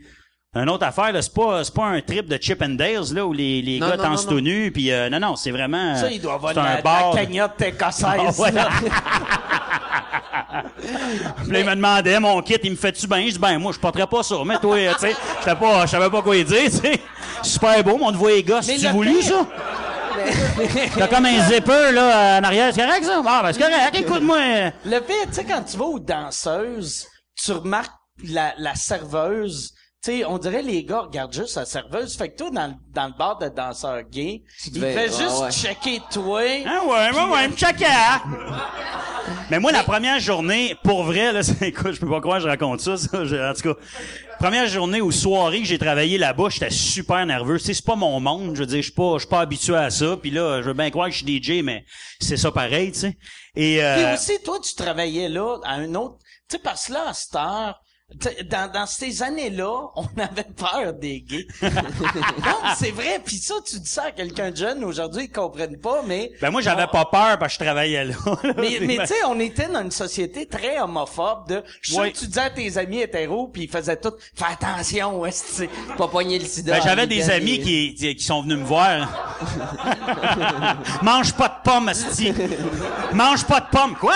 Une 0.53 0.69
autre 0.69 0.85
affaire, 0.85 1.13
là, 1.13 1.21
c'est 1.21 1.33
pas, 1.33 1.63
c'est 1.63 1.73
pas 1.73 1.85
un 1.85 2.01
trip 2.01 2.27
de 2.27 2.37
Chip 2.37 2.61
and 2.61 2.71
Dales, 2.71 3.13
là, 3.13 3.25
où 3.25 3.31
les, 3.31 3.61
les 3.61 3.79
Non, 3.79 3.87
gars 3.87 3.95
non, 3.95 4.03
dansent 4.03 4.25
non, 4.25 4.31
tout 4.33 4.41
nus, 4.41 4.69
puis 4.73 4.91
euh, 4.91 5.09
non, 5.09 5.17
non, 5.17 5.35
c'est 5.37 5.51
vraiment... 5.51 5.95
Ça, 5.95 6.11
il 6.11 6.19
doit 6.19 6.33
avoir 6.33 6.53
c'est 6.53 6.59
la, 6.59 6.65
un 6.71 6.75
la 6.75 6.81
bar. 6.81 7.13
cagnotte 7.15 7.61
écossaise. 7.61 8.03
Ah, 8.37 8.41
ouais. 8.41 8.51
là. 8.51 8.67
Puis 11.43 11.51
là, 11.51 11.59
il 11.61 11.65
me 11.65 11.75
demandait, 11.75 12.19
mon 12.19 12.41
kit, 12.41 12.57
il 12.63 12.71
me 12.71 12.75
fait-tu 12.75 13.07
bien? 13.07 13.21
Je 13.27 13.31
dis, 13.31 13.39
ben, 13.39 13.57
moi, 13.59 13.71
je 13.71 13.79
porterais 13.79 14.07
pas 14.07 14.23
ça. 14.23 14.35
Mais 14.45 14.57
toi, 14.59 14.75
tu 14.95 14.99
sais, 14.99 15.15
je 15.39 15.45
savais 15.45 15.57
pas, 15.59 15.85
je 15.85 15.91
savais 15.91 16.09
pas 16.09 16.21
quoi 16.21 16.35
dire, 16.35 16.45
tu 16.65 16.71
sais. 16.71 16.99
Super 17.43 17.81
beau, 17.85 17.97
mais 17.97 18.05
on 18.07 18.11
te 18.11 18.17
voit 18.17 18.31
les 18.31 18.43
gars. 18.43 18.59
Mais 18.67 18.75
tu 18.77 18.83
le 18.85 18.91
voulu, 18.91 19.13
pire- 19.19 19.23
ça? 19.23 19.47
T'as 20.97 21.07
comme 21.07 21.25
un 21.27 21.39
zipper, 21.45 21.91
là, 21.93 22.39
en 22.39 22.43
arrière. 22.43 22.73
C'est 22.73 22.85
correct, 22.85 23.05
ça? 23.05 23.21
Ah, 23.25 23.41
ben, 23.43 23.53
c'est 23.53 23.59
correct. 23.61 23.95
Écoute-moi. 23.97 24.37
Le 24.83 24.99
pire, 24.99 25.15
tu 25.27 25.33
sais, 25.33 25.45
quand 25.45 25.61
tu 25.63 25.77
vas 25.77 25.85
aux 25.85 25.99
danseuses, 25.99 27.07
tu 27.41 27.53
remarques 27.53 27.93
la, 28.27 28.53
la 28.57 28.75
serveuse, 28.75 29.73
sais, 30.01 30.25
on 30.25 30.37
dirait 30.37 30.61
les 30.63 30.83
gars 30.83 31.01
regardent 31.01 31.33
juste 31.33 31.55
la 31.57 31.65
serveuse. 31.65 32.15
Fait 32.17 32.29
que 32.29 32.37
toi, 32.37 32.49
dans, 32.49 32.67
le- 32.67 32.73
dans 32.93 33.07
le 33.07 33.13
bar 33.17 33.37
de 33.37 33.49
danseurs 33.49 34.03
gays, 34.03 34.41
il 34.67 34.73
devais- 34.73 34.93
fait 34.93 35.07
juste 35.07 35.37
ouais, 35.39 35.45
ouais. 35.45 35.51
checker 35.51 36.01
toi. 36.11 36.41
Ah 36.65 36.81
ouais, 36.85 37.11
ouais, 37.17 37.31
ouais, 37.31 37.47
me 37.49 37.55
chacun. 37.57 37.85
Mais 39.49 39.59
moi, 39.59 39.71
la 39.71 39.83
première 39.83 40.19
journée, 40.19 40.75
pour 40.83 41.03
vrai, 41.03 41.31
là, 41.33 41.43
c'est, 41.43 41.67
écoute, 41.69 41.93
je 41.93 41.99
peux 41.99 42.09
pas 42.09 42.21
croire 42.21 42.37
que 42.37 42.43
je 42.43 42.47
raconte 42.49 42.79
ça, 42.81 42.97
ça, 42.97 43.25
je- 43.25 43.35
en 43.35 43.53
tout 43.53 43.73
cas. 43.73 43.79
Première 44.39 44.65
journée 44.67 45.01
ou 45.01 45.11
soirée 45.11 45.59
que 45.61 45.67
j'ai 45.67 45.77
travaillé 45.77 46.17
là-bas, 46.17 46.49
j'étais 46.49 46.71
super 46.71 47.23
nerveux. 47.27 47.59
Tu 47.59 47.65
sais, 47.65 47.73
c'est 47.75 47.85
pas 47.85 47.95
mon 47.95 48.19
monde, 48.19 48.55
je 48.55 48.61
veux 48.61 48.65
dire, 48.65 48.77
je 48.77 48.87
suis 48.87 48.91
pas, 48.91 49.13
je 49.15 49.19
suis 49.19 49.27
pas 49.29 49.41
habitué 49.41 49.75
à 49.75 49.91
ça. 49.91 50.17
Puis 50.19 50.31
là, 50.31 50.61
je 50.63 50.67
veux 50.67 50.73
bien 50.73 50.89
croire 50.89 51.09
que 51.09 51.13
je 51.13 51.23
suis 51.23 51.39
DJ, 51.43 51.61
mais 51.63 51.85
c'est 52.19 52.37
ça 52.37 52.51
pareil, 52.51 52.91
tu 52.91 52.99
sais. 53.01 53.17
Et, 53.55 53.83
euh, 53.83 54.15
aussi, 54.15 54.41
toi, 54.43 54.57
tu 54.59 54.73
travaillais 54.73 55.29
là 55.29 55.57
à 55.63 55.73
un 55.75 55.93
autre... 55.93 56.17
Tu 56.49 56.55
sais, 56.55 56.59
parce 56.63 56.87
que 56.87 56.93
là, 56.93 57.09
à 57.09 57.13
cette 57.13 57.35
heure, 57.35 57.79
dans, 58.49 58.71
dans 58.71 58.85
ces 58.85 59.23
années-là, 59.23 59.89
on 59.95 60.03
avait 60.17 60.47
peur 60.55 60.93
des 60.93 61.21
gays. 61.21 61.47
non, 61.61 62.71
c'est 62.77 62.91
vrai. 62.91 63.21
Puis 63.23 63.37
ça, 63.37 63.55
tu 63.65 63.79
dis 63.79 63.89
ça 63.89 64.05
à 64.05 64.11
quelqu'un 64.11 64.51
de 64.51 64.57
jeune, 64.57 64.83
aujourd'hui, 64.83 65.25
ils 65.25 65.31
comprennent 65.31 65.79
pas, 65.79 66.01
mais... 66.05 66.31
ben 66.41 66.51
moi, 66.51 66.61
j'avais 66.61 66.87
pas 66.87 67.05
peur 67.05 67.37
parce 67.39 67.57
que 67.57 67.63
je 67.63 67.69
travaillais 67.69 68.05
là. 68.05 68.15
là. 68.25 68.53
Mais, 68.57 68.79
mais 68.81 68.97
tu 68.99 69.07
sais, 69.07 69.23
on 69.27 69.39
était 69.39 69.67
dans 69.67 69.81
une 69.81 69.91
société 69.91 70.45
très 70.45 70.79
homophobe 70.79 71.47
de... 71.47 71.63
Je 71.81 71.95
que 71.95 72.17
tu 72.17 72.27
disais 72.27 72.41
à 72.41 72.49
tes 72.49 72.77
amis 72.77 72.99
hétéros, 72.99 73.47
puis 73.47 73.63
ils 73.63 73.69
faisaient 73.69 73.97
tout... 73.97 74.13
Fais 74.35 74.45
attention, 74.51 75.25
est 75.25 75.67
Pas 75.97 76.07
pogner 76.07 76.39
le 76.39 76.45
sida. 76.45 76.73
Ben, 76.73 76.81
j'avais 76.83 77.07
des 77.07 77.29
amis 77.29 77.59
qui, 77.59 77.95
qui 77.95 78.23
sont 78.23 78.41
venus 78.41 78.57
me 78.57 78.63
voir. 78.63 79.07
Mange 81.01 81.33
pas 81.33 81.47
de 81.47 81.69
pommes, 81.69 81.89
asti. 81.89 82.33
Mange 83.13 83.45
pas 83.45 83.61
de 83.61 83.67
pommes. 83.71 83.95
Quoi? 83.95 84.15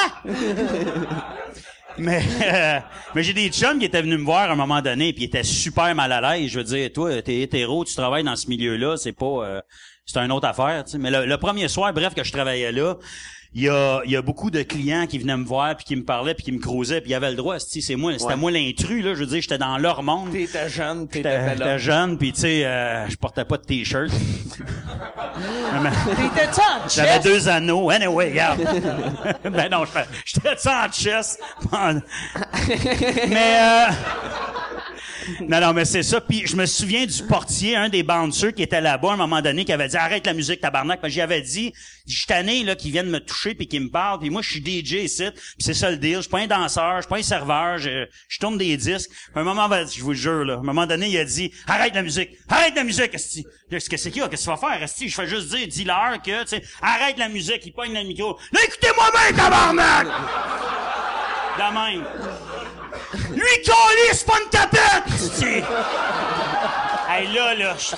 Mais, 1.97 2.21
euh, 2.43 2.79
mais 3.13 3.23
j'ai 3.23 3.33
des 3.33 3.49
chums 3.49 3.79
qui 3.79 3.85
étaient 3.85 4.01
venus 4.01 4.19
me 4.19 4.25
voir 4.25 4.49
à 4.49 4.53
un 4.53 4.55
moment 4.55 4.81
donné 4.81 5.13
puis 5.13 5.23
ils 5.23 5.27
étaient 5.27 5.43
super 5.43 5.93
mal 5.95 6.11
à 6.11 6.21
l'aise. 6.37 6.49
Je 6.51 6.59
veux 6.59 6.63
dire, 6.65 6.91
toi, 6.93 7.21
t'es 7.21 7.41
hétéro, 7.41 7.85
tu 7.85 7.95
travailles 7.95 8.23
dans 8.23 8.35
ce 8.35 8.47
milieu-là, 8.47 8.97
c'est 8.97 9.13
pas... 9.13 9.25
euh, 9.25 9.61
c'est 10.05 10.19
une 10.19 10.31
autre 10.31 10.47
affaire, 10.47 10.83
tu 10.83 10.91
sais. 10.91 10.97
Mais 10.99 11.09
le, 11.09 11.25
le 11.25 11.37
premier 11.37 11.67
soir, 11.67 11.91
bref, 11.91 12.13
que 12.13 12.23
je 12.23 12.31
travaillais 12.31 12.71
là, 12.71 12.95
il 13.57 13.63
y 13.63 13.69
a, 13.69 14.01
il 14.03 14.11
y 14.11 14.17
a 14.17 14.21
beaucoup 14.21 14.51
de 14.51 14.61
clients 14.63 15.07
qui 15.07 15.17
venaient 15.17 15.37
me 15.37 15.45
voir 15.45 15.77
puis 15.77 15.85
qui 15.85 15.95
me 15.95 16.03
parlaient 16.03 16.33
puis 16.33 16.43
qui 16.43 16.51
me 16.51 16.59
crousaient 16.59 16.99
puis 16.99 17.11
ils 17.11 17.15
avaient 17.15 17.29
le 17.29 17.37
droit, 17.37 17.55
asti, 17.55 17.81
c'est 17.81 17.95
moi, 17.95 18.11
c'était 18.19 18.35
moi 18.35 18.51
l'intrus, 18.51 19.01
là. 19.03 19.13
Je 19.13 19.19
veux 19.21 19.25
dire, 19.27 19.41
j'étais 19.41 19.57
dans 19.57 19.77
leur 19.77 20.03
monde. 20.03 20.31
T'étais 20.33 20.67
jeune, 20.69 21.07
t'étais 21.07 21.79
jeune, 21.79 22.17
puis 22.17 22.33
tu 22.33 22.41
sais, 22.41 22.65
euh, 22.65 23.07
je 23.07 23.15
portais 23.15 23.45
pas 23.45 23.57
de 23.57 23.63
t-shirt. 23.63 24.11
T'étais-tu 26.15 26.59
en 26.61 26.87
J'avais 26.89 27.09
chest? 27.13 27.23
deux 27.23 27.49
anneaux. 27.49 27.89
Anyway, 27.89 28.29
regarde. 28.29 28.61
ben 29.43 29.69
non, 29.69 29.83
je- 29.85 29.99
j'étais 30.25 30.57
ça 30.57 30.85
en 30.87 30.91
chess. 30.91 31.37
mais 33.29 33.57
euh, 33.59 33.91
non, 35.47 35.59
non, 35.59 35.73
mais 35.73 35.85
c'est 35.85 36.03
ça. 36.03 36.21
Puis 36.21 36.45
je 36.45 36.55
me 36.55 36.65
souviens 36.65 37.05
du 37.05 37.23
portier, 37.23 37.75
un 37.75 37.89
des 37.89 38.03
bouncers 38.03 38.53
qui 38.53 38.63
était 38.63 38.81
là-bas 38.81 39.11
à 39.11 39.13
un 39.13 39.17
moment 39.17 39.41
donné, 39.41 39.65
qui 39.65 39.73
avait 39.73 39.87
dit 39.87 39.97
arrête 39.97 40.25
la 40.25 40.33
musique, 40.33 40.61
tabarnak. 40.61 41.01
Puis 41.01 41.11
j'y 41.11 41.21
avais 41.21 41.41
dit, 41.41 41.73
je 42.07 42.15
suis 42.15 42.63
là, 42.63 42.75
qui 42.75 42.91
viennent 42.91 43.09
me 43.09 43.19
toucher 43.19 43.55
puis 43.55 43.67
qui 43.67 43.79
me 43.79 43.89
parlent. 43.89 44.19
Puis 44.19 44.29
moi, 44.29 44.41
je 44.41 44.51
suis 44.51 44.59
DJ 44.59 45.03
ici. 45.03 45.25
Puis 45.31 45.41
c'est 45.59 45.73
ça 45.73 45.89
le 45.89 45.97
deal. 45.97 46.17
Je 46.17 46.21
suis 46.21 46.29
pas 46.29 46.39
un 46.39 46.47
danseur, 46.47 46.97
je 46.97 47.01
suis 47.01 47.09
pas 47.09 47.17
un 47.17 47.23
serveur. 47.23 47.77
Je, 47.77 48.07
tourne 48.39 48.57
des 48.57 48.75
disques. 48.77 49.09
À 49.33 49.39
un 49.39 49.43
moment, 49.43 49.69
je 49.85 50.01
vous 50.01 50.13
jure 50.13 50.45
là, 50.45 50.55
à 50.55 50.57
un 50.57 50.63
moment 50.63 50.85
donné, 50.85 51.07
il 51.07 51.17
a 51.17 51.25
dit 51.25 51.51
arrête 51.67 51.95
la 51.95 52.03
musique, 52.03 52.31
arrête 52.49 52.75
la 52.75 52.83
musique, 52.83 53.13
esti. 53.13 53.45
Qu'est-ce 53.69 53.89
que 53.89 53.97
c'est 53.97 54.09
a? 54.21 54.27
Qu'est-ce 54.27 54.45
que 54.45 54.51
tu 54.51 54.61
vas 54.61 54.69
faire, 54.69 54.83
esti? 54.83 55.09
Je 55.09 55.15
fais 55.15 55.27
juste 55.27 55.49
dire, 55.49 55.67
dis-leur 55.67 56.21
que, 56.21 56.43
tu 56.43 56.49
sais, 56.49 56.63
arrête 56.81 57.17
la 57.17 57.29
musique. 57.29 57.61
Il 57.65 57.71
pogne 57.71 57.93
le 57.93 58.03
micro. 58.03 58.37
Là, 58.51 58.59
écoutez-moi 58.65 59.05
bien, 59.11 59.37
tabarnak. 59.37 60.07
De. 61.57 62.54
Lui, 63.31 63.63
Collis, 63.65 64.13
c'est 64.13 64.25
pas 64.25 64.39
une 64.43 64.49
tapette! 64.49 65.03
hey, 67.09 67.33
là, 67.33 67.53
là, 67.55 67.75
je 67.77 67.95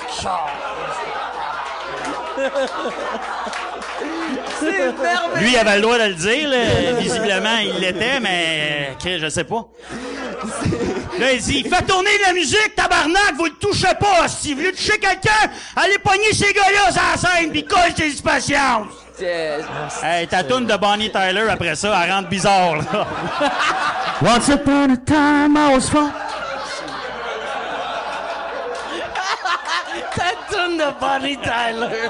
Lui, 5.39 5.51
il 5.51 5.57
avait 5.57 5.75
le 5.75 5.81
droit 5.81 5.97
de 5.97 6.03
le 6.03 6.13
dire, 6.13 6.49
là. 6.49 6.93
Visiblement, 6.99 7.57
il 7.63 7.79
l'était, 7.79 8.19
mais, 8.19 8.95
que 9.03 9.17
je 9.17 9.29
sais 9.29 9.43
pas. 9.43 9.67
Là, 11.19 11.31
il 11.33 11.41
dit, 11.41 11.63
fais 11.63 11.83
tourner 11.83 12.11
la 12.25 12.33
musique, 12.33 12.75
tabarnak, 12.75 13.35
vous 13.37 13.45
le 13.45 13.51
touchez 13.53 13.93
pas, 13.99 14.27
si 14.27 14.53
vous 14.53 14.59
voulez 14.59 14.71
toucher 14.71 14.99
quelqu'un, 14.99 15.49
allez 15.75 15.97
pogner 15.97 16.31
ces 16.31 16.53
gars-là 16.53 16.91
sur 16.91 17.01
la 17.01 17.17
scène, 17.17 17.51
pis 17.51 17.65
colle 17.65 17.93
tes 17.95 18.11
patience. 18.21 19.06
Hey, 19.19 20.27
ta 20.27 20.43
de 20.43 20.77
Bonnie 20.77 21.11
Tyler, 21.11 21.47
après 21.49 21.75
ça, 21.75 22.03
elle 22.03 22.11
rentre 22.11 22.29
bizarre, 22.29 22.75
là. 22.75 23.07
Once 24.21 24.49
upon 24.49 24.91
a 24.91 24.97
time, 24.97 25.57
I 25.57 25.73
was 25.73 25.89
fun. 25.89 26.11
Ta 30.15 30.33
de 30.67 30.99
Bonnie 30.99 31.37
Tyler. 31.37 32.09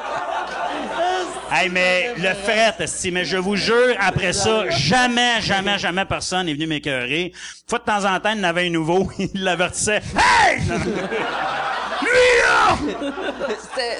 Hey, 1.49 1.69
mais 1.69 2.13
le 2.17 2.33
fret, 2.33 2.75
esti, 2.79 3.11
mais 3.11 3.23
je 3.23 3.37
vous 3.37 3.55
jure, 3.55 3.95
après 3.99 4.33
ça, 4.33 4.69
jamais, 4.69 5.39
jamais, 5.41 5.79
jamais 5.79 6.03
personne 6.03 6.47
n'est 6.47 6.53
venu 6.53 6.67
m'écœurer. 6.67 7.31
Fois 7.69 7.79
de 7.79 7.85
temps 7.85 8.03
en 8.03 8.19
temps, 8.19 8.31
il 8.31 8.39
y 8.39 8.41
en 8.41 8.43
avait 8.43 8.67
un 8.67 8.69
nouveau, 8.69 9.09
il 9.19 9.43
l'avertissait. 9.43 10.01
Hey! 10.45 10.61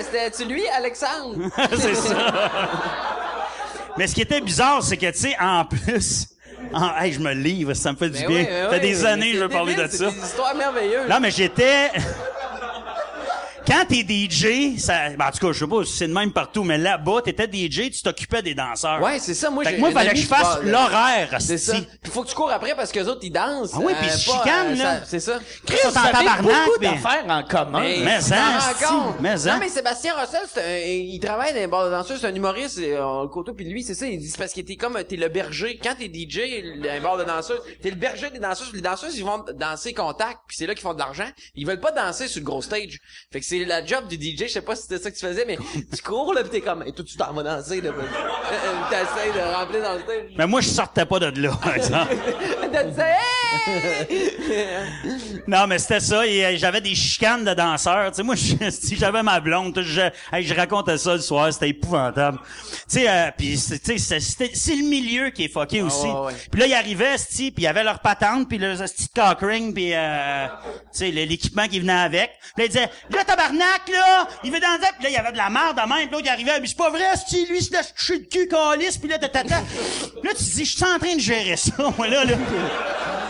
C'était-tu 0.10 0.46
lui, 0.46 0.68
Alexandre? 0.70 1.36
c'est 1.78 1.96
ça. 1.96 2.16
Mais 3.98 4.08
ce 4.08 4.14
qui 4.16 4.22
était 4.22 4.42
bizarre, 4.42 4.84
c'est 4.84 4.98
que, 4.98 5.10
tu 5.12 5.18
sais, 5.18 5.36
en 5.40 5.66
plus, 5.66 6.28
hey, 7.02 7.12
je 7.14 7.20
me 7.20 7.34
livre, 7.34 7.74
ça 7.74 7.92
me 7.92 7.98
fait 7.98 8.10
du 8.10 8.20
Ben 8.22 8.28
bien. 8.28 8.38
oui, 8.40 8.46
ben 8.46 8.64
ça 8.64 8.70
fait 8.70 8.76
oui, 8.76 8.82
des 8.82 9.06
années 9.06 9.32
que 9.32 9.38
je 9.38 9.44
veux 9.44 9.50
parler 9.50 9.76
de 9.76 9.88
ça. 9.88 9.90
C'est 10.10 10.12
des 10.12 10.26
histoires 10.26 10.56
merveilleuses. 10.56 11.10
Non, 11.10 11.20
mais 11.20 11.32
j'étais. 11.32 11.92
Quand 13.68 13.84
t'es 13.86 14.06
DJ, 14.08 14.78
ça, 14.80 15.10
ben, 15.10 15.26
en 15.28 15.32
tout 15.32 15.46
cas, 15.46 15.52
je 15.52 15.60
sais 15.60 15.68
pas 15.68 15.84
si 15.84 15.92
c'est 15.98 16.08
de 16.08 16.14
même 16.14 16.32
partout, 16.32 16.64
mais 16.64 16.78
là-bas, 16.78 17.22
t'étais 17.24 17.48
DJ, 17.52 17.92
tu 17.92 18.02
t'occupais 18.02 18.42
des 18.42 18.56
danseurs. 18.56 19.02
Ouais, 19.02 19.20
c'est 19.20 19.34
ça. 19.34 19.50
Moi, 19.50 19.66
Fait 19.66 19.76
que 19.76 19.80
moi, 19.82 19.92
fallait 19.92 20.12
que 20.12 20.16
je 20.18 20.26
fasse 20.26 20.60
l'horaire, 20.64 21.36
C'est 21.40 21.58
ça. 21.58 21.74
Puis 22.02 22.12
faut 22.12 22.24
que 22.24 22.30
tu 22.30 22.36
cours 22.36 22.50
après 22.50 22.76
parce 22.76 22.92
que 22.94 23.00
les 23.00 23.08
autres, 23.10 23.20
ils 23.24 23.30
dansent. 23.32 23.72
Ah 23.76 23.80
oui, 23.82 23.94
puis 24.00 24.08
ils 24.08 24.12
se 24.18 24.30
pas, 24.32 24.38
chicanent, 24.44 24.78
là. 24.78 25.00
ça- 25.00 25.06
C'est 25.06 25.20
ça. 25.20 25.40
Chris, 25.66 25.78
en 25.86 25.92
tabarnak, 25.92 26.42
beaucoup 26.44 26.54
mais- 26.80 26.88
d'affaires 26.92 27.26
en 27.28 27.44
commun. 27.44 27.82
Mais, 27.82 28.00
Mais 28.06 28.20
tu 28.20 28.30
t'en 28.30 28.36
hein, 28.36 29.16
mais 29.20 29.30
hein. 29.48 29.54
Non, 29.54 29.60
mais 29.60 29.68
Sébastien 29.70 30.14
c'est 30.54 30.62
un- 30.62 30.78
il 30.88 31.20
travaille 31.20 31.54
dans 31.54 31.60
les 31.60 31.68
bars 31.68 31.86
de 31.86 31.92
danseurs, 31.92 32.18
c'est 32.22 32.28
un 32.28 32.36
humoriste, 32.36 32.78
euh, 32.80 33.24
le 33.24 33.28
coteau, 33.28 33.54
puis 33.54 33.66
lui, 33.66 33.84
c'est 33.84 33.96
ça, 33.96 34.06
il 34.08 34.18
dit, 34.20 34.30
c'est 34.30 34.38
parce 34.38 34.54
que 34.54 34.62
t'es 34.62 34.78
comme, 34.78 34.98
t'es 35.04 35.18
le 35.18 35.28
berger. 35.28 35.78
Quand 35.84 35.96
t'es 35.98 36.08
DJ, 36.08 36.80
dans 36.82 36.94
les 36.94 37.00
bars 37.02 37.18
de 37.18 37.26
danseurs, 37.26 37.62
t'es 37.82 37.90
le 37.90 37.96
berger 37.98 38.30
des 38.30 38.40
danseuses. 38.40 38.72
Les 38.74 38.82
danseuses, 38.82 39.18
ils 39.18 39.26
vont 39.26 39.44
danser 39.56 39.94
contact, 39.94 40.40
puis 40.48 40.56
c'est 40.58 40.68
là 40.68 40.74
qu'ils 40.74 40.84
font 40.84 40.94
de 40.94 41.00
l'argent. 41.00 41.28
Ils 41.56 41.68
veulent 41.68 41.82
pas 41.82 41.92
danser 41.92 42.28
sur 42.30 42.40
le 42.40 42.46
gros 42.46 42.62
stage. 42.62 43.00
Fait 43.32 43.40
que 43.42 43.46
c'est 43.60 43.66
la 43.66 43.86
job 43.86 44.08
du 44.08 44.16
DJ, 44.16 44.44
je 44.44 44.48
sais 44.54 44.62
pas 44.62 44.76
si 44.76 44.84
c'était 44.84 45.00
ça 45.00 45.12
que 45.12 45.18
tu 45.18 45.26
faisais, 45.26 45.46
mais 45.46 45.58
tu 45.96 46.02
cours, 46.04 46.34
là, 46.34 46.44
pis 46.44 46.50
t'es 46.50 46.62
comme, 46.62 46.84
et 46.86 46.92
tout, 46.92 47.04
tu 47.04 47.18
t'en 47.18 47.34
vas 47.34 47.44
danser, 47.44 47.82
là. 47.82 47.92
pis- 47.92 48.00
euh, 48.00 48.54
euh, 48.54 48.90
T'essayes 48.90 49.34
de 49.34 49.56
remplir 49.56 49.84
dans 49.84 49.94
le 49.94 50.00
stage. 50.02 50.32
Mais 50.38 50.48
moi, 50.48 50.62
je 50.62 50.70
sortais 50.70 51.06
pas 51.06 51.20
de 51.20 51.42
là, 51.42 51.52
par 51.62 51.76
exemple. 51.76 52.16
Non, 55.48 55.68
mais 55.68 55.80
c'était 55.80 56.00
ça. 56.00 56.26
Et 56.28 56.46
euh, 56.46 56.58
j'avais 56.58 56.82
des 56.82 56.96
chicanes 56.96 57.46
de 57.46 57.54
danseurs. 57.54 58.12
Tu 58.12 58.18
sais, 58.18 58.24
moi, 58.24 58.36
je- 58.36 58.70
si 58.70 58.96
j'avais 58.98 59.24
ma 59.24 59.40
blonde, 59.40 59.80
je, 59.82 60.02
hey, 60.34 60.44
je 60.46 60.54
racontais 60.54 60.98
ça 60.98 61.14
le 61.14 61.22
soir, 61.22 61.52
c'était 61.52 61.70
épouvantable. 61.70 62.40
Tu 62.90 63.00
sais, 63.00 63.10
euh, 63.10 63.30
c'est- 63.56 63.80
tu 63.80 63.98
sais, 64.00 64.20
c'est- 64.20 64.76
le 64.76 64.88
milieu 64.90 65.30
qui 65.30 65.46
est 65.46 65.52
fucké 65.52 65.82
aussi. 65.82 66.08
ouais, 66.08 66.26
ouais. 66.28 66.34
Puis 66.52 66.62
là, 66.62 66.68
ils 66.68 66.74
arrivaient, 66.74 67.18
sti, 67.18 67.52
puis 67.52 67.64
il 67.64 67.66
y 67.66 67.68
avait 67.68 67.84
leur 67.84 68.00
patente, 68.00 68.48
puis 68.50 68.58
leurs 68.58 68.86
sti 68.88 69.08
de 69.08 69.22
cock 69.22 69.40
ring, 69.42 69.74
puis 69.74 69.92
euh, 69.94 70.48
tu 70.94 71.00
sais, 71.00 71.12
l'équipement 71.12 71.68
qui 71.68 71.80
venait 71.80 71.94
avec. 71.94 72.32
Puis 72.56 72.58
là, 72.58 72.66
ils 72.66 72.70
disaient, 72.70 72.90
là, 73.12 73.24
là, 73.54 74.28
il 74.44 74.52
veut 74.52 74.60
danser. 74.60 74.92
Puis 74.96 75.04
là, 75.04 75.10
il 75.10 75.14
y 75.14 75.18
avait 75.18 75.32
de 75.32 75.38
la 75.38 75.50
merde 75.50 75.80
en 75.80 75.88
même. 75.88 76.08
Puis 76.08 76.12
l'autre, 76.12 76.26
il 76.26 76.30
arrivait, 76.30 76.60
mais 76.60 76.68
c'est 76.68 76.78
pas 76.78 76.90
vrai, 76.90 77.16
sti, 77.16 77.46
lui, 77.48 77.62
c'est 77.62 77.74
laisse 77.76 77.94
toucher 77.94 78.20
le 78.20 78.26
cul, 78.26 78.48
calice, 78.48 78.98
puis 78.98 79.10
là, 79.10 79.18
tatata. 79.18 79.56
Là, 80.24 80.32
tu 80.32 80.44
te 80.44 80.56
dis, 80.56 80.66
je 80.66 80.76
suis 80.76 80.84
en 80.84 81.00
train 81.00 81.16
de 81.16 81.20
gérer 81.20 81.56
ça, 81.58 81.72
moi, 81.98 82.08
là, 82.08 82.26
là. 82.26 82.36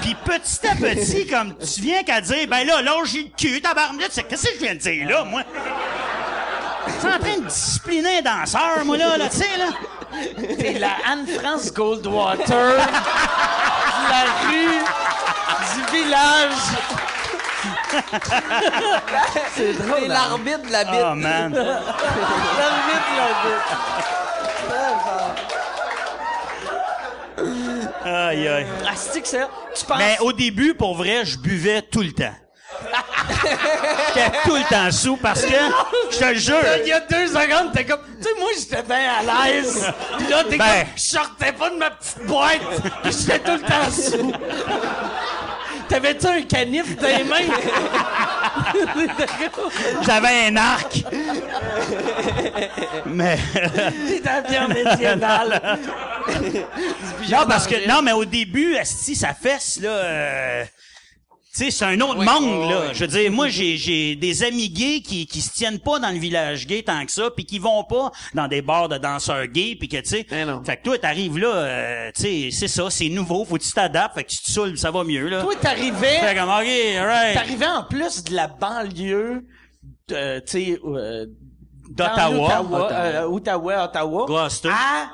Puis 0.02 0.16
petit 0.24 0.68
à 0.68 0.76
petit, 0.76 1.28
comme 1.28 1.56
tu 1.58 1.82
viens 1.82 2.04
qu'à 2.04 2.22
dire, 2.22 2.48
ben 2.48 2.66
là, 2.66 2.82
là, 2.82 2.94
j'ai 3.06 3.24
le 3.24 3.30
cul, 3.38 3.62
tabarnak, 3.62 4.10
tu 4.10 4.14
sais, 4.14 4.24
qu'est-ce 4.24 4.48
que 4.48 4.54
je 4.56 4.60
viens 4.60 4.76
de 4.76 4.80
dire 4.80 5.10
là, 5.10 5.24
moi? 5.24 5.42
Je 6.88 6.92
suis 7.00 7.16
en 7.16 7.20
train 7.20 7.38
de 7.40 7.48
discipliner 7.48 8.20
un 8.20 8.22
danseur, 8.22 8.86
moi, 8.86 8.98
là, 8.98 9.18
là, 9.18 9.30
tu 9.30 9.38
sais, 9.38 9.58
là. 9.58 9.68
T'es 10.58 10.80
la 10.80 10.92
Anne-France 11.06 11.74
Goldwater 11.74 12.48
de 12.48 12.78
la 14.10 14.24
rue 14.48 14.84
du 15.76 15.98
village. 15.98 17.17
C'est 19.56 19.74
drôle. 19.74 20.08
l'arbitre 20.08 20.62
de 20.68 20.72
la 20.72 20.84
bite. 20.84 21.02
Oh, 21.04 21.16
man. 21.16 21.54
L'arbitre, 21.54 23.12
l'arbitre. 23.18 23.78
Aïe, 28.06 28.48
aïe. 28.48 28.66
Ah, 28.86 28.92
c'est 28.96 29.22
que 29.22 29.28
ça? 29.28 29.50
Tu 29.76 29.86
penses... 29.86 29.98
Mais 29.98 30.18
au 30.22 30.32
début, 30.34 30.74
pour 30.74 30.96
vrai, 30.96 31.26
je 31.26 31.38
buvais 31.38 31.82
tout 31.82 32.02
le 32.02 32.12
temps. 32.12 32.34
J'étais 34.16 34.32
tout 34.44 34.56
le 34.56 34.64
temps 34.70 34.92
sous 34.92 35.18
parce 35.18 35.42
que, 35.44 35.56
je 36.12 36.18
te 36.18 36.34
jure, 36.36 36.58
Il 36.84 36.88
y 36.90 36.94
a 36.94 37.00
deux 37.02 37.28
secondes, 37.28 37.72
t'es 37.74 37.86
comme, 37.86 38.02
tu 38.22 38.24
sais, 38.24 38.30
moi, 38.40 38.50
j'étais 38.58 38.84
bien 38.84 39.10
à 39.20 39.24
l'aise. 39.50 39.92
Puis 40.18 40.28
là, 40.28 40.44
t'es 40.44 40.58
Ben. 40.58 40.66
comme, 40.66 40.88
je 40.96 41.02
sortais 41.02 41.52
pas 41.54 41.70
de 41.70 41.76
ma 41.76 41.90
petite 41.92 42.26
boîte. 42.26 42.62
Puis 43.04 43.12
j'étais 43.20 43.40
tout 43.40 43.54
le 43.54 43.62
temps 43.62 43.92
sous. 43.92 44.32
T'avais-tu 45.90 46.28
un 46.28 46.42
canif 46.44 46.96
dans 46.98 47.08
les 47.08 47.24
mains? 47.24 47.38
J'avais 50.06 50.48
un 50.48 50.56
arc. 50.58 51.04
Mais 53.06 53.38
T'es 53.54 54.20
dans 54.20 54.44
bien 54.50 54.68
médiéval. 54.68 55.80
non 57.32 57.46
parce 57.48 57.68
que 57.68 57.88
non 57.88 58.02
mais 58.02 58.12
au 58.12 58.26
début 58.26 58.76
si 58.84 59.16
ça 59.16 59.34
fesse 59.34 59.80
là 59.82 59.90
euh, 59.90 60.66
sais, 61.58 61.72
c'est 61.72 61.86
un 61.86 62.00
autre 62.02 62.24
monde, 62.24 62.70
là. 62.70 62.94
Je 62.94 63.00
veux 63.00 63.08
dire, 63.08 63.32
moi, 63.32 63.48
j'ai, 63.50 63.78
j'ai 63.78 64.16
des 64.16 64.44
amis 64.44 64.70
gays 64.70 65.02
qui, 65.02 65.26
qui 65.28 65.42
se 65.42 65.52
tiennent 65.54 65.80
pas 65.80 66.00
dans 66.00 66.10
le 66.10 66.18
village 66.20 66.66
gay 66.68 66.84
tant 66.84 67.06
que 67.06 67.12
ça, 67.12 67.30
puis 67.30 67.46
qui 67.46 67.60
vont 67.60 67.84
pas 67.84 68.12
dans 68.34 68.48
des 68.48 68.62
bars 68.62 68.90
de 68.90 68.98
danseurs 68.98 69.46
gays, 69.48 69.76
puis 69.80 69.88
que, 69.88 69.98
tu 69.98 70.06
sais... 70.10 70.26
Eh. 70.32 70.46
Fait 70.66 70.78
que 70.78 70.84
toi, 70.84 70.98
t'arrives 70.98 71.38
là, 71.38 71.48
euh, 71.48 72.12
tu 72.16 72.22
sais, 72.24 72.50
c'est 72.52 72.68
ça, 72.68 72.90
c'est 72.90 73.10
nouveau, 73.10 73.46
faut 73.46 73.58
que 73.58 73.64
tu 73.64 73.72
t'adaptes, 73.72 74.16
fait 74.16 74.24
que 74.24 74.30
tu 74.30 74.38
te 74.44 74.52
saoules, 74.52 74.78
ça 74.78 74.92
va 74.92 75.04
mieux, 75.04 75.28
là. 75.28 75.42
Toi, 75.42 75.56
t'arrivais, 75.60 76.20
Fait 76.20 76.36
comme, 76.36 76.50
OK, 76.50 76.98
alright. 77.00 77.34
t'arrivais 77.36 77.68
en 77.68 77.84
plus 77.84 78.24
de 78.24 78.36
la 78.36 78.48
banlieue, 78.48 79.46
de, 80.10 80.40
tu 80.40 80.46
sais, 80.48 80.80
euh, 80.86 81.26
D'Ottawa. 81.90 82.46
Ottawa, 82.46 82.86
Ottawa. 82.86 82.92
euh, 82.92 83.24
Ottawa, 83.30 83.84
Ottawa. 83.86 84.26
Gloucester. 84.28 84.70
À, 84.70 85.10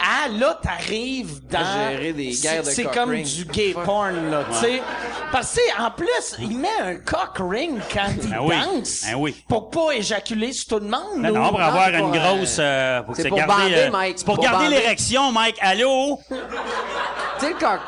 à, 0.00 0.28
là, 0.28 0.58
t'arrives 0.62 1.46
dans... 1.48 1.90
Gérer 1.90 2.12
des 2.12 2.30
guerres 2.30 2.62
de 2.62 2.70
C'est 2.70 2.84
cock 2.84 2.94
comme 2.94 3.10
ring. 3.10 3.26
du 3.26 3.44
gay 3.46 3.74
porn, 3.84 4.30
là, 4.30 4.44
tu 4.50 4.58
sais. 4.58 4.82
Parce 5.32 5.54
que, 5.54 5.82
en 5.82 5.90
plus, 5.90 6.36
il 6.38 6.58
met 6.58 6.68
un 6.80 6.96
cock 6.96 7.36
ring 7.38 7.78
quand 7.92 8.06
il 8.22 8.30
Ben 8.30 8.38
oui. 8.40 8.54
danse. 8.60 9.02
Ben 9.06 9.14
oui. 9.16 9.44
Pour 9.48 9.70
pas 9.70 9.92
éjaculer 9.92 10.52
sur 10.52 10.68
tout 10.78 10.84
le 10.84 10.90
monde. 10.90 11.18
Non, 11.18 11.30
ou- 11.30 11.32
non, 11.34 11.48
pour 11.50 11.60
avoir 11.60 11.88
une 11.90 11.96
euh, 12.14 12.18
grosse... 12.18 12.56
euh, 12.58 13.02
pour 13.02 13.14
que 13.14 13.22
c'est 13.22 13.28
pour 13.28 13.38
garder, 13.38 13.52
bander, 13.54 13.74
euh, 13.76 13.90
Mike. 13.90 14.18
C'est 14.18 14.24
pour 14.24 14.34
Pour 14.36 14.44
garder 14.44 14.68
l'érection, 14.68 15.32
Mike. 15.32 15.56
Allô? 15.60 16.18
Tu 16.28 16.34
sais, 17.38 17.48
le 17.52 17.58
coq. 17.58 17.80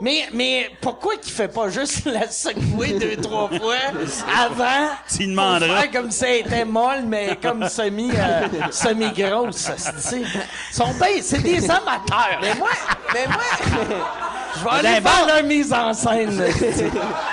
Mais, 0.00 0.28
mais 0.32 0.70
pourquoi 0.80 1.16
qu'il 1.16 1.32
fait 1.32 1.48
pas 1.48 1.68
juste 1.68 2.04
la 2.06 2.28
secouer 2.30 2.98
deux, 2.98 3.16
trois 3.16 3.48
fois 3.48 3.76
avant? 4.38 4.90
Tu 5.14 5.26
demanderas. 5.26 5.80
faire 5.82 5.90
comme 5.90 6.10
si 6.10 6.24
elle 6.24 6.46
était 6.46 6.64
molle, 6.64 7.02
mais 7.06 7.36
comme 7.42 7.68
semi, 7.68 8.10
euh, 8.14 8.48
semi-grosse. 8.70 9.70
Ils 10.12 10.26
sont 10.74 10.92
bien, 10.94 11.20
c'est 11.22 11.42
des 11.42 11.64
amateurs. 11.70 12.38
Mais 12.40 12.54
moi, 12.54 12.68
mais 13.14 13.26
moi, 13.26 13.42
Je 14.58 14.64
vais 14.64 14.70
aller 14.70 15.00
Ben, 15.00 15.02
voir 15.02 15.20
bon. 15.20 15.26
leur 15.34 15.42
mise 15.44 15.72
en 15.72 15.94
scène. 15.94 16.36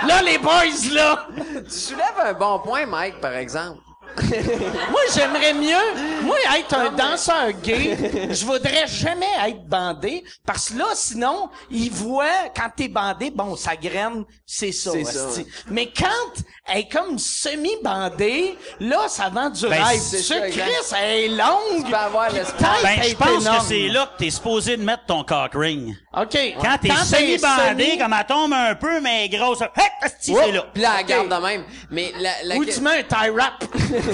là, 0.08 0.22
les 0.22 0.38
boys, 0.38 0.92
là, 0.94 1.28
tu 1.68 1.72
soulèves 1.76 2.06
un 2.24 2.34
bon 2.34 2.60
point, 2.60 2.86
Mike, 2.86 3.20
par 3.20 3.34
exemple. 3.34 3.80
moi, 4.92 5.02
j'aimerais 5.14 5.54
mieux, 5.54 6.24
moi, 6.24 6.36
être 6.58 6.74
un 6.76 6.92
danseur 6.92 7.52
gay, 7.64 7.98
je 8.32 8.46
voudrais 8.46 8.88
jamais 8.88 9.26
être 9.48 9.66
bandé, 9.68 10.24
parce 10.46 10.70
que 10.70 10.78
là, 10.80 10.86
sinon, 10.96 11.50
ils 11.70 11.92
voient, 11.92 12.50
quand 12.56 12.70
t'es 12.76 12.88
bandé, 12.88 13.30
bon, 13.32 13.56
ça 13.56 13.76
graine, 13.76 14.24
c'est 14.46 14.72
ça, 14.72 14.92
C'est 14.92 15.04
ça, 15.04 15.28
asti. 15.28 15.40
ouais. 15.42 15.46
Mais 15.68 15.92
quand 15.96 16.44
elle 16.68 16.80
est 16.80 16.88
comme 16.92 17.18
semi-bandée, 17.20 18.58
là, 18.80 19.08
ça 19.08 19.30
vend 19.30 19.50
du 19.50 19.68
Ben, 19.68 19.84
rêve. 19.84 20.00
c'est 20.02 20.18
Ce 20.18 20.34
ça, 20.34 20.48
exact. 20.48 20.64
Chris, 20.66 20.96
elle 21.02 21.20
est 21.24 21.28
longue. 21.30 21.86
Tu 21.86 21.92
peux 21.92 21.96
avoir 21.98 22.32
l'espoir. 22.32 22.78
Ben, 22.84 23.02
je 23.04 23.16
pense 23.16 23.46
que 23.46 23.64
c'est 23.68 23.88
là 23.88 24.06
que 24.14 24.24
t'es 24.24 24.30
supposé 24.30 24.78
de 24.78 24.84
mettre 24.84 25.06
ton 25.06 25.24
cock 25.24 25.52
ring. 25.54 25.96
OK. 26.16 26.38
Quand 26.62 26.78
t'es 26.82 26.90
semi-bandé, 26.90 27.86
semi- 27.92 27.98
comme 27.98 28.16
elle 28.20 28.26
tombe 28.26 28.54
un 28.54 28.76
peu, 28.76 29.00
mais 29.00 29.30
grosse, 29.30 29.62
hey, 29.62 29.70
asti, 30.02 30.34
c'est 30.36 30.52
là. 30.52 30.66
Puis 30.74 30.82
là, 30.84 30.96
elle 31.00 31.06
garde 31.06 31.30
de 31.30 31.36
même. 31.46 31.64
Mais 31.92 32.12
la, 32.20 32.32
la 32.44 32.56
Ou 32.56 32.66
tu 32.66 32.80
mets 32.82 33.00
un 33.00 33.04
tie 33.04 33.30
wrap. 33.30 33.64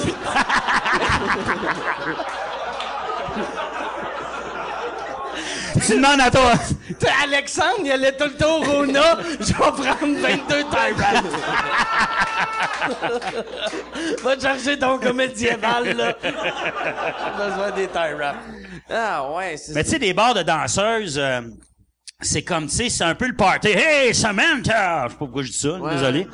Tu 5.86 5.96
demandes 5.96 6.22
à 6.22 6.32
toi. 6.32 6.54
Alexandre, 7.24 7.80
il 7.84 7.92
allait 7.92 8.16
tout 8.16 8.26
le 8.26 8.36
temps 8.36 8.60
au 8.60 8.64
Rona. 8.64 9.18
Je 9.40 9.46
vais 9.48 9.54
prendre 9.54 10.20
22 10.20 10.64
tie 10.64 10.94
wraps. 10.96 11.28
Va 14.24 14.36
te 14.36 14.42
chercher 14.42 14.80
ton 14.80 15.00
comédieval, 15.00 15.98
là. 15.98 16.16
J'ai 16.24 17.46
besoin 17.46 17.72
des 17.72 17.88
tie 17.88 18.14
wraps. 18.18 18.38
Ah 18.90 19.32
ouais, 19.32 19.58
c'est 19.58 19.74
Mais 19.74 19.84
tu 19.84 19.90
sais, 19.92 20.00
des 20.00 20.14
bars 20.14 20.34
de 20.34 20.44
danseuses, 20.44 21.18
euh, 21.18 21.42
c'est 22.24 22.44
comme, 22.44 22.68
tu 22.68 22.76
sais, 22.76 22.90
c'est 22.90 23.04
un 23.04 23.16
peu 23.16 23.28
le 23.28 23.36
party. 23.36 23.70
Hey, 23.70 24.14
Samantha! 24.16 25.06
Je 25.06 25.10
sais 25.10 25.14
pas 25.14 25.26
pourquoi 25.26 25.44
je 25.44 25.52
dis 25.52 25.58
ça, 25.58 25.78
désolé. 25.92 26.28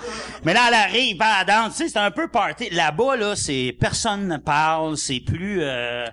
Mais 0.43 0.53
là, 0.53 0.65
elle 0.69 0.73
arrive, 0.73 1.17
elle 1.21 1.45
danse, 1.45 1.75
tu 1.77 1.83
sais, 1.83 1.89
c'est 1.89 1.99
un 1.99 2.11
peu 2.11 2.27
party. 2.27 2.69
Là-bas, 2.71 3.15
là, 3.17 3.35
c'est, 3.35 3.75
personne 3.79 4.27
ne 4.27 4.37
parle, 4.37 4.97
c'est 4.97 5.19
plus, 5.19 5.59
euh, 5.61 6.05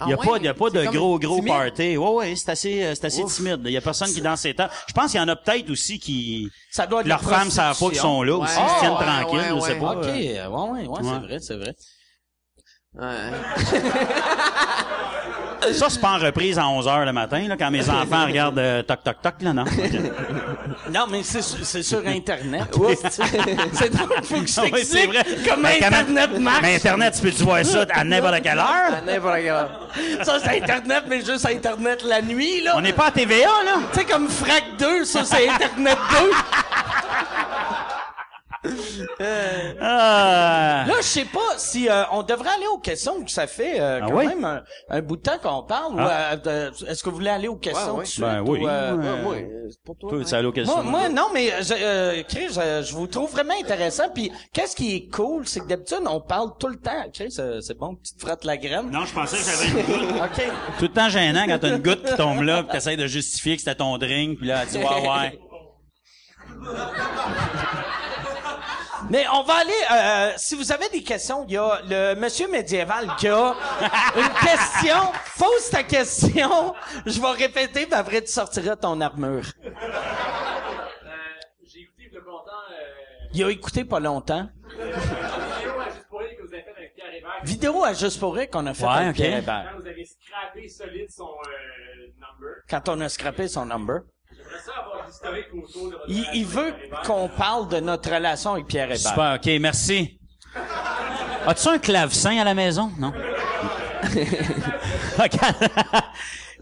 Ah 0.00 0.06
y 0.08 0.12
a 0.12 0.16
ouais? 0.18 0.26
pas, 0.26 0.38
y 0.38 0.48
a 0.48 0.54
pas 0.54 0.70
de 0.70 0.84
gros, 0.86 1.18
gros 1.18 1.36
timide? 1.36 1.48
party. 1.52 1.96
Ouais, 1.96 2.08
ouais, 2.10 2.34
c'est 2.36 2.50
assez, 2.50 2.82
euh, 2.84 2.94
c'est 2.94 3.04
assez 3.06 3.22
Ouf. 3.22 3.34
timide. 3.36 3.60
Il 3.64 3.70
y 3.72 3.76
a 3.76 3.80
personne 3.80 4.08
qui 4.12 4.20
danse 4.20 4.40
ses 4.40 4.54
temps. 4.54 4.68
Je 4.88 4.92
pense 4.92 5.10
qu'il 5.12 5.20
y 5.20 5.22
en 5.22 5.28
a 5.28 5.36
peut-être 5.36 5.70
aussi 5.70 5.98
qui, 5.98 6.48
Ça 6.70 6.86
doit 6.86 7.00
être 7.02 7.06
leurs 7.06 7.22
femmes 7.22 7.50
savent 7.50 7.78
pas 7.78 7.88
qu'ils 7.90 7.98
sont 7.98 8.22
là 8.22 8.36
aussi, 8.36 8.56
Ouais. 8.56 8.62
ils 8.66 8.74
se 8.74 8.78
tiennent 8.80 8.92
Ah, 8.96 8.98
ouais, 9.00 9.22
tranquilles, 9.22 9.52
ouais, 9.52 9.60
je 9.60 9.64
sais 9.66 9.72
ouais. 9.74 9.80
pas. 9.80 9.92
OK, 9.92 10.04
ouais, 10.04 10.46
ouais, 10.46 10.86
ouais, 10.86 10.88
Ouais. 10.88 10.98
c'est 11.02 11.26
vrai, 11.26 11.38
c'est 11.40 11.56
vrai. 11.56 11.74
Ouais. 12.96 13.30
Ça, 15.72 15.86
c'est 15.88 16.00
pas 16.00 16.10
en 16.12 16.18
reprise 16.18 16.58
à 16.58 16.68
11 16.68 16.86
heures 16.86 17.04
le 17.06 17.12
matin, 17.12 17.48
là, 17.48 17.56
quand 17.58 17.70
mes 17.70 17.88
enfants 17.90 18.26
regardent 18.26 18.58
euh, 18.58 18.82
toc 18.82 19.02
toc 19.02 19.16
toc, 19.22 19.34
là, 19.40 19.52
non? 19.54 19.64
Non, 20.92 21.06
mais 21.10 21.22
c'est 21.22 21.40
sur- 21.40 21.64
c'est 21.64 21.82
sur 21.82 22.06
Internet. 22.06 22.64
c'est 23.72 23.88
drôle, 23.90 24.22
faut 24.24 24.40
que 24.42 24.46
je 24.46 24.60
Ah 24.60 24.64
oui, 24.70 24.84
c'est 24.84 25.06
vrai. 25.06 25.24
comment 25.48 25.62
Mais 25.62 25.76
Internet 25.82 26.38
marche. 26.38 26.58
Mais 26.62 26.74
Internet, 26.76 27.14
tu 27.14 27.22
peux-tu 27.22 27.42
voir 27.44 27.64
ça 27.64 27.86
à 27.94 28.04
n'importe 28.04 28.42
quelle 28.42 28.58
heure? 28.58 28.94
À 28.98 29.00
n'importe 29.00 29.36
quelle 29.36 29.48
heure. 29.48 29.70
Ça, 30.22 30.38
c'est 30.44 30.60
Internet, 30.62 31.04
mais 31.08 31.24
juste 31.24 31.46
Internet 31.46 32.02
la 32.04 32.20
nuit, 32.20 32.60
là. 32.62 32.74
On 32.76 32.82
n'est 32.82 32.92
pas 32.92 33.06
à 33.06 33.10
TVA, 33.10 33.48
là? 33.64 33.76
Tu 33.92 34.00
sais, 34.00 34.04
comme 34.04 34.28
Frac 34.28 34.64
2, 34.78 35.04
ça, 35.06 35.24
c'est 35.24 35.48
Internet 35.48 35.98
2. 36.10 36.16
Ah. 39.80 40.84
Là, 40.86 40.94
je 40.98 41.02
sais 41.06 41.24
pas 41.24 41.58
si 41.58 41.88
euh, 41.88 42.02
on 42.12 42.22
devrait 42.22 42.50
aller 42.56 42.66
aux 42.66 42.78
questions, 42.78 43.22
que 43.22 43.30
ça 43.30 43.46
fait 43.46 43.80
euh, 43.80 44.00
Ah 44.02 44.06
quand 44.08 44.16
oui? 44.16 44.26
même 44.26 44.44
un, 44.44 44.62
un 44.90 45.00
bout 45.02 45.16
de 45.16 45.22
temps 45.22 45.38
qu'on 45.42 45.62
parle. 45.62 45.94
ou, 45.94 45.98
Ah. 46.00 46.34
euh, 46.46 46.70
Est-ce 46.88 47.02
que 47.02 47.10
vous 47.10 47.16
voulez 47.16 47.30
aller 47.30 47.48
aux 47.48 47.56
questions 47.56 47.96
Ouais, 47.96 48.04
ouais. 48.04 48.20
Ben 48.20 48.42
oui. 48.46 48.60
ou, 48.60 48.68
euh, 48.68 49.24
Ouais. 49.24 49.50
Pour 49.84 49.96
toi. 49.98 50.12
Allais 50.32 50.46
aux 50.46 50.52
questions? 50.52 50.82
Moi, 50.82 51.00
moi, 51.00 51.08
non, 51.08 51.28
mais 51.32 51.50
je, 51.62 51.74
euh, 51.78 52.22
Chris, 52.28 52.48
je, 52.50 52.82
je 52.86 52.94
vous 52.94 53.06
trouve 53.06 53.30
vraiment 53.30 53.54
intéressant. 53.60 54.08
Puis, 54.14 54.30
qu'est-ce 54.52 54.74
qui 54.74 54.96
est 54.96 55.08
cool, 55.10 55.46
c'est 55.46 55.60
que 55.60 55.66
d'habitude, 55.66 56.00
on 56.06 56.20
parle 56.20 56.50
tout 56.58 56.68
le 56.68 56.76
temps. 56.76 57.04
Chris, 57.12 57.34
euh, 57.38 57.60
c'est 57.60 57.76
bon, 57.78 57.96
tu 57.96 58.14
te 58.14 58.20
frottes 58.26 58.44
la 58.44 58.56
graine. 58.56 58.90
Non, 58.90 59.04
je 59.04 59.12
pensais 59.14 59.36
que 59.36 59.42
j'avais 59.44 59.68
une 59.68 59.86
goutte. 59.86 60.20
OK. 60.22 60.44
Tout 60.78 60.84
le 60.84 60.92
temps 60.92 61.08
gênant 61.08 61.44
quand 61.46 61.58
t'as 61.58 61.68
une 61.76 61.82
goutte 61.82 62.04
qui 62.04 62.14
tombe 62.16 62.42
là, 62.42 62.62
pis 62.62 62.70
t'essayes 62.70 62.96
de 62.96 63.06
justifier 63.06 63.56
que 63.56 63.60
c'était 63.62 63.74
ton 63.76 63.96
drink, 63.98 64.38
puis 64.38 64.46
là, 64.48 64.64
tu 64.64 64.72
dis, 64.72 64.78
ouais, 64.78 65.08
ouais. 65.08 65.38
Mais 69.10 69.26
on 69.32 69.42
va 69.42 69.54
aller, 69.54 69.72
euh, 69.92 70.32
si 70.36 70.54
vous 70.54 70.72
avez 70.72 70.88
des 70.88 71.02
questions, 71.02 71.44
il 71.46 71.52
y 71.52 71.56
a 71.58 71.80
le 71.88 72.14
monsieur 72.18 72.48
médiéval 72.48 73.08
qui 73.18 73.28
a 73.28 73.54
une 74.16 74.32
question. 74.48 75.12
Pose 75.38 75.70
ta 75.70 75.82
question. 75.82 76.74
Je 77.04 77.20
vais 77.20 77.30
répéter, 77.30 77.84
puis 77.86 77.94
après, 77.94 78.22
tu 78.22 78.32
sortiras 78.32 78.76
ton 78.76 79.00
armure. 79.00 79.44
J'ai 81.62 81.80
écouté 81.80 82.04
il 82.10 82.14
y 82.14 82.16
a 82.16 82.20
pas 82.20 82.30
longtemps 82.30 82.50
euh, 82.70 83.26
Il 83.34 83.44
a 83.44 83.50
écouté 83.50 83.84
pas 83.84 84.00
longtemps. 84.00 84.48
vidéo 84.72 85.80
à 85.80 85.90
juste 85.90 86.08
pour 86.08 86.20
rire 86.20 86.36
que 86.38 86.42
vous 86.46 86.54
avez 86.54 86.62
fait 86.62 86.70
avec 86.76 86.94
Pierre 86.94 87.14
Hébert. 87.14 87.40
Vidéo 87.44 87.84
à 87.84 87.92
Juste 87.92 88.20
pour 88.20 88.34
rire 88.34 88.50
qu'on 88.50 88.66
a 88.66 88.74
fait 88.74 88.84
Ouais, 88.84 88.90
avec 88.92 89.08
ok. 89.10 89.14
Pierre 89.16 89.38
Hébert. 89.38 89.66
Quand 89.72 89.80
vous 89.80 89.86
avez 89.86 90.04
scrappé 90.04 90.68
solide 90.68 91.10
son 91.10 91.24
euh, 91.28 92.06
number. 92.14 92.54
Quand 92.70 92.88
on 92.88 93.00
a 93.00 93.08
scrappé 93.08 93.48
son 93.48 93.66
number. 93.66 94.00
J'aimerais 94.30 94.58
ça 94.64 94.72
avoir 94.78 94.93
l'historique 95.14 95.46
autour 95.54 95.90
de 95.90 95.96
votre 95.96 96.34
Il, 96.34 96.46
veut 96.46 96.74
qu'on 97.04 97.28
parle 97.28 97.68
de 97.68 97.80
notre 97.80 98.10
relation 98.10 98.54
avec 98.54 98.66
Pierre 98.66 98.86
Hébert. 98.86 98.98
Super, 98.98 99.34
ok, 99.36 99.60
merci. 99.60 100.18
As-tu 101.46 101.68
un 101.68 101.78
clavecin 101.78 102.38
à 102.38 102.44
la 102.44 102.54
maison? 102.54 102.90
Non? 102.98 103.12
Ok. 105.16 105.38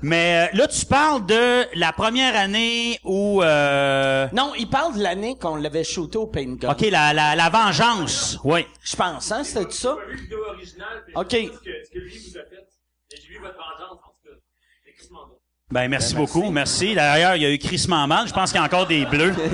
Mais 0.02 0.48
euh, 0.52 0.56
là, 0.56 0.66
tu 0.68 0.84
parles 0.84 1.24
de 1.24 1.64
la 1.78 1.92
première 1.92 2.36
année 2.36 2.98
où... 3.04 3.42
Euh... 3.42 4.28
Non, 4.32 4.52
il 4.58 4.68
parle 4.68 4.96
de 4.98 5.02
l'année 5.02 5.38
qu'on 5.38 5.56
l'avait 5.56 5.84
shooté 5.84 6.18
au 6.18 6.26
Paint 6.26 6.56
Gun. 6.56 6.70
OK, 6.72 6.80
la, 6.90 7.14
la, 7.14 7.34
la 7.36 7.48
vengeance. 7.48 8.38
Oui. 8.44 8.66
Je 8.82 8.96
pense, 8.96 9.30
hein, 9.32 9.44
c'était 9.44 9.70
ça? 9.70 9.96
J'ai 10.06 10.12
vu 10.12 10.16
la 10.16 10.22
vidéo 10.22 10.38
originale, 10.48 11.04
puis 11.06 11.14
Ok. 11.16 11.30
ce 11.30 11.36
que, 11.36 11.84
ce 11.84 11.90
que 11.92 11.98
lui 12.00 12.18
vous 12.18 12.36
a 12.36 12.42
fait. 12.42 12.68
Et 13.12 13.16
j'ai 13.22 13.28
vu 13.28 13.38
votre 13.38 13.54
vengeance, 13.54 13.92
en 13.92 14.10
tout 14.10 14.28
cas. 14.28 14.36
C'est 14.84 14.92
crissement 14.92 15.28
Ben, 15.72 15.88
merci 15.88 16.14
beaucoup. 16.14 16.50
Merci. 16.50 16.94
D'ailleurs, 16.94 17.34
il 17.34 17.42
y 17.42 17.46
a 17.46 17.50
eu 17.50 17.56
crissement 17.56 18.06
mal. 18.06 18.28
Je 18.28 18.32
pense 18.34 18.50
qu'il 18.52 18.60
y 18.60 18.62
a 18.62 18.66
encore 18.66 18.86
des 18.86 19.06
bleus. 19.06 19.34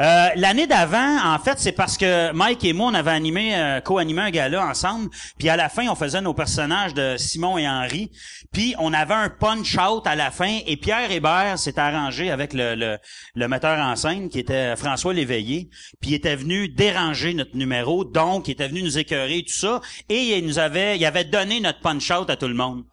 Euh, 0.00 0.28
L'année 0.36 0.68
d'avant, 0.68 1.18
en 1.24 1.40
fait, 1.40 1.58
c'est 1.58 1.72
parce 1.72 1.96
que 1.96 2.30
Mike 2.30 2.64
et 2.64 2.72
moi, 2.72 2.88
on 2.88 2.94
avait 2.94 3.10
animé, 3.10 3.56
euh, 3.56 3.80
co-animé 3.80 4.22
un 4.22 4.30
gala 4.30 4.64
ensemble. 4.64 5.10
Puis 5.40 5.48
à 5.48 5.56
la 5.56 5.68
fin, 5.68 5.88
on 5.88 5.96
faisait 5.96 6.20
nos 6.20 6.34
personnages 6.34 6.94
de 6.94 7.16
Simon 7.16 7.58
et 7.58 7.68
Henri. 7.68 8.12
Puis 8.52 8.76
on 8.78 8.92
avait 8.92 9.14
un 9.14 9.28
punch-out 9.28 10.06
à 10.06 10.14
la 10.14 10.30
fin. 10.30 10.60
Et 10.68 10.76
Pierre 10.76 11.10
Hébert 11.10 11.58
s'est 11.58 11.80
arrangé 11.80 12.30
avec 12.30 12.52
le, 12.52 12.76
le, 12.76 12.98
le 13.34 13.48
metteur 13.48 13.76
en 13.76 13.96
scène, 13.96 14.28
qui 14.28 14.38
était 14.38 14.76
François 14.76 15.12
Léveillé. 15.12 15.68
Puis 16.00 16.10
il 16.10 16.14
était 16.14 16.36
venu 16.36 16.68
déranger 16.68 17.34
notre 17.34 17.56
numéro. 17.56 18.04
Donc, 18.04 18.46
il 18.46 18.52
était 18.52 18.68
venu 18.68 18.84
nous 18.84 18.98
écœurer 18.98 19.38
et 19.38 19.42
tout 19.42 19.58
ça. 19.58 19.80
Et 20.08 20.38
il 20.38 20.46
nous 20.46 20.60
avait, 20.60 20.96
il 20.96 21.04
avait 21.04 21.24
donné 21.24 21.58
notre 21.58 21.80
punch-out 21.80 22.30
à 22.30 22.36
tout 22.36 22.46
le 22.46 22.54
monde. 22.54 22.84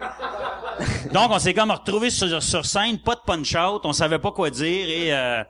Donc, 1.12 1.30
on 1.30 1.38
s'est 1.38 1.54
comme 1.54 1.70
retrouvé 1.70 2.10
sur, 2.10 2.42
sur 2.42 2.64
scène, 2.66 2.98
pas 2.98 3.14
de 3.14 3.20
punch-out, 3.26 3.82
on 3.84 3.92
savait 3.92 4.18
pas 4.18 4.32
quoi 4.32 4.50
dire 4.50 4.88
et 4.88 5.12
euh, 5.12 5.42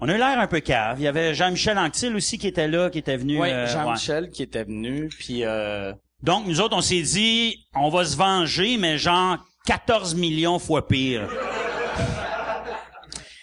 on 0.00 0.08
a 0.08 0.14
eu 0.14 0.18
l'air 0.18 0.38
un 0.38 0.46
peu 0.46 0.60
cave. 0.60 1.00
Il 1.00 1.04
y 1.04 1.08
avait 1.08 1.34
Jean-Michel 1.34 1.76
Anctil 1.78 2.14
aussi 2.14 2.38
qui 2.38 2.46
était 2.46 2.68
là, 2.68 2.88
qui 2.90 2.98
était 2.98 3.16
venu. 3.16 3.40
Ouais, 3.40 3.52
euh, 3.52 3.66
ouais. 3.66 3.72
Jean-Michel 3.72 4.30
qui 4.30 4.42
était 4.42 4.64
venu, 4.64 5.08
puis 5.08 5.44
euh, 5.44 5.92
Donc, 6.22 6.46
nous 6.46 6.60
autres, 6.60 6.76
on 6.76 6.80
s'est 6.80 7.02
dit, 7.02 7.66
on 7.74 7.88
va 7.88 8.04
se 8.04 8.16
venger, 8.16 8.76
mais 8.76 8.96
genre 8.96 9.38
14 9.66 10.14
millions 10.14 10.58
fois 10.58 10.86
pire. 10.86 11.28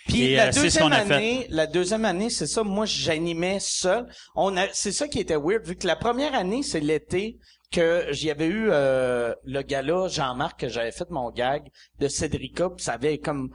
Puis 0.08 0.36
la 0.36 0.46
euh, 0.46 0.52
ce 0.52 0.62
deuxième 0.62 0.94
année, 0.94 1.48
la 1.50 1.66
deuxième 1.68 2.06
année, 2.06 2.30
c'est 2.30 2.46
ça. 2.46 2.64
Moi, 2.64 2.86
j'animais 2.86 3.58
seul. 3.60 4.06
On 4.36 4.56
a, 4.56 4.68
c'est 4.72 4.92
ça 4.92 5.08
qui 5.08 5.20
était 5.20 5.36
weird, 5.36 5.66
vu 5.66 5.76
que 5.76 5.88
la 5.88 5.96
première 5.96 6.36
année, 6.36 6.62
c'est 6.62 6.80
l'été 6.80 7.38
que 7.76 8.08
j'y 8.12 8.32
avais 8.32 8.48
eu 8.48 8.70
euh, 8.72 9.36
le 9.44 9.62
gars-là, 9.62 10.08
Jean-Marc, 10.08 10.62
que 10.62 10.70
j'avais 10.70 10.94
fait 10.94 11.10
mon 11.10 11.30
gag 11.30 11.70
de 12.00 12.08
Cédrica, 12.08 12.70
puis 12.70 12.86
ça 12.86 12.94
avait 12.94 13.18
comme 13.18 13.50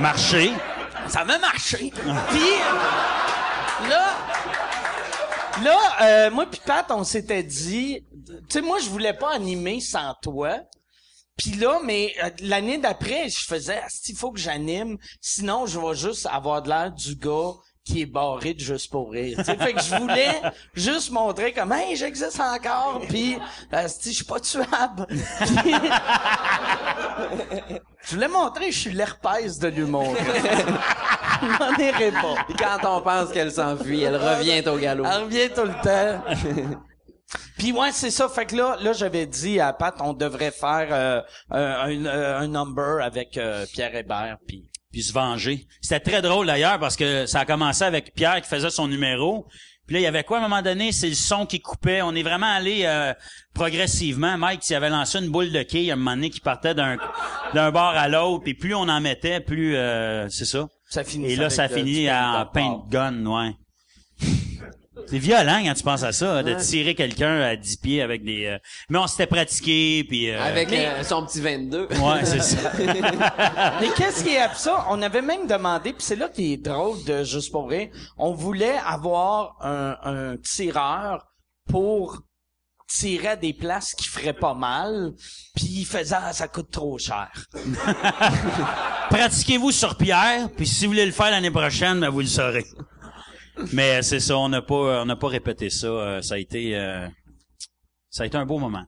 Marché. 0.00 0.50
ça 1.08 1.20
avait 1.20 1.38
marché. 1.38 1.92
Puis 1.92 3.88
là, 3.90 4.14
là, 5.62 5.78
euh, 6.00 6.30
moi 6.30 6.46
puis 6.46 6.60
Pat, 6.64 6.90
on 6.90 7.04
s'était 7.04 7.42
dit, 7.42 8.02
tu 8.26 8.34
sais, 8.48 8.62
moi 8.62 8.78
je 8.78 8.88
voulais 8.88 9.12
pas 9.12 9.34
animer 9.34 9.80
sans 9.80 10.14
toi. 10.22 10.58
Puis 11.36 11.52
là, 11.52 11.80
mais 11.84 12.14
euh, 12.24 12.30
l'année 12.40 12.78
d'après, 12.78 13.28
je 13.28 13.44
faisais, 13.44 13.80
il 14.08 14.16
faut 14.16 14.32
que 14.32 14.40
j'anime, 14.40 14.96
sinon 15.20 15.66
je 15.66 15.78
vais 15.78 15.94
juste 15.94 16.26
avoir 16.30 16.62
de 16.62 16.70
l'air 16.70 16.92
du 16.92 17.14
gars 17.14 17.52
qui 17.84 18.02
est 18.02 18.06
barré 18.06 18.54
de 18.54 18.60
juste 18.60 18.90
pour 18.90 19.10
rire. 19.10 19.38
fait 19.44 19.74
que 19.74 19.82
je 19.82 19.96
voulais 19.96 20.40
juste 20.74 21.10
montrer 21.10 21.52
comme, 21.52 21.72
hey, 21.72 21.96
j'existe 21.96 22.40
encore, 22.40 23.00
puis 23.08 23.38
asti, 23.70 24.10
je 24.10 24.16
suis 24.16 24.24
pas 24.24 24.40
tuable. 24.40 25.06
Je 28.04 28.14
voulais 28.14 28.28
montrer 28.28 28.66
que 28.66 28.72
je 28.72 28.78
suis 28.78 28.92
l'herpès 28.92 29.58
de 29.58 29.68
l'humour. 29.68 30.14
Je 31.42 31.46
m'en 31.46 31.76
irai 31.78 32.10
pas. 32.10 32.44
Puis 32.46 32.56
quand 32.56 32.78
on 32.84 33.00
pense 33.00 33.30
qu'elle 33.30 33.52
s'enfuit, 33.52 34.02
elle 34.02 34.16
revient 34.16 34.66
au 34.68 34.76
galop. 34.76 35.04
Elle 35.04 35.22
revient 35.22 35.48
tout 35.54 35.62
le 35.62 35.82
temps. 35.82 36.80
Puis 37.58 37.72
ouais, 37.72 37.92
c'est 37.92 38.10
ça. 38.10 38.28
Fait 38.28 38.46
que 38.46 38.56
là, 38.56 38.76
là, 38.80 38.92
j'avais 38.92 39.26
dit 39.26 39.60
à 39.60 39.72
Pat, 39.72 39.94
on 40.00 40.12
devrait 40.12 40.50
faire 40.50 40.88
euh, 40.90 41.20
un, 41.50 42.04
un, 42.06 42.40
un 42.40 42.48
number 42.48 43.02
avec 43.02 43.36
euh, 43.36 43.64
Pierre 43.72 43.94
Hébert. 43.94 44.38
Puis 44.46 44.68
puis 44.92 45.02
se 45.02 45.12
venger. 45.12 45.66
C'était 45.80 46.00
très 46.00 46.22
drôle 46.22 46.46
d'ailleurs 46.46 46.78
parce 46.78 46.96
que 46.96 47.26
ça 47.26 47.40
a 47.40 47.44
commencé 47.44 47.82
avec 47.82 48.14
Pierre 48.14 48.40
qui 48.42 48.48
faisait 48.48 48.70
son 48.70 48.86
numéro. 48.86 49.46
Puis 49.86 49.94
là, 49.94 50.00
il 50.00 50.02
y 50.04 50.06
avait 50.06 50.22
quoi 50.22 50.38
à 50.38 50.40
un 50.40 50.48
moment 50.48 50.62
donné? 50.62 50.92
C'est 50.92 51.08
le 51.08 51.14
son 51.14 51.44
qui 51.44 51.60
coupait. 51.60 52.02
On 52.02 52.14
est 52.14 52.22
vraiment 52.22 52.50
allé 52.50 52.82
euh, 52.84 53.12
progressivement. 53.52 54.38
Mike, 54.38 54.62
s'il 54.62 54.76
avait 54.76 54.90
lancé 54.90 55.18
une 55.18 55.30
boule 55.30 55.50
de 55.50 55.62
quilles 55.62 55.90
à 55.90 55.94
un 55.94 55.96
moment 55.96 56.14
donné 56.14 56.30
qui 56.30 56.40
partait 56.40 56.74
d'un 56.74 56.98
d'un 57.52 57.70
bord 57.72 57.94
à 57.94 58.08
l'autre. 58.08 58.44
Puis 58.44 58.54
plus 58.54 58.74
on 58.74 58.88
en 58.88 59.00
mettait, 59.00 59.40
plus 59.40 59.74
euh, 59.74 60.28
c'est 60.28 60.44
ça. 60.44 60.68
ça 60.88 61.02
finit. 61.02 61.32
Et 61.32 61.36
là, 61.36 61.50
ça 61.50 61.64
euh, 61.64 61.68
finit 61.68 62.10
en 62.10 62.46
pain 62.46 62.50
paint 62.52 62.84
gun, 62.88 63.26
ouais. 63.26 63.56
C'est 65.06 65.18
violent 65.18 65.60
quand 65.64 65.74
tu 65.74 65.82
penses 65.82 66.02
à 66.02 66.12
ça, 66.12 66.42
de 66.42 66.54
tirer 66.54 66.94
quelqu'un 66.94 67.40
à 67.40 67.56
10 67.56 67.76
pieds 67.76 68.02
avec 68.02 68.24
des... 68.24 68.46
euh, 68.46 68.58
Mais 68.88 68.98
on 68.98 69.06
s'était 69.06 69.26
pratiqué, 69.26 70.04
puis... 70.08 70.30
euh, 70.30 70.42
Avec 70.42 70.72
euh, 70.72 71.02
son 71.04 71.24
petit 71.26 71.40
22. 71.40 71.88
Ouais, 71.88 72.24
c'est 72.24 72.42
ça. 72.42 72.72
Mais 73.80 73.88
qu'est-ce 73.96 74.22
qui 74.24 74.30
est 74.30 74.38
absurde? 74.38 74.82
On 74.88 75.00
avait 75.02 75.22
même 75.22 75.46
demandé, 75.46 75.92
puis 75.92 76.02
c'est 76.02 76.16
là 76.16 76.28
qui 76.28 76.54
est 76.54 76.56
drôle 76.56 77.02
de 77.04 77.24
Juste 77.24 77.52
pour 77.52 77.68
rire, 77.70 77.88
on 78.18 78.32
voulait 78.32 78.76
avoir 78.86 79.56
un, 79.60 79.96
un 80.04 80.36
tireur 80.36 81.24
pour 81.70 82.20
tirer 82.88 83.28
à 83.28 83.36
des 83.36 83.52
places 83.54 83.94
qui 83.94 84.06
feraient 84.06 84.32
pas 84.34 84.52
mal, 84.54 85.12
puis 85.54 85.66
il 85.80 85.86
faisait 85.86 86.16
ah, 86.18 86.32
ça 86.32 86.46
coûte 86.48 86.70
trop 86.70 86.98
cher. 86.98 87.30
Pratiquez-vous 89.10 89.70
sur 89.72 89.96
Pierre, 89.96 90.48
puis 90.56 90.66
si 90.66 90.84
vous 90.84 90.92
voulez 90.92 91.06
le 91.06 91.12
faire 91.12 91.30
l'année 91.30 91.50
prochaine, 91.50 92.00
ben 92.00 92.08
vous 92.10 92.20
le 92.20 92.26
saurez. 92.26 92.64
Mais 93.72 94.02
c'est 94.02 94.20
ça, 94.20 94.36
on 94.38 94.48
n'a 94.48 94.62
pas, 94.62 95.02
on 95.02 95.04
n'a 95.04 95.16
pas 95.16 95.28
répété 95.28 95.70
ça. 95.70 95.86
euh, 95.86 96.22
ça 96.22 96.34
a 96.34 96.38
été, 96.38 96.76
euh, 96.76 97.08
ça 98.10 98.22
a 98.24 98.26
été 98.26 98.36
un 98.36 98.46
beau 98.46 98.58
moment. 98.58 98.84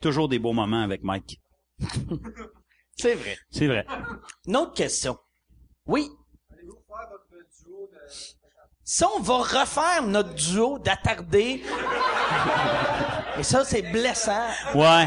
Toujours 0.00 0.28
des 0.28 0.38
beaux 0.38 0.52
moments 0.52 0.82
avec 0.82 1.02
Mike. 1.02 1.40
C'est 2.96 3.14
vrai. 3.14 3.38
C'est 3.50 3.66
vrai. 3.66 3.86
Une 4.46 4.56
autre 4.56 4.74
question. 4.74 5.16
Oui. 5.86 6.08
Si 8.84 9.04
on 9.04 9.20
va 9.20 9.38
refaire 9.38 10.02
notre 10.06 10.34
duo 10.34 10.78
d'attardé, 10.78 11.62
et 13.38 13.42
ça 13.42 13.64
c'est 13.64 13.82
blessant, 13.82 14.48
Ouais. 14.74 15.06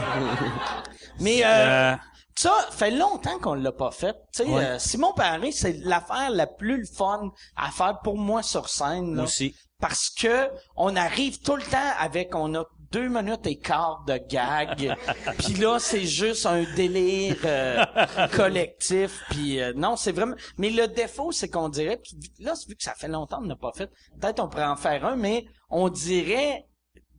mais 1.19 1.43
euh, 1.43 1.47
Euh, 1.93 1.95
ça 2.35 2.53
fait 2.71 2.91
longtemps 2.91 3.37
qu'on 3.39 3.53
l'a 3.53 3.71
pas 3.71 3.91
fait. 3.91 4.13
Tu 4.33 4.43
sais, 4.43 4.49
Ouais. 4.49 4.63
euh, 4.65 4.79
Simon 4.79 5.13
Paré, 5.13 5.51
c'est 5.51 5.73
l'affaire 5.83 6.29
la 6.31 6.47
plus 6.47 6.85
fun 6.85 7.31
à 7.55 7.69
faire 7.71 7.99
pour 8.03 8.17
moi 8.17 8.41
sur 8.43 8.69
scène. 8.69 9.15
là. 9.15 9.23
aussi. 9.23 9.55
parce 9.79 10.09
que 10.09 10.49
on 10.77 10.95
arrive 10.95 11.39
tout 11.41 11.57
le 11.57 11.63
temps 11.63 11.91
avec 11.99 12.33
on 12.35 12.55
a 12.55 12.63
deux 12.91 13.09
minutes 13.09 13.45
et 13.47 13.57
quart 13.57 14.03
de 14.07 14.17
gag 14.29 14.95
puis 15.39 15.55
là 15.55 15.77
c'est 15.77 16.05
juste 16.05 16.45
un 16.45 16.63
délire 16.75 17.35
euh, 17.43 17.83
collectif 18.33 19.23
puis 19.29 19.59
euh, 19.59 19.73
non 19.75 19.97
c'est 19.97 20.13
vraiment 20.13 20.35
mais 20.57 20.69
le 20.69 20.87
défaut 20.87 21.33
c'est 21.33 21.49
qu'on 21.49 21.67
dirait 21.67 21.97
puis 21.97 22.15
là 22.39 22.53
vu 22.67 22.75
que 22.75 22.83
ça 22.83 22.93
fait 22.95 23.09
longtemps 23.09 23.39
qu'on 23.39 23.47
n'a 23.47 23.55
pas 23.57 23.71
fait 23.75 23.89
peut-être 24.21 24.39
on 24.39 24.47
pourrait 24.47 24.63
en 24.65 24.77
faire 24.77 25.05
un 25.05 25.15
mais 25.17 25.45
on 25.69 25.89
dirait 25.89 26.65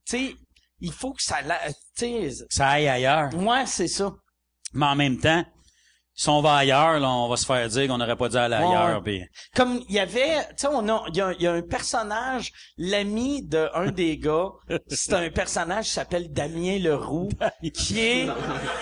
tu 0.07 0.16
sais 0.28 0.35
il 0.81 0.93
faut 0.93 1.12
que 1.12 1.23
ça 1.23 1.43
la- 1.43 1.61
tu 1.97 2.31
sais 2.31 2.47
Ça 2.49 2.69
aille 2.69 2.89
ailleurs. 2.89 3.35
ouais 3.35 3.66
c'est 3.66 3.89
ça 3.89 4.12
Mais 4.75 4.87
en 4.87 4.97
même 4.97 5.19
temps, 5.19 5.45
si 6.16 6.28
on 6.28 6.41
va 6.41 6.55
ailleurs, 6.57 7.01
là, 7.01 7.09
on 7.09 7.28
va 7.28 7.36
se 7.36 7.45
faire 7.47 7.66
dire 7.69 7.89
qu'on 7.89 7.99
n'aurait 7.99 8.16
pas 8.16 8.28
dû 8.28 8.36
aller 8.36 8.57
Ouais. 8.57 8.62
ailleurs. 8.77 9.03
puis- 9.03 9.24
comme 9.57 9.81
il 9.89 9.95
y 9.95 9.99
avait, 9.99 10.39
tu 10.51 10.55
sais, 10.59 10.69
on 10.70 10.89
a, 10.89 11.03
il 11.09 11.16
y 11.16 11.20
a, 11.20 11.32
il 11.32 11.43
y 11.43 11.47
a 11.47 11.53
un 11.53 11.62
personnage, 11.62 12.53
l'ami 12.78 13.43
de 13.43 13.69
un 13.74 13.91
des 13.91 14.16
gars, 14.19 14.49
c'est 14.89 15.12
un 15.15 15.28
personnage 15.31 15.86
qui 15.86 15.91
s'appelle 15.93 16.32
Damien 16.32 16.78
Leroux, 16.78 17.28
qui 17.74 18.01
est, 18.01 18.27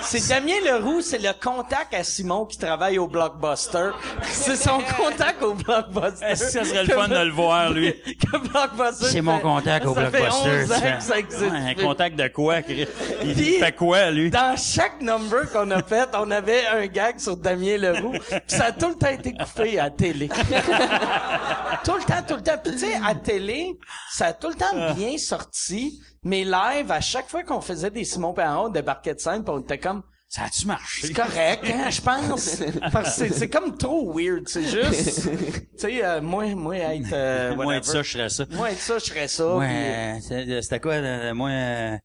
c'est 0.03 0.29
Damien 0.29 0.61
Leroux, 0.65 1.01
c'est 1.01 1.19
le 1.23 1.33
contact 1.43 1.95
à 1.95 2.05
Simon 2.05 2.45
qui 2.47 2.59
travaille 2.59 2.99
au 2.99 3.07
Blockbuster. 3.07 3.91
C'est 4.23 4.57
son 4.57 4.81
contact 4.97 5.43
au 5.43 5.55
Blockbuster. 5.55 6.25
Est-ce 6.27 6.45
que 6.45 6.51
ça 6.51 6.65
serait 6.65 6.85
le 6.85 6.95
fun 6.95 7.09
de 7.09 7.15
le 7.25 7.31
voir, 7.31 7.71
lui? 7.71 7.93
Que 8.33 8.37
Blockbuster 8.49 9.07
C'est 9.07 9.21
mon 9.21 9.39
contact 9.39 9.87
au 9.87 9.95
ça 9.95 10.11
fait 10.11 10.21
Blockbuster. 10.21 10.51
11 10.65 10.73
ans 10.73 10.75
tu 10.75 10.81
fais. 10.81 10.97
que 10.97 11.03
ça 11.03 11.19
existe. 11.19 11.43
Ouais, 11.53 11.59
un 11.71 11.75
contact 11.75 12.17
de 12.19 12.29
quoi? 12.29 12.63
Chris? 12.63 12.87
Il 13.25 13.35
fait 13.35 13.73
quoi, 13.77 14.11
lui? 14.11 14.31
Dans 14.31 14.57
chaque 14.57 15.01
number 15.01 15.51
qu'on 15.53 15.71
a 15.71 15.83
fait, 15.83 16.09
on 16.15 16.31
avait 16.31 16.67
un 16.67 16.87
gag 16.87 17.19
sur 17.23 17.37
Damien 17.37 17.77
Leroux. 17.79 18.13
Puis 18.13 18.41
ça 18.47 18.67
a 18.67 18.73
tout 18.73 18.89
le 18.89 18.95
temps 18.97 19.09
été 19.11 19.33
coupé 19.33 19.79
à 19.79 19.91
télé. 19.91 20.29
tout 21.85 21.95
le 21.97 22.05
temps, 22.07 22.23
tout 22.27 22.37
le 22.37 22.43
temps. 22.43 22.59
Puis 22.63 22.73
tu 22.73 22.79
sais, 22.79 22.95
à 23.05 23.15
télé, 23.15 23.79
ça 24.11 24.27
a 24.27 24.33
tout 24.33 24.49
le 24.49 24.55
temps 24.55 24.95
bien 24.95 25.17
sorti. 25.19 26.01
Mais 26.25 26.45
live, 26.45 26.91
à 26.91 27.01
chaque 27.01 27.29
fois 27.29 27.43
qu'on 27.43 27.61
faisait 27.61 27.91
des 27.91 28.05
Simon 28.05 28.33
Perron, 28.33 28.67
on 28.67 28.69
débarquait 28.69 29.15
de 29.15 29.21
scène, 29.21 29.43
puis 29.45 29.53
on 29.55 29.61
était 29.61 29.79
comme... 29.79 30.03
Ça 30.29 30.45
a-tu 30.45 30.67
marché? 30.67 31.09
C'est 31.09 31.13
correct, 31.13 31.63
hein, 31.67 31.91
je 31.91 32.01
pense. 32.01 32.63
Parce 32.93 33.19
que 33.21 33.31
c'est- 33.35 33.51
comme 33.51 33.77
trop 33.77 34.15
weird. 34.17 34.49
C'est 34.49 34.63
juste... 34.65 35.29
Tu 35.31 35.69
sais, 35.77 36.03
euh, 36.05 36.23
moi, 36.23 36.47
moi, 36.55 36.77
être... 36.77 37.13
euh, 37.13 37.55
Moi, 37.55 37.77
être 37.77 37.85
ça, 37.85 38.03
je 38.03 38.13
serais 38.13 38.29
ça. 38.31 38.45
Moi, 38.53 38.71
être 38.71 38.79
ça, 38.81 38.99
je 38.99 39.05
serais 39.05 39.29
ça. 39.29 39.57
Ouais, 39.57 40.19
c'était 40.23 40.81
quoi, 40.81 40.93
euh, 40.95 41.35
moi, 41.35 41.51
euh, 41.51 41.97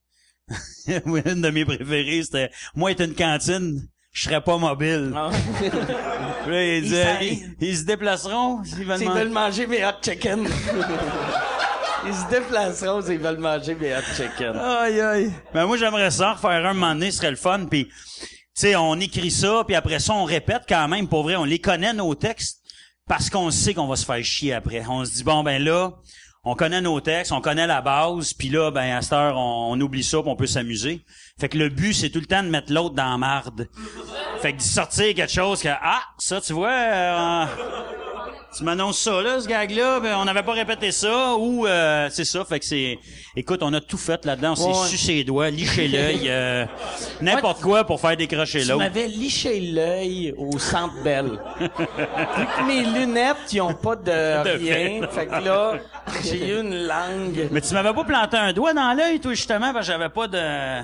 moi, 1.05 1.19
une 1.25 1.41
de 1.41 1.49
mes 1.51 1.63
préférées, 1.63 2.21
c'était, 2.23 2.49
moi, 2.75 2.91
être 2.91 3.01
une 3.03 3.15
cantine, 3.15 3.87
je 4.11 4.23
serais 4.23 4.41
pas 4.41 4.57
mobile. 4.57 5.13
Ah. 5.15 5.29
Puis 5.59 6.51
là, 6.51 6.63
il 6.63 6.77
Ils 6.77 6.81
disait, 6.83 7.03
s'en- 7.03 7.21
ils, 7.21 7.55
ils 7.61 7.77
se 7.77 7.83
déplaceront 7.83 8.63
s'ils 8.63 8.85
veulent 8.85 9.03
veulent 9.13 9.29
manger 9.29 9.67
mes 9.67 9.85
hot 9.85 9.91
chicken. 10.01 10.47
Ils 12.05 12.13
se 12.13 12.29
déplaceront 12.29 13.01
s'ils 13.01 13.19
veulent 13.19 13.37
manger 13.37 13.75
mes 13.75 13.93
hot 13.95 14.01
chicken. 14.15 14.55
Aïe, 14.55 15.01
aïe. 15.01 15.31
Ben, 15.53 15.65
moi, 15.65 15.77
j'aimerais 15.77 16.11
ça, 16.11 16.33
refaire 16.33 16.65
un 16.65 16.73
moment 16.73 16.93
donné, 16.93 17.11
ce 17.11 17.17
serait 17.17 17.31
le 17.31 17.37
fun, 17.37 17.65
puis 17.69 17.85
tu 17.85 17.91
sais, 18.55 18.75
on 18.75 18.95
écrit 18.99 19.29
ça, 19.29 19.63
puis 19.67 19.75
après 19.75 19.99
ça, 19.99 20.13
on 20.13 20.23
répète 20.23 20.63
quand 20.67 20.87
même, 20.87 21.07
pour 21.07 21.23
vrai, 21.23 21.35
on 21.35 21.43
les 21.43 21.59
connaît, 21.59 21.93
nos 21.93 22.15
textes, 22.15 22.59
parce 23.07 23.29
qu'on 23.29 23.51
sait 23.51 23.73
qu'on 23.73 23.87
va 23.87 23.95
se 23.95 24.05
faire 24.05 24.23
chier 24.23 24.53
après. 24.53 24.83
On 24.89 25.05
se 25.05 25.11
dit, 25.13 25.23
bon, 25.23 25.43
ben 25.43 25.61
là, 25.63 25.91
on 26.43 26.55
connaît 26.55 26.81
nos 26.81 26.99
textes, 27.01 27.31
on 27.31 27.41
connaît 27.41 27.67
la 27.67 27.81
base, 27.81 28.33
puis 28.33 28.49
là, 28.49 28.71
ben, 28.71 28.95
à 28.95 29.01
cette 29.01 29.13
heure, 29.13 29.37
on, 29.37 29.79
oublie 29.81 30.03
ça, 30.03 30.21
puis 30.21 30.29
on 30.29 30.35
peut 30.35 30.47
s'amuser. 30.47 31.03
Fait 31.39 31.49
que 31.49 31.57
le 31.57 31.69
but, 31.69 31.93
c'est 31.93 32.09
tout 32.09 32.19
le 32.19 32.25
temps 32.25 32.43
de 32.43 32.49
mettre 32.49 32.71
l'autre 32.71 32.95
dans 32.95 33.11
la 33.11 33.17
marde. 33.17 33.67
Fait 34.41 34.53
que 34.53 34.57
d'y 34.57 34.67
sortir 34.67 35.13
quelque 35.13 35.31
chose 35.31 35.61
que, 35.61 35.69
ah, 35.69 36.01
ça, 36.17 36.39
tu 36.39 36.53
vois, 36.53 36.69
euh, 36.69 37.45
tu 38.55 38.63
m'annonces 38.63 38.99
ça, 38.99 39.21
là, 39.21 39.39
ce 39.39 39.47
gag-là, 39.47 39.99
ben, 39.99 40.15
on 40.17 40.25
n'avait 40.25 40.43
pas 40.43 40.53
répété 40.53 40.91
ça, 40.91 41.35
ou 41.35 41.67
euh, 41.67 42.07
c'est 42.11 42.25
ça, 42.25 42.43
fait 42.45 42.59
que 42.59 42.65
c'est... 42.65 42.97
Écoute, 43.35 43.59
on 43.61 43.73
a 43.73 43.81
tout 43.81 43.97
fait 43.97 44.25
là-dedans, 44.25 44.53
on 44.53 44.55
s'est 44.55 44.67
Ouais. 44.81 44.87
sucé 44.87 45.13
les 45.15 45.23
doigts, 45.23 45.49
liché 45.49 45.87
l'œil, 45.87 46.27
euh, 46.29 46.65
n'importe 47.21 47.61
quoi 47.61 47.83
pour 47.83 47.99
faire 48.01 48.17
décrocher 48.17 48.61
Tu 48.61 48.67
l'autre. 48.67 48.79
m'avais 48.79 49.07
liché 49.07 49.59
l'œil 49.59 50.33
au 50.37 50.57
centre 50.57 50.95
Bell. 51.03 51.39
Mes 52.65 52.83
lunettes, 52.83 53.51
ils 53.51 53.61
ont 53.61 53.73
pas 53.73 53.95
de, 53.95 54.03
De 54.43 54.57
rien, 54.57 55.07
fait 55.07 55.27
que 55.27 55.43
là, 55.43 55.73
j'ai 56.23 56.49
eu 56.49 56.61
une 56.61 56.87
langue. 56.87 57.49
Mais 57.51 57.61
tu 57.61 57.73
m'avais 57.73 57.93
pas 57.93 58.03
planté 58.05 58.37
un 58.37 58.53
doigt 58.53 58.73
dans 58.73 58.93
l'œil, 58.93 59.19
toi, 59.19 59.33
justement, 59.33 59.73
parce 59.73 59.85
que 59.87 59.91
j'avais 59.93 60.09
pas 60.09 60.27
de... 60.27 60.81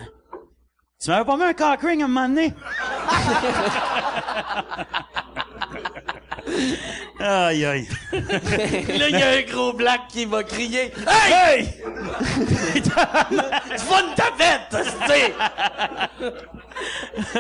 Tu 1.01 1.09
m'avais 1.09 1.25
pas 1.25 1.35
mis 1.37 1.43
un 1.43 1.53
cock 1.53 1.81
ring 1.81 2.01
à 2.01 2.05
un 2.05 2.07
moment 2.07 2.29
donné? 2.29 2.53
aïe, 7.19 7.65
aïe. 7.65 7.87
Là, 8.11 9.09
il 9.09 9.17
y 9.17 9.21
a 9.23 9.29
un 9.37 9.41
gros 9.43 9.73
black 9.73 10.01
qui 10.09 10.25
va 10.25 10.43
crier 10.43 10.91
Hey! 11.07 11.67
tu 12.83 12.89
vas 12.89 14.01
une 14.01 14.15
tapette, 14.15 14.87
c'est 15.07 15.33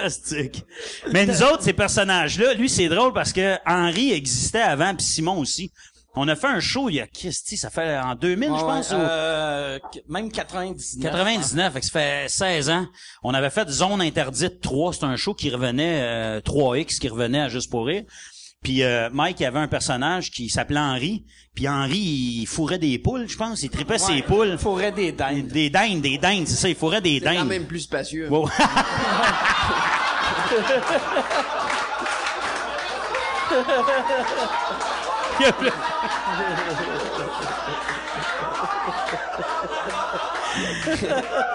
Astique. 0.03 0.63
Mais 1.11 1.25
nous 1.25 1.41
autres, 1.43 1.63
ces 1.63 1.73
personnages-là, 1.73 2.53
lui, 2.53 2.69
c'est 2.69 2.87
drôle 2.89 3.13
parce 3.13 3.33
que 3.33 3.57
Henri 3.65 4.11
existait 4.11 4.61
avant, 4.61 4.95
puis 4.95 5.05
Simon 5.05 5.37
aussi. 5.39 5.71
On 6.15 6.27
a 6.27 6.35
fait 6.35 6.45
un 6.45 6.59
show 6.59 6.89
il 6.89 6.95
y 6.97 7.01
a, 7.01 7.07
Christy, 7.07 7.57
ça 7.57 7.71
fait 7.71 7.97
en 7.97 8.13
2000, 8.13 8.49
je 8.49 8.61
pense, 8.61 8.91
ou- 8.91 8.93
euh, 8.93 9.79
même 10.07 10.31
99. 10.31 11.01
99, 11.01 11.73
fait 11.73 11.79
que 11.79 11.85
ça 11.87 11.91
fait 11.91 12.25
16 12.29 12.69
ans. 12.69 12.85
On 13.23 13.33
avait 13.33 13.49
fait 13.49 13.67
Zone 13.67 13.99
Interdite 13.99 14.61
3, 14.61 14.93
c'est 14.93 15.05
un 15.05 15.15
show 15.15 15.33
qui 15.33 15.49
revenait, 15.49 16.01
euh, 16.03 16.39
3X, 16.41 16.99
qui 16.99 17.09
revenait 17.09 17.41
à 17.41 17.49
Juste 17.49 17.71
pour 17.71 17.87
rire. 17.87 18.03
Puis 18.63 18.81
euh, 18.83 19.09
Mike 19.11 19.39
il 19.41 19.45
avait 19.45 19.59
un 19.59 19.67
personnage 19.67 20.31
qui 20.31 20.49
s'appelait 20.49 20.79
Henri. 20.79 21.25
Puis 21.53 21.67
Henri, 21.67 21.97
il 21.99 22.45
fourrait 22.47 22.79
des 22.79 22.97
poules, 22.97 23.27
je 23.29 23.37
pense. 23.37 23.61
Il 23.61 23.69
tripait 23.69 23.97
ses 23.99 24.21
poules. 24.21 24.49
Il 24.53 24.57
faudrait 24.57 24.91
des 24.91 25.11
dindes. 25.11 25.47
Des 25.47 25.69
dindes, 25.69 26.01
des 26.01 26.17
dindes, 26.17 26.47
c'est 26.47 26.55
ça, 26.55 26.69
il 26.69 26.75
fourrait 26.75 27.01
des 27.01 27.19
C'est 27.19 27.25
quand 27.25 27.33
dindes. 27.33 27.47
même 27.49 27.65
plus 27.65 27.81
spacieux. 27.81 28.27
Wow. 28.29 28.49
Il 35.39 35.43
y 35.45 35.49
a 35.49 35.51
plein- 35.53 35.71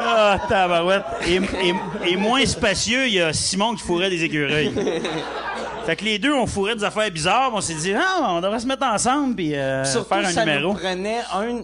Ah, 0.00 0.38
tabarouette. 0.48 1.04
Et, 1.26 1.36
et- 1.36 2.10
et 2.12 2.16
moins 2.16 2.44
spacieux, 2.46 3.06
il 3.06 3.14
y 3.14 3.20
a 3.20 3.32
Simon 3.32 3.74
qui 3.74 3.82
fourrait 3.82 4.10
des 4.10 4.24
écureuils. 4.24 4.72
Fait 5.88 5.96
que 5.96 6.04
les 6.04 6.18
deux, 6.18 6.34
on 6.34 6.46
fourrait 6.46 6.76
des 6.76 6.84
affaires 6.84 7.10
bizarres. 7.10 7.50
On 7.54 7.62
s'est 7.62 7.74
dit, 7.74 7.94
ah, 7.94 8.26
on 8.32 8.42
devrait 8.42 8.60
se 8.60 8.66
mettre 8.66 8.82
ensemble 8.82 9.34
puis 9.34 9.54
euh, 9.54 9.82
Surtout, 9.86 10.10
faire 10.10 10.18
un 10.18 10.30
ça 10.30 10.44
numéro. 10.44 10.74
nous 10.74 10.78
prenait 10.78 11.22
un, 11.32 11.62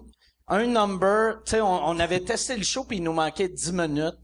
un 0.49 0.67
number. 0.67 1.43
Tu 1.45 1.51
sais, 1.51 1.61
on, 1.61 1.89
on 1.89 2.01
avait 2.01 2.21
testé 2.21 2.57
le 2.57 2.63
show 2.63 2.85
puis 2.85 2.97
il 2.97 3.03
nous 3.03 3.13
manquait 3.13 3.51
10 3.51 3.73
minutes. 3.75 4.15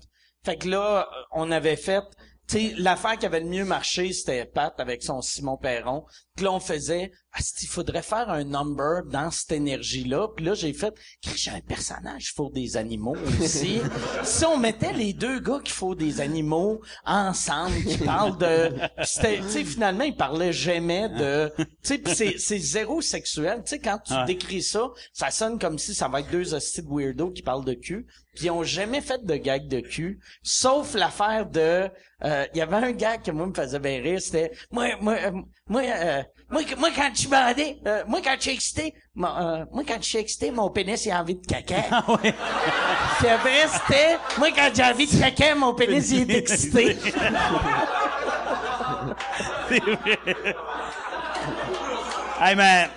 Fait 0.42 0.56
que 0.56 0.68
là, 0.68 1.06
on 1.32 1.50
avait 1.50 1.76
fait... 1.76 2.02
Tu 2.48 2.70
sais, 2.70 2.74
l'affaire 2.78 3.18
qui 3.18 3.26
avait 3.26 3.40
le 3.40 3.46
mieux 3.50 3.66
marché, 3.66 4.10
c'était 4.14 4.46
Pat 4.46 4.72
avec 4.80 5.02
son 5.02 5.20
Simon 5.20 5.58
Perron. 5.58 6.06
Puis 6.40 6.46
là, 6.46 6.52
on 6.54 6.60
faisait... 6.60 7.12
il 7.60 7.68
faudrait 7.68 8.00
faire 8.00 8.30
un 8.30 8.44
number 8.44 9.04
dans 9.04 9.30
cette 9.30 9.52
énergie-là? 9.52 10.28
Puis 10.34 10.46
là, 10.46 10.54
j'ai 10.54 10.72
fait... 10.72 10.94
J'ai 11.36 11.50
un 11.50 11.60
personnage 11.60 12.32
faut 12.34 12.48
des 12.48 12.78
animaux 12.78 13.14
aussi. 13.42 13.78
si 14.24 14.44
on 14.46 14.56
mettait 14.56 14.94
les 14.94 15.12
deux 15.12 15.38
gars 15.38 15.60
qui 15.62 15.70
font 15.70 15.94
des 15.94 16.22
animaux 16.22 16.80
ensemble, 17.04 17.76
qui 17.84 17.98
parlent 17.98 18.38
de... 18.38 18.70
Tu 19.02 19.04
sais, 19.50 19.64
finalement, 19.64 20.04
ils 20.04 20.16
parlaient 20.16 20.54
jamais 20.54 21.10
de... 21.10 21.52
Tu 21.58 21.64
sais, 21.82 21.98
puis 21.98 22.14
c'est, 22.14 22.38
c'est 22.38 22.58
zéro 22.58 23.02
sexuel. 23.02 23.58
Tu 23.66 23.72
sais, 23.72 23.78
quand 23.80 23.98
tu 23.98 24.14
Ouais. 24.14 24.24
décris 24.24 24.62
ça, 24.62 24.88
ça 25.12 25.30
sonne 25.30 25.58
comme 25.58 25.78
si 25.78 25.94
ça 25.94 26.08
va 26.08 26.20
être 26.20 26.30
deux 26.30 26.54
hosties 26.54 26.80
de 26.82 26.88
weirdos 26.88 27.32
qui 27.32 27.42
parlent 27.42 27.66
de 27.66 27.74
cul. 27.74 28.06
Puis 28.34 28.46
ils 28.46 28.50
ont 28.50 28.62
jamais 28.62 29.00
fait 29.02 29.22
de 29.24 29.34
gag 29.36 29.66
de 29.68 29.80
cul, 29.80 30.20
sauf 30.42 30.94
l'affaire 30.94 31.46
de... 31.46 31.88
euh, 32.24 32.46
Il 32.54 32.58
y 32.58 32.60
avait 32.60 32.76
un 32.76 32.92
gag 32.92 33.22
que 33.22 33.30
moi 33.32 33.46
me 33.46 33.52
faisait 33.54 33.78
bien 33.80 34.00
rire, 34.00 34.20
c'était... 34.22 34.52
Moi, 34.70 34.96
moi, 35.00 35.16
euh, 35.20 35.32
moi, 35.66 35.82
euh, 35.84 36.22
moi, 36.50 36.62
moi, 36.78 36.88
quand 36.94 37.08
je 37.14 37.18
suis 37.20 37.28
bandé, 37.28 37.78
euh, 37.86 38.02
moi, 38.06 38.20
quand 38.24 38.34
je 38.36 38.42
suis 38.42 38.50
excité, 38.52 38.94
mon- 39.14 39.28
euh, 39.28 39.64
moi, 39.72 39.82
quand 39.86 39.96
je 40.00 40.06
suis 40.08 40.18
excité, 40.18 40.50
mon 40.50 40.68
pénis, 40.70 41.04
il 41.06 41.10
a 41.12 41.20
envie 41.20 41.34
de 41.36 41.46
caca. 41.46 41.76
Ah 41.90 42.04
ouais. 42.10 42.34
Puis 43.18 43.28
après, 43.28 43.66
c'était... 43.68 44.16
Moi, 44.38 44.48
quand 44.54 44.68
j'ai 44.74 44.82
envie 44.84 45.06
de 45.06 45.20
caca, 45.20 45.54
mon 45.54 45.74
pénis, 45.74 46.10
il 46.10 46.30
est 46.30 46.38
excité. 46.38 46.96
Hey, 52.40 52.54
mais... 52.56 52.88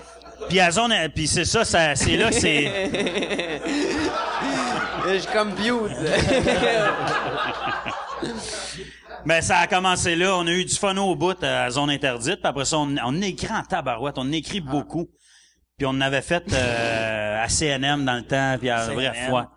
Puis 0.50 0.60
à 0.60 0.72
zone, 0.72 0.94
puis 1.16 1.28
c'est 1.28 1.46
ça, 1.46 1.64
ça 1.64 1.96
c'est 1.96 2.18
là, 2.18 2.32
c'est... 2.32 2.90
Je 5.08 5.18
suis 5.20 5.32
comme 5.34 5.52
Bute. 5.52 5.92
Ben, 9.26 9.42
ça 9.42 9.60
a 9.60 9.68
commencé 9.68 10.16
là. 10.16 10.36
On 10.38 10.46
a 10.48 10.52
eu 10.52 10.66
du 10.66 10.76
fun 10.76 10.96
au 10.98 11.16
bout 11.16 11.42
à 11.44 11.70
Zone 11.70 11.90
Interdite. 11.90 12.36
Puis 12.42 12.48
après 12.48 12.66
ça, 12.66 12.78
on, 12.78 12.96
on 13.06 13.22
écrit 13.22 13.54
en 13.54 13.64
tabarouette. 13.64 14.16
On 14.18 14.32
écrit 14.32 14.62
beaucoup. 14.62 15.08
Puis 15.78 15.86
on 15.88 15.92
en 15.92 16.02
avait 16.02 16.22
fait 16.22 16.44
euh, 16.54 17.44
à 17.44 17.48
CNM 17.50 18.06
dans 18.06 18.16
le 18.16 18.24
temps, 18.24 18.58
puis 18.60 18.70
à 18.70 18.86
CNM. 18.88 19.30
fois. 19.30 19.52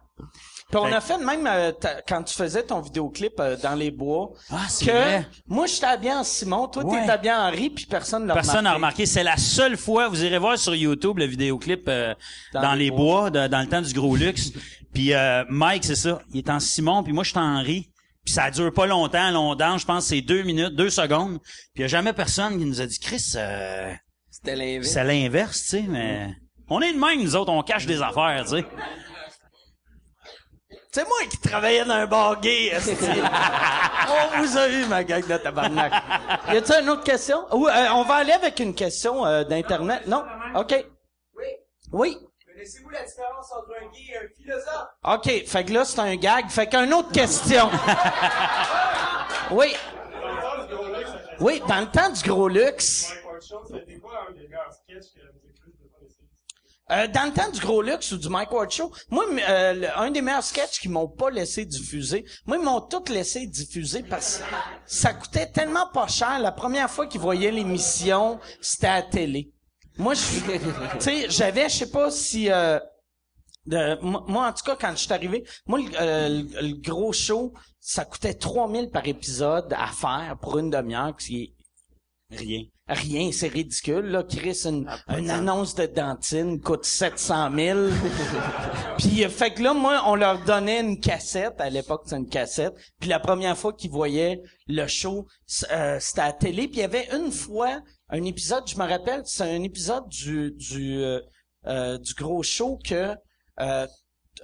Puis 0.68 0.80
on 0.80 0.86
a 0.92 1.00
fait 1.00 1.18
même 1.18 1.46
euh, 1.46 1.70
quand 2.08 2.24
tu 2.24 2.34
faisais 2.34 2.64
ton 2.64 2.80
vidéoclip 2.80 3.34
euh, 3.38 3.56
dans 3.62 3.74
les 3.76 3.92
bois. 3.92 4.30
Ah, 4.50 4.62
c'est 4.68 4.86
que 4.86 4.90
vrai. 4.90 5.26
moi 5.46 5.66
j'étais 5.66 5.86
habillé 5.86 6.12
en 6.12 6.24
Simon, 6.24 6.66
toi 6.66 6.84
Ouais. 6.84 7.04
t'es 7.04 7.10
habillé 7.12 7.32
en 7.32 7.36
Henri, 7.46 7.70
puis 7.70 7.86
personne 7.86 8.26
l'a 8.26 8.34
Personne 8.34 8.64
n'a 8.64 8.72
remarqué. 8.74 9.06
C'est 9.06 9.22
la 9.22 9.36
seule 9.36 9.76
fois, 9.76 10.08
vous 10.08 10.24
irez 10.24 10.38
voir 10.38 10.58
sur 10.58 10.74
YouTube 10.74 11.18
le 11.18 11.26
vidéoclip 11.26 11.84
euh, 11.86 12.14
dans, 12.52 12.74
les 12.74 12.90
bois, 12.90 13.30
de- 13.30 13.46
dans 13.46 13.60
le 13.60 13.68
temps 13.68 13.80
du 13.82 13.92
gros 13.92 14.16
luxe. 14.16 14.50
Puis 14.92 15.12
euh, 15.14 15.44
Mike, 15.48 15.84
c'est 15.84 15.94
ça. 15.94 16.20
Il 16.32 16.38
est 16.38 16.50
en 16.50 16.58
Simon, 16.58 17.04
puis 17.04 17.12
moi 17.12 17.22
je 17.22 17.30
suis 17.30 17.38
en 17.38 17.58
Henri. 17.58 17.88
Puis 18.26 18.34
ça 18.34 18.50
dure 18.50 18.72
pas 18.72 18.86
longtemps, 18.86 19.54
danse, 19.54 19.82
je 19.82 19.86
pense 19.86 20.04
que 20.04 20.08
c'est 20.16 20.20
deux 20.20 20.42
minutes, 20.42 20.74
deux 20.74 20.90
secondes. 20.90 21.38
Puis 21.40 21.76
il 21.76 21.80
y 21.82 21.84
a 21.84 21.88
jamais 21.88 22.12
personne 22.12 22.58
qui 22.58 22.64
nous 22.64 22.80
a 22.80 22.86
dit 22.86 22.98
Chris, 22.98 23.34
euh, 23.36 23.94
C'était 24.28 24.56
l'inverse. 24.56 24.92
c'est 24.92 25.04
l'inverse, 25.04 25.62
tu 25.62 25.68
sais, 25.68 25.84
mais 25.88 26.34
on 26.68 26.82
est 26.82 26.92
de 26.92 26.98
même, 26.98 27.22
nous 27.22 27.36
autres, 27.36 27.52
on 27.52 27.62
cache 27.62 27.86
des 27.86 28.02
affaires, 28.02 28.42
tu 28.42 28.58
sais. 28.58 28.64
C'est 30.90 31.04
moi 31.04 31.18
qui 31.30 31.38
travaillais 31.38 31.84
dans 31.84 31.94
un 31.94 32.06
bar 32.06 32.40
gay. 32.40 32.72
On 34.08 34.42
vous 34.42 34.56
a 34.56 34.68
eu, 34.68 34.86
ma 34.86 35.04
gang 35.04 35.26
de 35.26 35.36
tabarnak. 35.36 35.92
Y 36.48 36.56
a-t-il 36.56 36.82
une 36.82 36.88
autre 36.88 37.04
question? 37.04 37.38
Ou, 37.52 37.68
euh, 37.68 37.88
on 37.92 38.02
va 38.04 38.14
aller 38.14 38.32
avec 38.32 38.58
une 38.60 38.74
question 38.74 39.26
euh, 39.26 39.44
d'Internet. 39.44 40.06
Non? 40.06 40.24
OK. 40.54 40.86
Oui. 41.36 41.44
Oui. 41.92 42.16
Connaissez-vous 42.56 42.88
la 42.88 43.04
différence 43.04 43.52
entre 43.52 43.70
un 43.82 43.86
gay 43.92 44.06
et 44.12 44.16
un 44.16 44.28
philosophe? 44.34 44.88
OK. 45.04 45.46
Fait 45.46 45.64
que 45.66 45.72
là, 45.74 45.84
c'est 45.84 45.98
un 46.00 46.16
gag. 46.16 46.48
Fait 46.48 46.66
qu'une 46.66 46.94
autre 46.94 47.12
question. 47.12 47.68
oui. 49.50 49.74
Oui, 51.38 51.60
dans 51.68 51.80
le 51.80 51.90
temps 51.90 52.08
du 52.10 52.22
gros 52.26 52.48
luxe. 52.48 53.12
Euh, 56.92 57.06
dans 57.08 57.24
le 57.26 57.32
temps 57.34 57.50
du 57.50 57.60
gros 57.60 57.82
luxe 57.82 58.12
ou 58.12 58.16
du 58.16 58.28
Mike 58.30 58.50
Ward 58.52 58.70
Show, 58.70 58.90
moi, 59.10 59.26
euh, 59.28 59.72
le- 59.74 59.98
un 59.98 60.10
des 60.10 60.22
meilleurs 60.22 60.42
sketchs 60.42 60.80
qu'ils 60.80 60.92
m'ont 60.92 61.08
pas 61.08 61.28
laissé 61.28 61.66
diffuser, 61.66 62.24
moi, 62.46 62.56
ils 62.56 62.62
m'ont 62.64 62.80
tout 62.80 63.02
laissé 63.08 63.46
diffuser 63.46 64.02
parce 64.02 64.38
que 64.38 64.44
ça 64.86 65.12
coûtait 65.12 65.50
tellement 65.50 65.88
pas 65.92 66.06
cher. 66.06 66.38
La 66.38 66.52
première 66.52 66.88
fois 66.88 67.06
qu'ils 67.06 67.20
voyaient 67.20 67.50
l'émission, 67.50 68.40
c'était 68.62 68.86
à 68.86 68.94
la 69.00 69.02
télé. 69.02 69.52
Moi, 69.98 70.14
je, 70.14 70.40
tu 70.40 71.00
sais, 71.00 71.26
j'avais, 71.30 71.68
je 71.68 71.74
sais 71.76 71.90
pas 71.90 72.10
si, 72.10 72.50
euh, 72.50 72.78
de- 73.66 73.98
moi, 74.02 74.48
en 74.48 74.52
tout 74.52 74.64
cas, 74.64 74.76
quand 74.80 74.90
je 74.92 74.96
suis 75.02 75.12
arrivé, 75.12 75.44
moi, 75.66 75.78
le, 75.80 75.88
euh, 76.00 76.28
le- 76.28 76.68
le 76.68 76.74
gros 76.80 77.12
show, 77.12 77.52
ça 77.80 78.04
coûtait 78.04 78.34
3000 78.34 78.90
par 78.90 79.06
épisode 79.06 79.72
à 79.72 79.86
faire 79.88 80.36
pour 80.40 80.58
une 80.58 80.70
demi-heure, 80.70 81.16
qui 81.16 81.42
est 81.44 81.52
Rien. 82.28 82.62
Rien, 82.88 83.30
c'est 83.30 83.46
ridicule, 83.46 84.06
là. 84.06 84.24
Chris, 84.24 84.62
une, 84.64 84.90
une 85.16 85.30
annonce 85.30 85.76
de 85.76 85.86
dentine 85.86 86.60
coûte 86.60 86.84
700 86.84 87.52
000. 87.54 87.78
Puis, 88.98 89.24
euh, 89.24 89.28
fait 89.28 89.54
que 89.54 89.62
là, 89.62 89.72
moi, 89.74 90.02
on 90.06 90.16
leur 90.16 90.42
donnait 90.44 90.80
une 90.80 90.98
cassette. 90.98 91.60
À 91.60 91.70
l'époque, 91.70 92.02
c'était 92.04 92.16
une 92.16 92.28
cassette. 92.28 92.74
Puis 92.98 93.08
la 93.08 93.20
première 93.20 93.56
fois 93.56 93.72
qu'ils 93.72 93.92
voyaient 93.92 94.42
le 94.66 94.88
show, 94.88 95.26
euh, 95.70 95.98
c'était 96.00 96.20
à 96.20 96.26
la 96.26 96.32
télé. 96.32 96.66
Puis 96.66 96.78
il 96.78 96.80
y 96.80 96.84
avait 96.84 97.08
une 97.14 97.30
fois 97.30 97.80
un 98.10 98.22
épisode, 98.24 98.64
je 98.68 98.76
me 98.76 98.84
rappelle, 98.88 99.22
c'est 99.24 99.42
un 99.44 99.62
épisode 99.62 100.08
du 100.08 100.52
du 100.52 100.98
euh, 101.02 101.20
euh, 101.66 101.98
du 101.98 102.14
gros 102.14 102.42
show 102.42 102.78
que 102.84 103.14
euh, 103.60 103.86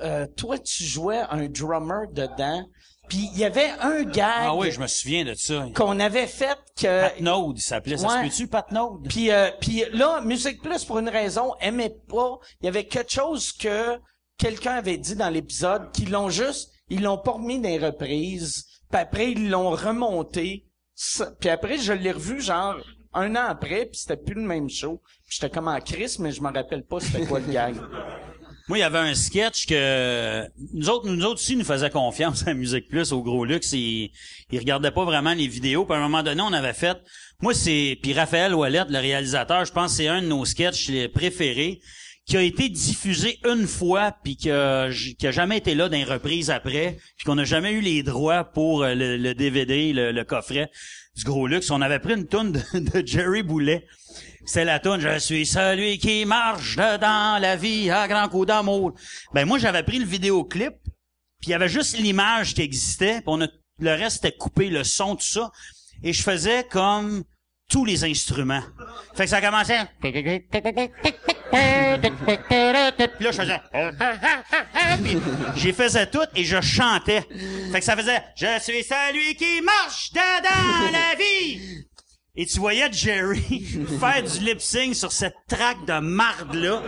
euh, 0.03 0.27
toi, 0.37 0.59
tu 0.59 0.85
jouais 0.85 1.21
un 1.31 1.49
drummer 1.49 2.09
dedans. 2.13 2.65
Puis 3.09 3.29
il 3.35 3.39
y 3.39 3.45
avait 3.45 3.69
un 3.81 4.05
gag 4.05 4.25
Ah 4.47 4.55
oui, 4.57 4.71
je 4.71 4.81
me 4.81 4.87
souviens 4.87 5.25
de 5.25 5.35
ça. 5.35 5.67
qu'on 5.75 5.99
avait 6.01 6.27
fait 6.29 6.57
que... 6.77 7.03
Pat 7.09 7.21
Node, 7.21 7.59
il 7.59 7.63
s'appelait. 7.63 7.97
Ça 7.99 8.07
Ouais. 8.09 8.23
se 8.25 8.29
peut-tu, 8.31 8.47
Pat 8.49 8.71
Node? 8.73 9.07
Puis, 9.09 9.31
euh, 9.31 9.51
puis 9.61 9.85
là, 9.93 10.21
Musique 10.23 10.63
Plus, 10.63 10.85
pour 10.85 10.99
une 11.01 11.09
raison, 11.09 11.53
aimait 11.61 11.95
pas. 12.09 12.39
Il 12.61 12.67
y 12.67 12.69
avait 12.69 12.87
quelque 12.87 13.11
chose 13.13 13.53
que 13.53 13.99
quelqu'un 14.39 14.75
avait 14.75 14.97
dit 14.99 15.17
dans 15.17 15.29
l'épisode, 15.29 15.91
qu'ils 15.93 16.11
l'ont 16.11 16.31
juste, 16.31 16.71
ils 16.89 17.03
l'ont 17.03 17.19
pas 17.19 17.33
remis 17.33 17.61
dans 17.61 17.69
les 17.69 17.79
reprises. 17.79 18.65
Puis 18.91 19.01
après, 19.01 19.33
ils 19.33 19.51
l'ont 19.51 19.71
remonté. 19.71 20.65
Puis 21.41 21.51
après, 21.51 21.79
je 21.79 21.93
l'ai 21.93 22.13
revu 22.13 22.41
genre 22.41 22.77
un 23.15 23.35
an 23.37 23.47
après, 23.49 23.87
puis 23.87 23.99
c'était 23.99 24.17
plus 24.17 24.35
le 24.35 24.43
même 24.43 24.69
show. 24.71 25.01
J'étais 25.29 25.51
comme 25.51 25.69
en 25.69 25.81
crise, 25.81 26.19
mais 26.19 26.33
je 26.33 26.41
me 26.41 26.53
rappelle 26.53 26.85
pas 26.85 27.01
c'était 27.01 27.27
quoi 27.27 27.41
le 27.41 27.53
gag. 27.53 27.77
Moi, 28.69 28.79
il 28.79 28.81
y 28.83 28.85
avait 28.85 28.99
un 28.99 29.15
sketch 29.15 29.67
que 29.67 30.47
nous 30.73 30.89
autres, 30.89 31.09
nous 31.09 31.25
autres 31.25 31.35
aussi, 31.41 31.57
nous 31.57 31.65
faisaient 31.65 31.91
confiance 31.91 32.47
à 32.47 32.55
Musique 32.55 32.89
Plus, 32.89 33.13
au 33.13 33.23
gros 33.23 33.45
luxe. 33.45 33.73
Ils, 33.73 34.13
ils 34.51 34.59
regardaient 34.59 34.93
pas 34.93 35.05
vraiment 35.05 35.35
les 35.35 35.49
vidéos. 35.49 35.85
Puis 35.85 35.95
à 35.95 35.99
un 35.99 36.03
moment 36.03 36.23
donné, 36.23 36.41
on 36.43 36.53
avait 36.53 36.73
fait. 36.73 36.97
Moi, 37.41 37.55
c'est 37.55 37.99
puis 38.01 38.15
Raphaël 38.15 38.55
Ouellette, 38.55 38.89
le 38.89 38.99
réalisateur, 38.99 39.65
je 39.65 39.73
pense 39.73 39.95
c'est 39.95 40.07
un 40.07 40.23
de 40.23 40.29
nos 40.29 40.45
sketchs 40.45 40.91
préférés. 41.13 41.81
qui 42.25 42.37
a 42.37 42.43
été 42.43 42.69
diffusé 42.69 43.41
une 43.45 43.67
fois 43.67 44.15
puis 44.23 44.37
qui 44.37 44.49
a 44.49 44.91
jamais 44.91 45.59
été 45.59 45.75
là 45.75 45.89
dans 45.89 45.97
les 45.97 46.05
reprises 46.05 46.51
après 46.51 46.99
puis 47.17 47.27
qu'on 47.27 47.35
n'a 47.35 47.45
jamais 47.45 47.73
eu 47.73 47.81
les 47.81 48.05
droits 48.05 48.45
pour 48.45 48.85
euh, 48.85 48.95
le, 48.95 49.17
le 49.17 49.35
DVD 49.35 49.93
le, 49.93 50.13
le 50.13 50.25
coffret 50.25 50.71
du 51.15 51.25
gros 51.25 51.47
luxe 51.47 51.71
on 51.71 51.81
avait 51.81 51.99
pris 51.99 52.15
une 52.15 52.27
tonne 52.27 52.53
de, 52.75 53.07
Jerry 53.07 53.43
Boulet 53.43 53.87
c'est 54.45 54.65
la 54.65 54.81
toune 54.81 55.01
Je 55.01 55.19
suis 55.19 55.47
celui 55.47 55.99
qui 55.99 56.25
marche 56.25 56.77
dans 56.77 57.41
la 57.41 57.57
vie 57.57 57.91
à 57.91 58.09
grand 58.09 58.29
coup 58.29 58.45
d'amour. 58.45 58.93
Ben 59.33 59.47
moi 59.47 59.59
j'avais 59.59 59.85
pris 59.85 59.99
le 59.99 60.05
vidéoclip, 60.05 60.75
puis 61.41 61.49
il 61.49 61.51
y 61.51 61.55
avait 61.55 61.69
juste 61.69 61.97
l'image 61.97 62.55
qui 62.55 62.63
existait, 62.63 63.23
puis 63.23 63.35
le 63.79 63.91
reste 63.91 64.25
était 64.25 64.37
coupé, 64.37 64.69
le 64.69 64.85
son, 64.85 65.17
tout 65.17 65.25
ça. 65.25 65.51
Et 66.03 66.13
je 66.13 66.23
faisais 66.23 66.65
comme 66.65 67.23
tous 67.69 67.85
les 67.85 68.05
instruments. 68.05 68.63
Fait 69.15 69.25
que 69.25 69.31
ça 69.31 69.41
commençait. 69.41 69.89
Puis 71.53 73.25
là, 73.25 73.31
je 73.31 73.37
faisais. 73.37 73.61
Puis 75.05 75.19
j'ai 75.57 75.73
faisais 75.73 76.07
tout 76.07 76.25
et 76.35 76.45
je 76.45 76.61
chantais. 76.61 77.27
Fait 77.71 77.79
que 77.79 77.85
ça 77.85 77.97
faisait 77.97 78.23
Je 78.37 78.59
suis 78.61 78.83
celui 78.83 79.35
qui 79.37 79.61
marche 79.61 80.13
dedans 80.13 80.91
la 80.91 81.15
vie. 81.17 81.85
Et 82.35 82.47
tu 82.47 82.59
voyais 82.59 82.91
Jerry 82.91 83.67
faire 84.01 84.23
du 84.23 84.45
lip 84.45 84.61
sync 84.61 84.95
sur 84.95 85.13
cette 85.13 85.37
track 85.47 85.85
de 85.87 85.99
marde 86.01 86.55
là. 86.55 86.83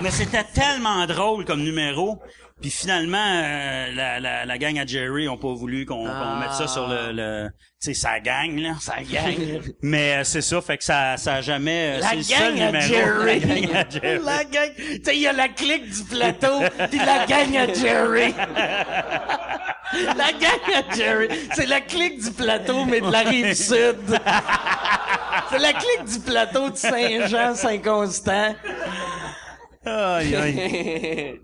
Mais 0.00 0.10
c'était 0.10 0.44
tellement 0.44 1.04
drôle 1.06 1.44
comme 1.44 1.62
numéro. 1.62 2.20
Puis 2.62 2.70
finalement, 2.70 3.18
euh, 3.18 3.92
la, 3.94 4.20
la, 4.20 4.46
la 4.46 4.58
gang 4.58 4.78
à 4.78 4.86
Jerry 4.86 5.28
ont 5.28 5.36
pas 5.36 5.52
voulu 5.52 5.84
qu'on 5.84 6.04
qu'on 6.06 6.36
mette 6.36 6.52
ça 6.52 6.66
sur 6.68 6.86
le, 6.88 7.10
le 7.12 7.48
tu 7.82 7.92
sais, 7.92 7.94
sa 8.00 8.20
gang 8.20 8.56
là, 8.58 8.74
sa 8.80 9.02
gang. 9.02 9.34
Mais 9.82 10.18
euh, 10.18 10.24
c'est 10.24 10.40
ça, 10.42 10.60
fait 10.62 10.78
que 10.78 10.84
ça, 10.84 11.16
ça 11.16 11.34
a 11.34 11.40
jamais. 11.40 11.96
euh, 11.96 12.00
La 12.00 12.22
seul 12.22 12.54
gang 12.54 12.60
à 12.62 12.66
numéro. 12.66 12.86
Jerry. 12.86 13.40
La 13.40 13.46
gang 13.64 13.74
à 13.74 13.90
Jerry. 13.90 14.24
La 14.24 14.44
gang. 14.44 14.70
Tu 14.76 15.00
sais, 15.04 15.16
il 15.16 15.20
y 15.22 15.26
a 15.26 15.32
la 15.32 15.48
clique 15.48 15.90
du 15.90 16.04
plateau, 16.04 16.60
puis 16.90 16.98
la 16.98 17.26
gang 17.26 17.56
à 17.56 17.74
Jerry. 17.74 18.32
la 20.16 20.32
gang 20.32 20.74
à 20.74 20.94
Jerry. 20.94 21.28
C'est 21.54 21.66
la 21.66 21.80
clique 21.80 22.22
du 22.22 22.30
plateau, 22.30 22.84
mais 22.84 23.00
de 23.00 23.10
la 23.10 23.20
rive 23.20 23.54
sud. 23.54 23.96
C'est 25.50 25.58
la 25.58 25.72
clique 25.72 26.04
du 26.06 26.20
plateau 26.20 26.70
de 26.70 26.76
Saint-Jean, 26.76 27.54
Saint-Constant. 27.56 28.54
Aïe, 29.84 30.36
aïe. 30.36 31.40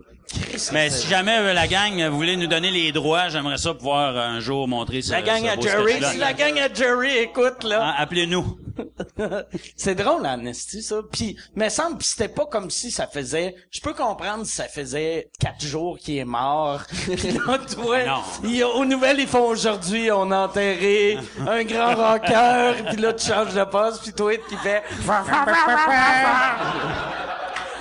Mais 0.73 0.91
si 0.91 1.07
jamais 1.09 1.39
euh, 1.39 1.55
la 1.55 1.67
gang 1.67 2.01
euh, 2.01 2.11
voulait 2.11 2.37
nous 2.37 2.47
donner 2.47 2.71
les 2.71 2.93
droits, 2.93 3.29
j'aimerais 3.29 3.57
ça 3.59 3.73
pouvoir 3.75 4.17
euh, 4.17 4.21
un 4.21 4.41
jour 4.41 4.69
montrer 4.69 5.01
ce 5.03 5.13
La 5.13 5.23
gang 5.23 5.43
ce 5.43 5.49
à 5.49 5.57
beau 5.57 5.63
Jerry. 5.63 6.05
Si 6.05 6.19
la 6.19 6.33
gang 6.33 6.59
à 6.59 6.73
Jerry 6.73 7.17
écoute, 7.19 7.65
là. 7.65 7.95
Ah, 7.97 8.03
Appelez-nous. 8.03 8.59
C'est 9.77 9.95
drôle, 9.95 10.25
Amnesty, 10.27 10.83
ça. 10.83 10.97
Puis, 11.11 11.37
mais 11.57 11.71
semble, 11.71 11.99
pis 11.99 12.07
c'était 12.07 12.29
pas 12.29 12.47
comme 12.47 12.71
si 12.71 12.91
ça 12.91 13.07
faisait. 13.07 13.55
Je 13.71 13.81
peux 13.81 13.95
comprendre 13.95 14.45
si 14.45 14.53
ça 14.55 14.65
faisait 14.65 15.31
quatre 15.41 15.65
jours 15.65 15.99
qu'il 15.99 16.19
est 16.19 16.25
mort. 16.25 16.83
Puis 17.07 17.33
là, 17.33 17.59
toi, 17.59 18.05
Non. 18.05 18.23
il 18.45 18.63
aux 18.65 18.85
nouvelles, 18.85 19.21
ils 19.21 19.27
font 19.27 19.49
aujourd'hui, 19.49 20.11
on 20.13 20.31
a 20.31 20.41
enterré 20.41 21.19
un 21.47 21.65
grand 21.65 21.95
rocker. 21.95 22.75
Puis 22.89 22.97
là, 22.99 23.13
tu 23.15 23.27
changes 23.27 23.55
de 23.55 23.65
poste. 23.65 24.03
Puis 24.03 24.13
toi, 24.13 24.37
qui 24.37 24.57
fait. 24.57 24.83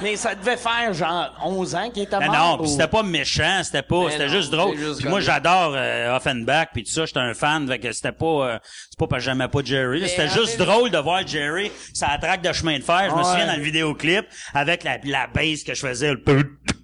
Mais 0.01 0.15
ça 0.15 0.35
devait 0.35 0.57
faire 0.57 0.93
genre 0.93 1.33
11 1.43 1.73
ans 1.75 1.89
qu'il 1.89 2.03
était 2.03 2.19
Ben 2.19 2.27
mort. 2.27 2.35
non, 2.35 2.57
puis 2.57 2.67
ou- 2.67 2.71
c'était 2.71 2.87
pas 2.87 3.01
méchant, 3.03 3.61
c'était 3.63 3.81
pas, 3.81 4.11
c'était 4.11 4.29
juste 4.29 4.51
drôle. 4.51 4.77
juste 4.77 4.99
Puis 5.01 5.09
moi 5.09 5.19
j'adore 5.21 5.73
euh, 5.75 6.15
Offenbach 6.15 6.67
puis 6.73 6.83
tout 6.83 6.91
ça, 6.91 7.05
j'étais 7.05 7.19
un 7.19 7.33
fan, 7.33 7.67
fait 7.67 7.79
que 7.79 7.91
c'était 7.91 8.11
pas, 8.11 8.25
euh, 8.25 8.59
c'est 8.89 8.99
pas 8.99 9.07
parce 9.07 9.23
que 9.23 9.29
j'aimais 9.31 9.47
pas 9.47 9.59
Jerry, 9.63 10.07
c'était 10.07 10.29
juste 10.29 10.59
drôle 10.59 10.91
de 10.91 10.97
voir 10.99 11.25
Jerry, 11.25 11.71
ça 11.93 12.09
traque 12.21 12.41
de 12.43 12.53
chemin 12.53 12.77
de 12.77 12.83
fer. 12.83 13.07
Je 13.09 13.15
me 13.15 13.17
Ouais. 13.19 13.23
souviens 13.23 13.47
dans 13.47 13.55
le 13.57 13.63
vidéoclip 13.63 14.25
avec 14.53 14.83
la 14.83 14.97
la 15.03 15.27
bass 15.27 15.63
que 15.63 15.73
je 15.73 15.85
faisais, 15.87 16.13
le 16.13 16.23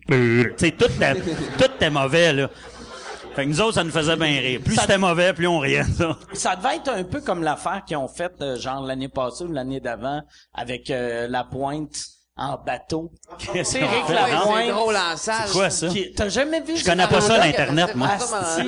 tu 0.08 0.54
sais 0.58 0.72
tout 0.72 0.86
était, 0.86 1.14
tout 1.58 1.66
était 1.66 1.90
mauvais 1.90 2.34
là. 2.34 2.50
Fait 3.36 3.46
que 3.46 3.50
nous 3.50 3.62
autres 3.62 3.74
ça 3.76 3.84
nous 3.84 3.92
faisait 3.92 4.16
bien 4.16 4.28
rire. 4.40 4.60
Plus 4.64 4.76
c'était 4.76 4.98
mauvais, 4.98 5.34
plus 5.34 5.48
on 5.48 5.58
riait. 5.60 5.84
Ça. 5.84 6.18
Ça 6.34 6.56
devait 6.56 6.76
être 6.76 6.90
un 6.90 7.04
peu 7.04 7.20
comme 7.22 7.42
l'affaire 7.44 7.84
qu'ils 7.86 7.98
ont 7.98 8.08
faite, 8.08 8.36
euh, 8.42 8.58
genre 8.60 8.84
l'année 8.86 9.08
passée 9.10 9.44
ou 9.46 9.52
l'année 9.52 9.80
d'avant, 9.80 10.22
avec 10.54 10.90
euh, 10.92 11.28
la 11.28 11.44
pointe 11.44 11.96
en 12.36 12.58
bateau. 12.58 13.12
Qu'est-ce 13.38 13.72
C'est 13.80 13.80
Rick 13.86 14.06
fait, 14.08 14.14
la 14.14 14.28
non? 14.34 14.42
pointe. 14.46 14.64
C'est 14.66 14.72
drôle 14.72 14.96
en 14.96 15.18
salle. 15.18 15.50
Quoi 15.52 15.70
ça? 15.70 15.88
Qui- 15.88 16.14
T'as 16.14 16.30
jamais 16.30 16.62
vu 16.62 16.76
Je 16.78 16.84
connais 16.84 17.08
pas 17.08 17.22
ça 17.22 17.38
l'internet 17.38 17.96
moi. 17.96 18.10
Asti. 18.14 18.68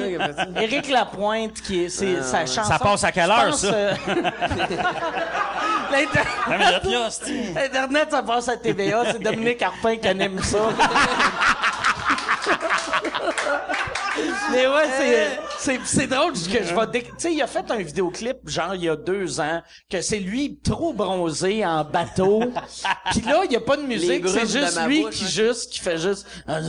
Éric 0.61 0.89
Lapointe 0.89 1.53
qui 1.61 1.85
est 1.85 1.89
c'est 1.89 2.21
sa 2.21 2.45
chanson. 2.45 2.69
Ça 2.69 2.79
passe 2.79 3.03
à 3.03 3.11
quelle 3.11 3.29
heure, 3.31 3.49
pense, 3.49 3.61
ça? 3.61 3.73
euh, 3.73 3.93
L'inter- 5.91 6.19
Vingt 6.47 6.57
minutes, 6.57 6.83
là, 6.83 7.07
hostie. 7.07 7.45
Internet, 7.55 8.07
ça 8.11 8.23
passe 8.23 8.49
à 8.49 8.57
TVA. 8.57 9.03
C'est 9.11 9.19
Dominique 9.21 9.61
Harpin 9.61 9.95
qui 9.97 10.07
anime 10.07 10.41
ça. 10.43 10.57
Mais 14.51 14.67
ouais, 14.67 14.83
c'est, 14.97 15.39
c'est, 15.57 15.79
c'est 15.83 16.07
drôle 16.07 16.33
parce 16.33 16.47
que 16.47 16.63
je 16.63 16.73
vais, 16.73 16.87
dé- 16.87 17.03
tu 17.03 17.09
sais, 17.17 17.33
il 17.33 17.41
a 17.41 17.47
fait 17.47 17.69
un 17.69 17.77
vidéoclip, 17.77 18.37
genre, 18.47 18.75
il 18.75 18.83
y 18.83 18.89
a 18.89 18.95
deux 18.95 19.39
ans, 19.39 19.61
que 19.89 20.01
c'est 20.01 20.19
lui 20.19 20.57
trop 20.63 20.93
bronzé 20.93 21.65
en 21.65 21.83
bateau. 21.83 22.39
Puis 23.11 23.21
là, 23.21 23.41
il 23.45 23.51
y 23.51 23.55
a 23.55 23.61
pas 23.61 23.77
de 23.77 23.83
musique, 23.83 24.27
c'est 24.27 24.47
juste 24.47 24.79
lui 24.85 25.03
bouche, 25.03 25.15
qui 25.15 25.23
ouais. 25.23 25.29
juste, 25.29 25.71
qui 25.71 25.79
fait 25.79 25.97
juste, 25.97 26.27
ah, 26.47 26.59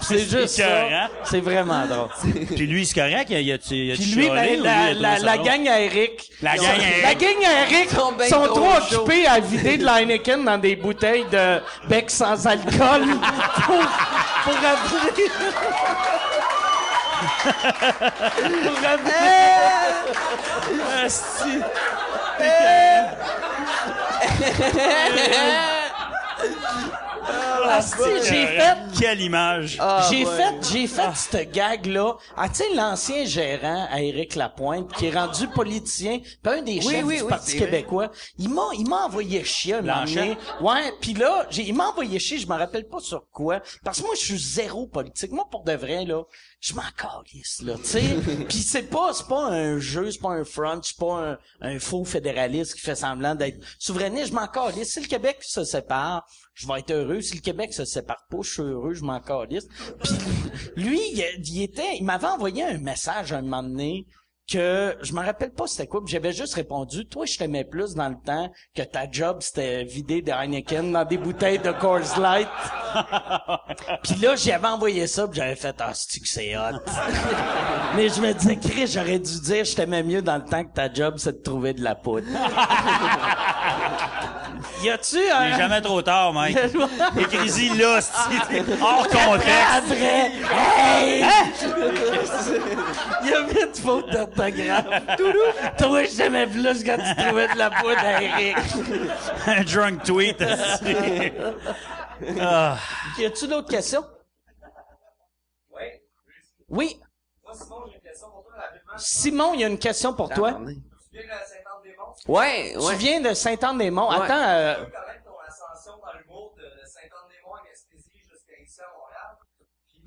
c'est 0.00 0.18
juste 0.18 0.48
ça. 0.48 1.08
C'est 1.24 1.40
vraiment 1.40 1.86
drôle. 1.86 2.08
Puis 2.54 2.66
lui 2.66 2.86
c'est 2.86 2.94
correct, 2.94 3.28
il 3.30 3.40
y 3.42 3.52
a 3.52 3.58
tu 3.58 3.68
Puis 3.68 4.14
lui, 4.14 4.28
ben, 4.28 4.62
la, 4.62 4.94
la, 4.94 5.18
la 5.18 5.38
gang 5.38 5.66
à 5.68 5.80
Eric. 5.80 6.30
La 6.42 6.56
gang 6.56 6.66
à 6.66 6.76
Eric. 6.76 7.02
La 7.02 7.14
gang 7.14 7.44
à 7.44 7.70
Eric 7.70 7.90
sont 7.90 8.12
sont 8.28 8.46
trop 8.54 8.70
occupés 8.76 9.26
à 9.26 9.40
vider 9.40 9.78
de 9.78 9.84
l'Heineken 9.84 10.44
dans 10.44 10.58
des 10.58 10.76
bouteilles 10.76 11.24
de 11.30 11.60
bec 11.88 12.10
sans 12.10 12.46
alcool 12.54 13.04
pour, 13.66 13.84
pour 14.44 14.54
rappeler. 14.62 15.28
pour 18.62 18.76
rappeler. 18.82 19.34
Asti. 21.04 21.54
Asti, 27.68 28.02
j'ai 28.24 28.46
fait 28.46 28.76
Quelle 28.98 29.20
image. 29.20 29.80
j'ai 30.10 30.24
fait, 30.24 30.54
j'ai 30.72 30.86
fait 30.86 31.14
cette 31.14 31.52
gag-là. 31.52 32.16
Ah, 32.36 32.48
tu 32.48 32.56
sais, 32.56 32.74
l'ancien 32.74 33.24
gérant 33.24 33.86
à 33.90 34.00
Éric 34.00 34.34
Lapointe, 34.34 34.92
qui 34.94 35.06
est 35.06 35.10
rendu 35.18 35.48
politicien, 35.48 36.18
pis 36.18 36.48
un 36.50 36.62
des 36.62 36.78
Oui, 36.78 36.82
chefs 36.82 37.04
oui, 37.04 37.16
du 37.18 37.22
oui, 37.22 37.28
Parti 37.28 37.56
vrai. 37.56 37.66
québécois, 37.66 38.10
il 38.38 38.48
m'a, 38.50 38.62
il 38.78 38.88
m'a 38.88 39.04
envoyé 39.06 39.42
chier 39.44 39.74
un. 39.74 40.04
Ouais, 40.60 40.92
puis 41.00 41.14
là, 41.14 41.46
j'ai, 41.50 41.62
il 41.62 41.74
m'a 41.74 41.88
envoyé 41.88 42.18
chier, 42.18 42.38
je 42.38 42.46
me 42.46 42.54
rappelle 42.54 42.86
pas 42.86 43.00
sur 43.00 43.24
quoi. 43.32 43.60
Parce 43.82 44.00
que 44.00 44.06
moi, 44.06 44.14
je 44.14 44.24
suis 44.24 44.38
zéro 44.38 44.86
politique. 44.86 45.32
Moi, 45.32 45.46
pour 45.50 45.64
de 45.64 45.72
vrai, 45.72 46.04
là, 46.04 46.22
je 46.60 46.74
m'en 46.74 46.82
calisse, 46.96 47.62
là, 47.62 47.74
tu 47.76 47.84
sais. 47.90 48.02
Puis 48.48 48.58
c'est 48.58 48.82
pas, 48.90 49.12
c'est 49.12 49.26
pas 49.26 49.46
un 49.46 49.78
jeu, 49.78 50.10
c'est 50.10 50.20
pas 50.20 50.30
un 50.30 50.44
front, 50.44 50.80
c'est 50.82 50.96
pas 50.96 51.14
un, 51.30 51.38
un 51.60 51.78
faux 51.78 52.04
fédéraliste 52.04 52.74
qui 52.74 52.80
fait 52.80 52.94
semblant 52.94 53.34
d'être 53.34 53.58
souverainiste, 53.78 54.28
je 54.28 54.34
m'en 54.34 54.46
calisse. 54.46 54.92
Si 54.94 55.00
le 55.00 55.06
Québec 55.06 55.38
se 55.42 55.64
sépare, 55.64 56.26
je 56.54 56.66
vais 56.66 56.80
être 56.80 56.92
heureux. 56.92 57.20
Si 57.20 57.36
le 57.36 57.40
Québec 57.40 57.72
se 57.72 57.84
sépare 57.84 58.24
pas, 58.30 58.38
je 58.42 58.50
suis 58.50 58.62
heureux, 58.62 58.94
je 58.94 59.04
m'en 59.04 59.20
calisse. 59.20 59.66
Puis 60.00 60.14
lui, 60.76 61.00
il, 61.12 61.24
il 61.44 61.62
était, 61.62 61.96
il 61.98 62.04
m'avait 62.04 62.26
envoyé 62.26 62.64
un 62.64 62.78
message 62.78 63.32
un 63.32 63.42
moment 63.42 63.62
donné 63.62 64.06
que 64.50 64.96
je 65.00 65.12
me 65.14 65.24
rappelle 65.24 65.52
pas 65.52 65.66
c'était 65.66 65.86
quoi, 65.86 66.02
j'avais 66.06 66.32
juste 66.32 66.54
répondu 66.54 67.06
toi 67.06 67.24
je 67.24 67.38
t'aimais 67.38 67.64
plus 67.64 67.94
dans 67.94 68.10
le 68.10 68.16
temps 68.22 68.52
que 68.74 68.82
ta 68.82 69.10
job 69.10 69.38
c'était 69.40 69.84
vider 69.84 70.20
des 70.20 70.32
Heineken 70.32 70.92
dans 70.92 71.04
des 71.04 71.16
bouteilles 71.16 71.58
de 71.58 71.72
Coors 71.72 72.20
Light. 72.20 72.48
puis 74.02 74.16
là 74.16 74.36
j'y 74.36 74.52
avais 74.52 74.68
envoyé 74.68 75.06
ça, 75.06 75.26
puis 75.26 75.38
j'avais 75.38 75.56
fait 75.56 75.74
ah 75.78 75.92
c'est 75.94 76.20
que 76.20 76.28
c'est 76.28 76.56
hot? 76.56 76.78
Mais 77.96 78.10
je 78.10 78.20
me 78.20 78.34
disais 78.34 78.56
Chris, 78.56 78.86
j'aurais 78.88 79.18
dû 79.18 79.40
dire 79.40 79.64
je 79.64 79.74
t'aimais 79.74 80.02
mieux 80.02 80.20
dans 80.20 80.36
le 80.36 80.44
temps 80.44 80.64
que 80.64 80.74
ta 80.74 80.92
job 80.92 81.14
c'est 81.16 81.38
de 81.38 81.42
trouver 81.42 81.72
de 81.72 81.82
la 81.82 81.94
poudre. 81.94 82.26
y 84.84 84.90
a-tu 84.90 85.16
Il 85.18 85.30
un 85.30 85.44
est 85.44 85.56
jamais 85.56 85.80
trop 85.80 86.02
tard, 86.02 86.32
Mike. 86.32 86.58
Écris-y 87.18 87.76
là, 87.78 88.00
c'est 88.00 88.82
hors 88.82 89.08
contexte. 89.08 89.50
Après, 89.72 90.30
hey! 90.86 91.24
Il 93.22 93.30
y 93.30 93.34
a 93.34 93.42
mis 93.42 93.54
de 93.54 93.76
fautes 93.76 94.10
d'orthographe. 94.10 95.16
Toulou. 95.16 95.40
Toi, 95.78 96.04
je 96.04 96.16
t'aimais 96.16 96.46
plus 96.46 96.84
quand 96.84 96.96
tu 96.98 97.24
trouvais 97.24 97.48
de 97.48 97.58
la 97.58 97.70
poudre 97.70 97.98
à 97.98 98.22
Eric. 98.22 98.56
Un 99.46 99.62
drunk 99.64 100.02
tweet. 100.04 100.42
ah. 102.40 102.76
Y 103.18 103.24
a-tu 103.24 103.48
d'autres 103.48 103.70
questions? 103.70 104.04
Oui. 105.70 105.86
Oui. 106.68 107.00
Moi, 107.42 107.54
Simon, 107.54 107.76
j'ai 107.86 107.94
une 107.94 108.00
question 108.02 108.28
pour 108.30 108.44
toi 108.44 108.54
rapidement. 108.56 108.92
Simon, 108.98 109.54
il 109.54 109.60
y 109.60 109.64
a 109.64 109.68
une 109.68 109.78
question 109.78 110.14
pour 110.14 110.28
toi. 110.30 110.52
Tu 110.52 110.56
viens 110.56 111.22
de 111.22 111.28
Saint-Anne-des-Monts? 111.28 111.53
Ouais, 112.28 112.76
ouais. 112.76 112.92
Tu 112.92 112.98
viens 112.98 113.20
de 113.20 113.34
Saint-Anne-des-Monts. 113.34 114.10
Ouais. 114.10 114.22
Attends, 114.22 114.48
euh? 114.48 114.84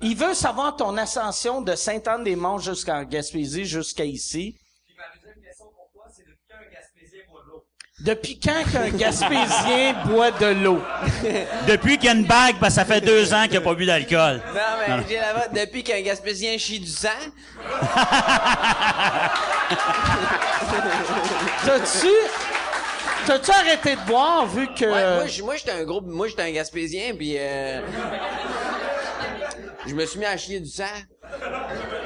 Puis, 0.00 0.10
il 0.10 0.16
veut 0.16 0.34
savoir 0.34 0.76
ton 0.76 0.96
ascension 0.96 1.60
de 1.60 1.74
Saint-Anne-des-Monts 1.74 2.58
jusqu'en 2.58 3.02
Gaspésie, 3.02 3.64
jusqu'à 3.64 4.04
ici. 4.04 4.56
puis 4.86 4.94
ma 4.96 5.04
deuxième 5.16 5.42
question 5.42 5.66
pour 5.74 5.90
toi, 5.92 6.04
c'est 6.14 6.24
depuis 8.00 8.38
quand 8.38 8.62
un 8.78 8.90
Gaspésien 8.90 9.94
boit 10.06 10.30
de 10.30 10.46
l'eau? 10.62 10.80
Depuis 10.82 11.18
quand 11.18 11.22
qu'un 11.22 11.30
Gaspésien 11.30 11.32
boit 11.32 11.32
de 11.32 11.66
l'eau? 11.66 11.68
Depuis 11.68 11.98
qu'il 11.98 12.06
y 12.06 12.08
a 12.08 12.14
une 12.14 12.24
bague, 12.24 12.56
parce 12.60 12.74
que 12.74 12.80
ça 12.80 12.84
fait 12.84 13.00
deux 13.00 13.32
ans 13.34 13.44
qu'il 13.44 13.54
n'a 13.54 13.60
pas 13.60 13.74
bu 13.74 13.86
d'alcool. 13.86 14.40
Non, 14.54 14.60
mais 14.86 14.96
Non. 14.96 15.02
j'ai 15.08 15.16
la 15.16 15.32
voix, 15.34 15.48
depuis 15.52 15.82
qu'un 15.82 16.00
Gaspésien 16.00 16.56
chie 16.58 16.80
du 16.80 16.90
sang, 16.90 17.08
T'as-tu... 21.64 22.06
T'as-tu 23.26 23.50
arrêté 23.50 23.94
de 23.96 24.00
boire 24.06 24.46
vu 24.46 24.68
que... 24.74 24.84
Ouais, 24.86 25.26
moi, 25.42 25.56
j'étais 25.56 25.72
un 25.72 25.84
gros, 25.84 26.00
moi, 26.00 26.28
j'étais 26.28 26.42
un 26.42 26.50
Gaspésien, 26.50 27.14
puis 27.16 27.34
euh, 27.36 27.80
je 29.86 29.94
me 29.94 30.04
suis 30.06 30.18
mis 30.18 30.26
à 30.26 30.36
chier 30.36 30.60
du 30.60 30.68
sang. 30.68 30.84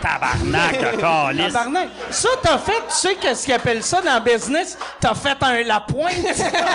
Tabarnak 0.01 0.81
calice. 1.01 1.53
Tabarnak. 1.53 1.89
Ça, 2.11 2.29
t'as 2.43 2.59
fait, 2.59 2.83
tu 2.89 2.95
sais 2.95 3.15
qu'est-ce 3.17 3.45
qu'ils 3.45 3.55
appellent 3.55 3.83
ça 3.83 4.01
dans 4.01 4.15
le 4.15 4.21
business? 4.21 4.79
T'as 5.01 5.15
fait 5.15 5.37
un 5.41 5.63
la 5.63 5.81
pointe. 5.81 6.13
Exact, 6.13 6.55
exact, 6.55 6.67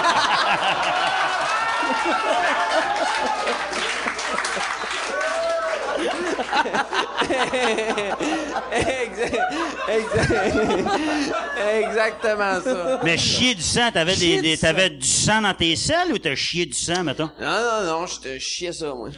exactement 11.79 12.61
ça. 12.61 12.99
Mais 13.03 13.17
chier 13.17 13.55
du 13.55 13.61
sang, 13.61 13.89
t'avais 13.93 14.15
des, 14.15 14.41
des- 14.41 14.55
du 14.55 14.61
t'avais 14.61 14.89
du 14.89 15.05
sang 15.07 15.41
dans 15.41 15.53
tes 15.53 15.75
selles 15.75 16.11
ou 16.13 16.17
t'as 16.17 16.35
chié 16.35 16.65
du 16.65 16.73
sang, 16.73 17.03
mettons? 17.03 17.29
Non, 17.39 17.47
non, 17.47 17.84
non, 18.01 18.07
je 18.07 18.19
te 18.19 18.39
chiais 18.39 18.71
ça, 18.73 18.93
moi. 18.93 19.09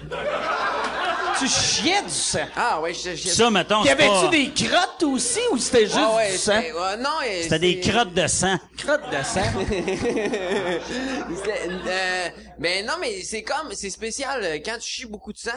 tu 1.39 1.47
chiais 1.47 2.01
du 2.01 2.09
sang? 2.09 2.39
Ah 2.55 2.79
ouais, 2.81 2.93
je 2.93 3.09
te 3.11 3.15
chiais 3.15 3.31
Ça, 3.31 3.49
mettons, 3.49 3.81
Y 3.83 3.87
c'est 3.87 3.91
avait-tu 3.91 4.25
pas... 4.25 4.27
des 4.29 4.51
crottes 4.67 5.03
aussi 5.03 5.39
ou 5.51 5.57
c'était 5.57 5.85
juste 5.85 5.97
Ah 5.99 6.15
ouais, 6.15 6.31
du 6.31 6.37
sang? 6.37 6.53
c'était- 6.61 6.73
ouais, 6.73 6.97
non, 6.97 7.09
C'était 7.41 7.59
des 7.59 7.81
c'est- 7.83 7.89
crottes 7.91 8.13
de 8.13 8.27
sang. 8.27 8.57
Crottes 8.77 9.09
de 9.09 9.23
sang? 9.23 9.41
C'était- 11.35 11.69
euh, 11.87 12.27
ben 12.59 12.85
non, 12.85 12.93
mais 12.99 13.21
c'est 13.23 13.43
comme, 13.43 13.69
c'est 13.73 13.89
spécial 13.89 14.41
euh, 14.43 14.57
quand 14.63 14.77
tu 14.79 14.89
chies 14.89 15.05
beaucoup 15.05 15.33
de 15.33 15.37
sang. 15.37 15.51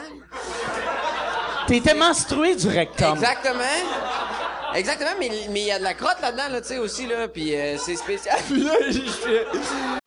T'étais 1.67 1.93
menstrué 1.93 2.55
du 2.55 2.67
rectum. 2.67 3.15
Exactement. 3.15 3.63
Exactement, 4.75 5.11
mais 5.19 5.29
il 5.49 5.57
y 5.57 5.71
a 5.71 5.77
de 5.77 5.83
la 5.83 5.93
crotte 5.93 6.19
là-dedans, 6.21 6.49
là, 6.49 6.61
tu 6.61 6.69
sais 6.69 6.77
aussi 6.79 7.05
là, 7.05 7.27
puis 7.27 7.55
euh, 7.55 7.77
c'est 7.77 7.95
spécial. 7.95 8.37
Là, 8.49 9.99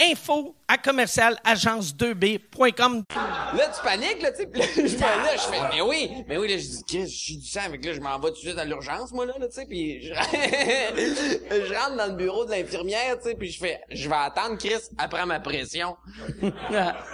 info 0.00 0.54
à 0.66 0.78
commercial 0.78 1.38
agence2b.com. 1.44 3.04
Là, 3.56 3.72
tu 3.74 3.82
paniques, 3.82 4.22
là, 4.22 4.32
tu 4.32 4.42
sais. 4.42 4.48
Je 4.90 4.96
fais, 4.96 5.60
mais 5.72 5.80
oui, 5.80 6.10
mais 6.28 6.36
oui, 6.36 6.48
là, 6.48 6.58
je 6.58 6.62
dis, 6.66 6.84
Chris, 6.86 7.08
je 7.08 7.16
suis 7.16 7.36
du 7.36 7.46
sang, 7.46 7.60
avec 7.66 7.84
là, 7.84 7.92
je 7.92 8.00
m'en 8.00 8.18
vais 8.18 8.28
tout 8.28 8.34
de 8.34 8.38
suite 8.38 8.58
à 8.58 8.64
l'urgence, 8.64 9.12
moi, 9.12 9.26
là, 9.26 9.34
là, 9.38 9.48
tu 9.48 9.54
sais, 9.54 9.66
puis 9.66 10.02
je... 10.02 10.14
je 10.14 11.74
rentre 11.74 11.96
dans 11.96 12.06
le 12.06 12.14
bureau 12.14 12.44
de 12.44 12.50
l'infirmière, 12.50 13.18
tu 13.18 13.28
sais, 13.28 13.34
puis 13.34 13.50
je 13.50 13.58
fais, 13.58 13.80
je 13.90 14.08
vais 14.08 14.16
attendre 14.16 14.56
Chris 14.58 14.80
après 14.98 15.26
ma 15.26 15.40
pression. 15.40 15.96
tu 16.40 16.50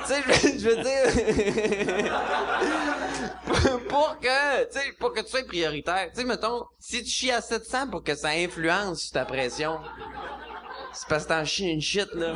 sais, 0.06 0.22
je, 0.58 0.68
veux- 0.68 0.76
dire, 0.82 2.12
pour 3.88 4.18
que, 4.20 4.64
tu 4.64 4.78
sais, 4.78 4.92
pour 4.98 5.12
que 5.12 5.20
tu 5.20 5.28
sois 5.28 5.44
prioritaire. 5.46 6.08
Tu 6.14 6.20
sais, 6.20 6.26
mettons, 6.26 6.64
si 6.78 7.02
tu 7.02 7.10
chies 7.10 7.30
à 7.32 7.40
700 7.40 7.88
pour 7.88 8.02
que 8.02 8.14
ça 8.14 8.28
influence 8.28 9.10
ta 9.10 9.24
pression, 9.24 9.78
c'est 10.97 11.09
parce 11.09 11.24
que 11.24 11.28
t'en 11.28 11.44
chies 11.44 11.70
une 11.70 11.81
shit, 11.81 12.09
là. 12.14 12.32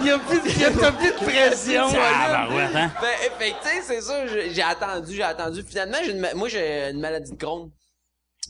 Il 0.00 0.06
y 0.06 0.10
a 0.10 0.18
plus, 0.18 0.40
il 0.46 0.60
y 0.60 0.64
a 0.64 0.70
plus 0.70 1.10
de 1.10 1.24
pression. 1.24 1.86
Ah, 1.98 2.46
ben 2.48 2.54
ouais, 2.54 2.62
hein? 2.74 2.92
Ben, 3.00 3.30
fait 3.38 3.54
tu 3.60 3.68
sais, 3.68 3.82
c'est 3.82 4.00
ça, 4.00 4.24
j'ai 4.26 4.62
attendu, 4.62 5.16
j'ai 5.16 5.22
attendu. 5.22 5.64
Finalement, 5.68 5.98
j'ai 6.04 6.12
une, 6.12 6.28
moi, 6.36 6.48
j'ai 6.48 6.90
une 6.90 7.00
maladie 7.00 7.32
de 7.32 7.36
Crohn. 7.36 7.70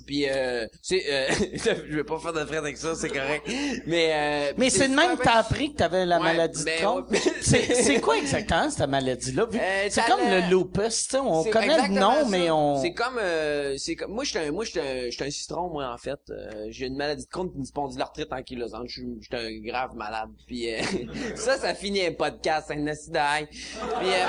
Puis, 0.06 0.26
euh, 0.28 0.66
c'est, 0.82 1.02
euh, 1.10 1.26
je 1.90 1.96
vais 1.96 2.04
pas 2.04 2.18
faire 2.18 2.32
de 2.32 2.44
frais 2.44 2.58
avec 2.58 2.76
ça, 2.76 2.94
c'est 2.94 3.08
correct. 3.08 3.46
Mais, 3.86 4.10
euh, 4.12 4.52
Mais 4.56 4.70
c'est 4.70 4.88
de 4.88 4.94
même 4.94 5.16
que 5.16 5.22
t'as 5.24 5.38
appris 5.38 5.72
que 5.72 5.78
t'avais 5.78 6.06
la 6.06 6.18
Ouais, 6.18 6.22
maladie 6.22 6.64
de 6.64 6.70
Crohn. 6.80 7.04
ouais. 7.10 7.18
C'est, 7.40 7.74
c'est 7.74 8.00
quoi 8.00 8.16
exactement 8.18 8.70
cette 8.70 8.88
maladie-là? 8.88 9.46
Euh, 9.54 9.86
c'est 9.88 10.04
comme 10.06 10.20
le 10.28 10.48
lupus, 10.50 11.04
tu 11.08 11.10
sais, 11.12 11.18
on 11.18 11.44
connaît 11.44 11.88
le 11.88 11.94
nom, 11.94 12.22
ça. 12.22 12.28
mais 12.28 12.50
on... 12.50 12.80
C'est 12.80 12.92
comme, 12.92 13.18
euh, 13.20 13.74
c'est 13.76 13.94
comme, 13.94 14.12
moi, 14.12 14.24
j'étais 14.24 14.46
un, 14.48 14.50
moi, 14.52 14.64
j'étais 14.64 14.80
un, 14.80 15.26
un 15.26 15.30
citron, 15.30 15.68
moi, 15.68 15.92
en 15.92 15.98
fait. 15.98 16.18
Euh, 16.30 16.66
j'ai 16.70 16.86
une 16.86 16.96
maladie 16.96 17.24
de 17.24 17.30
Crohn 17.30 17.50
pis 17.50 17.58
une 17.58 17.64
spondylarthrite 17.64 18.32
ankylosante. 18.32 18.88
Je 18.88 18.92
suis, 18.92 19.06
j'étais 19.20 19.36
un 19.36 19.58
grave 19.60 19.94
malade. 19.94 20.30
Puis, 20.46 20.72
euh, 20.72 20.80
ça, 21.36 21.56
ça 21.58 21.74
finit 21.74 22.04
un 22.06 22.12
podcast, 22.12 22.70
un. 22.70 22.76
Puis, 22.76 24.08
euh, 24.08 24.26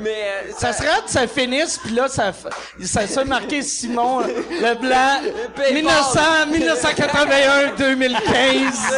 mais, 0.00 0.10
euh, 0.10 0.52
Ça 0.56 0.72
serait 0.72 1.02
que 1.04 1.10
ça 1.10 1.26
finisse, 1.26 1.78
puis 1.78 1.94
là, 1.94 2.01
ça, 2.08 2.32
ça 2.82 3.06
soit 3.06 3.24
marqué 3.24 3.62
Simon 3.62 4.20
Leblanc, 4.20 5.20
1900, 5.72 6.20
1981, 6.50 7.74
2015. 7.76 8.92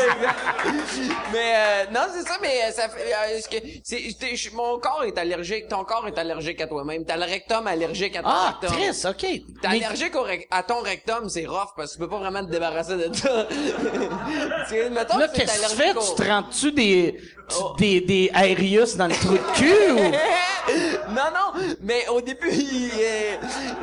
mais 1.33 1.39
euh, 1.57 1.85
non, 1.93 2.01
c'est 2.15 2.27
ça, 2.27 2.37
mais 2.41 2.61
euh, 2.69 2.73
ça 2.73 2.89
fait. 2.89 3.13
euh, 3.13 3.41
que 3.51 3.67
c'est, 3.83 4.53
mon 4.53 4.79
corps 4.79 5.05
est 5.07 5.17
allergique, 5.19 5.69
ton 5.69 5.85
corps 5.85 6.07
est 6.09 6.19
allergique 6.19 6.61
à 6.61 6.67
toi-même. 6.67 7.05
T'as 7.05 7.17
le 7.17 7.25
rectum 7.25 7.67
allergique 7.67 8.17
à 8.17 8.23
ton 8.23 8.29
Ah, 8.31 8.59
rectum. 8.61 9.11
OK. 9.11 9.17
T'es 9.21 9.43
Mais- 9.69 9.85
allergique 9.85 10.15
au 10.17 10.25
à 10.51 10.63
ton 10.63 10.81
rectum, 10.81 11.29
c'est 11.29 11.47
rough 11.47 11.71
parce 11.77 11.91
que 11.91 11.95
tu 11.95 11.99
peux 12.01 12.09
pas 12.09 12.19
vraiment 12.19 12.45
te 12.45 12.51
débarrasser 12.51 12.97
de 12.97 13.15
ça. 13.15 13.47
Mettons 14.91 15.19
Là, 15.19 15.29
qu'est-ce 15.29 15.61
que 15.61 15.71
tu 15.71 15.77
fais? 15.77 15.85
allergique 15.91 16.15
Tu 16.17 16.23
te 16.23 16.29
rends-tu 16.29 16.73
des, 16.73 17.21
Oh. 17.61 17.75
des, 17.79 18.01
des 18.01 18.31
Aerius 18.35 18.97
dans 18.97 19.07
le 19.07 19.15
trou 19.15 19.35
de 19.35 19.39
cul 19.55 19.93
ou? 19.93 19.99
non, 21.11 21.31
non, 21.35 21.53
mais 21.83 22.09
au 22.09 22.21
début, 22.21 22.49
il, 22.53 22.91
euh, 22.99 23.37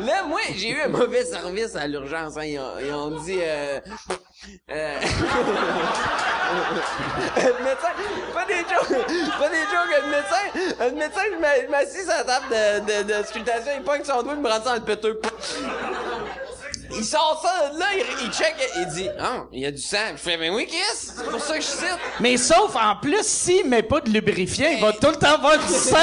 là, 0.05 0.23
moi, 0.27 0.39
j'ai 0.55 0.71
eu 0.71 0.81
un 0.81 0.87
mauvais 0.89 1.23
service 1.23 1.75
à 1.75 1.87
l'urgence. 1.87 2.35
Hein. 2.37 2.43
Ils, 2.45 2.59
ont, 2.59 2.71
ils 2.83 2.93
ont 2.93 3.11
dit... 3.21 3.39
Euh, 3.41 3.79
euh, 4.71 4.99
le 7.37 7.53
médecin, 7.63 7.93
pas 8.33 8.45
des 8.45 8.55
jokes, 8.55 8.97
pas 9.39 9.49
des 9.49 9.65
jokes, 9.71 9.93
le 10.03 10.09
médecin, 10.09 10.43
le 10.79 10.91
médecin, 10.95 11.21
je 11.31 11.37
m'a- 11.39 11.61
je 11.63 11.67
m'assis 11.69 12.09
à 12.09 12.17
la 12.17 12.23
table 12.23 12.47
de, 12.49 12.63
de, 13.03 13.19
de 13.19 13.23
sculptation, 13.27 13.71
il 13.77 13.83
pogne 13.83 14.03
son 14.03 14.23
doigt, 14.23 14.33
il 14.35 14.41
me 14.41 14.49
rend 14.49 14.55
ça 14.55 14.61
dans 14.71 14.75
le 14.75 14.81
péteux. 14.81 15.21
Il 16.95 17.03
sort 17.03 17.41
ça, 17.43 17.71
là, 17.77 17.85
il, 17.95 18.25
il 18.25 18.31
check, 18.31 18.55
il 18.77 18.85
dit, 18.93 19.09
ah, 19.19 19.45
il 19.51 19.61
y 19.61 19.65
a 19.65 19.71
du 19.71 19.81
sang. 19.81 19.97
Je 20.13 20.17
fais, 20.21 20.37
ben 20.37 20.53
oui, 20.53 20.67
qu'est-ce? 20.67 21.13
C'est 21.17 21.29
pour 21.29 21.41
ça 21.41 21.55
que 21.55 21.61
je 21.61 21.67
cite. 21.67 21.97
Mais 22.19 22.37
sauf, 22.37 22.75
en 22.75 22.95
plus, 23.01 23.23
s'il 23.25 23.67
met 23.67 23.83
pas 23.83 24.01
de 24.01 24.09
lubrifiant, 24.09 24.69
il 24.71 24.81
va 24.81 24.93
tout 24.93 25.07
le 25.07 25.15
temps 25.15 25.33
avoir 25.35 25.57
du 25.57 25.73
sang. 25.73 25.95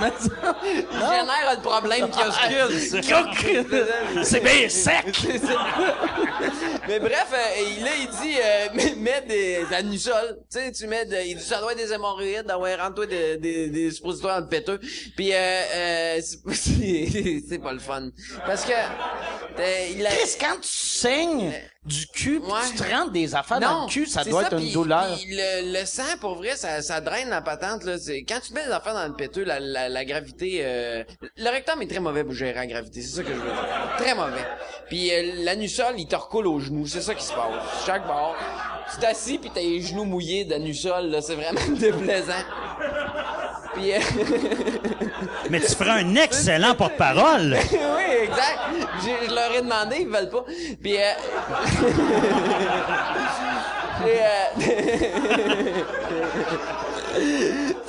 Il 0.64 0.98
génère 0.98 1.56
le 1.56 1.62
problème 1.62 2.08
kioscule. 2.10 3.04
C'est 4.24 4.40
bien 4.40 4.68
sec. 4.68 5.04
Mais 6.88 6.98
bref, 6.98 7.26
euh, 7.32 7.84
là, 7.84 7.90
il 8.00 8.08
dit, 8.08 8.36
euh, 8.42 8.68
mets, 8.74 8.94
mets 8.96 9.22
des 9.28 9.64
annusols. 9.74 10.38
Tu 10.50 10.58
sais, 10.58 10.72
tu 10.72 10.86
mets 10.86 11.04
de, 11.04 11.16
il 11.26 11.36
dit, 11.36 11.44
ça 11.44 11.60
doit 11.60 11.72
être 11.72 11.78
des 11.78 11.92
hémorroïdes, 11.92 12.46
ah 12.48 12.58
ouais, 12.58 12.74
rentre-toi 12.74 13.06
des, 13.06 13.36
des, 13.36 13.68
des 13.68 13.90
suppositoires 13.90 14.36
dans 14.36 14.44
le 14.44 14.48
péteux. 14.48 14.80
Puis, 15.16 15.32
euh, 15.32 15.36
euh, 15.74 16.20
c'est- 16.20 17.58
pas 17.62 17.72
le 17.72 17.78
fun. 17.78 18.08
Parce 18.46 18.64
que, 18.64 18.72
il 19.96 20.06
a... 20.06 20.10
Chris, 20.10 20.36
quand 20.40 20.56
tu 20.60 20.68
saignes 20.68 21.52
du 21.84 22.06
cul, 22.08 22.40
pis 22.40 22.46
Ouais. 22.50 22.58
tu 22.70 22.76
te 22.76 22.94
rentres 22.94 23.10
des 23.12 23.34
affaires 23.34 23.58
dans 23.60 23.84
le 23.84 23.88
cul, 23.88 24.06
ça 24.06 24.22
doit 24.24 24.42
être 24.42 24.52
une 24.52 24.58
puis- 24.58 24.72
douleur. 24.72 25.16
le, 25.28 25.78
le 25.80 25.86
sang, 25.86 26.02
pour 26.20 26.36
vrai, 26.36 26.54
ça, 26.56 26.82
ça 26.82 27.00
draine 27.00 27.30
la 27.30 27.40
patente. 27.40 27.84
Là. 27.84 27.96
Quand 28.28 28.40
tu 28.46 28.52
mets 28.52 28.64
des 28.66 28.70
affaires 28.72 28.94
dans 28.94 29.06
le 29.06 29.14
péteux, 29.14 29.44
la, 29.44 29.60
la, 29.60 29.88
la 29.88 30.04
gravité... 30.04 30.60
euh, 30.62 31.02
Le 31.36 31.48
rectum 31.50 31.80
est 31.82 31.86
très 31.88 32.00
mauvais 32.00 32.22
pour 32.24 32.34
gérer 32.34 32.54
la 32.54 32.66
gravité. 32.66 33.00
C'est 33.02 33.16
ça 33.16 33.22
que 33.22 33.28
je 33.30 33.34
veux 33.38 33.42
dire. 33.50 33.94
Très 33.98 34.14
mauvais. 34.14 34.44
Puis 34.88 35.10
euh, 35.12 35.44
l'anusol, 35.44 35.94
il 35.98 36.06
te 36.06 36.16
recoule 36.16 36.46
aux 36.46 36.60
genoux. 36.60 36.86
C'est 36.86 37.00
ça 37.02 37.14
qui 37.14 37.24
se 37.24 37.32
passe. 37.32 37.86
Chaque 37.86 38.06
bord. 38.06 38.36
Tu 38.92 38.98
t'assis 39.00 39.38
puis 39.38 39.50
t'as 39.54 39.60
les 39.60 39.80
genoux 39.80 40.04
mouillés 40.04 40.44
d'anusol. 40.44 41.16
C'est 41.22 41.34
vraiment 41.36 41.60
déplaisant. 41.78 42.32
Puis, 43.80 43.92
euh, 43.94 44.00
Mais 45.50 45.60
tu 45.60 45.74
ferais 45.74 46.02
un 46.02 46.14
excellent 46.16 46.74
porte-parole. 46.74 47.56
oui, 47.72 47.78
exact. 48.24 48.58
Je 49.02 49.34
leur 49.34 49.54
ai 49.54 49.62
demandé, 49.62 49.96
ils 50.00 50.08
veulent 50.08 50.28
pas. 50.28 50.44
Puis, 50.82 50.96
euh... 50.96 51.12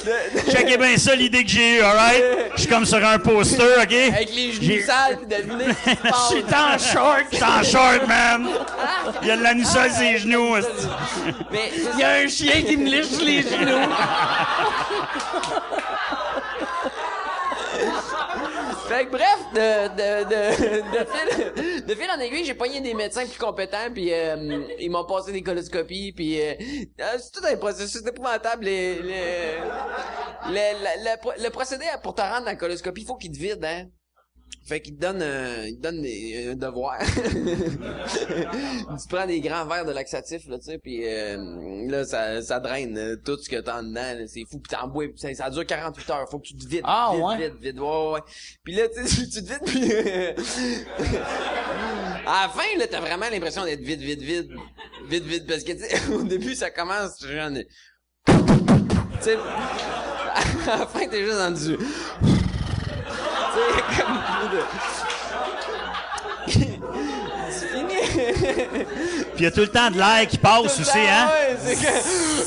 Euh, 0.07 0.39
Checkez 0.49 0.77
bien 0.77 0.97
ça, 0.97 1.13
l'idée 1.15 1.43
que 1.43 1.49
j'ai 1.49 1.77
eue, 1.77 1.81
alright? 1.81 2.23
Je 2.55 2.61
suis 2.61 2.69
comme 2.69 2.85
sur 2.85 3.05
un 3.05 3.19
poster, 3.19 3.63
OK? 3.81 3.93
Avec 3.93 4.33
les 4.35 4.51
genoux 4.51 4.81
sales, 4.85 5.19
devinez 5.27 5.73
se 5.73 5.73
Je 5.73 5.79
suis 6.27 6.43
en 6.55 6.77
short! 6.77 7.25
Je 7.31 7.35
suis 7.35 7.45
en 7.45 7.63
short, 7.63 8.07
man! 8.07 8.47
Il 9.21 9.27
y 9.27 9.31
a 9.31 9.37
de 9.37 9.43
la 9.43 9.53
nussole 9.53 9.91
sur 9.91 10.01
les 10.01 10.17
genoux. 10.17 10.55
Mais 11.51 11.71
Il 11.93 11.99
y 11.99 12.03
a 12.03 12.11
un 12.23 12.27
chien 12.27 12.61
qui 12.63 12.77
me 12.77 12.89
lèche 12.89 13.11
les 13.21 13.43
genoux. 13.43 13.89
Fait 18.91 19.05
que 19.05 19.11
bref, 19.11 19.39
de, 19.53 19.87
de, 19.95 20.23
de, 20.25 21.87
de, 21.87 21.95
fil, 21.95 22.09
en 22.13 22.19
aiguille, 22.19 22.43
j'ai 22.43 22.53
pogné 22.53 22.81
des 22.81 22.93
médecins 22.93 23.25
plus 23.25 23.37
compétents, 23.37 23.89
puis 23.93 24.11
euh, 24.13 24.65
ils 24.79 24.91
m'ont 24.91 25.05
passé 25.05 25.31
des 25.31 25.41
coloscopies, 25.41 26.11
puis 26.11 26.41
euh, 26.41 26.53
euh, 26.99 27.17
c'est 27.17 27.31
tout 27.31 27.45
un 27.45 27.55
processus 27.55 28.05
épouvantable. 28.05 28.65
Le, 28.65 29.01
le, 30.49 31.43
le 31.43 31.49
procédé 31.49 31.85
pour 32.03 32.15
te 32.15 32.21
rendre 32.21 32.39
dans 32.39 32.45
la 32.47 32.55
coloscopie, 32.55 33.01
il 33.01 33.07
faut 33.07 33.15
qu'il 33.15 33.31
te 33.31 33.37
vide, 33.39 33.63
hein. 33.63 33.87
Fait 34.63 34.79
qu'il 34.79 34.95
te 34.95 35.01
donne, 35.01 35.21
euh, 35.21 35.65
il 35.67 35.77
te 35.77 35.81
donne 35.81 36.01
des- 36.03 36.49
un 36.51 36.55
devoir. 36.55 36.99
tu 39.01 39.07
prends 39.09 39.25
des 39.25 39.41
grands 39.41 39.65
verres 39.65 39.85
de 39.85 39.91
laxatif, 39.91 40.47
là, 40.47 40.59
tu 40.59 40.65
sais, 40.65 40.77
puis 40.77 41.01
euh, 41.03 41.87
là, 41.89 42.05
ça, 42.05 42.41
ça 42.43 42.59
draine 42.59 42.95
euh, 42.97 43.15
tout 43.25 43.37
ce 43.41 43.49
que 43.49 43.55
t'as 43.59 43.79
en 43.79 43.83
dedans, 43.83 44.23
c'est 44.27 44.43
fou, 44.49 44.59
puis 44.59 44.75
t'en 44.77 44.87
bois, 44.87 45.05
puis 45.07 45.17
ça, 45.17 45.33
ça 45.33 45.49
dure 45.49 45.65
48 45.65 46.09
heures, 46.11 46.29
faut 46.29 46.37
que 46.39 46.45
tu 46.47 46.55
te 46.55 46.67
vides, 46.67 46.81
Ah, 46.85 47.11
vite, 47.13 47.23
ouais? 47.23 47.37
vite, 47.49 47.53
vite, 47.59 47.79
ouais, 47.79 48.11
ouais. 48.13 48.19
Puis 48.63 48.75
là, 48.75 48.83
tu 48.87 49.07
sais, 49.07 49.27
tu 49.29 49.43
te 49.43 49.47
vides, 49.51 49.65
puis... 49.65 49.91
euh, 49.93 50.33
à 52.27 52.43
la 52.43 52.49
fin, 52.49 52.77
là, 52.77 52.85
t'as 52.89 52.99
vraiment 53.01 53.29
l'impression 53.31 53.65
d'être 53.65 53.81
vide, 53.81 53.99
vide, 54.01 54.21
vide, 54.21 54.51
vide, 55.09 55.23
vide, 55.23 55.45
parce 55.47 55.63
que, 55.63 55.71
tu 55.71 55.79
sais, 55.79 56.13
au 56.13 56.23
début, 56.23 56.53
ça 56.55 56.69
commence, 56.69 57.19
genre... 57.25 57.49
Tu 57.57 58.35
sais, 59.21 59.37
à 60.67 60.77
la 60.77 60.85
fin, 60.87 61.07
t'es 61.07 61.23
juste 61.25 61.37
dans 61.37 61.51
du... 61.51 61.77
Tu 63.53 63.59
sais, 63.59 64.03
comme... 64.03 64.19
Puis 68.11 69.37
il 69.37 69.43
y 69.43 69.45
a 69.45 69.51
tout 69.51 69.59
le 69.61 69.67
temps 69.67 69.89
de 69.91 69.97
l'air 69.97 70.27
qui 70.27 70.37
passe 70.37 70.79
aussi, 70.79 70.99
hein? 70.99 71.27
Ouais, 71.29 71.57
c'est 71.63 71.75
que... 71.75 71.87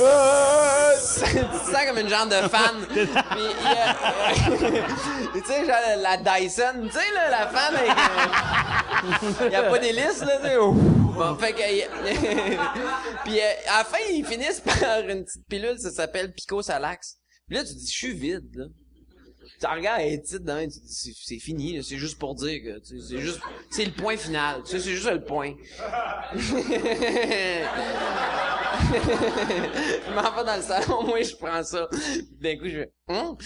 Euh, 0.03 0.91
tu 0.95 1.41
te 1.41 1.73
sens 1.73 1.85
comme 1.87 1.99
une 1.99 2.09
genre 2.09 2.27
de 2.27 2.49
fan. 2.49 2.87
Puis, 2.91 3.09
a- 3.67 3.95
tu 5.35 5.45
sais, 5.47 5.65
genre 5.67 6.03
la 6.03 6.17
Dyson, 6.17 6.83
tu 6.85 6.91
sais, 6.91 7.13
là, 7.15 7.31
la 7.31 7.49
fan 7.49 7.75
avec... 7.77 7.93
Il 9.47 9.53
y 9.53 9.57
a 9.57 9.63
pas 9.65 9.79
d'hélice, 9.79 10.21
là, 10.21 10.37
tu 10.43 10.49
sais. 10.49 10.57
Bon, 10.57 11.37
fait 11.37 11.53
que... 11.53 11.63
Puis 13.25 13.41
euh, 13.41 13.53
à 13.73 13.79
la 13.79 13.85
fin, 13.85 13.99
ils 14.11 14.25
finissent 14.25 14.61
par 14.61 15.01
une 15.09 15.25
petite 15.25 15.47
pilule, 15.49 15.79
ça 15.79 15.91
s'appelle 15.93 16.33
Pico 16.33 16.61
Salax. 16.63 17.17
Puis 17.47 17.57
là, 17.57 17.65
tu 17.65 17.75
dis, 17.75 17.87
je 17.87 17.97
suis 17.97 18.15
vide, 18.15 18.49
là. 18.55 18.65
Tu 19.65 19.71
regardes 19.71 20.03
les 20.03 20.21
titres, 20.21 20.51
hein, 20.51 20.67
c'est 20.69 21.39
fini, 21.39 21.83
c'est 21.83 21.97
juste 21.97 22.19
pour 22.19 22.35
dire 22.35 22.61
que, 22.63 22.83
c'est 22.85 23.19
juste, 23.19 23.41
c'est 23.71 23.87
le 23.87 23.93
point 23.93 24.19
final, 24.19 24.63
tu 24.63 24.79
c'est 24.79 24.91
juste 24.91 25.11
le 25.11 25.25
point. 25.25 25.55
je 26.37 26.53
m'en 30.15 30.37
vais 30.37 30.45
dans 30.45 30.57
le 30.57 30.63
salon, 30.63 31.05
moi, 31.05 31.23
je 31.23 31.35
prends 31.37 31.63
ça. 31.63 31.89
D'un 32.43 32.59
coup, 32.59 32.69
je 32.69 32.83
Hum? 33.09 33.39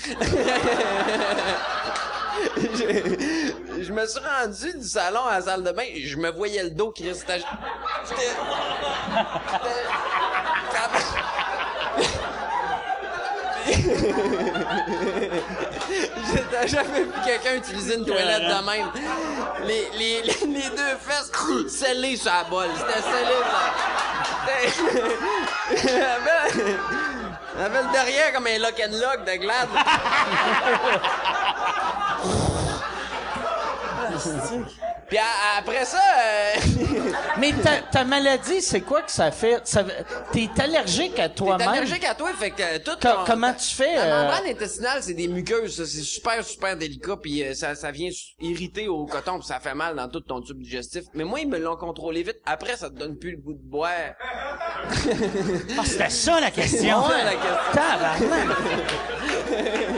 je, 2.56 3.82
je 3.82 3.92
me 3.92 4.06
suis 4.06 4.20
rendu 4.20 4.72
du 4.76 4.88
salon 4.88 5.24
à 5.24 5.38
la 5.38 5.42
salle 5.42 5.62
de 5.62 5.70
bain, 5.70 5.86
je 6.02 6.16
me 6.16 6.32
voyais 6.32 6.64
le 6.64 6.70
dos, 6.70 6.90
Chris. 6.90 7.14
C'était... 7.14 7.38
C'était... 8.04 8.34
J'ai 16.62 16.68
jamais 16.68 17.05
vu 17.05 17.10
quelqu'un 17.24 17.55
utiliser 17.56 17.96
une 17.96 18.05
toilette 18.05 18.42
de 18.42 18.64
même. 18.66 18.90
Les, 19.64 19.88
les, 19.98 20.22
les, 20.22 20.46
les 20.46 20.68
deux 20.70 20.96
fesses 21.00 21.30
scellées 21.68 22.16
sur 22.16 22.30
la 22.30 22.44
bolle. 22.44 22.70
C'était 22.76 23.00
scellé, 23.02 23.38
ça. 23.50 23.60
Elle 27.56 27.62
avait 27.64 27.82
le 27.82 27.92
derrière 27.92 28.32
comme 28.32 28.46
un 28.46 28.59
lock 28.59 28.80
and 28.80 28.92
lock 28.96 29.24
de 29.24 29.34
glade. 29.36 29.68
Puis 35.08 35.18
après 35.58 35.84
ça, 35.86 35.98
euh, 35.98 36.60
Mais 37.38 37.52
ta, 37.52 37.78
ta 37.90 38.04
maladie, 38.04 38.60
c'est 38.60 38.82
quoi 38.82 39.00
que 39.02 39.10
ça 39.10 39.30
fait? 39.30 39.60
Ça, 39.66 39.82
t'es 40.32 40.48
allergique 40.58 41.18
à 41.18 41.28
t'es 41.30 41.36
toi-même? 41.36 41.68
allergique 41.68 42.04
à 42.04 42.14
toi, 42.14 42.30
fait 42.38 42.50
que 42.50 42.60
euh, 42.62 42.78
tout 42.84 42.90
Co- 43.00 43.08
ton- 43.08 43.24
comment 43.26 43.54
tu 43.54 43.74
fais, 43.74 43.94
La 43.94 44.02
euh, 44.02 44.22
membrane 44.24 44.46
intestinale, 44.50 45.02
c'est 45.02 45.14
des 45.14 45.28
muqueuses, 45.28 45.76
ça, 45.76 45.86
c'est 45.86 46.02
super, 46.02 46.44
super 46.44 46.76
délicat, 46.76 47.16
puis 47.16 47.42
euh, 47.42 47.54
ça, 47.54 47.74
ça 47.74 47.90
vient 47.90 48.10
irriter 48.40 48.88
au 48.88 49.06
coton, 49.06 49.38
puis 49.38 49.46
ça 49.48 49.60
fait 49.60 49.74
mal 49.74 49.96
dans 49.96 50.08
tout 50.08 50.20
ton 50.20 50.42
tube 50.42 50.60
digestif. 50.60 51.04
Mais 51.14 51.24
moi, 51.24 51.40
ils 51.40 51.48
me 51.48 51.58
l'ont 51.58 51.76
contrôlé 51.76 52.22
vite. 52.22 52.36
Après, 52.44 52.76
ça 52.76 52.90
te 52.90 52.94
donne 52.98 53.16
plus 53.16 53.30
le 53.32 53.38
goût 53.38 53.54
de 53.54 53.62
boire. 53.62 53.90
Ah, 54.20 55.82
c'était 55.84 56.10
ça 56.10 56.38
la 56.40 56.50
question. 56.50 57.02
La 57.08 57.32
question. 57.32 58.28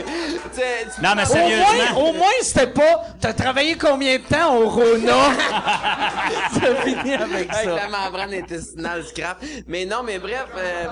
Non, 1.01 1.09
mais 1.15 1.23
Au 1.23 1.25
sérieusement. 1.25 1.65
moins, 1.93 2.09
au 2.09 2.13
moins, 2.13 2.27
c'était 2.41 2.67
pas, 2.67 3.03
t'as 3.19 3.33
travaillé 3.33 3.75
combien 3.77 4.17
de 4.17 4.23
temps 4.23 4.55
au 4.57 4.69
Rona? 4.69 5.13
Ça 6.53 6.75
finit 6.83 7.13
avec 7.13 7.53
avec 7.53 7.65
la 7.65 7.81
ça. 7.81 7.87
membrane 7.89 8.33
intestinale 8.33 9.03
scrap. 9.05 9.37
Mais 9.67 9.85
non, 9.85 10.03
mais 10.03 10.19
bref, 10.19 10.45
euh, 10.57 10.87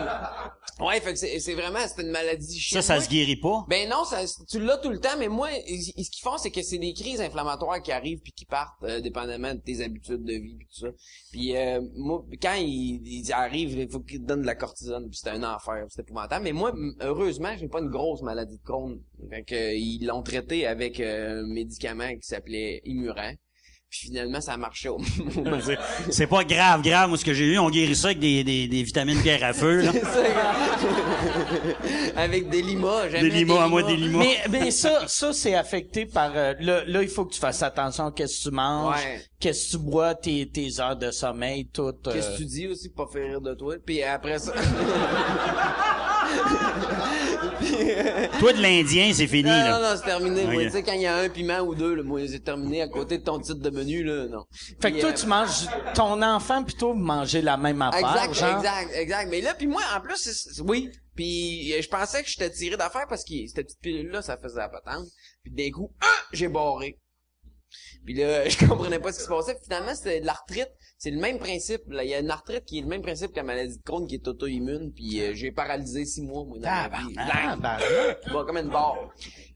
ouais, 0.80 1.00
fait 1.02 1.14
que 1.14 1.20
c'est 1.20 1.40
c'est 1.40 1.54
vraiment, 1.54 1.80
c'est 1.88 2.02
une 2.02 2.12
maladie 2.12 2.54
Ça, 2.54 2.60
chiante. 2.60 2.84
ça 2.84 2.96
Moi, 2.96 3.04
se 3.04 3.10
guérit 3.10 3.36
pas? 3.36 3.66
Ben 3.68 3.90
non, 3.90 4.04
ça, 4.06 4.22
tu 4.50 4.60
l'as 4.60 4.78
tout 4.78 4.90
le 4.90 5.00
temps, 5.00 5.18
mais 5.18 5.28
moi, 5.28 5.50
ils- 5.68 5.82
ce 6.04 6.10
qu'ils 6.12 6.24
font, 6.24 6.38
c'est 6.38 6.52
que 6.52 6.62
c'est 6.62 6.78
des 6.78 6.94
crises 6.94 7.22
inflammatoires 7.22 7.82
qui 7.82 7.92
arrivent 7.92 8.20
puis 8.22 8.32
qui 8.32 8.46
partent, 8.46 8.82
euh, 8.84 9.00
dépendamment 9.02 9.54
de 9.54 9.60
tes 9.60 9.82
habitudes 9.84 10.24
de 10.24 10.34
vie 10.34 10.56
puis 10.58 10.68
tout 10.68 10.80
ça. 10.86 10.88
Puis 11.32 11.56
euh, 11.56 11.82
moi, 11.96 12.24
quand 12.42 12.56
ils, 12.56 13.02
ils 13.06 13.32
arrivent, 13.34 13.78
il 13.78 13.90
faut 13.90 14.00
qu'ils 14.00 14.22
te 14.22 14.26
donnent 14.26 14.42
de 14.42 14.46
la 14.48 14.56
cortisone, 14.56 15.10
puis 15.10 15.20
c'est 15.22 15.30
un 15.30 15.44
enfer, 15.44 15.86
c'est 15.90 16.02
épouvantable. 16.02 16.44
Mais 16.44 16.54
moi, 16.54 16.74
heureusement, 17.02 17.56
j'ai 17.58 17.68
pas 17.68 17.80
une 17.80 17.90
grosse 17.90 18.22
maladie 18.22 18.58
de 18.58 18.64
Crohn. 18.64 19.00
Fait 19.30 19.44
que, 19.44 19.56
euh, 19.56 19.74
ils 19.74 20.06
l'ont 20.06 20.24
traité 20.24 20.66
avec 20.66 21.00
euh, 21.00 21.44
un 21.44 21.48
médicament 21.48 22.10
qui 22.16 22.28
s'appelait 22.28 22.82
Imuran. 22.86 23.34
Puis 23.90 24.02
finalement, 24.08 24.40
ça 24.40 24.56
marchait 24.56 24.90
au 24.90 25.00
C'est- 25.66 25.80
C'est 26.12 26.28
pas 26.28 26.44
grave, 26.44 26.84
grave. 26.84 27.10
Moi, 27.10 27.18
ce 27.18 27.26
que 27.26 27.34
j'ai 27.34 27.46
eu, 27.46 27.58
on 27.58 27.72
guérit 27.72 27.96
ça 27.96 28.10
avec 28.10 28.20
des, 28.20 28.44
des, 28.44 28.68
des 28.68 28.84
vitamines 28.84 29.20
pierre 29.20 29.44
à 29.44 29.52
feu, 29.52 29.82
là. 29.82 29.92
avec 32.16 32.50
des 32.50 32.62
limas. 32.62 33.08
Des 33.08 33.30
limas, 33.32 33.64
à 33.64 33.68
moi, 33.68 33.82
des 33.82 33.96
limas. 33.98 34.20
Mais, 34.20 34.38
mais 34.50 34.70
ça, 34.70 35.08
ça, 35.08 35.34
c'est 35.34 35.56
affecté 35.56 36.06
par, 36.06 36.34
euh, 36.36 36.54
là, 36.60 36.84
là, 36.86 37.02
il 37.02 37.08
faut 37.10 37.26
que 37.26 37.34
tu 37.34 37.40
fasses 37.40 37.64
attention 37.64 38.06
à 38.06 38.12
qu'est-ce 38.12 38.44
que 38.44 38.50
tu 38.50 38.56
manges, 38.56 38.96
Ouais. 38.96 39.26
qu'est-ce 39.40 39.72
que 39.72 39.78
tu 39.78 39.84
bois, 39.84 40.14
tes, 40.14 40.48
tes 40.48 40.80
heures 40.80 40.96
de 40.96 41.10
sommeil, 41.10 41.66
tout. 41.74 41.82
euh, 41.88 41.94
Qu'est-ce 42.14 42.30
que 42.34 42.38
tu 42.38 42.46
dis 42.46 42.68
aussi 42.68 42.90
pour 42.90 43.08
pas 43.08 43.14
faire 43.14 43.28
rire 43.28 43.42
de 43.42 43.56
toi? 43.56 43.74
Puis 43.84 44.04
après 44.04 44.38
ça... 44.38 44.54
Toi, 48.40 48.54
de 48.54 48.62
l'Indien, 48.62 49.12
c'est 49.14 49.28
fini, 49.28 49.50
Non, 49.50 49.58
non, 49.58 49.64
là. 49.80 49.80
non, 49.92 49.98
c'est 50.00 50.06
terminé. 50.06 50.44
moi. 50.46 50.64
Tu 50.64 50.70
sais, 50.72 50.84
quand 50.84 50.94
il 50.94 51.02
y 51.02 51.06
a 51.08 51.16
un 51.18 51.30
piment 51.30 51.60
ou 51.62 51.76
deux, 51.76 51.96
là, 51.96 52.04
moi, 52.04 52.22
c'est 52.28 52.44
terminé 52.44 52.82
à 52.82 52.88
côté 52.88 53.18
de 53.18 53.24
ton 53.24 53.40
titre 53.40 53.60
de 53.60 53.70
menu, 53.70 54.04
là, 54.04 54.28
non. 54.28 54.46
Fait 54.82 54.90
que 54.90 54.94
Puis, 54.96 55.02
toi, 55.02 55.10
euh, 55.10 55.14
tu 55.14 55.26
manges, 55.28 55.68
ton 55.96 56.22
enfant 56.22 56.64
plutôt 56.64 56.94
manger 56.94 57.42
la 57.42 57.58
même 57.58 57.82
affaire, 57.82 58.00
Exact, 58.26 58.34
genre? 58.34 58.58
exact, 58.58 58.92
exact. 58.96 59.28
Mais 59.30 59.42
là, 59.42 59.54
puis 59.54 59.68
moi, 59.68 59.82
en 59.96 60.02
plus, 60.02 60.60
oui. 60.66 60.90
Puis 61.16 61.74
euh, 61.74 61.82
je 61.82 61.88
pensais 61.90 62.24
que 62.24 62.30
j'étais 62.30 62.50
tiré 62.50 62.78
d'affaire 62.78 63.06
parce 63.10 63.24
que 63.26 63.34
cette 63.48 63.66
petite 63.66 63.82
pilule-là, 63.82 64.22
ça 64.22 64.38
faisait 64.38 64.60
la 64.60 64.70
patente. 64.70 65.06
Puis 65.44 65.52
d'un 65.54 65.70
coup, 65.70 65.92
ah, 66.02 66.06
j'ai 66.32 66.48
barré. 66.48 66.98
Puis 68.10 68.18
là, 68.18 68.50
je 68.50 68.58
comprenais 68.66 68.98
pas 68.98 69.12
ce 69.12 69.20
qui 69.20 69.26
se 69.26 69.30
passait. 69.30 69.56
Finalement, 69.62 69.94
c'était 69.94 70.20
de 70.20 70.26
l'arthrite. 70.26 70.72
C'est 70.98 71.12
le 71.12 71.20
même 71.20 71.38
principe. 71.38 71.84
Là, 71.90 72.04
il 72.04 72.10
y 72.10 72.16
a 72.16 72.20
une 72.20 72.32
arthrite 72.32 72.66
qui 72.66 72.80
est 72.80 72.82
le 72.82 72.88
même 72.88 73.04
principe 73.04 73.30
que 73.30 73.36
la 73.36 73.44
maladie 73.44 73.78
de 73.78 73.84
Crohn 73.84 74.08
qui 74.08 74.16
est 74.16 74.28
auto-immune. 74.28 74.92
Puis 74.96 75.22
euh, 75.22 75.36
j'ai 75.36 75.52
paralysé 75.52 76.06
six 76.06 76.24
mois, 76.24 76.44
moi, 76.44 76.58
dans 76.58 76.70
ma 76.72 76.88
vie. 76.88 77.16
Ah, 77.18 77.56
ben, 77.62 77.78
Bon, 78.34 78.44
comme 78.46 78.58
une 78.58 78.70
barre. 78.70 78.98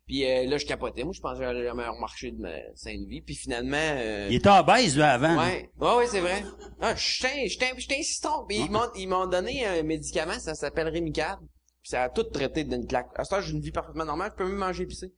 Puis 0.05 0.30
euh, 0.30 0.45
là, 0.45 0.59
je 0.59 0.67
capotais. 0.67 1.03
Moi, 1.03 1.13
je 1.15 1.19
pensais 1.19 1.39
que 1.39 1.45
j'allais 1.45 1.63
jamais 1.63 1.84
remarcher 1.84 2.30
de 2.30 2.39
ma 2.39 2.51
sainte 2.75 3.07
vie. 3.07 3.21
Puis 3.21 3.34
finalement... 3.34 3.75
euh, 3.75 4.27
Il 4.30 4.35
était 4.35 4.49
obèse, 4.49 4.95
lui, 4.95 5.01
avant. 5.01 5.35
Ouais, 5.35 5.71
ouais, 5.80 5.95
ouais, 5.95 6.05
c'est 6.05 6.21
vrai. 6.21 6.43
Ah, 6.80 6.93
j'étais, 6.95 7.47
j'étais, 7.47 7.97
insistant. 7.97 8.45
Puis 8.47 8.57
ils 8.57 8.69
m'ont, 8.69 8.85
ils 8.95 9.07
m'ont 9.07 9.25
donné 9.25 9.65
un 9.65 9.81
médicament, 9.81 10.38
ça 10.38 10.53
s'appelle 10.53 10.89
Remicade. 10.89 11.39
Puis 11.81 11.89
ça 11.89 12.03
a 12.03 12.09
tout 12.09 12.21
traité 12.21 12.65
d'une 12.65 12.85
claque. 12.85 13.09
À 13.15 13.23
ce 13.23 13.31
temps, 13.31 13.41
j'ai 13.41 13.51
une 13.53 13.61
vie 13.61 13.71
parfaitement 13.71 14.05
normale, 14.05 14.31
je 14.31 14.43
peux 14.43 14.47
même 14.47 14.59
manger 14.59 14.84
épicé. 14.84 15.11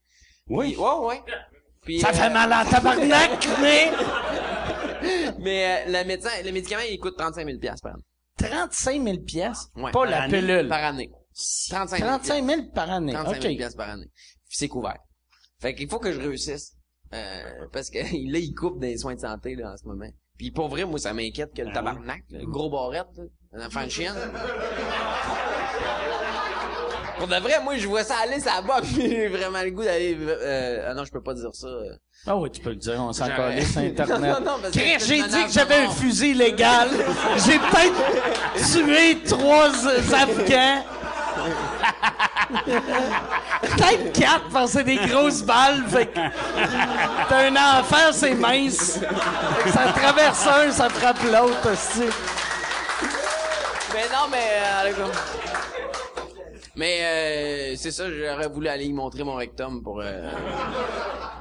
Oui. 0.48 0.72
Puis, 0.72 0.82
ouais, 0.82 1.06
ouais. 1.06 1.22
Puis, 1.86 2.00
Ça 2.00 2.10
euh, 2.10 2.14
fait 2.14 2.30
mal 2.30 2.52
à 2.52 2.66
tabarnak, 2.66 3.48
mais 3.62 3.92
Mais 5.40 5.86
euh, 5.88 5.92
le 6.02 6.08
médecin, 6.08 6.30
le 6.44 6.52
médicament, 6.52 6.84
il 6.90 7.00
coûte 7.00 7.16
35 7.18 7.46
000 7.46 7.60
par 7.82 7.94
année. 7.94 8.04
35 8.38 9.04
000 9.04 9.18
pièces, 9.20 9.68
Ouais, 9.76 9.92
pas 9.92 10.06
la 10.06 10.24
année. 10.24 10.40
pilule. 10.40 10.68
Par 10.68 10.84
année. 10.84 11.10
35 11.70 11.98
000. 11.98 12.10
35 12.10 12.46
000 12.46 12.62
par 12.74 12.90
année. 12.92 13.14
35 13.14 13.42
000 13.42 13.54
OK. 13.54 13.58
piastres 13.58 13.78
par 13.78 13.90
année. 13.90 14.10
Puis 14.48 14.58
c'est 14.58 14.68
couvert. 14.68 14.98
Fait 15.62 15.74
qu'il 15.76 15.88
faut 15.88 16.00
que 16.00 16.12
je 16.12 16.20
réussisse. 16.20 16.74
Euh, 17.14 17.68
parce 17.72 17.90
que 17.90 18.00
là, 18.32 18.40
il 18.40 18.54
coupe 18.56 18.80
des 18.80 18.98
soins 18.98 19.16
de 19.16 19.20
santé, 19.22 19.56
là, 19.56 19.72
en 19.74 19.78
ce 19.78 19.86
moment. 19.86 20.10
Puis 20.38 20.52
pour 20.52 20.68
vrai, 20.68 20.84
moi, 20.86 21.00
ça 21.00 21.14
m'inquiète 21.14 21.54
que 21.56 21.62
le 21.62 21.72
tabarnak, 21.72 22.24
là, 22.30 22.40
le 22.40 22.48
gros 22.48 22.70
barrette, 22.70 23.08
là, 23.16 23.24
un 23.54 23.68
enfant 23.68 23.86
de 23.86 23.90
chienne. 23.90 24.16
Pour 27.18 27.28
de 27.28 27.36
vrai, 27.36 27.60
moi, 27.64 27.78
je 27.78 27.88
vois 27.88 28.04
ça 28.04 28.16
aller, 28.24 28.40
ça 28.40 28.62
va, 28.66 28.82
puis 28.82 28.96
j'ai 29.10 29.28
vraiment 29.28 29.62
le 29.62 29.72
goût 29.72 29.84
d'aller... 29.84 30.18
Euh, 30.20 30.88
ah 30.90 30.94
non, 30.94 31.06
je 31.06 31.12
peux 31.12 31.22
pas 31.22 31.34
dire 31.34 31.50
ça. 31.54 31.68
euh. 31.68 31.96
Ah 32.28 32.36
oui, 32.36 32.50
tu 32.52 32.60
peux 32.62 32.72
le 32.72 32.76
dire, 32.76 32.96
on 33.00 33.14
s'en 33.14 33.26
sur 33.26 33.34
Internet. 33.78 34.10
Non, 34.10 34.40
non, 34.40 34.58
parce 34.62 34.74
que 34.74 34.80
Chris, 34.80 35.06
j'ai 35.06 35.22
dit 35.24 35.46
que 35.46 35.52
j'avais 35.52 35.76
un 35.86 35.90
fusil 35.92 36.32
illégal. 36.32 36.90
j'ai 37.46 37.60
peut-être 37.60 38.74
tué 38.74 39.20
trois 39.28 39.70
Afghans. 39.70 40.84
peut-être 43.62 44.12
quatre, 44.14 44.50
parce 44.52 44.72
que 44.72 44.78
c'est 44.80 44.84
des 44.84 44.98
grosses 44.98 45.44
balles. 45.44 45.84
Fait 45.88 46.08
que 46.08 46.20
t'as 47.30 47.50
un 47.50 47.80
enfant, 47.80 48.12
c'est 48.12 48.34
mince. 48.34 49.00
Fait 49.00 49.64
que 49.64 49.70
ça 49.72 49.94
traverse 49.94 50.48
un, 50.48 50.72
ça 50.72 50.90
frappe 50.90 51.24
l'autre, 51.32 51.72
aussi. 51.72 52.10
Mais 53.94 54.04
non, 54.12 54.28
mais... 54.32 54.50
euh. 54.98 55.45
Mais 56.78 56.98
euh, 57.02 57.76
c'est 57.78 57.92
ça, 57.92 58.04
j'aurais 58.12 58.50
voulu 58.50 58.68
aller 58.68 58.86
y 58.86 58.94
montrer 58.94 59.24
mon 59.24 59.36
rectum 59.36 59.82
pour... 59.82 60.02
euh, 60.02 60.30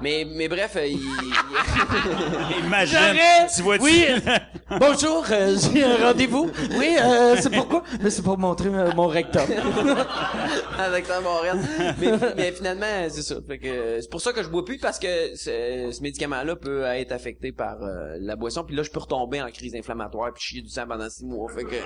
Mais, 0.00 0.24
mais 0.30 0.46
bref, 0.48 0.76
euh, 0.76 0.86
il... 0.86 1.00
Imagine. 2.66 2.98
J'aurais- 2.98 3.46
Tu 3.54 3.62
vois 3.62 3.76
Oui. 3.80 4.04
Bonjour, 4.78 5.24
euh, 5.30 5.56
j'ai 5.72 5.84
un 5.84 5.96
rendez-vous. 6.06 6.50
Oui, 6.78 6.96
euh, 7.02 7.36
c'est 7.40 7.50
pourquoi? 7.50 7.82
Mais 8.00 8.10
c'est 8.10 8.22
pour 8.22 8.38
montrer 8.38 8.68
euh, 8.70 8.92
mon 8.94 9.06
rectum. 9.08 9.42
avec 10.78 11.06
ta 11.06 11.20
Montréal. 11.20 11.58
Mais, 12.00 12.08
mais 12.36 12.52
finalement, 12.52 12.86
c'est 13.08 13.22
ça. 13.22 13.36
Fait 13.46 13.58
que 13.58 14.00
c'est 14.00 14.10
pour 14.10 14.20
ça 14.20 14.32
que 14.32 14.42
je 14.42 14.48
bois 14.48 14.64
plus 14.64 14.78
parce 14.78 14.98
que 14.98 15.34
ce, 15.36 15.90
ce 15.92 16.00
médicament-là 16.02 16.56
peut 16.56 16.82
être 16.84 17.12
affecté 17.12 17.52
par 17.52 17.76
euh, 17.82 18.16
la 18.20 18.36
boisson. 18.36 18.64
Puis 18.64 18.74
là, 18.74 18.82
je 18.82 18.90
peux 18.90 19.00
retomber 19.00 19.42
en 19.42 19.50
crise 19.50 19.74
inflammatoire 19.74 20.32
puis 20.32 20.42
chier 20.42 20.62
du 20.62 20.68
sang 20.70 20.84
pendant 20.88 21.08
six 21.10 21.24
mois. 21.24 21.48
Fait 21.52 21.64
que 21.64 21.76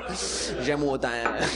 j'aime 0.64 0.82
autant. 0.84 1.08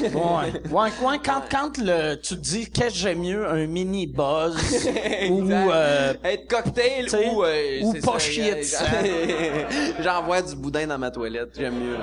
Ouais. 0.02 0.52
Ouais, 0.70 0.90
ouais, 1.02 1.19
quand, 1.24 1.43
quand 1.51 1.78
le, 1.84 2.14
tu 2.16 2.34
te 2.36 2.40
dis 2.40 2.70
qu'est-ce 2.70 2.94
que 2.94 2.98
j'aime 3.00 3.20
mieux, 3.20 3.48
un 3.48 3.66
mini 3.66 4.06
buzz 4.06 4.56
ou 5.30 5.50
euh, 5.50 6.14
être 6.24 6.48
cocktail 6.48 7.06
ou 7.26 7.44
euh, 7.44 7.80
ou 7.82 7.92
pas 8.00 8.12
ça, 8.12 8.18
chier 8.18 8.54
de. 8.54 10.02
J'envoie 10.02 10.42
du 10.42 10.54
boudin 10.56 10.86
dans 10.86 10.98
ma 10.98 11.10
toilette. 11.10 11.50
J'aime 11.56 11.74
mieux. 11.78 11.96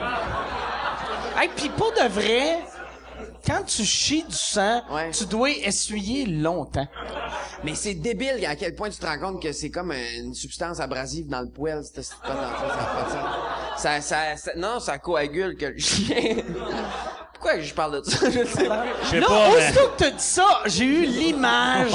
hey, 1.41 1.49
puis 1.56 1.69
pour 1.69 1.91
de 1.93 2.07
vrai, 2.10 2.60
quand 3.45 3.64
tu 3.65 3.84
chies 3.84 4.23
du 4.23 4.35
sang, 4.35 4.81
Ouais. 4.91 5.11
tu 5.11 5.26
dois 5.26 5.49
essuyer 5.51 6.26
longtemps. 6.26 6.88
Mais 7.64 7.76
c'est 7.76 7.93
débile 7.95 8.45
à 8.47 8.56
quel 8.56 8.73
point 8.76 8.89
tu 8.89 8.97
te 8.99 9.06
rends 9.06 9.19
compte 9.19 9.41
que 9.41 9.51
c'est 9.51 9.69
comme 9.69 9.91
une 10.18 10.34
substance 10.34 10.80
abrasive 10.80 11.27
dans 11.27 11.41
le 11.41 11.49
poêle. 11.49 11.81
pas 12.23 12.30
pas 12.30 13.77
ça, 13.77 14.01
ça- 14.01 14.51
non, 14.56 14.80
ça 14.80 14.97
coagule 14.97 15.56
que 15.57 15.65
le 15.65 15.77
chien. 15.77 16.35
Pourquoi 17.40 17.61
je 17.61 17.74
parle 17.74 18.02
de 18.02 18.10
ça? 18.10 18.18
Je 18.30 18.45
sais 18.45 18.66
pas. 18.66 18.84
Je 19.03 19.07
sais 19.07 19.20
Là, 19.22 19.28
pas, 19.28 19.48
mais... 19.48 19.56
aussitôt 19.56 19.88
que 19.88 19.98
t'as 19.98 20.10
dit 20.10 20.24
ça, 20.24 20.60
j'ai 20.66 20.84
eu 20.84 21.06
l'image 21.06 21.91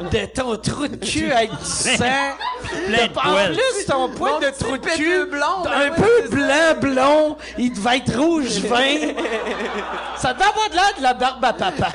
de 0.00 0.26
ton 0.26 0.56
trou 0.58 0.86
de 0.86 0.96
cul 0.96 1.32
avec 1.32 1.50
du 1.50 1.64
sang. 1.64 1.96
Plein 1.96 3.06
de 3.06 3.18
en 3.18 3.54
plus, 3.54 3.86
ton 3.86 4.08
poil 4.10 4.42
de 4.42 4.50
trou 4.50 4.76
de 4.76 4.86
cul, 4.86 5.24
blond, 5.30 5.64
un 5.64 5.80
ouais, 5.80 5.90
peu 5.96 6.28
blanc, 6.28 6.74
blond, 6.78 7.36
il 7.56 7.72
devait 7.72 7.96
être 7.96 8.18
rouge 8.18 8.58
vin. 8.58 8.74
ça 10.18 10.34
devait 10.34 10.44
avoir 10.44 10.68
de 10.68 10.74
l'air 10.74 10.92
de 10.98 11.02
la 11.02 11.14
barbe 11.14 11.44
à 11.44 11.52
papa. 11.54 11.88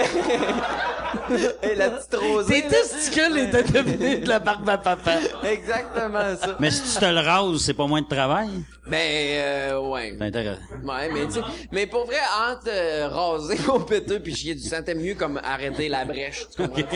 Et 1.63 1.75
la 1.75 1.89
petite 1.91 2.15
rosée. 2.15 2.53
Tes 2.53 2.61
là. 2.63 2.69
testicules 2.69 3.37
étaient 3.37 3.63
devenus 3.63 4.21
de 4.21 4.27
la 4.29 4.39
barbe 4.39 4.69
à 4.69 4.77
papa. 4.77 5.17
Exactement 5.43 6.35
ça. 6.39 6.57
Mais 6.59 6.71
si 6.71 6.81
tu 6.93 6.99
te 6.99 7.05
le 7.05 7.19
rases, 7.19 7.59
c'est 7.61 7.73
pas 7.73 7.87
moins 7.87 8.01
de 8.01 8.07
travail. 8.07 8.49
Ben, 8.87 8.97
euh, 8.97 9.79
ouais. 9.79 10.15
C'est 10.17 10.25
intéressant. 10.25 10.61
Ouais, 10.83 11.09
mais 11.13 11.25
tu 11.27 11.33
sais, 11.33 11.41
mais 11.71 11.85
pour 11.85 12.05
vrai, 12.07 12.17
entre 12.49 12.67
euh, 12.67 13.07
raser 13.09 13.55
mon 13.67 13.79
péteux 13.81 14.19
puis 14.19 14.35
chier 14.35 14.55
du 14.55 14.61
sang, 14.61 14.81
t'aimes 14.83 15.01
mieux 15.01 15.13
comme 15.13 15.39
arrêter 15.43 15.87
la 15.87 16.03
brèche, 16.03 16.47
tu 16.55 16.63
comprends? 16.63 16.81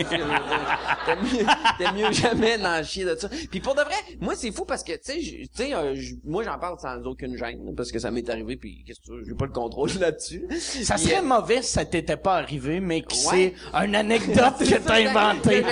T'aimes 1.78 1.94
mieux, 1.96 2.12
jamais 2.12 2.58
d'en 2.58 2.82
chier 2.82 3.04
de 3.04 3.14
ça. 3.14 3.28
Puis 3.50 3.60
pour 3.60 3.74
de 3.74 3.82
vrai, 3.82 3.94
moi 4.20 4.34
c'est 4.34 4.50
fou 4.50 4.64
parce 4.64 4.82
que, 4.82 4.92
tu 4.92 4.98
sais, 5.04 5.18
tu 5.20 5.48
sais, 5.54 5.74
euh, 5.74 5.94
moi 6.24 6.42
j'en 6.42 6.58
parle 6.58 6.78
sans 6.80 7.00
aucune 7.04 7.36
gêne, 7.36 7.74
parce 7.76 7.92
que 7.92 7.98
ça 7.98 8.10
m'est 8.10 8.28
arrivé 8.28 8.56
puis 8.56 8.82
qu'est-ce 8.86 9.00
que 9.00 9.04
tu 9.06 9.12
veux, 9.12 9.24
j'ai 9.26 9.34
pas 9.34 9.46
le 9.46 9.52
contrôle 9.52 9.90
là-dessus. 10.00 10.46
Ça 10.82 10.96
serait 10.96 11.18
euh, 11.18 11.22
mauvais 11.22 11.62
si 11.62 11.72
ça 11.72 11.84
t'était 11.84 12.16
pas 12.16 12.34
arrivé, 12.36 12.80
mais 12.80 13.02
que 13.02 13.14
Ouais. 13.30 13.54
c'est 13.72 13.84
une 13.86 13.94
anecdote 13.94 14.25
que 14.32 14.64
c'est 14.64 14.84
t'as 14.84 14.94
inventée. 15.08 15.62
que. 15.62 15.68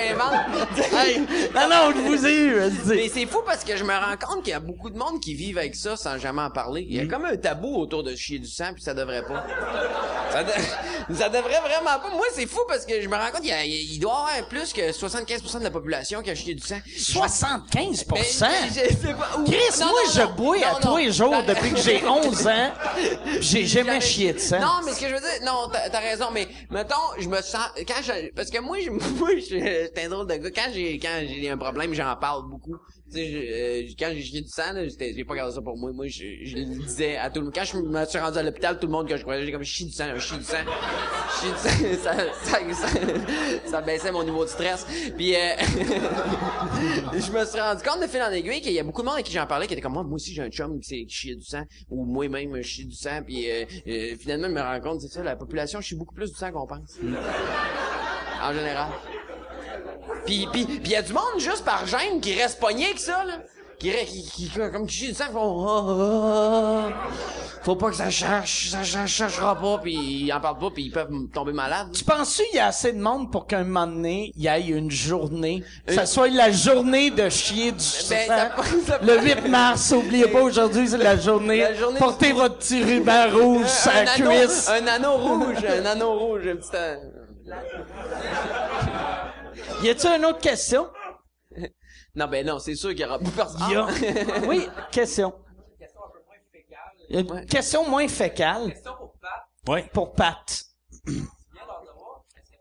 Hey, 0.97 1.19
non, 1.55 1.69
non, 1.69 1.93
je 1.95 2.01
vous 2.01 2.27
ai 2.27 2.35
eu. 2.37 2.57
Mais 2.87 3.09
c'est 3.13 3.27
fou 3.27 3.41
parce 3.45 3.65
que 3.65 3.77
je 3.77 3.85
me 3.85 3.93
rends 3.93 4.17
compte 4.21 4.43
qu'il 4.45 4.53
y 4.53 4.57
a 4.57 4.61
beaucoup 4.61 4.91
de 4.91 4.97
monde 4.99 5.21
qui 5.21 5.35
vivent 5.35 5.59
avec 5.59 5.75
ça 5.75 5.97
sans 5.97 6.19
jamais 6.19 6.43
en 6.43 6.51
parler. 6.51 6.87
Il 6.89 6.97
y 6.97 7.01
a 7.01 7.07
comme 7.07 7.25
un 7.25 7.37
tabou 7.37 7.77
autour 7.77 8.03
de 8.03 8.15
chier 8.15 8.39
du 8.39 8.49
sang 8.49 8.73
puis 8.75 8.83
ça 8.83 8.95
devrait 8.95 9.25
pas. 9.25 9.45
Ça, 10.33 10.43
de- 10.45 10.51
ça 11.15 11.29
devrait 11.29 11.61
vraiment 11.61 11.99
pas. 12.01 12.11
Moi, 12.13 12.27
c'est 12.35 12.47
fou 12.47 12.61
parce 12.69 12.85
que 12.87 13.01
je 13.01 13.09
me 13.09 13.17
rends 13.17 13.31
compte 13.31 13.41
qu'il 13.43 13.51
y 13.51 13.53
a- 13.53 13.65
il 13.65 13.99
doit 13.99 14.13
y 14.35 14.39
avoir 14.39 14.49
plus 14.49 14.73
que 14.73 14.93
75% 14.93 15.59
de 15.59 15.65
la 15.65 15.71
population 15.71 16.23
qui 16.23 16.31
a 16.31 16.35
chié 16.35 16.55
du 16.55 16.67
sang. 16.67 16.79
75 16.97 18.05
Ben, 18.09 18.19
je 18.69 18.75
sais 18.75 19.15
pas. 19.15 19.39
Ou- 19.39 19.45
Chris, 19.45 19.57
Non, 19.81 19.87
moi, 19.87 20.01
non, 20.07 20.11
je 20.15 20.37
bois 20.37 20.57
à 20.57 20.73
Non, 20.73 20.79
tous 20.81 20.97
les 20.99 21.13
jours 21.13 21.43
depuis 21.47 21.71
que 21.73 21.81
j'ai 21.81 22.03
11 22.07 22.47
ans. 22.47 22.71
J'ai 23.41 23.67
jamais 23.67 24.01
chié 24.01 24.33
de 24.33 24.39
sang. 24.39 24.61
Non, 24.61 24.81
mais 24.85 24.93
ce 24.93 25.01
que 25.01 25.09
je 25.09 25.15
veux 25.15 25.21
dire, 25.21 25.31
non, 25.45 25.69
t'as 25.73 25.89
t'as 25.91 26.01
raison, 26.01 26.27
mais 26.33 26.49
mettons, 26.71 26.95
je 27.19 27.29
me 27.29 27.41
sens, 27.43 27.69
quand 27.87 28.03
je, 28.03 28.31
parce 28.45 28.51
que 28.51 28.61
moi, 28.61 28.79
je, 28.81 28.91
moi, 29.19 29.31
je 29.37 29.41
j'étais 29.41 30.05
un 30.05 30.09
drôle 30.09 30.27
de 30.27 30.35
gars. 30.35 30.51
Quand 30.51 30.71
j'ai, 30.73 30.99
quand 30.99 31.21
j'ai 31.27 31.49
un 31.49 31.57
problème, 31.59 31.95
j'en 31.95 32.15
parle 32.17 32.49
beaucoup. 32.49 32.77
Tu 33.11 33.17
sais, 33.19 33.31
je- 33.31 33.39
euh, 33.89 33.93
quand 33.99 34.11
j'ai 34.15 34.23
chié 34.23 34.41
du 34.43 34.49
sang, 34.49 34.73
là, 34.73 34.87
j'étais- 34.89 35.13
j'ai 35.15 35.25
pas 35.25 35.35
gardé 35.37 35.55
ça 35.55 35.63
pour 35.63 35.77
moi. 35.77 35.93
Moi, 35.93 36.07
je, 36.09 36.25
je 36.43 36.57
le 36.57 36.65
disais 36.85 37.17
à 37.17 37.31
tout 37.31 37.41
le 37.41 37.47
monde. 37.47 37.55
Quand 37.55 37.65
je 37.65 37.77
me 37.79 38.05
suis 38.07 38.19
rendu 38.19 38.39
à 38.39 38.43
l'hôpital, 38.43 38.79
tout 38.79 38.87
le 38.87 38.93
monde 38.93 39.09
que 39.09 39.17
je 39.17 39.23
croisais, 39.23 39.45
j'ai 39.45 39.53
comme, 39.53 39.63
je 39.63 39.71
chie 39.73 39.85
du 39.87 39.93
sang, 39.93 40.07
je 40.15 40.21
chie 40.21 40.37
du 40.39 40.45
sang. 40.45 40.57
Je 40.65 41.47
chie 41.47 41.53
du 41.53 41.97
sang. 41.97 42.01
Ça, 42.05 42.15
ça, 42.43 42.59
ça, 42.75 42.89
ça 43.67 43.81
baissait 43.83 44.13
mon 44.13 44.23
niveau 44.25 44.45
de 44.45 44.49
stress. 44.51 44.87
Puis, 45.17 45.35
euh, 45.35 45.39
je 47.13 47.33
me 47.33 47.45
suis 47.45 47.61
rendu 47.61 47.83
compte 47.83 48.01
de 48.03 48.07
fil 48.07 48.23
en 48.23 48.31
aiguille 48.31 48.61
qu'il 48.61 48.73
y 48.73 48.79
a 48.79 48.83
beaucoup 48.83 49.03
de 49.03 49.07
monde 49.07 49.17
à 49.19 49.23
qui 49.23 49.33
j'en 49.33 49.47
parlais 49.47 49.67
qui 49.67 49.73
était 49.75 49.83
comme 49.83 49.93
moi, 49.95 50.03
moi 50.05 50.15
aussi 50.15 50.33
j'ai 50.33 50.43
un 50.43 50.49
chum 50.51 50.79
qui, 50.81 51.07
qui 51.07 51.15
chiait 51.15 51.35
du 51.37 51.45
sang 51.45 51.63
ou 51.91 52.05
moi-même 52.05 52.57
je 52.57 52.63
chie 52.63 52.85
du 52.87 52.95
sang 52.95 53.21
puis 53.25 53.51
euh, 53.51 53.65
euh, 53.87 54.15
finalement 54.19 54.49
je 54.49 54.53
me 54.53 54.61
rends 54.61 54.81
compte 54.81 55.01
c'est 55.01 55.09
ça 55.09 55.23
la 55.23 55.37
population 55.37 55.81
chie 55.81 55.95
beaucoup 55.97 56.15
plus 56.15 56.31
du 56.31 56.37
sang 56.37 56.51
qu'on 56.53 56.67
pense. 56.67 56.99
En 58.45 58.53
général. 58.53 58.89
Puis 60.27 60.47
puis 60.53 60.67
il 60.85 60.89
y 60.91 60.97
a 60.97 61.03
du 61.03 61.13
monde 61.13 61.39
juste 61.39 61.65
par 61.65 61.87
gêne 61.87 62.21
qui 62.21 62.35
reste 62.41 62.59
pogné 62.61 62.87
avec 62.87 62.99
ça 62.99 63.25
là. 63.25 63.35
Qui, 63.79 63.91
qui, 64.07 64.23
qui, 64.49 64.49
comme 64.51 64.87
qui 64.87 64.95
chie 64.97 65.09
du 65.09 65.15
sang, 65.15 65.25
ils 65.29 65.33
font 65.33 65.67
ah, 65.69 66.89
ah. 66.89 67.11
faut 67.63 67.75
pas 67.77 67.91
que 67.91 67.97
ça 67.97 68.09
cherche, 68.09 68.71
ça 68.71 68.83
cherche, 68.83 69.13
cherchera 69.13 69.57
pas, 69.61 69.79
puis 69.79 69.93
ils 69.95 70.33
en 70.33 70.41
parlent 70.41 70.59
pas, 70.59 70.71
puis 70.71 70.85
ils 70.85 70.91
peuvent 70.91 71.11
tomber 71.35 71.53
malades. 71.53 71.89
Tu 71.93 72.03
penses-tu 72.05 72.45
qu'il 72.45 72.57
y 72.57 72.61
a 72.61 72.69
assez 72.69 72.93
de 72.93 73.01
monde 73.03 73.31
pour 73.31 73.47
qu'un 73.47 73.65
moment 73.65 73.89
donné, 73.89 74.33
il 74.37 74.43
y 74.43 74.47
ait 74.47 74.61
une 74.69 74.91
journée, 74.93 75.63
que 75.87 75.93
ça 75.93 76.07
soit 76.07 76.29
la 76.29 76.51
journée 76.53 77.11
de 77.11 77.29
chier 77.29 77.73
du 77.73 77.85
Ben, 78.09 78.27
sang? 78.27 78.27
ça- 78.29 78.53
ça- 78.87 78.99
Le 79.03 79.21
8 79.21 79.49
mars, 79.49 79.93
oubliez 79.93 80.29
pas, 80.29 80.41
aujourd'hui, 80.41 80.89
c'est 80.89 80.97
la 80.97 81.17
journée. 81.19 81.59
La 81.61 81.75
journée 81.75 81.99
Portez 81.99 82.29
du- 82.29 82.33
votre 82.35 82.57
petit 82.59 82.83
ruban 82.83 83.29
rouge 83.33 83.67
un 83.87 84.07
anneau, 84.07 84.31
cuisse. 84.31 84.69
un 84.71 84.87
anneau 84.87 85.17
rouge, 85.17 85.57
un 85.69 85.85
anneau 85.85 86.15
rouge, 86.19 86.43
un 86.47 86.57
petit. 86.57 86.71
Y 89.83 89.89
a-tu 89.91 90.07
une 90.07 90.25
autre 90.25 90.41
question? 90.41 90.91
Non, 92.17 92.29
ben 92.29 92.47
non, 92.47 92.61
c'est 92.61 92.77
sûr 92.77 92.91
qu'il 92.91 93.01
y 93.01 93.05
aura 93.05 93.19
plus 93.19 93.31
personne. 93.33 93.61
Y 93.69 93.75
a- 93.75 93.87
Ah. 93.89 94.41
Oui, 94.49 94.69
question. 94.93 95.35
Y 97.11 97.17
a 97.17 97.21
Une 97.21 97.33
Ouais. 97.33 97.45
question 97.47 97.89
moins 97.89 98.07
fécale 98.07 98.71
Question 98.73 98.95
pour 98.97 99.13
Pat. 99.21 99.49
Oui. 99.69 99.83
pour 99.93 100.13
Pat. 100.13 100.63
Viens 101.07 101.23
d'Ottawa. 101.67 102.23
Est-ce 102.37 102.53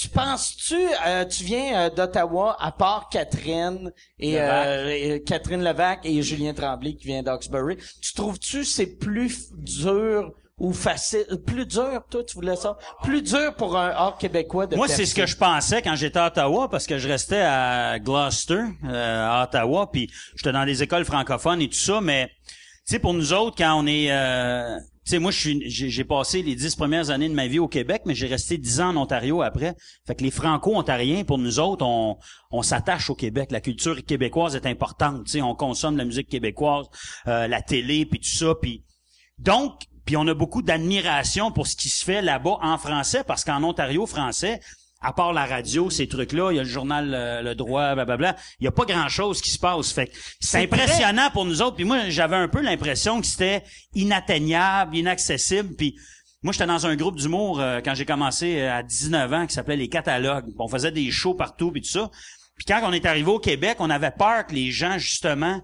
Tu 0.00 0.08
penses-tu, 0.08 0.78
euh, 1.06 1.26
tu 1.26 1.44
viens 1.44 1.78
euh, 1.78 1.90
d'Ottawa, 1.90 2.56
à 2.58 2.72
part 2.72 3.10
Catherine 3.10 3.92
et, 4.18 4.32
Levac. 4.32 4.66
euh, 4.66 4.88
et 4.88 5.22
Catherine 5.22 5.62
Levac 5.62 6.00
et 6.04 6.22
Julien 6.22 6.54
Tremblay 6.54 6.94
qui 6.94 7.06
vient 7.08 7.22
d'Oxbury, 7.22 7.76
tu 8.00 8.14
trouves-tu 8.14 8.64
c'est 8.64 8.86
plus 8.86 9.50
dur 9.52 10.32
ou 10.56 10.72
facile, 10.72 11.26
plus 11.46 11.66
dur, 11.66 12.02
toi, 12.08 12.24
tu 12.24 12.34
voulais 12.34 12.56
ça, 12.56 12.78
plus 13.02 13.20
dur 13.20 13.54
pour 13.56 13.76
un 13.76 13.94
hors 13.94 14.16
québécois 14.16 14.66
de 14.66 14.76
Moi, 14.76 14.88
c'est 14.88 15.04
ce 15.04 15.14
que 15.14 15.26
je 15.26 15.36
pensais 15.36 15.82
quand 15.82 15.96
j'étais 15.96 16.18
à 16.18 16.28
Ottawa, 16.28 16.70
parce 16.70 16.86
que 16.86 16.96
je 16.96 17.06
restais 17.06 17.40
à 17.40 17.98
Gloucester, 17.98 18.62
euh, 18.84 19.28
à 19.28 19.44
Ottawa, 19.44 19.90
puis 19.90 20.10
j'étais 20.34 20.52
dans 20.52 20.64
des 20.64 20.82
écoles 20.82 21.04
francophones 21.04 21.60
et 21.60 21.68
tout 21.68 21.78
ça, 21.78 22.00
mais 22.00 22.30
tu 22.86 22.94
sais, 22.94 22.98
pour 22.98 23.12
nous 23.12 23.34
autres, 23.34 23.56
quand 23.58 23.74
on 23.74 23.86
est, 23.86 24.08
euh, 24.10 24.78
sais, 25.10 25.18
moi, 25.18 25.30
j'ai 25.32 26.04
passé 26.04 26.42
les 26.42 26.54
dix 26.54 26.74
premières 26.74 27.10
années 27.10 27.28
de 27.28 27.34
ma 27.34 27.46
vie 27.46 27.58
au 27.58 27.68
Québec, 27.68 28.02
mais 28.06 28.14
j'ai 28.14 28.26
resté 28.26 28.58
dix 28.58 28.80
ans 28.80 28.90
en 28.90 28.96
Ontario 28.96 29.42
après. 29.42 29.74
Fait 30.06 30.14
que 30.14 30.24
les 30.24 30.30
Franco-Ontariens, 30.30 31.24
pour 31.24 31.38
nous 31.38 31.60
autres, 31.60 31.84
on, 31.84 32.18
on 32.50 32.62
s'attache 32.62 33.10
au 33.10 33.14
Québec. 33.14 33.50
La 33.50 33.60
culture 33.60 34.04
québécoise 34.04 34.56
est 34.56 34.66
importante. 34.66 35.24
Tu 35.24 35.32
sais, 35.32 35.42
on 35.42 35.54
consomme 35.54 35.96
la 35.96 36.04
musique 36.04 36.28
québécoise, 36.28 36.86
euh, 37.28 37.46
la 37.46 37.62
télé, 37.62 38.06
puis 38.06 38.20
tout 38.20 38.28
ça. 38.28 38.54
Puis 38.60 38.84
donc, 39.38 39.82
puis 40.04 40.16
on 40.16 40.26
a 40.26 40.34
beaucoup 40.34 40.62
d'admiration 40.62 41.52
pour 41.52 41.66
ce 41.66 41.76
qui 41.76 41.88
se 41.88 42.04
fait 42.04 42.22
là-bas 42.22 42.58
en 42.62 42.78
français, 42.78 43.22
parce 43.24 43.44
qu'en 43.44 43.62
Ontario 43.62 44.06
français, 44.06 44.60
à 45.00 45.12
part 45.12 45.32
la 45.32 45.46
radio, 45.46 45.88
ces 45.88 46.06
trucs-là, 46.08 46.52
il 46.52 46.56
y 46.56 46.58
a 46.58 46.62
le 46.62 46.68
journal 46.68 47.14
euh, 47.14 47.42
Le 47.42 47.54
Droit, 47.54 47.94
blablabla, 47.94 48.36
il 48.60 48.64
y 48.64 48.68
a 48.68 48.70
pas 48.70 48.84
grand-chose 48.84 49.40
qui 49.40 49.50
se 49.50 49.58
passe. 49.58 49.92
Fait 49.92 50.12
c'est 50.40 50.58
impressionnant 50.58 51.30
pour 51.30 51.46
nous 51.46 51.62
autres. 51.62 51.76
Puis 51.76 51.84
moi, 51.84 52.10
j'avais 52.10 52.36
un 52.36 52.48
peu 52.48 52.60
l'impression 52.60 53.20
que 53.20 53.26
c'était 53.26 53.62
inatteignable, 53.94 54.96
inaccessible. 54.96 55.74
Puis 55.74 55.96
moi, 56.42 56.52
j'étais 56.52 56.66
dans 56.66 56.86
un 56.86 56.96
groupe 56.96 57.16
d'humour 57.16 57.60
euh, 57.60 57.80
quand 57.82 57.94
j'ai 57.94 58.04
commencé 58.04 58.60
euh, 58.60 58.78
à 58.78 58.82
19 58.82 59.32
ans 59.32 59.46
qui 59.46 59.54
s'appelait 59.54 59.76
Les 59.76 59.88
Catalogues. 59.88 60.46
On 60.58 60.68
faisait 60.68 60.92
des 60.92 61.10
shows 61.10 61.34
partout, 61.34 61.70
puis 61.70 61.80
tout 61.80 61.90
ça. 61.90 62.10
Puis 62.56 62.66
quand 62.66 62.80
on 62.84 62.92
est 62.92 63.06
arrivé 63.06 63.30
au 63.30 63.38
Québec, 63.38 63.78
on 63.80 63.88
avait 63.88 64.10
peur 64.10 64.46
que 64.46 64.54
les 64.54 64.70
gens, 64.70 64.98
justement, 64.98 65.62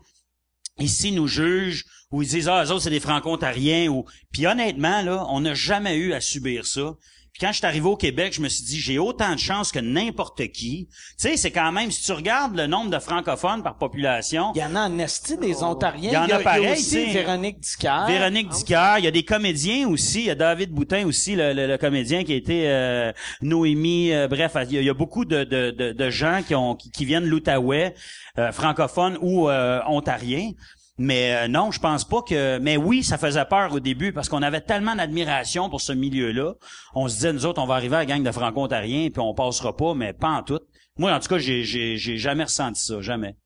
ici 0.78 1.12
nous 1.12 1.28
jugent 1.28 1.84
ou 2.10 2.22
ils 2.22 2.28
disent 2.28 2.48
ah 2.48 2.64
eux 2.64 2.70
autres 2.70 2.82
c'est 2.82 2.90
des 2.90 3.00
franco-ontariens 3.00 3.88
ou 3.88 4.04
puis 4.30 4.46
honnêtement 4.46 5.02
là 5.02 5.24
on 5.28 5.40
n'a 5.40 5.54
jamais 5.54 5.96
eu 5.96 6.12
à 6.12 6.20
subir 6.20 6.66
ça 6.66 6.94
puis 7.38 7.46
quand 7.46 7.52
je 7.52 7.58
suis 7.58 7.66
arrivé 7.66 7.86
au 7.86 7.96
Québec, 7.96 8.32
je 8.32 8.40
me 8.40 8.48
suis 8.48 8.64
dit, 8.64 8.80
j'ai 8.80 8.98
autant 8.98 9.34
de 9.34 9.38
chance 9.38 9.70
que 9.70 9.78
n'importe 9.78 10.38
qui. 10.52 10.88
Tu 10.88 10.94
sais, 11.18 11.36
c'est 11.36 11.50
quand 11.50 11.70
même, 11.70 11.90
si 11.90 12.02
tu 12.02 12.12
regardes 12.12 12.56
le 12.56 12.66
nombre 12.66 12.90
de 12.90 12.98
francophones 12.98 13.62
par 13.62 13.76
population, 13.76 14.52
Il 14.54 14.60
y 14.62 14.64
en 14.64 14.74
a 14.74 14.86
en 14.88 14.98
esti 14.98 15.36
des 15.36 15.62
Ontariens. 15.62 16.10
Il 16.10 16.14
y 16.14 16.16
en 16.16 16.22
a 16.22 16.26
Il 16.26 16.30
y 16.30 16.32
a 16.32 16.38
pareil, 16.38 16.72
aussi. 16.72 17.04
Véronique 17.12 17.60
Dicard. 17.60 18.06
Véronique 18.06 18.48
Dicker, 18.48 18.94
il 18.98 19.04
y 19.04 19.08
a 19.08 19.10
des 19.10 19.22
comédiens 19.24 19.86
aussi, 19.88 20.20
il 20.20 20.26
y 20.26 20.30
a 20.30 20.34
David 20.34 20.70
Boutin 20.70 21.06
aussi, 21.06 21.34
le, 21.36 21.52
le- 21.52 21.66
le 21.66 21.76
comédien 21.76 22.24
qui 22.24 22.32
a 22.32 22.36
été 22.36 22.68
euh, 22.70 23.12
Noémie, 23.42 24.12
euh, 24.12 24.28
bref, 24.28 24.56
il 24.68 24.72
y, 24.72 24.78
a, 24.78 24.80
il 24.80 24.86
y 24.86 24.90
a 24.90 24.94
beaucoup 24.94 25.24
de, 25.24 25.44
de, 25.44 25.70
de, 25.72 25.92
de 25.92 26.10
gens 26.10 26.40
qui, 26.46 26.54
ont, 26.54 26.74
qui, 26.74 26.90
qui 26.90 27.04
viennent 27.04 27.24
de 27.24 27.28
l'Outaouais, 27.28 27.94
euh, 28.38 28.50
francophones 28.52 29.18
ou 29.20 29.48
euh, 29.50 29.80
ontariens. 29.86 30.52
Mais 30.98 31.34
euh, 31.34 31.48
non, 31.48 31.70
je 31.70 31.80
pense 31.80 32.04
pas 32.04 32.22
que. 32.22 32.58
Mais 32.58 32.76
oui, 32.76 33.04
ça 33.04 33.18
faisait 33.18 33.44
peur 33.44 33.72
au 33.72 33.80
début 33.80 34.12
parce 34.12 34.28
qu'on 34.28 34.42
avait 34.42 34.62
tellement 34.62 34.94
d'admiration 34.96 35.68
pour 35.68 35.80
ce 35.80 35.92
milieu-là. 35.92 36.54
On 36.94 37.08
se 37.08 37.14
disait 37.14 37.32
nous 37.32 37.44
autres, 37.44 37.60
on 37.60 37.66
va 37.66 37.74
arriver 37.74 37.96
à 37.96 38.00
la 38.00 38.06
gang 38.06 38.22
de 38.22 38.30
franco-ontariens 38.32 39.10
puis 39.10 39.20
on 39.20 39.34
passera 39.34 39.76
pas, 39.76 39.94
mais 39.94 40.14
pas 40.14 40.30
en 40.30 40.42
tout. 40.42 40.60
Moi, 40.96 41.12
en 41.12 41.20
tout 41.20 41.28
cas, 41.28 41.38
j'ai 41.38 41.64
j'ai 41.64 41.98
j'ai 41.98 42.16
jamais 42.16 42.44
ressenti 42.44 42.82
ça, 42.82 43.00
jamais. 43.02 43.36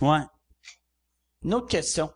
Ouais. 0.00 0.20
Une 1.42 1.54
autre 1.54 1.68
question. 1.68 2.10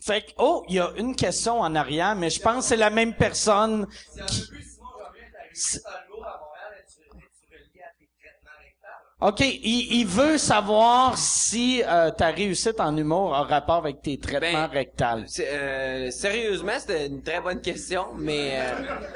Fait 0.00 0.22
que, 0.22 0.32
oh, 0.38 0.64
il 0.68 0.76
y 0.76 0.80
a 0.80 0.90
une 0.96 1.14
question 1.14 1.60
en 1.60 1.74
arrière, 1.74 2.16
mais 2.16 2.30
je 2.30 2.40
pense 2.40 2.64
que 2.64 2.68
c'est 2.70 2.76
la 2.76 2.90
même 2.90 3.14
personne. 3.14 3.86
C'est 3.90 4.22
un 4.22 4.26
peu 4.26 4.46
plus 4.48 4.62
Simon 4.62 4.86
Jobin, 4.96 5.26
t'as 5.32 5.42
réussi 5.44 5.80
à 5.84 6.06
l'eau 6.08 6.22
à 6.22 6.40
Montréal, 6.40 6.72
es-tu 6.78 7.00
es-tu 7.02 7.46
relié 7.52 7.82
à 7.82 7.90
tes 7.98 8.08
traitements 8.18 8.58
rectales? 8.58 9.06
OK, 9.20 9.40
il, 9.40 9.98
il 9.98 10.06
veut 10.06 10.38
savoir 10.38 11.18
si 11.18 11.82
euh, 11.84 12.12
ta 12.12 12.26
réussite 12.28 12.78
en 12.78 12.96
humour 12.96 13.34
a 13.34 13.42
rapport 13.42 13.78
avec 13.78 14.00
tes 14.00 14.16
traitements 14.16 14.68
Ben, 14.68 14.70
rectals. 14.72 15.24
C'est, 15.26 15.48
euh, 15.50 16.08
sérieusement, 16.12 16.70
c'était 16.78 17.08
une 17.08 17.20
très 17.20 17.40
bonne 17.40 17.60
question, 17.60 18.04
mais 18.16 18.52
euh, 18.60 18.72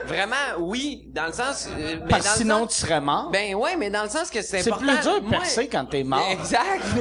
vraiment, 0.07 0.35
oui, 0.59 1.05
dans 1.15 1.27
le 1.27 1.33
sens... 1.33 1.69
euh, 1.79 1.99
mais 2.03 2.09
Parce 2.09 2.25
dans 2.25 2.31
que 2.33 2.35
le 2.35 2.43
sinon, 2.43 2.59
sens- 2.65 2.75
tu 2.75 2.81
serais 2.81 3.01
mort. 3.01 3.31
Ben 3.31 3.55
ouais, 3.55 3.77
mais 3.77 3.91
dans 3.91 4.03
le 4.03 4.09
sens 4.09 4.29
que 4.29 4.43
c'est 4.43 4.63
c'est 4.63 4.73
important. 4.73 4.93
plus 4.93 5.03
dur 5.03 5.21
de 5.21 5.27
Moi- 5.29 5.39
percer 5.39 5.69
quand 5.69 5.85
t'es 5.85 6.03
mort. 6.03 6.27
Exact. 6.33 6.83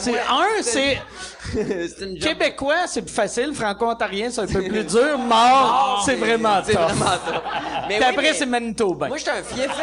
C'est 0.00 0.18
un, 0.18 0.62
c'est 0.62 0.98
c'est 1.48 2.14
québécois, 2.20 2.86
c'est 2.86 3.02
plus 3.02 3.14
facile. 3.14 3.54
Franco-ontarien, 3.54 4.28
c'est 4.30 4.42
un 4.42 4.46
peu 4.46 4.62
plus 4.62 4.84
dur. 4.84 5.18
Mort, 5.18 6.02
c'est 6.04 6.14
vraiment 6.16 6.60
C'est 6.62 6.72
tough. 6.72 6.80
vraiment 6.82 7.04
ça. 7.06 7.42
Mais 7.88 7.98
oui, 7.98 8.04
après, 8.04 8.34
c'est 8.34 8.44
Manitoba. 8.46 9.08
Moi, 9.08 9.16
j'étais 9.16 9.30
un 9.30 9.42
fiefé. 9.42 9.82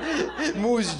Mousse. 0.55 0.95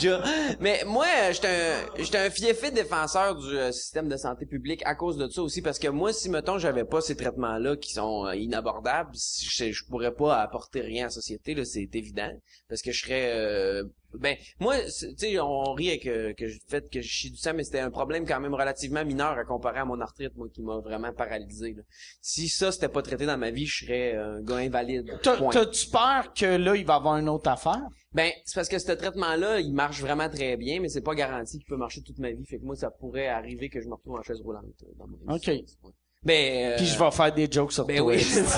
Mais 0.60 0.84
moi, 0.86 1.06
euh, 1.06 1.34
j'étais 1.34 1.48
un, 1.48 2.04
j'étais 2.04 2.18
un 2.18 2.30
fiefé 2.30 2.72
défenseur 2.72 3.36
du 3.36 3.58
euh, 3.58 3.72
système 3.72 4.08
de 4.08 4.18
santé 4.18 4.46
publique 4.46 4.82
à 4.86 4.96
cause 4.96 5.18
de 5.18 5.28
ça 5.30 5.42
aussi, 5.42 5.62
parce 5.62 5.80
que 5.80 5.88
moi, 5.88 6.14
si 6.14 6.30
mettons, 6.30 6.58
j'avais 6.58 6.86
pas 6.86 7.02
ces 7.02 7.16
traitements-là 7.16 7.76
qui 7.78 7.94
sont 7.94 8.26
euh, 8.28 8.36
inabordables, 8.36 9.12
je, 9.16 9.72
je 9.72 9.86
pourrais 9.86 10.14
pas 10.14 10.42
apporter 10.42 10.82
rien 10.82 11.04
à 11.04 11.08
la 11.08 11.12
société, 11.12 11.54
là, 11.56 11.66
c'est 11.66 11.90
évident, 11.94 12.32
parce 12.70 12.82
que 12.82 12.92
je 12.92 13.02
serais, 13.02 13.32
euh, 13.36 13.84
ben, 14.14 14.36
moi, 14.60 14.76
tu 14.80 15.16
sais, 15.18 15.40
on 15.40 15.74
rit 15.74 15.90
avec 15.90 16.06
euh, 16.08 16.34
que, 16.34 16.46
le 16.46 16.52
fait 16.68 16.90
que 16.92 17.02
je 17.02 17.08
chie 17.08 17.32
du 17.32 17.38
sang, 17.38 17.54
mais 17.56 17.64
c'était 17.64 17.80
un 17.80 17.92
problème 17.92 18.26
quand 18.26 18.40
même 18.40 18.54
relativement 18.54 19.06
mineur 19.06 19.38
à 19.38 19.44
comparer 19.46 19.80
à 19.80 19.86
mon 19.86 20.00
arthrite, 20.02 20.36
moi, 20.36 20.48
qui 20.54 20.62
m'a 20.62 20.78
vraiment 20.80 21.14
paralysé. 21.14 21.74
là. 21.78 21.84
Si 22.22 22.50
ça, 22.50 22.72
c'était 22.72 22.90
pas 22.90 23.02
traité 23.02 23.26
dans 23.26 23.38
ma 23.38 23.52
vie, 23.52 23.66
je 23.66 23.86
serais 23.86 24.16
un 24.16 24.42
gars 24.42 24.58
invalide. 24.58 25.18
T'as- 25.24 25.38
Point. 25.38 25.52
T'as-tu 25.52 25.88
peur 25.90 26.34
que 26.34 26.46
là, 26.58 26.76
il 26.76 26.86
va 26.86 26.96
avoir 26.96 27.18
une 27.18 27.30
autre 27.30 27.50
affaire? 27.50 27.82
Ben, 28.14 28.32
c'est 28.44 28.56
parce 28.56 28.68
que 28.68 28.78
ce 28.78 28.92
traitement-là, 28.92 29.62
il 29.62 29.74
marche 29.74 30.02
vraiment 30.02 30.30
très 30.30 30.58
bien, 30.58 30.82
mais 30.82 30.90
c'est 30.90 31.02
pas 31.02 31.16
garanti 31.16 31.58
qu'il 31.58 31.68
peut 31.68 31.78
marcher 31.78 32.02
toute 32.02 32.20
ma 32.20 32.32
vie. 32.32 32.46
Fait 32.46 32.60
que 32.60 32.66
moi, 32.66 32.76
ça 32.76 32.92
pourrait 32.92 33.28
arriver 33.28 33.70
que 33.70 33.80
je 33.80 33.88
me 33.88 33.94
retrouve 33.94 34.20
en 34.20 34.24
chaise 34.24 34.42
roulante 34.42 34.66
euh, 34.84 34.92
dans 34.98 35.08
mon 35.08 35.34
OK. 35.34 35.48
existence. 35.48 35.94
Ouais. 36.24 36.34
Ben, 36.34 36.72
euh, 36.74 36.76
Puis 36.78 36.86
je 36.86 37.00
vais 37.00 37.10
faire 37.12 37.34
des 37.34 37.48
jokes 37.52 37.72
sur 37.74 37.86
ben 37.86 37.98
toi. 37.98 38.06
oui. 38.08 38.20
Juste... 38.20 38.54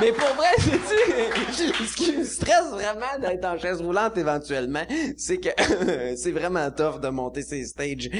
mais 0.00 0.12
pour 0.12 0.28
vrai, 0.34 0.48
sais-tu, 0.58 1.84
ce 1.86 1.94
qui 1.96 2.12
me 2.16 2.24
stresse 2.24 2.70
vraiment 2.70 3.18
d'être 3.20 3.44
en 3.44 3.58
chaise 3.58 3.80
roulante 3.82 4.16
éventuellement, 4.16 4.84
c'est 5.18 5.38
que 5.38 5.48
c'est 6.16 6.30
vraiment 6.30 6.70
tough 6.70 7.00
de 7.00 7.08
monter 7.08 7.42
ces 7.42 7.64
stages. 7.66 8.08
puis, 8.10 8.18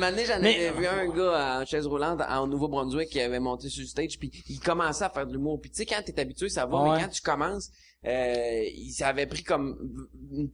donné, 0.00 0.24
j'en 0.26 0.40
Mais- 0.40 0.68
avais 0.68 0.70
vu 0.78 0.86
un 0.86 1.06
gars 1.08 1.60
en 1.60 1.64
chaise 1.64 1.86
roulante 1.86 2.20
en 2.28 2.46
Nouveau-Brunswick 2.46 3.08
qui 3.08 3.20
avait 3.20 3.40
monté 3.40 3.68
sur 3.70 3.80
le 3.82 3.86
stage, 3.88 4.18
puis 4.18 4.30
il 4.48 4.60
commençait 4.60 5.04
à 5.04 5.08
faire 5.10 5.26
de 5.26 5.32
l'humour. 5.32 5.60
Puis 5.62 5.70
tu 5.70 5.78
sais, 5.78 5.86
quand 5.86 6.02
t'es 6.04 6.18
habitué, 6.20 6.48
ça 6.50 6.66
va, 6.66 6.76
Ouais. 6.82 6.90
mais 6.96 7.02
quand 7.04 7.08
tu 7.10 7.22
commences, 7.22 7.70
euh, 8.06 8.62
il 8.74 8.94
avait 9.04 9.26
pris 9.26 9.42
comme 9.42 9.76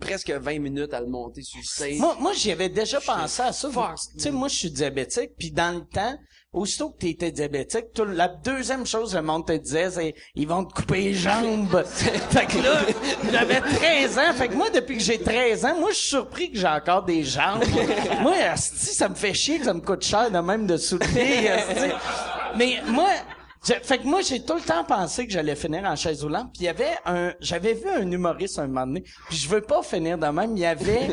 presque 0.01 0.31
20 0.31 0.59
minutes 0.59 0.93
à 0.93 1.01
le 1.01 1.07
monter 1.07 1.43
sur 1.43 1.61
le 1.61 1.65
stage. 1.65 1.99
Moi, 1.99 2.17
moi 2.21 2.33
j'y 2.33 2.51
avais 2.51 2.69
déjà 2.69 3.01
pensé 3.01 3.43
à 3.43 3.53
ça. 3.53 3.69
Tu 4.15 4.21
sais, 4.21 4.31
moi, 4.33 4.49
je 4.49 4.57
suis 4.57 4.71
diabétique, 4.71 5.31
puis 5.39 5.53
dans 5.53 5.77
le 5.77 5.85
temps, 5.85 6.19
aussitôt 6.53 6.91
que 6.91 6.99
tu 6.99 7.09
étais 7.11 7.31
diabétique, 7.31 7.93
tout- 7.95 8.05
la 8.05 8.27
deuxième 8.29 8.85
chose 8.85 9.13
que 9.13 9.17
le 9.19 9.23
monde 9.23 9.47
te 9.47 9.53
disait, 9.53 9.91
c'est 9.91 10.15
ils 10.35 10.49
vont 10.49 10.65
te 10.65 10.75
couper 10.75 11.03
les 11.03 11.15
jambes. 11.15 11.85
fait 11.87 12.47
que 12.47 12.59
là, 12.63 12.81
j'avais 13.31 13.61
13 13.61 14.19
ans. 14.19 14.33
Fait 14.35 14.49
que 14.49 14.55
moi, 14.55 14.71
depuis 14.71 14.97
que 14.97 15.03
j'ai 15.03 15.21
13 15.21 15.65
ans, 15.67 15.79
moi, 15.79 15.91
je 15.91 15.97
suis 15.97 16.09
surpris 16.09 16.51
que 16.51 16.59
j'ai 16.59 16.67
encore 16.67 17.05
des 17.05 17.23
jambes. 17.23 17.63
moi, 18.23 18.35
asti, 18.51 18.87
ça 18.87 19.09
me 19.09 19.15
fait 19.15 19.35
chier 19.35 19.59
que 19.61 19.67
ça 19.67 19.75
me 19.75 19.81
coûte 19.81 20.03
cher 20.05 20.31
de 20.33 20.39
même 20.39 20.67
de 20.67 20.77
soulever. 20.77 21.51
Mais 22.57 22.81
moi, 22.89 23.11
fait 23.83 23.99
que 23.99 24.05
moi, 24.07 24.21
j'ai 24.23 24.43
tout 24.43 24.55
le 24.55 24.61
temps 24.61 24.85
pensé 24.85 25.27
que 25.27 25.33
j'allais 25.33 25.57
finir 25.57 25.85
en 25.85 25.97
chaise 25.97 26.23
roulante. 26.23 26.51
Puis 26.53 26.63
il 26.63 26.65
y 26.65 26.69
avait 26.69 26.97
un, 27.05 27.33
j'avais 27.41 27.75
vu 27.75 27.89
un 27.89 28.11
humoriste 28.11 28.59
un 28.59 28.67
moment 28.67 28.87
donné. 28.87 29.03
Puis 29.29 29.37
je 29.39 29.49
veux 29.49 29.61
pas 29.61 29.83
finir 29.83 30.19
de 30.19 30.27
même. 30.27 30.57
Il 30.57 30.61
y 30.61 30.67
avait, 30.67 31.09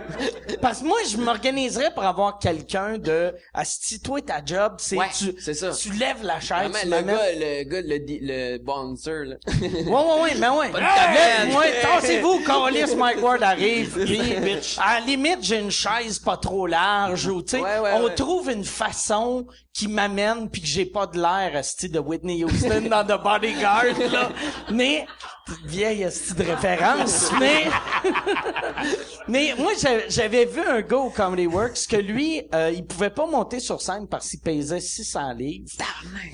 parce 0.62 0.80
que 0.80 0.86
moi, 0.86 0.98
je 1.10 1.16
m'organiserais 1.18 1.92
pour 1.92 2.04
avoir 2.04 2.38
quelqu'un 2.38 2.98
de, 2.98 3.34
asti, 3.54 4.00
toi, 4.00 4.20
ta 4.20 4.44
job, 4.44 4.74
c'est 4.78 4.96
Ouais, 4.96 5.06
tu, 5.16 5.34
c'est 5.40 5.54
ça. 5.54 5.70
tu 5.70 5.92
lèves 5.92 6.22
la 6.22 6.40
chaise, 6.40 6.70
tu 6.80 6.88
le 6.88 7.02
gars, 7.02 7.32
le 7.34 7.62
gars, 7.64 7.80
le, 7.82 7.98
le 8.20 8.58
bouncer, 8.58 9.24
là. 9.24 9.36
Ouais, 9.60 9.68
ouais, 9.86 10.22
ouais, 10.22 10.34
mais 10.38 10.48
ouais. 10.48 10.70
tablette. 10.72 11.52
Moi, 11.52 11.64
tassez-vous, 11.82 12.40
Carlis 12.46 12.94
Mike 12.96 13.22
Ward 13.22 13.42
arrive. 13.42 14.04
Puis, 14.04 14.20
à 14.80 15.00
la 15.00 15.06
limite, 15.06 15.38
j'ai 15.42 15.58
une 15.60 15.70
chaise 15.70 16.18
pas 16.18 16.36
trop 16.36 16.66
large 16.66 17.26
ou, 17.26 17.42
tu 17.42 17.56
sais, 17.56 17.62
Ouais, 17.62 17.78
ouais, 17.78 17.90
on 17.94 18.04
ouais. 18.04 18.14
trouve 18.14 18.50
une 18.50 18.64
façon 18.64 19.46
qui 19.78 19.86
m'amène 19.86 20.50
puis 20.50 20.60
que 20.60 20.66
j'ai 20.66 20.86
pas 20.86 21.06
de 21.06 21.20
l'air, 21.20 21.54
esti, 21.54 21.88
de 21.88 22.00
Whitney 22.00 22.42
Houston 22.42 22.88
dans 22.90 23.04
The 23.04 23.22
Bodyguard, 23.22 23.96
là. 24.10 24.28
Mais, 24.72 25.06
vieille 25.64 26.02
esti 26.02 26.34
de 26.34 26.42
référence, 26.42 27.30
mais, 27.38 27.64
mais 29.28 29.54
moi, 29.56 29.72
j'a- 29.80 30.08
j'avais 30.08 30.46
vu 30.46 30.60
un 30.60 30.80
gars 30.80 30.96
au 30.98 31.10
Comedy 31.10 31.46
Works 31.46 31.86
que 31.88 31.96
lui, 31.96 32.42
euh, 32.54 32.72
il 32.74 32.84
pouvait 32.86 33.10
pas 33.10 33.26
monter 33.26 33.60
sur 33.60 33.80
scène 33.80 34.08
parce 34.08 34.28
qu'il 34.30 34.40
pesait 34.40 34.80
600 34.80 35.32
livres. 35.34 35.66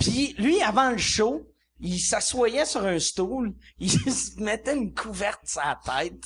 Puis 0.00 0.34
lui, 0.38 0.62
avant 0.62 0.90
le 0.90 0.98
show, 0.98 1.42
il 1.80 1.98
s'assoyait 1.98 2.64
sur 2.64 2.84
un 2.84 2.98
stool, 2.98 3.52
il 3.78 3.90
se 3.90 4.40
mettait 4.40 4.74
une 4.74 4.94
couverte 4.94 5.40
sur 5.44 5.62
la 5.62 5.78
tête. 5.84 6.22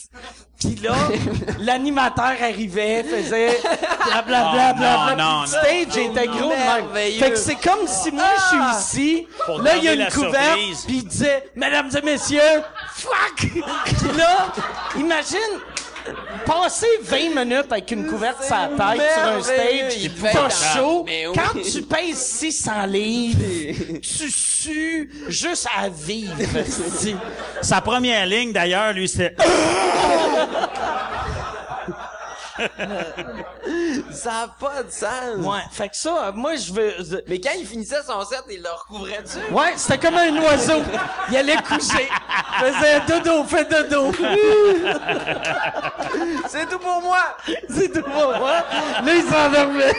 Puis 0.58 0.76
là, 0.76 0.94
l'animateur 1.58 2.34
arrivait, 2.40 3.02
faisait 3.04 3.58
blablabla, 4.06 4.72
Oh, 4.72 4.76
bla, 4.76 5.14
bla, 5.14 5.40
le 5.42 5.46
stage 5.46 5.96
était 5.96 6.26
gros 6.26 6.50
de 6.50 6.94
même. 6.94 7.18
Fait 7.18 7.30
que 7.30 7.36
c'est 7.36 7.56
comme 7.56 7.86
si 7.86 8.10
moi, 8.10 8.24
je 8.36 8.42
suis 8.42 8.78
ici, 8.78 9.26
Pour 9.46 9.62
là, 9.62 9.76
il 9.76 9.84
y 9.84 9.88
a 9.88 9.94
une 9.94 10.08
couverte, 10.08 10.58
puis 10.86 10.98
il 10.98 11.08
disait, 11.08 11.50
mesdames 11.54 11.90
et 11.96 12.02
messieurs, 12.02 12.62
fuck! 12.94 13.36
Puis 13.38 14.16
là, 14.16 14.52
imagine, 14.96 15.38
passer 16.46 16.86
20 17.02 17.44
minutes 17.44 17.66
avec 17.70 17.90
une 17.90 18.06
couverte 18.06 18.42
sur 18.44 18.54
la 18.56 18.68
tête 18.68 19.02
sur 19.14 19.22
un 19.28 19.42
stage, 19.42 20.10
dans- 20.34 20.50
chaud, 20.50 21.06
quand 21.34 21.60
tu 21.60 21.82
pèses 21.82 22.16
600 22.18 22.86
livres, 22.86 23.38
tu 24.02 24.30
sues 24.30 25.10
juste 25.28 25.66
à 25.76 25.88
vivre. 25.88 26.34
Sa 27.62 27.80
première 27.80 28.26
ligne, 28.26 28.52
d'ailleurs, 28.52 28.92
lui, 28.92 29.08
c'était... 29.08 29.34
Ça 34.10 34.32
a 34.42 34.48
pas 34.48 34.82
de 34.82 34.90
sens. 34.90 35.36
Ouais, 35.38 35.60
fait 35.70 35.88
que 35.88 35.96
ça, 35.96 36.32
moi, 36.34 36.56
je 36.56 36.72
veux... 36.72 36.92
Mais 37.28 37.40
quand 37.40 37.52
il 37.58 37.66
finissait 37.66 38.02
son 38.06 38.24
set, 38.24 38.42
il 38.50 38.62
le 38.62 38.70
recouvrait 38.70 39.22
dessus. 39.22 39.38
Ouais, 39.50 39.72
c'était 39.76 39.98
comme 39.98 40.16
un 40.16 40.36
oiseau. 40.42 40.82
Il 41.30 41.36
allait 41.36 41.56
coucher. 41.56 42.08
Faisait 42.58 43.00
dodo, 43.06 43.44
fait 43.44 43.64
dodo. 43.68 44.12
C'est 46.48 46.66
tout 46.68 46.78
pour 46.78 47.02
moi. 47.02 47.36
C'est 47.68 47.92
tout 47.92 48.02
pour 48.02 48.38
moi. 48.38 48.64
Là, 49.04 49.14
il 49.14 49.22
s'endormait. 49.22 49.96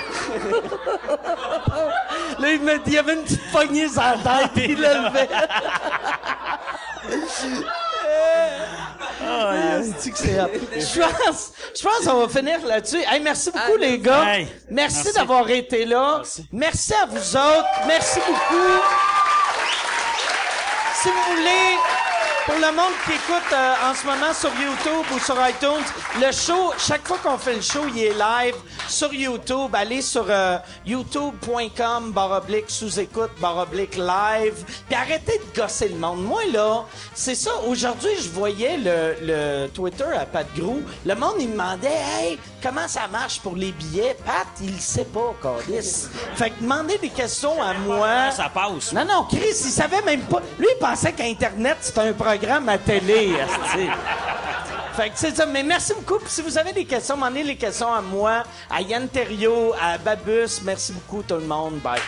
Là, 2.39 2.51
il, 2.51 2.61
met, 2.61 2.79
il 2.85 2.93
y 2.93 2.97
avait 2.97 3.13
une 3.13 3.23
petite 3.23 3.51
poignée 3.51 3.87
sur 3.87 4.01
la 4.01 4.13
tête, 4.13 4.51
il 4.55 4.75
le 4.75 4.81
levait. 4.81 5.29
Ah, 9.21 9.81
c'est-tu 9.83 10.11
que 10.11 10.17
c'est 10.17 10.39
hot? 10.41 10.47
Je 10.75 10.99
pense, 11.01 11.51
je 11.77 11.83
pense 11.83 12.05
qu'on 12.05 12.25
va 12.25 12.27
finir 12.29 12.65
là-dessus. 12.65 12.97
Hey, 13.09 13.19
merci 13.21 13.51
beaucoup, 13.51 13.73
Ah, 13.75 13.79
les 13.79 13.99
gars. 13.99 14.23
Hey, 14.35 14.47
merci, 14.69 14.97
merci. 15.03 15.13
d'avoir 15.13 15.49
été 15.49 15.85
là. 15.85 16.21
Merci. 16.51 16.93
à 16.93 17.05
vous 17.05 17.35
autres. 17.37 17.65
Merci 17.87 18.19
beaucoup. 18.19 18.79
Si 21.01 21.07
vous 21.09 21.35
voulez, 21.35 21.77
pour 22.49 22.57
le 22.57 22.75
monde 22.75 22.93
qui 23.05 23.11
écoute 23.11 23.53
euh, 23.53 23.89
en 23.91 23.93
ce 23.93 24.07
moment 24.07 24.33
sur 24.33 24.49
YouTube 24.59 25.05
ou 25.13 25.19
sur 25.19 25.35
iTunes, 25.47 25.85
le 26.19 26.31
show, 26.31 26.73
chaque 26.79 27.07
fois 27.07 27.19
qu'on 27.21 27.37
fait 27.37 27.53
le 27.53 27.61
show, 27.61 27.81
il 27.95 28.05
est 28.05 28.13
live 28.13 28.55
sur 28.87 29.13
YouTube. 29.13 29.69
Allez 29.73 30.01
sur 30.01 30.25
euh, 30.27 30.57
youtube.com 30.83 32.11
baroblique 32.11 32.65
sous-écoute 32.67 33.29
baroblique 33.39 33.95
live. 33.97 34.65
Puis 34.87 34.95
arrêtez 34.95 35.39
de 35.39 35.61
gosser 35.61 35.89
le 35.89 35.97
monde. 35.97 36.23
Moi, 36.23 36.41
là, 36.51 36.85
c'est 37.13 37.35
ça. 37.35 37.51
Aujourd'hui, 37.67 38.09
je 38.19 38.29
voyais 38.29 38.77
le, 38.77 39.15
le 39.21 39.67
Twitter 39.67 40.11
à 40.19 40.25
Pat 40.25 40.47
Grou. 40.57 40.81
Le 41.05 41.13
monde, 41.13 41.35
il 41.39 41.49
me 41.49 41.51
demandait, 41.51 42.01
hey, 42.19 42.39
comment 42.61 42.87
ça 42.87 43.07
marche 43.07 43.39
pour 43.39 43.55
les 43.55 43.71
billets? 43.71 44.15
Pat, 44.25 44.47
il 44.61 44.73
le 44.73 44.79
sait 44.79 45.05
pas, 45.05 45.33
Cordis. 45.41 46.07
Fait 46.35 46.49
que 46.51 46.61
demandez 46.61 46.97
des 46.97 47.09
questions 47.09 47.61
à 47.61 47.73
moi. 47.73 48.31
Ça 48.31 48.49
passe? 48.49 48.93
Non, 48.93 49.05
non, 49.05 49.23
Chris, 49.29 49.39
il 49.49 49.71
savait 49.71 50.01
même 50.01 50.21
pas. 50.21 50.41
Lui, 50.57 50.67
il 50.71 50.79
pensait 50.79 51.13
qu'Internet, 51.13 51.77
c'était 51.81 52.01
un 52.01 52.13
programme 52.13 52.69
à 52.69 52.77
télé. 52.77 53.33
Fait 54.95 55.09
que 55.09 55.15
c'est 55.15 55.35
ça. 55.35 55.45
Mais 55.45 55.63
merci 55.63 55.93
beaucoup. 55.93 56.19
Puis 56.19 56.29
si 56.29 56.41
vous 56.41 56.57
avez 56.57 56.73
des 56.73 56.83
questions, 56.83 57.15
demandez 57.15 57.43
les 57.43 57.55
questions 57.55 57.93
à 57.93 58.01
moi, 58.01 58.43
à 58.69 58.81
Yann 58.81 59.07
Terriot, 59.07 59.73
à 59.81 59.97
Babus. 59.97 60.61
Merci 60.63 60.91
beaucoup, 60.91 61.23
tout 61.23 61.35
le 61.35 61.45
monde. 61.45 61.79
Bye. 61.79 62.01